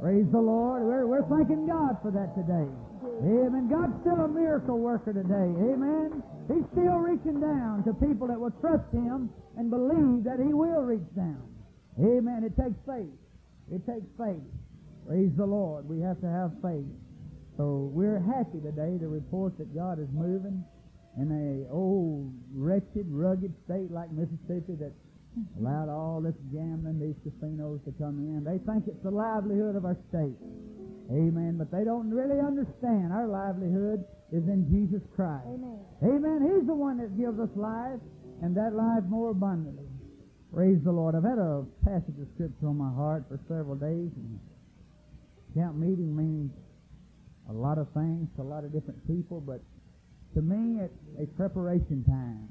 Praise 0.00 0.26
the 0.30 0.40
Lord. 0.40 0.84
We're, 0.84 1.06
we're 1.06 1.28
thanking 1.28 1.66
God 1.66 1.98
for 2.00 2.10
that 2.12 2.32
today. 2.36 2.68
Amen. 3.24 3.68
God's 3.68 3.96
still 4.00 4.24
a 4.24 4.28
miracle 4.28 4.78
worker 4.78 5.12
today. 5.12 5.50
Amen. 5.72 6.22
He's 6.48 6.64
still 6.72 7.00
reaching 7.00 7.40
down 7.40 7.82
to 7.84 7.92
people 7.94 8.28
that 8.28 8.38
will 8.38 8.54
trust 8.60 8.86
Him 8.92 9.30
and 9.56 9.70
believe 9.70 10.24
that 10.24 10.38
He 10.38 10.52
will 10.52 10.84
reach 10.84 11.08
down. 11.16 11.42
Amen. 11.98 12.44
It 12.44 12.56
takes 12.56 12.76
faith. 12.86 13.12
It 13.72 13.84
takes 13.84 14.06
faith. 14.16 14.44
Praise 15.06 15.30
the 15.36 15.46
Lord. 15.46 15.88
We 15.88 16.00
have 16.00 16.20
to 16.20 16.26
have 16.26 16.50
faith. 16.58 16.90
So 17.56 17.94
we're 17.94 18.18
happy 18.18 18.58
today 18.58 18.98
to 18.98 19.06
report 19.06 19.56
that 19.58 19.70
God 19.70 20.02
is 20.02 20.08
moving 20.12 20.64
in 21.16 21.30
a 21.30 21.72
old, 21.72 22.34
wretched, 22.52 23.06
rugged 23.08 23.54
state 23.64 23.90
like 23.90 24.10
Mississippi 24.10 24.74
that 24.82 24.92
allowed 25.60 25.88
all 25.88 26.20
this 26.20 26.34
gambling, 26.52 26.98
these 26.98 27.16
casinos 27.22 27.80
to 27.86 27.92
come 28.02 28.18
in. 28.18 28.42
They 28.42 28.58
think 28.66 28.90
it's 28.90 29.02
the 29.04 29.14
livelihood 29.14 29.76
of 29.76 29.84
our 29.84 29.96
state. 30.10 30.36
Amen. 31.08 31.54
But 31.56 31.70
they 31.70 31.84
don't 31.84 32.10
really 32.10 32.42
understand 32.42 33.14
our 33.14 33.28
livelihood 33.30 34.02
is 34.34 34.42
in 34.50 34.66
Jesus 34.66 35.06
Christ. 35.14 35.46
Amen. 35.46 35.78
Amen. 36.02 36.38
He's 36.50 36.66
the 36.66 36.74
one 36.74 36.98
that 36.98 37.14
gives 37.14 37.38
us 37.38 37.52
life, 37.54 38.02
and 38.42 38.56
that 38.56 38.74
life 38.74 39.06
more 39.06 39.30
abundantly. 39.30 39.86
Praise 40.52 40.82
the 40.82 40.90
Lord. 40.90 41.14
I've 41.14 41.22
had 41.22 41.38
a 41.38 41.64
passage 41.86 42.18
of 42.18 42.26
scripture 42.34 42.66
on 42.66 42.76
my 42.76 42.90
heart 42.90 43.24
for 43.30 43.38
several 43.46 43.76
days. 43.76 44.10
And 44.18 44.40
camp 45.56 45.74
meeting 45.74 46.12
means 46.12 46.52
a 47.48 47.52
lot 47.52 47.78
of 47.78 47.88
things 47.94 48.28
to 48.36 48.42
a 48.42 48.48
lot 48.48 48.64
of 48.64 48.72
different 48.72 49.00
people, 49.08 49.40
but 49.40 49.62
to 50.34 50.42
me, 50.42 50.84
it's 50.84 50.92
a 51.18 51.26
preparation 51.34 52.04
time. 52.04 52.46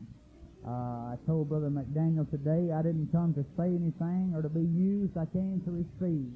Uh, 0.65 1.13
I 1.13 1.15
told 1.27 1.49
Brother 1.49 1.69
McDaniel 1.69 2.25
today 2.31 2.73
I 2.73 2.81
didn't 2.81 3.11
come 3.11 3.35
to 3.35 3.45
say 3.53 3.69
anything 3.69 4.33
or 4.33 4.41
to 4.41 4.49
be 4.49 4.65
used. 4.65 5.13
I 5.15 5.29
came 5.29 5.61
to 5.65 5.71
receive. 5.71 6.33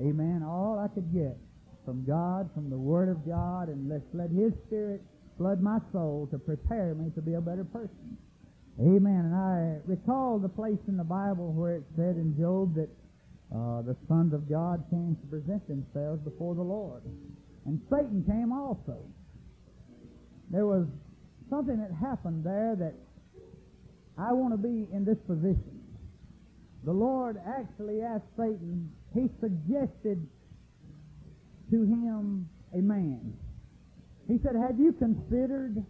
Amen. 0.00 0.42
All 0.42 0.82
I 0.82 0.92
could 0.92 1.14
get 1.14 1.38
from 1.84 2.04
God, 2.04 2.50
from 2.52 2.68
the 2.68 2.76
Word 2.76 3.08
of 3.08 3.24
God, 3.24 3.68
and 3.68 3.88
let's 3.88 4.10
let 4.12 4.30
His 4.30 4.50
Spirit 4.66 5.00
flood 5.36 5.62
my 5.62 5.78
soul 5.92 6.26
to 6.32 6.38
prepare 6.38 6.96
me 6.96 7.12
to 7.14 7.22
be 7.22 7.34
a 7.34 7.40
better 7.40 7.62
person. 7.62 8.18
Amen. 8.80 9.30
And 9.30 9.34
I 9.34 9.78
recall 9.86 10.40
the 10.40 10.48
place 10.48 10.82
in 10.88 10.96
the 10.96 11.04
Bible 11.06 11.52
where 11.52 11.76
it 11.76 11.84
said 11.94 12.16
in 12.16 12.34
Job 12.36 12.74
that 12.74 12.90
uh, 13.54 13.82
the 13.82 13.96
sons 14.08 14.34
of 14.34 14.48
God 14.48 14.84
came 14.90 15.16
to 15.16 15.26
present 15.26 15.66
themselves 15.68 16.20
before 16.22 16.54
the 16.54 16.62
Lord. 16.62 17.02
And 17.64 17.80
Satan 17.90 18.24
came 18.26 18.52
also. 18.52 18.98
There 20.50 20.66
was 20.66 20.86
something 21.48 21.78
that 21.78 21.92
happened 21.92 22.44
there 22.44 22.76
that 22.78 22.94
I 24.18 24.32
want 24.32 24.52
to 24.52 24.58
be 24.58 24.88
in 24.92 25.04
this 25.04 25.18
position. 25.26 25.80
The 26.84 26.92
Lord 26.92 27.40
actually 27.46 28.02
asked 28.02 28.28
Satan, 28.36 28.90
he 29.14 29.28
suggested 29.40 30.26
to 31.70 31.76
him 31.76 32.48
a 32.74 32.78
man. 32.78 33.32
He 34.26 34.38
said, 34.42 34.56
Have 34.56 34.78
you 34.78 34.92
considered 34.92 35.84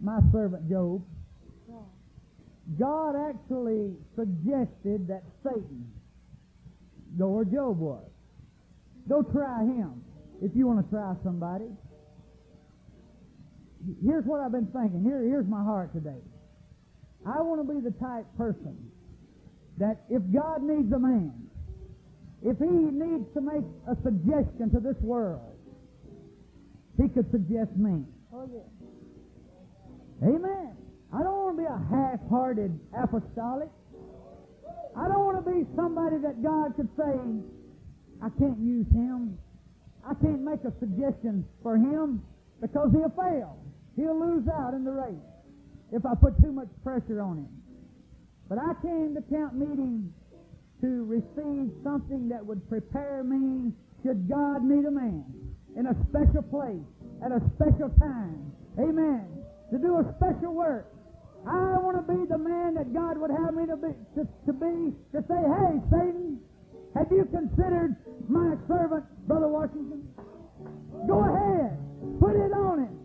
my 0.00 0.18
servant 0.32 0.68
Job? 0.68 1.02
God 2.78 3.14
actually 3.16 3.94
suggested 4.14 5.08
that 5.08 5.22
Satan 5.42 5.90
go 7.18 7.28
where 7.28 7.44
Job 7.44 7.78
was. 7.78 8.04
Go 9.08 9.22
try 9.22 9.64
him 9.64 10.02
if 10.42 10.52
you 10.54 10.66
want 10.66 10.84
to 10.84 10.90
try 10.90 11.14
somebody. 11.24 11.68
Here's 14.04 14.24
what 14.24 14.40
I've 14.40 14.52
been 14.52 14.66
thinking. 14.66 15.02
Here, 15.02 15.22
here's 15.22 15.46
my 15.46 15.62
heart 15.62 15.92
today. 15.92 16.20
I 17.26 17.40
want 17.42 17.66
to 17.66 17.74
be 17.74 17.80
the 17.80 17.94
type 17.98 18.26
person 18.36 18.76
that 19.78 20.04
if 20.10 20.22
God 20.32 20.62
needs 20.62 20.92
a 20.92 20.98
man, 20.98 21.32
if 22.42 22.58
he 22.58 22.66
needs 22.66 23.26
to 23.34 23.40
make 23.40 23.64
a 23.88 23.96
suggestion 24.02 24.70
to 24.70 24.80
this 24.80 24.96
world, 25.00 25.56
he 27.00 27.08
could 27.08 27.30
suggest 27.30 27.74
me. 27.76 28.04
Oh, 28.32 28.48
yes. 28.52 28.64
Amen. 30.22 30.76
I 31.12 31.22
don't 31.22 31.34
want 31.34 31.56
to 31.56 31.62
be 31.62 31.66
a 31.66 31.80
half-hearted 31.90 32.78
apostolic. 32.92 33.70
I 34.98 35.06
don't 35.06 35.24
want 35.24 35.38
to 35.38 35.46
be 35.46 35.62
somebody 35.76 36.18
that 36.26 36.42
God 36.42 36.74
could 36.74 36.90
say, 36.98 37.14
I 38.18 38.28
can't 38.34 38.58
use 38.58 38.86
him. 38.90 39.38
I 40.02 40.14
can't 40.14 40.42
make 40.42 40.64
a 40.66 40.72
suggestion 40.80 41.46
for 41.62 41.76
him 41.76 42.22
because 42.60 42.90
he'll 42.90 43.14
fail. 43.14 43.58
He'll 43.94 44.18
lose 44.18 44.48
out 44.48 44.74
in 44.74 44.82
the 44.82 44.90
race 44.90 45.28
if 45.92 46.04
I 46.04 46.14
put 46.18 46.34
too 46.42 46.50
much 46.50 46.68
pressure 46.82 47.22
on 47.22 47.38
him. 47.38 47.48
But 48.48 48.58
I 48.58 48.74
came 48.82 49.14
to 49.14 49.22
camp 49.30 49.54
meeting 49.54 50.12
to 50.80 51.04
receive 51.06 51.70
something 51.84 52.28
that 52.30 52.44
would 52.44 52.68
prepare 52.68 53.22
me 53.22 53.72
should 54.02 54.28
God 54.28 54.64
need 54.64 54.84
a 54.84 54.90
man 54.90 55.24
in 55.76 55.86
a 55.86 55.94
special 56.10 56.42
place 56.42 56.86
at 57.24 57.30
a 57.30 57.40
special 57.54 57.90
time. 58.00 58.50
Amen. 58.78 59.26
To 59.70 59.78
do 59.78 59.98
a 59.98 60.14
special 60.16 60.54
work. 60.54 60.90
I 61.48 61.80
want 61.80 61.96
to 61.96 62.04
be 62.04 62.26
the 62.28 62.36
man 62.36 62.74
that 62.74 62.92
God 62.92 63.16
would 63.16 63.30
have 63.30 63.54
me 63.54 63.64
to 63.66 63.76
be, 63.76 63.88
to, 64.16 64.28
to 64.46 64.52
be, 64.52 64.92
to 65.16 65.24
say, 65.24 65.40
hey, 65.40 65.80
Satan, 65.88 66.38
have 66.94 67.08
you 67.10 67.24
considered 67.24 67.96
my 68.28 68.54
servant, 68.68 69.04
Brother 69.26 69.48
Washington? 69.48 70.04
Go 71.08 71.24
ahead. 71.24 71.72
Put 72.20 72.36
it 72.36 72.52
on 72.52 72.84
him. 72.84 72.98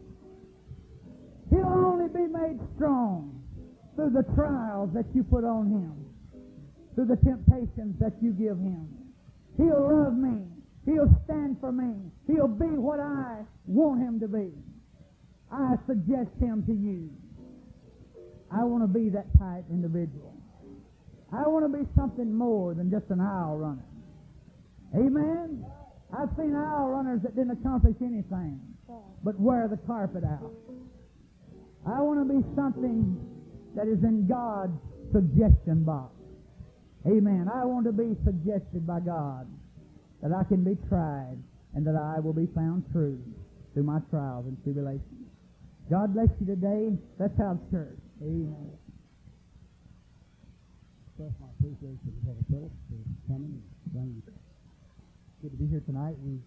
He'll 1.50 1.72
only 1.72 2.10
be 2.10 2.28
made 2.28 2.60
strong 2.76 3.42
through 3.96 4.12
the 4.12 4.24
trials 4.36 4.90
that 4.94 5.06
you 5.14 5.24
put 5.24 5.44
on 5.44 5.68
him, 5.68 5.94
through 6.96 7.06
the 7.06 7.18
temptations 7.18 7.96
that 8.00 8.14
you 8.22 8.32
give 8.32 8.58
him. 8.58 8.90
He'll 9.56 9.88
love 9.88 10.18
me. 10.18 10.44
He'll 10.86 11.14
stand 11.26 11.58
for 11.62 11.72
me. 11.72 11.94
He'll 12.28 12.48
be 12.48 12.76
what 12.76 13.00
I 13.00 13.46
want 13.68 14.02
him 14.02 14.20
to 14.20 14.28
be. 14.28 14.52
I 15.52 15.76
suggest 15.88 16.32
him 16.42 16.64
to 16.66 16.74
you. 16.74 17.10
I 18.54 18.64
want 18.64 18.84
to 18.84 18.88
be 18.88 19.10
that 19.10 19.26
type 19.40 19.66
individual. 19.70 20.34
I 21.32 21.48
want 21.48 21.66
to 21.66 21.78
be 21.78 21.86
something 21.96 22.34
more 22.34 22.74
than 22.74 22.92
just 22.92 23.10
an 23.10 23.20
aisle 23.20 23.58
runner. 23.58 23.86
Amen? 24.96 25.66
I've 26.14 26.30
seen 26.38 26.54
aisle 26.56 26.90
runners 26.90 27.22
that 27.24 27.36
didn't 27.36 27.58
accomplish 27.58 27.96
anything 28.02 28.62
but 29.24 29.40
wear 29.40 29.68
the 29.68 29.78
carpet 29.88 30.24
out. 30.24 30.52
I 31.88 32.02
want 32.02 32.22
to 32.22 32.34
be 32.34 32.46
something 32.56 33.18
that 33.76 33.88
is 33.88 34.04
in 34.04 34.28
God's 34.28 34.78
suggestion 35.12 35.84
box. 35.84 36.14
Amen. 37.08 37.50
I 37.54 37.66
want 37.66 37.86
to 37.86 37.92
be 37.92 38.16
suggested 38.24 38.86
by 38.86 39.00
God 39.00 39.48
that 40.22 40.32
I 40.32 40.44
can 40.44 40.64
be 40.64 40.78
tried 40.88 41.38
and 41.74 41.86
that 41.88 41.96
I 41.96 42.20
will 42.20 42.34
be 42.34 42.48
found 42.54 42.86
true 42.92 43.20
through 43.74 43.84
my 43.84 44.00
trials 44.12 44.46
and 44.46 44.56
tribulations. 44.64 45.28
God 45.90 46.14
bless 46.14 46.30
you 46.40 46.46
today. 46.46 46.96
Let's 47.20 47.38
have 47.38 47.58
church. 47.72 48.03
Amen. 48.24 48.72
Express 51.12 51.36
my 51.44 51.52
appreciation 51.60 52.08
to 52.08 52.24
Brother 52.24 52.46
Phillips 52.48 52.80
for 52.88 53.04
coming 53.28 53.60
and 53.60 53.92
bringing. 53.92 54.24
Good 55.44 55.52
to 55.52 55.60
be 55.60 55.68
here 55.68 55.84
tonight. 55.84 56.16
We 56.24 56.40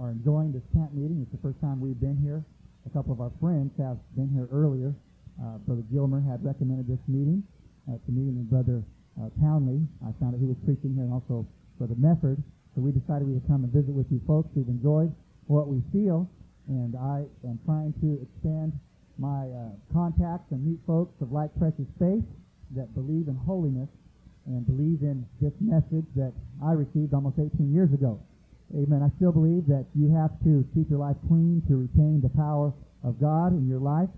are 0.00 0.08
enjoying 0.08 0.56
this 0.56 0.64
camp 0.72 0.96
meeting. 0.96 1.20
It's 1.20 1.28
the 1.36 1.42
first 1.44 1.60
time 1.60 1.84
we've 1.84 2.00
been 2.00 2.16
here. 2.16 2.40
A 2.88 2.90
couple 2.96 3.12
of 3.12 3.20
our 3.20 3.28
friends 3.44 3.76
have 3.76 4.00
been 4.16 4.32
here 4.32 4.48
earlier. 4.48 4.96
Uh, 5.36 5.60
Brother 5.68 5.84
Gilmer 5.92 6.24
had 6.24 6.40
recommended 6.40 6.88
this 6.88 7.04
meeting 7.04 7.44
uh, 7.92 8.00
to 8.00 8.08
me 8.08 8.32
and 8.32 8.48
Brother 8.48 8.80
uh, 9.20 9.28
Townley. 9.36 9.84
I 10.00 10.16
found 10.24 10.32
out 10.32 10.40
he 10.40 10.48
was 10.48 10.56
preaching 10.64 10.96
here 10.96 11.04
and 11.04 11.12
also 11.12 11.44
Brother 11.76 12.00
Mefford. 12.00 12.40
So 12.72 12.80
we 12.80 12.88
decided 12.88 13.28
we 13.28 13.36
would 13.36 13.44
come 13.44 13.68
and 13.68 13.72
visit 13.72 13.92
with 13.92 14.08
you 14.08 14.24
folks. 14.24 14.48
We've 14.56 14.72
enjoyed 14.72 15.12
what 15.44 15.68
we 15.68 15.84
feel, 15.92 16.24
and 16.72 16.96
I 16.96 17.28
am 17.44 17.60
trying 17.68 17.92
to 18.00 18.16
expand 18.24 18.72
my 19.18 19.50
uh, 19.50 19.74
contacts 19.92 20.46
and 20.50 20.64
meet 20.64 20.78
folks 20.86 21.14
of 21.20 21.32
like 21.32 21.50
precious 21.58 21.86
faith 21.98 22.24
that 22.74 22.94
believe 22.94 23.26
in 23.26 23.36
holiness 23.46 23.88
and 24.46 24.64
believe 24.64 25.02
in 25.02 25.26
this 25.42 25.52
message 25.60 26.06
that 26.16 26.32
I 26.64 26.72
received 26.72 27.12
almost 27.12 27.36
18 27.38 27.74
years 27.74 27.92
ago. 27.92 28.22
Amen. 28.74 29.02
I 29.02 29.10
still 29.16 29.32
believe 29.32 29.66
that 29.68 29.86
you 29.94 30.12
have 30.12 30.32
to 30.44 30.64
keep 30.74 30.88
your 30.88 31.00
life 31.00 31.16
clean 31.28 31.62
to 31.68 31.76
retain 31.76 32.20
the 32.20 32.32
power 32.32 32.72
of 33.04 33.20
God 33.20 33.52
in 33.52 33.68
your 33.68 33.80
life. 33.80 34.08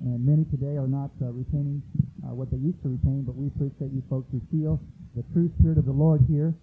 And 0.00 0.24
many 0.24 0.44
today 0.48 0.80
are 0.80 0.88
not 0.88 1.12
uh, 1.20 1.28
retaining 1.32 1.82
uh, 2.24 2.32
what 2.32 2.50
they 2.50 2.56
used 2.56 2.80
to 2.82 2.88
retain, 2.88 3.24
but 3.28 3.36
we 3.36 3.48
appreciate 3.48 3.92
you 3.92 4.02
folks 4.08 4.28
who 4.32 4.40
feel 4.48 4.80
the 5.16 5.24
true 5.32 5.52
spirit 5.60 5.76
of 5.76 5.84
the 5.84 5.92
Lord 5.92 6.24
here. 6.28 6.54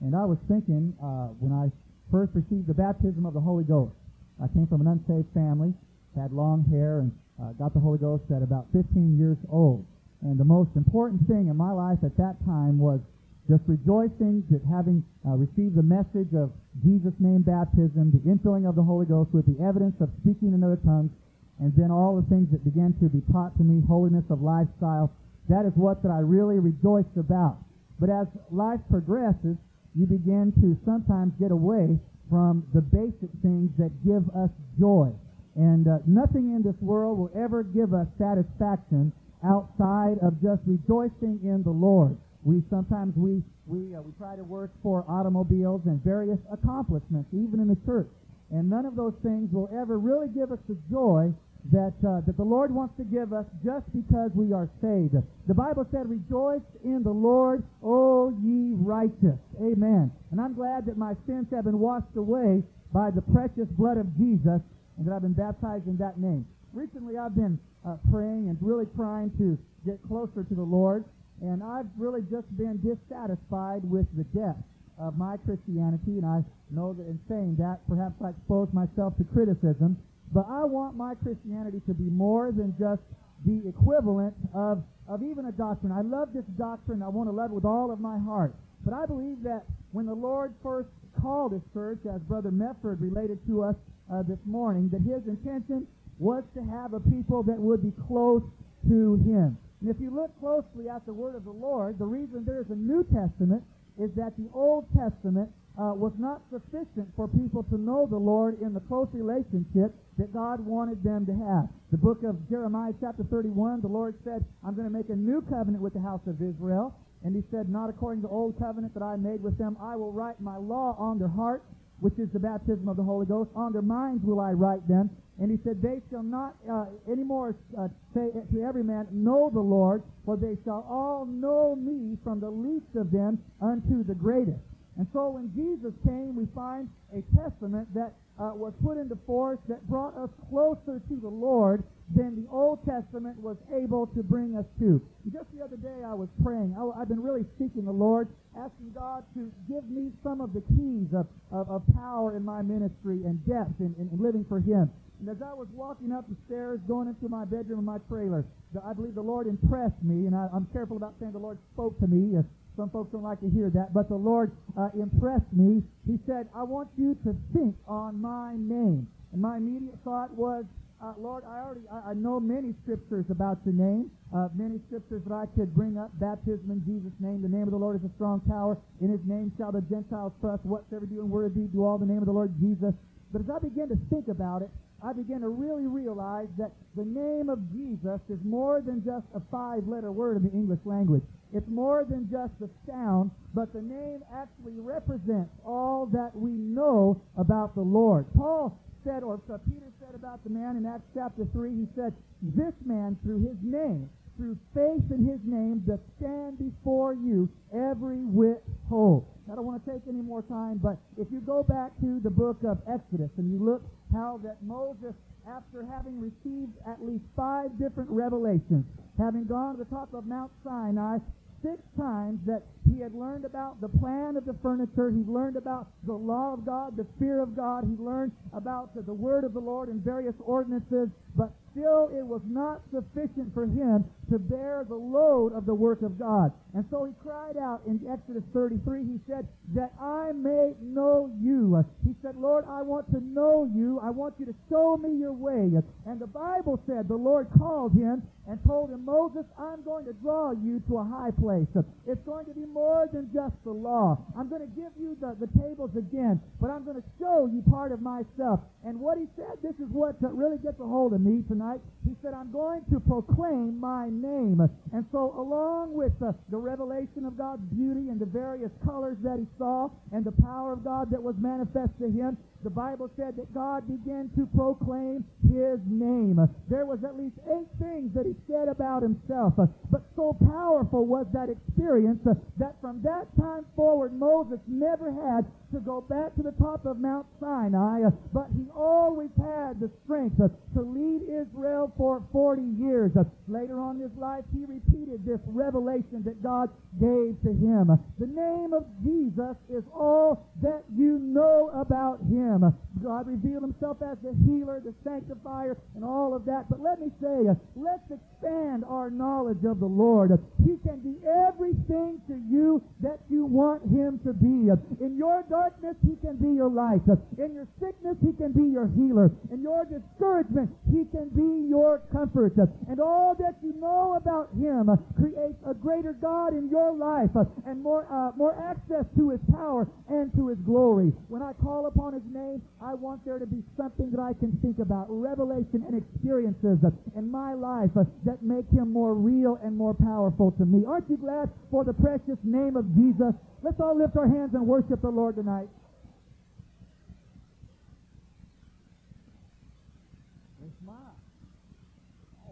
And 0.00 0.14
I 0.14 0.24
was 0.24 0.38
thinking 0.46 0.94
uh, 1.02 1.34
when 1.42 1.50
I 1.50 1.74
first 2.10 2.30
received 2.34 2.70
the 2.70 2.78
baptism 2.78 3.26
of 3.26 3.34
the 3.34 3.42
Holy 3.42 3.64
Ghost, 3.64 3.94
I 4.38 4.46
came 4.46 4.66
from 4.66 4.80
an 4.80 4.86
unsaved 4.86 5.34
family, 5.34 5.74
had 6.14 6.30
long 6.30 6.62
hair, 6.70 7.00
and 7.00 7.10
uh, 7.40 7.52
got 7.58 7.74
the 7.74 7.80
Holy 7.80 7.98
Ghost 7.98 8.24
at 8.30 8.42
about 8.42 8.66
15 8.72 9.18
years 9.18 9.38
old. 9.50 9.84
And 10.22 10.38
the 10.38 10.44
most 10.44 10.70
important 10.76 11.26
thing 11.26 11.48
in 11.48 11.56
my 11.56 11.72
life 11.72 11.98
at 12.02 12.16
that 12.16 12.36
time 12.46 12.78
was 12.78 13.00
just 13.48 13.62
rejoicing 13.66 14.42
that 14.50 14.64
having 14.64 15.04
uh, 15.26 15.36
received 15.36 15.76
the 15.76 15.84
message 15.84 16.32
of 16.32 16.52
Jesus' 16.80 17.12
name 17.20 17.42
baptism, 17.42 18.08
the 18.10 18.24
infilling 18.24 18.68
of 18.68 18.74
the 18.74 18.82
Holy 18.82 19.04
Ghost 19.04 19.32
with 19.34 19.44
the 19.44 19.62
evidence 19.62 19.96
of 20.00 20.08
speaking 20.22 20.54
in 20.54 20.64
other 20.64 20.80
tongues, 20.80 21.12
and 21.60 21.72
then 21.76 21.90
all 21.90 22.16
the 22.16 22.26
things 22.32 22.50
that 22.50 22.64
began 22.64 22.96
to 22.98 23.08
be 23.12 23.20
taught 23.30 23.56
to 23.58 23.64
me, 23.64 23.84
holiness 23.86 24.24
of 24.30 24.40
lifestyle. 24.40 25.12
That 25.48 25.66
is 25.66 25.72
what 25.76 26.02
that 26.02 26.10
I 26.10 26.20
really 26.24 26.58
rejoiced 26.58 27.16
about. 27.20 27.58
But 28.00 28.08
as 28.08 28.26
life 28.50 28.80
progresses, 28.90 29.60
you 29.94 30.06
begin 30.06 30.52
to 30.64 30.74
sometimes 30.84 31.32
get 31.38 31.52
away 31.52 32.00
from 32.30 32.64
the 32.72 32.80
basic 32.80 33.30
things 33.42 33.70
that 33.78 33.92
give 34.02 34.24
us 34.34 34.50
joy. 34.80 35.12
And 35.56 35.86
uh, 35.86 35.98
nothing 36.06 36.54
in 36.54 36.62
this 36.62 36.74
world 36.80 37.18
will 37.18 37.30
ever 37.34 37.62
give 37.62 37.94
us 37.94 38.06
satisfaction 38.18 39.12
outside 39.44 40.18
of 40.22 40.40
just 40.42 40.62
rejoicing 40.66 41.38
in 41.44 41.62
the 41.62 41.70
Lord. 41.70 42.16
We 42.42 42.62
sometimes 42.70 43.14
we 43.16 43.42
we 43.66 43.94
uh, 43.94 44.02
we 44.02 44.12
try 44.18 44.36
to 44.36 44.44
work 44.44 44.70
for 44.82 45.04
automobiles 45.08 45.82
and 45.86 46.02
various 46.02 46.38
accomplishments, 46.52 47.28
even 47.32 47.60
in 47.60 47.68
the 47.68 47.78
church, 47.86 48.10
and 48.50 48.68
none 48.68 48.84
of 48.84 48.96
those 48.96 49.14
things 49.22 49.52
will 49.52 49.70
ever 49.72 49.98
really 49.98 50.28
give 50.28 50.52
us 50.52 50.58
the 50.68 50.76
joy 50.90 51.32
that, 51.72 51.94
uh, 52.06 52.20
that 52.26 52.36
the 52.36 52.44
Lord 52.44 52.74
wants 52.74 52.94
to 52.98 53.04
give 53.04 53.32
us 53.32 53.46
just 53.64 53.86
because 53.94 54.30
we 54.34 54.52
are 54.52 54.68
saved. 54.82 55.16
The 55.48 55.54
Bible 55.54 55.86
said, 55.90 56.08
Rejoice 56.08 56.64
in 56.84 57.02
the 57.02 57.12
Lord, 57.12 57.64
O 57.82 58.30
ye 58.42 58.74
righteous. 58.76 59.40
Amen. 59.60 60.12
And 60.30 60.40
I'm 60.40 60.54
glad 60.54 60.84
that 60.86 60.98
my 60.98 61.14
sins 61.26 61.46
have 61.52 61.64
been 61.64 61.78
washed 61.78 62.16
away 62.16 62.62
by 62.92 63.10
the 63.10 63.22
precious 63.22 63.68
blood 63.78 63.96
of 63.96 64.06
Jesus 64.18 64.60
and 64.98 65.06
that 65.06 65.12
I've 65.12 65.22
been 65.22 65.32
baptized 65.32 65.86
in 65.86 65.96
that 65.98 66.18
name. 66.18 66.46
Recently, 66.72 67.18
I've 67.18 67.34
been 67.34 67.58
uh, 67.86 67.96
praying 68.10 68.48
and 68.48 68.58
really 68.60 68.86
trying 68.96 69.30
to 69.38 69.58
get 69.86 70.00
closer 70.08 70.42
to 70.42 70.54
the 70.54 70.62
Lord, 70.62 71.04
and 71.40 71.62
I've 71.62 71.86
really 71.98 72.22
just 72.22 72.48
been 72.56 72.80
dissatisfied 72.82 73.82
with 73.84 74.06
the 74.16 74.24
depth 74.36 74.62
of 74.98 75.18
my 75.18 75.36
Christianity, 75.38 76.18
and 76.18 76.26
I 76.26 76.42
know 76.70 76.92
that 76.92 77.06
in 77.06 77.18
saying 77.28 77.56
that, 77.58 77.80
perhaps 77.88 78.14
I 78.24 78.30
expose 78.30 78.68
myself 78.72 79.16
to 79.18 79.24
criticism, 79.24 79.96
but 80.32 80.46
I 80.48 80.64
want 80.64 80.96
my 80.96 81.14
Christianity 81.14 81.80
to 81.86 81.94
be 81.94 82.10
more 82.10 82.52
than 82.52 82.74
just 82.78 83.02
the 83.44 83.68
equivalent 83.68 84.34
of, 84.54 84.82
of 85.08 85.22
even 85.22 85.46
a 85.46 85.52
doctrine. 85.52 85.92
I 85.92 86.00
love 86.00 86.32
this 86.32 86.44
doctrine. 86.56 87.02
I 87.02 87.08
want 87.08 87.28
to 87.28 87.32
love 87.32 87.50
it 87.50 87.54
with 87.54 87.64
all 87.64 87.90
of 87.90 88.00
my 88.00 88.18
heart. 88.18 88.54
But 88.84 88.94
I 88.94 89.06
believe 89.06 89.42
that 89.42 89.64
when 89.92 90.06
the 90.06 90.14
Lord 90.14 90.54
first 90.62 90.88
called 91.20 91.52
his 91.52 91.62
church, 91.72 91.98
as 92.12 92.20
Brother 92.22 92.50
Mefford 92.50 93.00
related 93.00 93.38
to 93.46 93.62
us 93.62 93.76
uh, 94.12 94.22
this 94.22 94.38
morning, 94.44 94.88
that 94.90 95.02
his 95.02 95.26
intention 95.26 95.86
was 96.18 96.44
to 96.54 96.62
have 96.64 96.92
a 96.92 97.00
people 97.00 97.42
that 97.42 97.58
would 97.58 97.82
be 97.82 97.92
close 98.06 98.42
to 98.88 99.16
him. 99.26 99.58
And 99.80 99.90
if 99.90 100.00
you 100.00 100.10
look 100.10 100.30
closely 100.40 100.88
at 100.88 101.04
the 101.06 101.12
word 101.12 101.34
of 101.34 101.44
the 101.44 101.52
Lord, 101.52 101.98
the 101.98 102.06
reason 102.06 102.44
there 102.44 102.60
is 102.60 102.70
a 102.70 102.76
New 102.76 103.04
Testament 103.04 103.62
is 103.98 104.10
that 104.16 104.36
the 104.36 104.48
Old 104.52 104.86
Testament 104.96 105.50
uh, 105.76 105.90
was 105.92 106.12
not 106.18 106.42
sufficient 106.50 107.08
for 107.16 107.26
people 107.26 107.64
to 107.64 107.76
know 107.76 108.06
the 108.06 108.16
Lord 108.16 108.60
in 108.60 108.72
the 108.72 108.80
close 108.80 109.08
relationship 109.12 109.94
that 110.18 110.32
God 110.32 110.60
wanted 110.60 111.02
them 111.02 111.26
to 111.26 111.34
have. 111.34 111.68
The 111.90 111.98
book 111.98 112.22
of 112.22 112.38
Jeremiah, 112.48 112.92
chapter 113.00 113.24
31, 113.24 113.80
the 113.80 113.88
Lord 113.88 114.14
said, 114.24 114.44
I'm 114.64 114.74
going 114.74 114.86
to 114.86 114.94
make 114.94 115.10
a 115.10 115.16
new 115.16 115.42
covenant 115.42 115.82
with 115.82 115.94
the 115.94 116.00
house 116.00 116.22
of 116.26 116.40
Israel. 116.40 116.94
And 117.24 117.34
he 117.34 117.42
said, 117.50 117.68
Not 117.68 117.90
according 117.90 118.22
to 118.22 118.28
the 118.28 118.32
old 118.32 118.58
covenant 118.58 118.94
that 118.94 119.02
I 119.02 119.16
made 119.16 119.42
with 119.42 119.58
them. 119.58 119.76
I 119.80 119.96
will 119.96 120.12
write 120.12 120.40
my 120.40 120.56
law 120.56 120.94
on 120.98 121.18
their 121.18 121.28
heart, 121.28 121.64
which 122.00 122.18
is 122.18 122.28
the 122.32 122.38
baptism 122.38 122.88
of 122.88 122.96
the 122.96 123.02
Holy 123.02 123.26
Ghost. 123.26 123.50
On 123.54 123.72
their 123.72 123.82
minds 123.82 124.24
will 124.24 124.40
I 124.40 124.52
write 124.52 124.86
them. 124.88 125.10
And 125.40 125.50
he 125.50 125.58
said, 125.64 125.82
They 125.82 126.00
shall 126.10 126.22
not 126.22 126.54
uh, 126.70 126.86
anymore 127.10 127.56
uh, 127.78 127.88
say 128.14 128.30
to 128.52 128.62
every 128.62 128.84
man, 128.84 129.08
Know 129.10 129.50
the 129.52 129.60
Lord, 129.60 130.02
for 130.24 130.36
they 130.36 130.56
shall 130.64 130.86
all 130.88 131.26
know 131.26 131.74
me 131.74 132.16
from 132.22 132.40
the 132.40 132.50
least 132.50 132.94
of 132.94 133.10
them 133.10 133.38
unto 133.60 134.04
the 134.04 134.14
greatest. 134.14 134.60
And 134.96 135.06
so 135.12 135.30
when 135.30 135.50
Jesus 135.54 135.92
came, 136.04 136.36
we 136.36 136.46
find 136.54 136.88
a 137.12 137.22
testament 137.36 137.92
that 137.94 138.14
uh, 138.38 138.52
was 138.54 138.72
put 138.82 138.96
into 138.96 139.16
force 139.26 139.58
that 139.68 139.86
brought 139.88 140.16
us 140.16 140.30
closer 140.50 141.00
to 141.08 141.16
the 141.20 141.28
Lord 141.28 141.82
than 142.14 142.36
the 142.36 142.48
Old 142.50 142.84
Testament 142.84 143.40
was 143.40 143.56
able 143.72 144.06
to 144.08 144.22
bring 144.22 144.56
us 144.56 144.66
to. 144.78 145.00
Just 145.32 145.46
the 145.56 145.64
other 145.64 145.76
day, 145.76 146.04
I 146.04 146.12
was 146.12 146.28
praying. 146.42 146.76
I, 146.76 146.98
have 146.98 147.08
been 147.08 147.22
really 147.22 147.46
seeking 147.58 147.84
the 147.84 147.96
Lord, 147.96 148.28
asking 148.56 148.92
God 148.94 149.24
to 149.34 149.50
give 149.68 149.88
me 149.88 150.12
some 150.22 150.40
of 150.40 150.52
the 150.52 150.60
keys 150.76 151.08
of, 151.16 151.26
of, 151.50 151.70
of 151.70 151.82
power 151.96 152.36
in 152.36 152.44
my 152.44 152.60
ministry 152.60 153.24
and 153.24 153.40
depth 153.46 153.80
in 153.80 154.08
living 154.18 154.44
for 154.48 154.60
Him. 154.60 154.90
And 155.20 155.28
as 155.28 155.40
I 155.40 155.54
was 155.54 155.68
walking 155.72 156.12
up 156.12 156.28
the 156.28 156.36
stairs, 156.46 156.80
going 156.86 157.08
into 157.08 157.28
my 157.28 157.44
bedroom 157.44 157.78
in 157.78 157.84
my 157.84 157.98
trailer, 158.08 158.44
I 158.84 158.92
believe 158.92 159.14
the 159.14 159.22
Lord 159.22 159.46
impressed 159.46 160.02
me, 160.02 160.26
and 160.26 160.34
I, 160.34 160.48
am 160.54 160.66
careful 160.72 160.96
about 160.96 161.14
saying 161.18 161.32
the 161.32 161.38
Lord 161.38 161.58
spoke 161.72 161.98
to 162.00 162.06
me. 162.06 162.36
Some 162.76 162.90
folks 162.90 163.12
don't 163.12 163.22
like 163.22 163.40
to 163.40 163.48
hear 163.48 163.70
that, 163.70 163.94
but 163.94 164.08
the 164.08 164.16
Lord 164.16 164.50
uh, 164.76 164.90
impressed 164.94 165.52
me. 165.52 165.82
He 166.06 166.18
said, 166.26 166.48
I 166.54 166.64
want 166.64 166.88
you 166.98 167.16
to 167.24 167.36
think 167.54 167.76
on 167.86 168.20
my 168.20 168.54
name. 168.56 169.06
And 169.32 169.40
my 169.40 169.56
immediate 169.58 169.96
thought 170.04 170.32
was, 170.32 170.64
uh, 171.04 171.12
Lord, 171.18 171.44
I 171.44 171.60
already 171.60 171.84
I, 171.92 172.10
I, 172.10 172.14
know 172.14 172.40
many 172.40 172.72
scriptures 172.82 173.26
about 173.28 173.58
your 173.64 173.74
name, 173.74 174.10
uh, 174.34 174.48
many 174.54 174.80
scriptures 174.86 175.20
that 175.26 175.34
I 175.34 175.44
could 175.54 175.74
bring 175.74 175.98
up. 175.98 176.08
Baptism 176.18 176.70
in 176.70 176.80
Jesus' 176.84 177.12
name. 177.20 177.42
The 177.42 177.48
name 177.48 177.64
of 177.64 177.72
the 177.72 177.76
Lord 177.76 177.96
is 177.96 178.08
a 178.08 178.14
strong 178.14 178.40
tower. 178.48 178.78
In 179.02 179.10
his 179.10 179.20
name 179.26 179.52
shall 179.58 179.72
the 179.72 179.82
Gentiles 179.82 180.32
trust. 180.40 180.64
Whatsoever 180.64 181.04
do 181.04 181.20
in 181.20 181.28
word 181.28 181.44
or 181.44 181.48
deed, 181.50 181.72
do 181.72 181.84
all 181.84 181.98
the 181.98 182.06
name 182.06 182.18
of 182.18 182.26
the 182.26 182.32
Lord 182.32 182.54
Jesus. 182.58 182.94
But 183.32 183.42
as 183.42 183.50
I 183.50 183.58
began 183.58 183.88
to 183.88 183.98
think 184.08 184.28
about 184.28 184.62
it, 184.62 184.70
I 185.04 185.12
began 185.12 185.42
to 185.42 185.48
really 185.48 185.86
realize 185.86 186.48
that 186.56 186.72
the 186.96 187.04
name 187.04 187.50
of 187.50 187.60
Jesus 187.70 188.20
is 188.30 188.38
more 188.42 188.80
than 188.80 189.04
just 189.04 189.26
a 189.34 189.42
five-letter 189.50 190.10
word 190.10 190.38
in 190.38 190.44
the 190.44 190.52
English 190.52 190.80
language. 190.86 191.24
It's 191.52 191.68
more 191.68 192.06
than 192.08 192.30
just 192.30 192.54
a 192.64 192.70
sound, 192.88 193.30
but 193.52 193.74
the 193.74 193.82
name 193.82 194.24
actually 194.32 194.80
represents 194.80 195.52
all 195.66 196.06
that 196.06 196.30
we 196.34 196.52
know 196.52 197.20
about 197.36 197.74
the 197.74 197.82
Lord. 197.82 198.24
Paul 198.34 198.80
said, 199.04 199.22
or 199.22 199.36
Peter 199.68 199.92
said 200.14 200.20
about 200.20 200.44
the 200.44 200.50
man 200.50 200.76
in 200.76 200.86
Acts 200.86 201.08
chapter 201.14 201.44
3, 201.52 201.70
he 201.70 201.86
said, 201.96 202.14
This 202.42 202.74
man, 202.84 203.16
through 203.22 203.40
his 203.40 203.56
name, 203.62 204.08
through 204.36 204.58
faith 204.74 205.10
in 205.10 205.26
his 205.26 205.40
name, 205.44 205.82
doth 205.86 206.00
stand 206.18 206.58
before 206.58 207.14
you 207.14 207.48
every 207.72 208.24
whit 208.24 208.62
whole. 208.88 209.28
I 209.50 209.54
don't 209.54 209.66
want 209.66 209.84
to 209.84 209.90
take 209.90 210.02
any 210.08 210.22
more 210.22 210.42
time, 210.42 210.78
but 210.78 210.98
if 211.16 211.28
you 211.30 211.40
go 211.40 211.62
back 211.62 211.92
to 212.00 212.20
the 212.20 212.30
book 212.30 212.58
of 212.64 212.78
Exodus 212.88 213.30
and 213.36 213.50
you 213.50 213.58
look 213.58 213.82
how 214.12 214.40
that 214.44 214.62
Moses, 214.62 215.14
after 215.48 215.84
having 215.84 216.20
received 216.20 216.72
at 216.86 217.02
least 217.02 217.24
five 217.36 217.76
different 217.78 218.10
revelations, 218.10 218.84
having 219.18 219.44
gone 219.44 219.76
to 219.76 219.84
the 219.84 219.90
top 219.90 220.14
of 220.14 220.26
Mount 220.26 220.50
Sinai, 220.62 221.18
six 221.64 221.80
times 221.96 222.38
that 222.44 222.62
he 222.84 223.00
had 223.00 223.14
learned 223.14 223.46
about 223.46 223.80
the 223.80 223.88
plan 223.88 224.36
of 224.36 224.44
the 224.44 224.54
furniture. 224.62 225.10
He 225.10 225.24
learned 225.24 225.56
about 225.56 225.88
the 226.04 226.12
law 226.12 226.52
of 226.52 226.66
God, 226.66 226.96
the 226.96 227.06
fear 227.18 227.40
of 227.40 227.56
God. 227.56 227.84
He 227.88 227.96
learned 227.96 228.32
about 228.52 228.94
the, 228.94 229.00
the 229.00 229.14
word 229.14 229.44
of 229.44 229.54
the 229.54 229.60
Lord 229.60 229.88
and 229.88 230.04
various 230.04 230.34
ordinances. 230.40 231.08
But 231.34 231.52
still, 231.72 232.10
it 232.12 232.22
was 232.24 232.42
not 232.44 232.82
sufficient 232.92 233.54
for 233.54 233.64
him 233.64 234.04
to 234.30 234.38
bear 234.38 234.84
the 234.88 234.94
load 234.94 235.52
of 235.52 235.66
the 235.66 235.74
work 235.74 236.02
of 236.02 236.18
God. 236.18 236.52
And 236.74 236.84
so 236.90 237.04
he 237.04 237.12
cried 237.22 237.56
out 237.56 237.82
in 237.86 238.00
Exodus 238.10 238.42
33, 238.52 239.04
he 239.04 239.20
said, 239.28 239.46
that 239.74 239.92
I 240.00 240.32
may 240.32 240.72
know 240.82 241.30
you. 241.40 241.84
He 242.04 242.14
said, 242.22 242.36
Lord, 242.36 242.64
I 242.68 242.82
want 242.82 243.10
to 243.12 243.20
know 243.20 243.70
you. 243.72 244.00
I 244.02 244.10
want 244.10 244.34
you 244.38 244.46
to 244.46 244.54
show 244.68 244.96
me 244.96 245.18
your 245.18 245.32
way. 245.32 245.70
And 246.06 246.20
the 246.20 246.26
Bible 246.26 246.82
said 246.86 247.08
the 247.08 247.16
Lord 247.16 247.48
called 247.56 247.92
him 247.92 248.22
and 248.46 248.60
told 248.66 248.90
him, 248.90 249.04
Moses, 249.04 249.44
I'm 249.58 249.82
going 249.84 250.04
to 250.04 250.12
draw 250.12 250.52
you 250.52 250.82
to 250.88 250.98
a 250.98 251.04
high 251.04 251.30
place. 251.30 251.66
It's 252.06 252.20
going 252.26 252.44
to 252.46 252.52
be 252.52 252.66
more 252.66 253.08
than 253.12 253.30
just 253.32 253.54
the 253.64 253.72
law. 253.72 254.20
I'm 254.36 254.48
going 254.48 254.60
to 254.60 254.74
give 254.76 254.92
you 255.00 255.16
the, 255.20 255.36
the 255.40 255.48
tables 255.58 255.90
again, 255.96 256.40
but 256.60 256.68
I'm 256.68 256.84
going 256.84 257.00
to 257.00 257.08
show 257.18 257.48
you 257.50 257.62
part 257.70 257.92
of 257.92 258.02
myself. 258.02 258.60
And 258.84 259.00
what 259.00 259.16
he 259.16 259.26
said, 259.36 259.56
this 259.62 259.74
is 259.76 259.88
what 259.88 260.16
really 260.20 260.58
gets 260.58 260.78
a 260.78 260.84
hold 260.84 261.14
of 261.14 261.20
me 261.20 261.42
tonight. 261.48 261.80
He 262.04 262.14
said, 262.22 262.34
I'm 262.34 262.52
going 262.52 262.82
to 262.92 263.00
proclaim 263.00 263.80
my 263.80 264.08
name. 264.22 264.60
And 264.92 265.04
so 265.12 265.34
along 265.36 265.94
with 265.94 266.18
the, 266.18 266.34
the 266.50 266.56
revelation 266.56 267.24
of 267.24 267.36
God's 267.36 267.62
beauty 267.74 268.10
and 268.10 268.20
the 268.20 268.26
various 268.26 268.70
colors 268.84 269.16
that 269.22 269.38
he 269.38 269.46
saw 269.58 269.90
and 270.12 270.24
the 270.24 270.32
power 270.32 270.72
of 270.72 270.84
God 270.84 271.10
that 271.10 271.22
was 271.22 271.36
manifest 271.38 271.92
to 272.00 272.10
him, 272.10 272.36
the 272.64 272.70
Bible 272.70 273.10
said 273.16 273.36
that 273.36 273.52
God 273.52 273.86
began 273.86 274.30
to 274.36 274.48
proclaim 274.56 275.24
his 275.44 275.78
name. 275.86 276.40
There 276.68 276.86
was 276.86 277.04
at 277.04 277.16
least 277.16 277.36
eight 277.46 277.68
things 277.78 278.14
that 278.14 278.24
he 278.24 278.34
said 278.48 278.68
about 278.68 279.02
himself. 279.02 279.54
But 279.56 280.02
so 280.16 280.32
powerful 280.48 281.04
was 281.06 281.26
that 281.34 281.50
experience 281.50 282.20
that 282.24 282.74
from 282.80 283.02
that 283.02 283.26
time 283.38 283.66
forward, 283.76 284.14
Moses 284.14 284.58
never 284.66 285.12
had 285.12 285.44
to 285.72 285.80
go 285.80 286.00
back 286.00 286.34
to 286.36 286.42
the 286.42 286.52
top 286.52 286.86
of 286.86 286.98
Mount 286.98 287.26
Sinai, 287.40 288.08
but 288.32 288.46
he 288.56 288.70
always 288.74 289.30
had 289.36 289.80
the 289.80 289.90
strength 290.04 290.38
to 290.38 290.80
lead 290.80 291.22
Israel 291.28 291.92
for 291.96 292.22
40 292.32 292.62
years. 292.78 293.10
Later 293.48 293.80
on 293.80 293.96
in 293.96 294.02
his 294.02 294.16
life, 294.16 294.44
he 294.54 294.64
repeated 294.64 295.26
this 295.26 295.40
revelation 295.46 296.22
that 296.24 296.42
God 296.42 296.70
gave 297.00 297.36
to 297.42 297.50
him. 297.50 297.90
The 298.18 298.26
name 298.26 298.72
of 298.72 298.86
Jesus 299.02 299.56
is 299.68 299.82
all 299.92 300.46
that 300.62 300.84
you 300.94 301.18
know 301.18 301.70
about 301.74 302.20
him. 302.20 302.53
God 303.02 303.26
revealed 303.26 303.62
himself 303.62 303.98
as 304.02 304.18
the 304.22 304.34
healer, 304.44 304.80
the 304.80 304.94
sanctifier, 305.04 305.76
and 305.94 306.04
all 306.04 306.34
of 306.34 306.44
that. 306.46 306.68
But 306.68 306.80
let 306.80 307.00
me 307.00 307.10
say, 307.20 307.48
uh, 307.48 307.54
let's 307.76 308.04
expand 308.10 308.84
our 308.88 309.10
knowledge 309.10 309.64
of 309.64 309.80
the 309.80 309.86
Lord. 309.86 310.30
He 310.64 310.76
can 310.86 311.00
be 311.00 311.16
everything 311.26 312.20
to 312.28 312.36
you 312.48 312.82
that 313.00 313.20
you 313.28 313.46
want 313.46 313.82
him 313.82 314.20
to 314.24 314.32
be. 314.32 314.70
In 315.04 315.16
your 315.16 315.44
darkness, 315.48 315.96
he 316.06 316.16
can 316.16 316.36
be 316.36 316.54
your 316.54 316.70
light. 316.70 317.02
In 317.38 317.54
your 317.54 317.66
sickness, 317.80 318.16
he 318.20 318.32
can 318.32 318.52
be 318.52 318.70
your 318.72 318.88
healer. 318.88 319.30
In 319.50 319.62
your 319.62 319.84
discouragement, 319.84 320.70
he 320.90 321.04
can 321.10 321.28
be 321.30 321.68
your 321.68 322.02
comfort. 322.12 322.56
And 322.88 323.00
all 323.00 323.34
that 323.38 323.56
you 323.62 323.74
know 323.80 324.14
about 324.16 324.50
him 324.54 324.88
uh, 324.88 324.96
creates 325.16 325.58
a 325.66 325.74
greater 325.74 326.12
God 326.12 326.54
in 326.54 326.68
your 326.68 326.92
life 326.94 327.30
uh, 327.36 327.44
and 327.66 327.82
more, 327.82 328.06
uh, 328.10 328.36
more 328.36 328.54
access 328.70 329.04
to 329.16 329.30
his 329.30 329.40
power 329.50 329.88
and 330.08 330.32
to 330.34 330.48
his 330.48 330.58
glory. 330.58 331.12
When 331.28 331.42
I 331.42 331.52
call 331.54 331.86
upon 331.86 332.12
his 332.12 332.22
name, 332.32 332.43
I 332.80 332.94
want 332.94 333.24
there 333.24 333.38
to 333.38 333.46
be 333.46 333.62
something 333.76 334.10
that 334.10 334.20
I 334.20 334.32
can 334.34 334.52
think 334.62 334.78
about, 334.78 335.06
revelation 335.08 335.84
and 335.88 335.96
experiences 335.96 336.78
in 337.16 337.30
my 337.30 337.54
life 337.54 337.90
that 337.94 338.42
make 338.42 338.68
him 338.70 338.92
more 338.92 339.14
real 339.14 339.58
and 339.62 339.76
more 339.76 339.94
powerful 339.94 340.52
to 340.52 340.64
me. 340.64 340.84
Aren't 340.86 341.08
you 341.08 341.16
glad 341.16 341.50
for 341.70 341.84
the 341.84 341.92
precious 341.94 342.38
name 342.44 342.76
of 342.76 342.84
Jesus? 342.94 343.32
Let's 343.62 343.80
all 343.80 343.96
lift 343.96 344.16
our 344.16 344.28
hands 344.28 344.54
and 344.54 344.66
worship 344.66 345.00
the 345.00 345.10
Lord 345.10 345.36
tonight. 345.36 345.68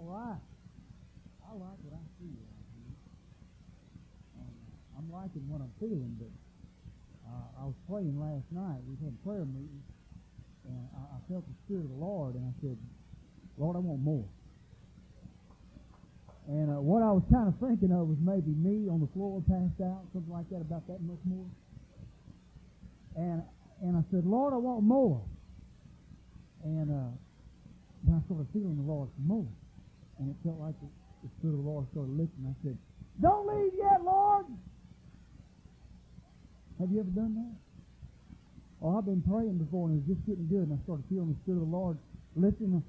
All 0.02 0.10
right. 0.10 0.40
I 1.46 1.52
like 1.52 1.78
what 1.84 1.94
I 1.94 2.04
see. 2.18 2.34
Um, 4.40 4.50
I'm 4.98 5.12
liking 5.12 5.46
what 5.46 5.60
I'm 5.60 5.70
feeling, 5.78 6.16
but 6.18 6.31
was 7.72 7.80
praying 7.88 8.20
last 8.20 8.44
night. 8.52 8.84
We 8.84 9.00
had 9.00 9.16
a 9.16 9.20
prayer 9.24 9.48
meeting, 9.48 9.80
and 10.68 10.84
I, 10.92 11.16
I 11.16 11.18
felt 11.24 11.48
the 11.48 11.56
Spirit 11.64 11.88
of 11.88 11.92
the 11.96 12.02
Lord, 12.04 12.36
and 12.36 12.44
I 12.44 12.54
said, 12.60 12.76
Lord, 13.56 13.76
I 13.76 13.80
want 13.80 14.04
more. 14.04 14.28
And 16.48 16.68
uh, 16.68 16.82
what 16.84 17.00
I 17.00 17.08
was 17.14 17.22
kind 17.32 17.48
of 17.48 17.56
thinking 17.56 17.94
of 17.94 18.12
was 18.12 18.18
maybe 18.20 18.52
me 18.52 18.90
on 18.92 19.00
the 19.00 19.08
floor 19.16 19.40
passed 19.48 19.80
out, 19.80 20.04
something 20.12 20.32
like 20.32 20.50
that, 20.50 20.60
about 20.60 20.84
that 20.88 21.00
much 21.00 21.22
more. 21.24 21.48
And 23.16 23.40
and 23.80 23.96
I 23.96 24.02
said, 24.10 24.26
Lord, 24.26 24.52
I 24.52 24.60
want 24.60 24.84
more. 24.84 25.22
And 26.62 26.90
uh, 26.90 27.10
I 28.14 28.20
started 28.26 28.46
feeling 28.52 28.76
the 28.76 28.86
Lord 28.86 29.08
for 29.10 29.24
more. 29.26 29.48
And 30.18 30.30
it 30.30 30.36
felt 30.44 30.60
like 30.60 30.78
the, 30.78 30.86
the 31.24 31.30
Spirit 31.38 31.58
of 31.58 31.64
the 31.64 31.68
Lord 31.68 31.86
started 31.90 32.14
lifting. 32.14 32.46
I 32.46 32.54
said, 32.62 32.78
Don't 33.20 33.46
leave 33.46 33.72
yet, 33.74 34.02
Lord. 34.04 34.46
Have 36.82 36.90
you 36.90 36.98
ever 36.98 37.14
done 37.14 37.38
that? 37.38 37.54
Oh, 38.82 38.98
I've 38.98 39.06
been 39.06 39.22
praying 39.22 39.62
before 39.62 39.86
and 39.86 39.94
it 39.94 40.02
was 40.02 40.18
just 40.18 40.26
getting 40.26 40.50
good, 40.50 40.66
and 40.66 40.74
I 40.74 40.82
started 40.82 41.06
feeling 41.06 41.30
the 41.30 41.38
Spirit 41.46 41.62
of 41.62 41.70
the 41.70 41.74
Lord 41.78 41.94
lifting. 42.34 42.74
And, 42.74 42.82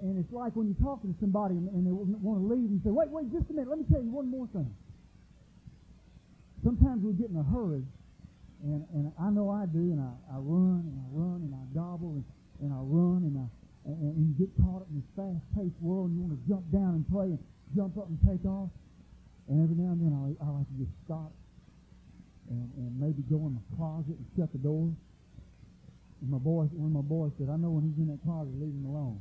and 0.00 0.16
it's 0.16 0.32
like 0.32 0.56
when 0.56 0.72
you're 0.72 0.80
talking 0.80 1.12
to 1.12 1.16
somebody 1.20 1.52
and, 1.52 1.68
and 1.68 1.84
they 1.84 1.92
want 1.92 2.40
to 2.40 2.46
leave 2.48 2.72
and 2.72 2.80
say, 2.80 2.88
wait, 2.88 3.12
wait, 3.12 3.28
just 3.28 3.44
a 3.50 3.52
minute, 3.52 3.68
let 3.68 3.76
me 3.76 3.84
tell 3.92 4.00
you 4.00 4.08
one 4.08 4.32
more 4.32 4.48
thing. 4.56 4.72
Sometimes 6.64 7.04
we 7.04 7.12
get 7.12 7.28
in 7.28 7.36
a 7.36 7.44
hurry, 7.44 7.84
and, 8.64 8.80
and 8.96 9.12
I 9.20 9.28
know 9.28 9.52
I 9.52 9.68
do, 9.68 9.92
and 9.92 10.00
I, 10.00 10.16
I 10.32 10.40
run 10.40 10.88
and 10.88 10.96
I 10.96 11.06
run 11.12 11.44
and 11.44 11.52
I 11.52 11.62
gobble 11.76 12.16
and, 12.16 12.24
and 12.64 12.72
I 12.72 12.80
run 12.80 13.20
and 13.28 13.36
I 13.36 13.46
and, 13.84 14.16
and 14.16 14.24
you 14.24 14.34
get 14.40 14.48
caught 14.64 14.80
up 14.80 14.88
in 14.88 14.96
this 14.96 15.10
fast-paced 15.12 15.76
world 15.84 16.08
and 16.08 16.16
you 16.16 16.24
want 16.24 16.34
to 16.34 16.42
jump 16.48 16.64
down 16.72 16.98
and 16.98 17.04
pray 17.12 17.36
and 17.36 17.38
jump 17.76 18.00
up 18.00 18.08
and 18.08 18.16
take 18.24 18.42
off. 18.48 18.72
And 19.46 19.62
every 19.62 19.76
now 19.76 19.92
and 19.92 20.00
then 20.02 20.10
I, 20.10 20.34
I 20.42 20.48
like 20.56 20.66
to 20.66 20.76
just 20.80 20.90
stop 21.04 21.30
and, 22.50 22.66
and 22.76 22.90
maybe 23.00 23.22
go 23.28 23.46
in 23.46 23.54
my 23.54 23.64
closet 23.76 24.14
and 24.16 24.26
shut 24.36 24.52
the 24.52 24.58
door. 24.58 24.92
And 26.22 26.30
my 26.30 26.38
boy, 26.38 26.64
one 26.72 26.94
of 26.94 26.96
my 26.96 27.06
boys 27.06 27.32
said, 27.38 27.48
I 27.50 27.56
know 27.56 27.70
when 27.70 27.84
he's 27.84 27.98
in 28.00 28.08
that 28.08 28.22
closet, 28.24 28.52
leave 28.56 28.72
him 28.72 28.86
alone. 28.86 29.20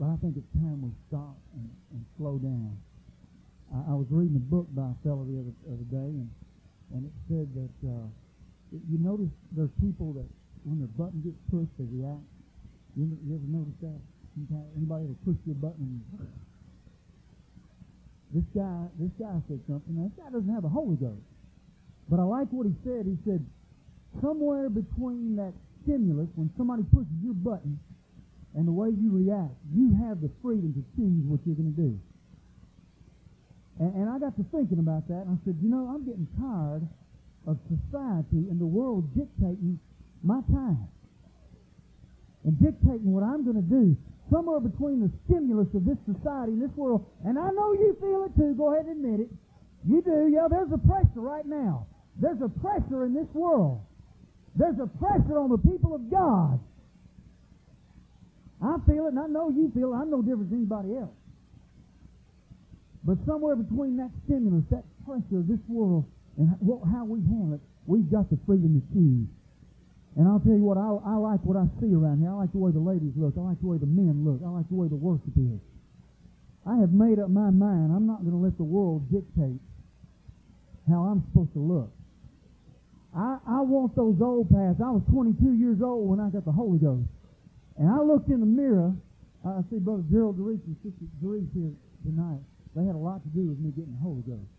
But 0.00 0.10
I 0.10 0.16
think 0.18 0.36
it's 0.36 0.50
time 0.58 0.82
we 0.82 0.90
stop 1.08 1.36
and, 1.54 1.68
and 1.94 2.02
slow 2.18 2.38
down. 2.38 2.74
I, 3.70 3.92
I 3.92 3.94
was 3.94 4.06
reading 4.10 4.36
a 4.36 4.46
book 4.50 4.66
by 4.74 4.90
a 4.90 4.96
fellow 5.06 5.22
the 5.26 5.38
other, 5.38 5.54
other 5.70 5.88
day, 5.90 6.10
and, 6.18 6.28
and 6.94 7.00
it 7.06 7.14
said 7.30 7.46
that 7.54 7.76
uh, 7.86 8.06
you 8.90 8.98
notice 8.98 9.30
there's 9.54 9.70
people 9.78 10.12
that 10.18 10.26
when 10.64 10.80
their 10.82 10.90
button 10.98 11.20
gets 11.22 11.38
pushed, 11.52 11.70
they 11.78 11.86
react. 11.92 12.24
You, 12.96 13.06
ever- 13.06 13.22
you 13.22 13.32
ever 13.38 13.48
notice 13.50 13.78
that? 13.82 14.00
Anybody 14.74 15.06
will 15.06 15.20
push 15.22 15.38
your 15.46 15.54
button. 15.54 16.02
And 16.18 16.26
this 18.32 18.44
guy, 18.54 18.86
this 18.98 19.12
guy 19.18 19.34
said 19.48 19.60
something. 19.68 19.94
Now, 19.94 20.08
this 20.08 20.16
guy 20.16 20.30
doesn't 20.30 20.52
have 20.52 20.62
the 20.62 20.72
Holy 20.72 20.96
Ghost, 20.96 21.22
but 22.08 22.18
I 22.18 22.24
like 22.24 22.48
what 22.50 22.66
he 22.66 22.74
said. 22.84 23.06
He 23.06 23.18
said 23.24 23.44
somewhere 24.22 24.68
between 24.70 25.36
that 25.36 25.52
stimulus, 25.82 26.28
when 26.34 26.50
somebody 26.56 26.82
pushes 26.94 27.12
your 27.22 27.34
button, 27.34 27.78
and 28.54 28.66
the 28.66 28.72
way 28.72 28.88
you 28.88 29.10
react, 29.10 29.52
you 29.74 29.90
have 30.06 30.20
the 30.22 30.30
freedom 30.40 30.72
to 30.72 30.82
choose 30.94 31.26
what 31.26 31.40
you're 31.44 31.58
going 31.58 31.74
to 31.74 31.80
do. 31.80 31.92
And, 33.80 33.94
and 33.94 34.06
I 34.08 34.18
got 34.18 34.36
to 34.38 34.44
thinking 34.54 34.78
about 34.78 35.08
that, 35.08 35.26
and 35.26 35.34
I 35.34 35.38
said, 35.44 35.58
you 35.60 35.68
know, 35.68 35.90
I'm 35.90 36.06
getting 36.06 36.26
tired 36.38 36.86
of 37.46 37.58
society 37.66 38.46
and 38.48 38.60
the 38.60 38.66
world 38.66 39.10
dictating 39.14 39.78
my 40.22 40.40
time 40.52 40.88
and 42.44 42.54
dictating 42.62 43.12
what 43.12 43.24
I'm 43.24 43.44
going 43.44 43.56
to 43.56 43.68
do. 43.68 43.96
Somewhere 44.30 44.60
between 44.60 45.00
the 45.00 45.10
stimulus 45.26 45.68
of 45.74 45.84
this 45.84 45.98
society 46.06 46.52
and 46.52 46.62
this 46.62 46.74
world, 46.76 47.04
and 47.24 47.38
I 47.38 47.50
know 47.50 47.72
you 47.72 47.96
feel 48.00 48.24
it 48.24 48.32
too. 48.36 48.54
Go 48.56 48.72
ahead 48.72 48.86
and 48.86 49.04
admit 49.04 49.20
it. 49.20 49.30
You 49.86 50.00
do. 50.00 50.32
Yeah, 50.32 50.48
there's 50.48 50.72
a 50.72 50.78
pressure 50.78 51.20
right 51.20 51.44
now. 51.44 51.86
There's 52.16 52.40
a 52.40 52.48
pressure 52.48 53.04
in 53.04 53.14
this 53.14 53.28
world. 53.34 53.80
There's 54.56 54.78
a 54.80 54.86
pressure 54.86 55.38
on 55.38 55.50
the 55.50 55.58
people 55.58 55.94
of 55.94 56.10
God. 56.10 56.58
I 58.62 58.76
feel 58.86 59.06
it, 59.06 59.12
and 59.12 59.18
I 59.18 59.26
know 59.26 59.50
you 59.50 59.70
feel 59.74 59.92
it. 59.92 59.96
I'm 59.96 60.10
no 60.10 60.22
different 60.22 60.50
than 60.50 60.60
anybody 60.60 60.96
else. 60.96 61.12
But 63.04 63.18
somewhere 63.26 63.56
between 63.56 63.98
that 63.98 64.10
stimulus, 64.24 64.64
that 64.70 64.84
pressure 65.04 65.44
of 65.44 65.48
this 65.48 65.60
world, 65.68 66.06
and 66.38 66.48
how, 66.48 67.04
we 67.04 67.20
handle 67.20 67.54
it, 67.54 67.60
we've 67.86 68.10
got 68.10 68.30
the 68.30 68.38
freedom 68.46 68.80
to 68.80 68.94
choose. 68.94 69.28
And 70.16 70.28
I'll 70.28 70.38
tell 70.38 70.54
you 70.54 70.62
what, 70.62 70.78
I, 70.78 70.94
I 71.10 71.16
like 71.18 71.42
what 71.42 71.58
I 71.58 71.66
see 71.82 71.90
around 71.90 72.22
here. 72.22 72.30
I 72.30 72.46
like 72.46 72.52
the 72.54 72.62
way 72.62 72.70
the 72.70 72.82
ladies 72.82 73.12
look. 73.18 73.34
I 73.36 73.42
like 73.42 73.58
the 73.58 73.66
way 73.66 73.78
the 73.78 73.90
men 73.90 74.22
look. 74.22 74.38
I 74.46 74.50
like 74.50 74.68
the 74.70 74.78
way 74.78 74.86
the 74.86 74.98
worship 74.98 75.34
is. 75.34 75.58
I 76.66 76.78
have 76.78 76.94
made 76.94 77.18
up 77.18 77.28
my 77.28 77.50
mind. 77.50 77.90
I'm 77.90 78.06
not 78.06 78.22
going 78.22 78.32
to 78.32 78.42
let 78.42 78.56
the 78.56 78.64
world 78.64 79.10
dictate 79.10 79.58
how 80.88 81.10
I'm 81.10 81.24
supposed 81.28 81.52
to 81.54 81.60
look. 81.60 81.90
I, 83.14 83.38
I 83.46 83.60
want 83.60 83.94
those 83.94 84.18
old 84.22 84.50
paths. 84.50 84.78
I 84.78 84.90
was 84.90 85.02
22 85.10 85.54
years 85.54 85.82
old 85.82 86.08
when 86.08 86.20
I 86.20 86.30
got 86.30 86.44
the 86.44 86.54
Holy 86.54 86.78
Ghost. 86.78 87.06
And 87.78 87.90
I 87.90 87.98
looked 87.98 88.30
in 88.30 88.40
the 88.40 88.46
mirror. 88.46 88.94
I 89.44 89.60
see 89.70 89.78
Brother 89.78 90.02
Gerald 90.10 90.38
DeReese 90.38 90.62
and 90.66 90.76
Sister 90.82 91.04
DeReese 91.22 91.50
here 91.52 91.74
tonight. 92.06 92.40
They 92.74 92.86
had 92.86 92.94
a 92.94 93.02
lot 93.02 93.22
to 93.22 93.30
do 93.34 93.46
with 93.46 93.58
me 93.58 93.70
getting 93.70 93.92
the 93.92 94.02
Holy 94.02 94.22
Ghost. 94.22 94.50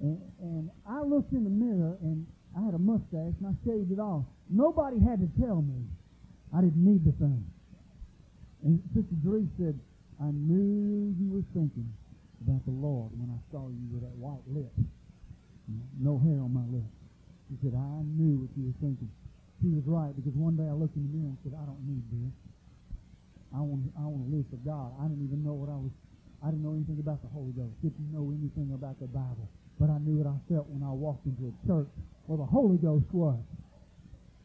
And, 0.00 0.20
and 0.40 0.70
I 0.88 1.00
looked 1.00 1.32
in 1.32 1.44
the 1.44 1.50
mirror, 1.50 1.96
and 2.02 2.26
I 2.56 2.64
had 2.64 2.74
a 2.74 2.78
mustache, 2.78 3.36
and 3.40 3.46
I 3.48 3.54
shaved 3.64 3.92
it 3.92 3.98
off. 3.98 4.24
Nobody 4.50 5.00
had 5.00 5.20
to 5.20 5.28
tell 5.40 5.62
me 5.62 5.88
I 6.52 6.60
didn't 6.60 6.84
need 6.84 7.04
the 7.04 7.16
thing. 7.16 7.44
And 8.62 8.78
Sister 8.94 9.16
DeReese 9.24 9.48
said, 9.56 9.78
I 10.20 10.30
knew 10.30 11.16
you 11.18 11.28
were 11.32 11.46
thinking 11.56 11.88
about 12.44 12.62
the 12.68 12.76
Lord 12.76 13.10
when 13.16 13.32
I 13.32 13.40
saw 13.50 13.72
you 13.72 13.86
with 13.90 14.04
that 14.04 14.14
white 14.20 14.44
lip. 14.46 14.70
No 15.98 16.20
hair 16.20 16.38
on 16.44 16.52
my 16.52 16.66
lip. 16.68 16.86
She 17.48 17.56
said, 17.64 17.74
I 17.74 18.04
knew 18.04 18.44
what 18.44 18.52
you 18.54 18.70
were 18.70 18.78
thinking. 18.78 19.08
She 19.64 19.72
was 19.72 19.82
right 19.86 20.12
because 20.12 20.34
one 20.36 20.58
day 20.58 20.66
I 20.68 20.76
looked 20.76 20.94
in 20.94 21.08
the 21.08 21.12
mirror 21.14 21.32
and 21.32 21.40
said, 21.42 21.54
I 21.56 21.64
don't 21.64 21.80
need 21.86 22.04
this. 22.10 22.34
I 23.54 23.60
want 23.60 23.84
I 23.94 24.08
want 24.08 24.24
to 24.24 24.30
live 24.32 24.46
for 24.48 24.60
God. 24.64 24.96
I 24.96 25.06
didn't 25.06 25.24
even 25.28 25.44
know 25.44 25.52
what 25.52 25.68
I 25.68 25.76
was. 25.76 25.92
I 26.42 26.50
didn't 26.50 26.64
know 26.64 26.74
anything 26.74 26.98
about 26.98 27.22
the 27.22 27.30
Holy 27.30 27.52
Ghost. 27.52 27.76
Didn't 27.84 28.10
know 28.10 28.32
anything 28.32 28.74
about 28.74 28.98
the 28.98 29.06
Bible. 29.06 29.46
But 29.78 29.92
I 29.92 29.98
knew 30.02 30.18
what 30.18 30.26
I 30.26 30.38
felt 30.50 30.66
when 30.72 30.82
I 30.82 30.90
walked 30.90 31.28
into 31.28 31.52
a 31.52 31.54
church 31.68 31.90
where 32.26 32.38
the 32.38 32.46
Holy 32.46 32.76
Ghost 32.78 33.06
was. 33.12 33.38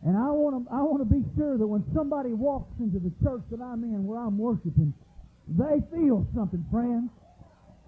And 0.06 0.16
I 0.16 0.30
want 0.30 0.56
to 0.56 0.62
I 0.72 0.82
want 0.86 1.02
to 1.02 1.10
be 1.10 1.26
sure 1.36 1.58
that 1.58 1.66
when 1.66 1.84
somebody 1.94 2.34
walks 2.34 2.70
into 2.80 3.00
the 3.00 3.12
church 3.24 3.42
that 3.50 3.62
I'm 3.62 3.84
in, 3.84 4.06
where 4.06 4.20
I'm 4.20 4.38
worshiping, 4.38 4.94
they 5.50 5.82
feel 5.90 6.28
something, 6.36 6.64
friends. 6.70 7.10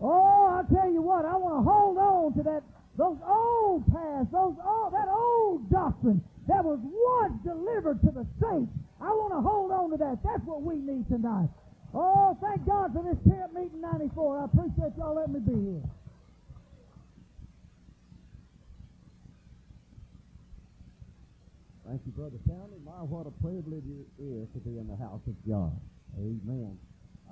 Oh, 0.02 0.48
I 0.48 0.66
tell 0.74 0.90
you 0.90 1.02
what, 1.02 1.26
I 1.26 1.36
want 1.36 1.60
to 1.60 1.64
hold 1.64 1.98
on 1.98 2.34
to 2.38 2.44
that 2.50 2.64
those 2.98 3.18
old 3.24 3.86
paths, 3.94 4.28
those 4.32 4.58
old, 4.60 4.92
that 4.92 5.08
old 5.08 5.70
doctrine 5.70 6.20
that 6.48 6.66
was 6.66 6.80
once 6.82 7.38
delivered 7.46 8.02
to 8.02 8.12
the 8.12 8.26
saints. 8.42 8.74
I 9.00 9.14
want 9.16 9.32
to 9.32 9.42
hold 9.42 9.72
on 9.72 9.92
to 9.92 9.98
that. 9.98 10.20
That's 10.26 10.44
what 10.44 10.62
we 10.62 10.76
need 10.76 11.08
tonight. 11.08 11.48
Oh, 11.94 12.38
thank 12.42 12.66
God 12.66 12.92
for 12.92 13.02
this 13.02 13.18
camp 13.24 13.54
meeting 13.54 13.82
94. 13.82 14.12
I 14.12 14.46
appreciate 14.46 14.98
y'all 14.98 15.16
letting 15.16 15.34
me 15.34 15.40
be 15.40 15.56
here. 15.56 15.86
Thank 21.90 22.06
you, 22.06 22.12
Brother 22.14 22.38
County. 22.46 22.78
My, 22.86 23.02
what 23.02 23.26
a 23.26 23.34
privilege 23.42 23.82
it 23.82 24.06
is 24.22 24.46
to 24.54 24.62
be 24.62 24.78
in 24.78 24.86
the 24.86 24.94
house 24.94 25.26
of 25.26 25.34
God. 25.42 25.74
Amen. 26.22 26.78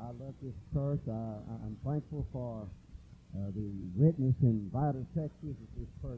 I 0.01 0.09
love 0.17 0.34
this 0.41 0.57
church. 0.73 1.05
I, 1.05 1.45
I'm 1.61 1.77
thankful 1.85 2.25
for 2.34 2.65
uh, 3.38 3.53
the 3.53 3.69
witness 3.93 4.34
in 4.41 4.65
Vidor, 4.73 5.05
Texas 5.13 5.53
that 5.61 5.71
this 5.77 5.85
church 6.01 6.15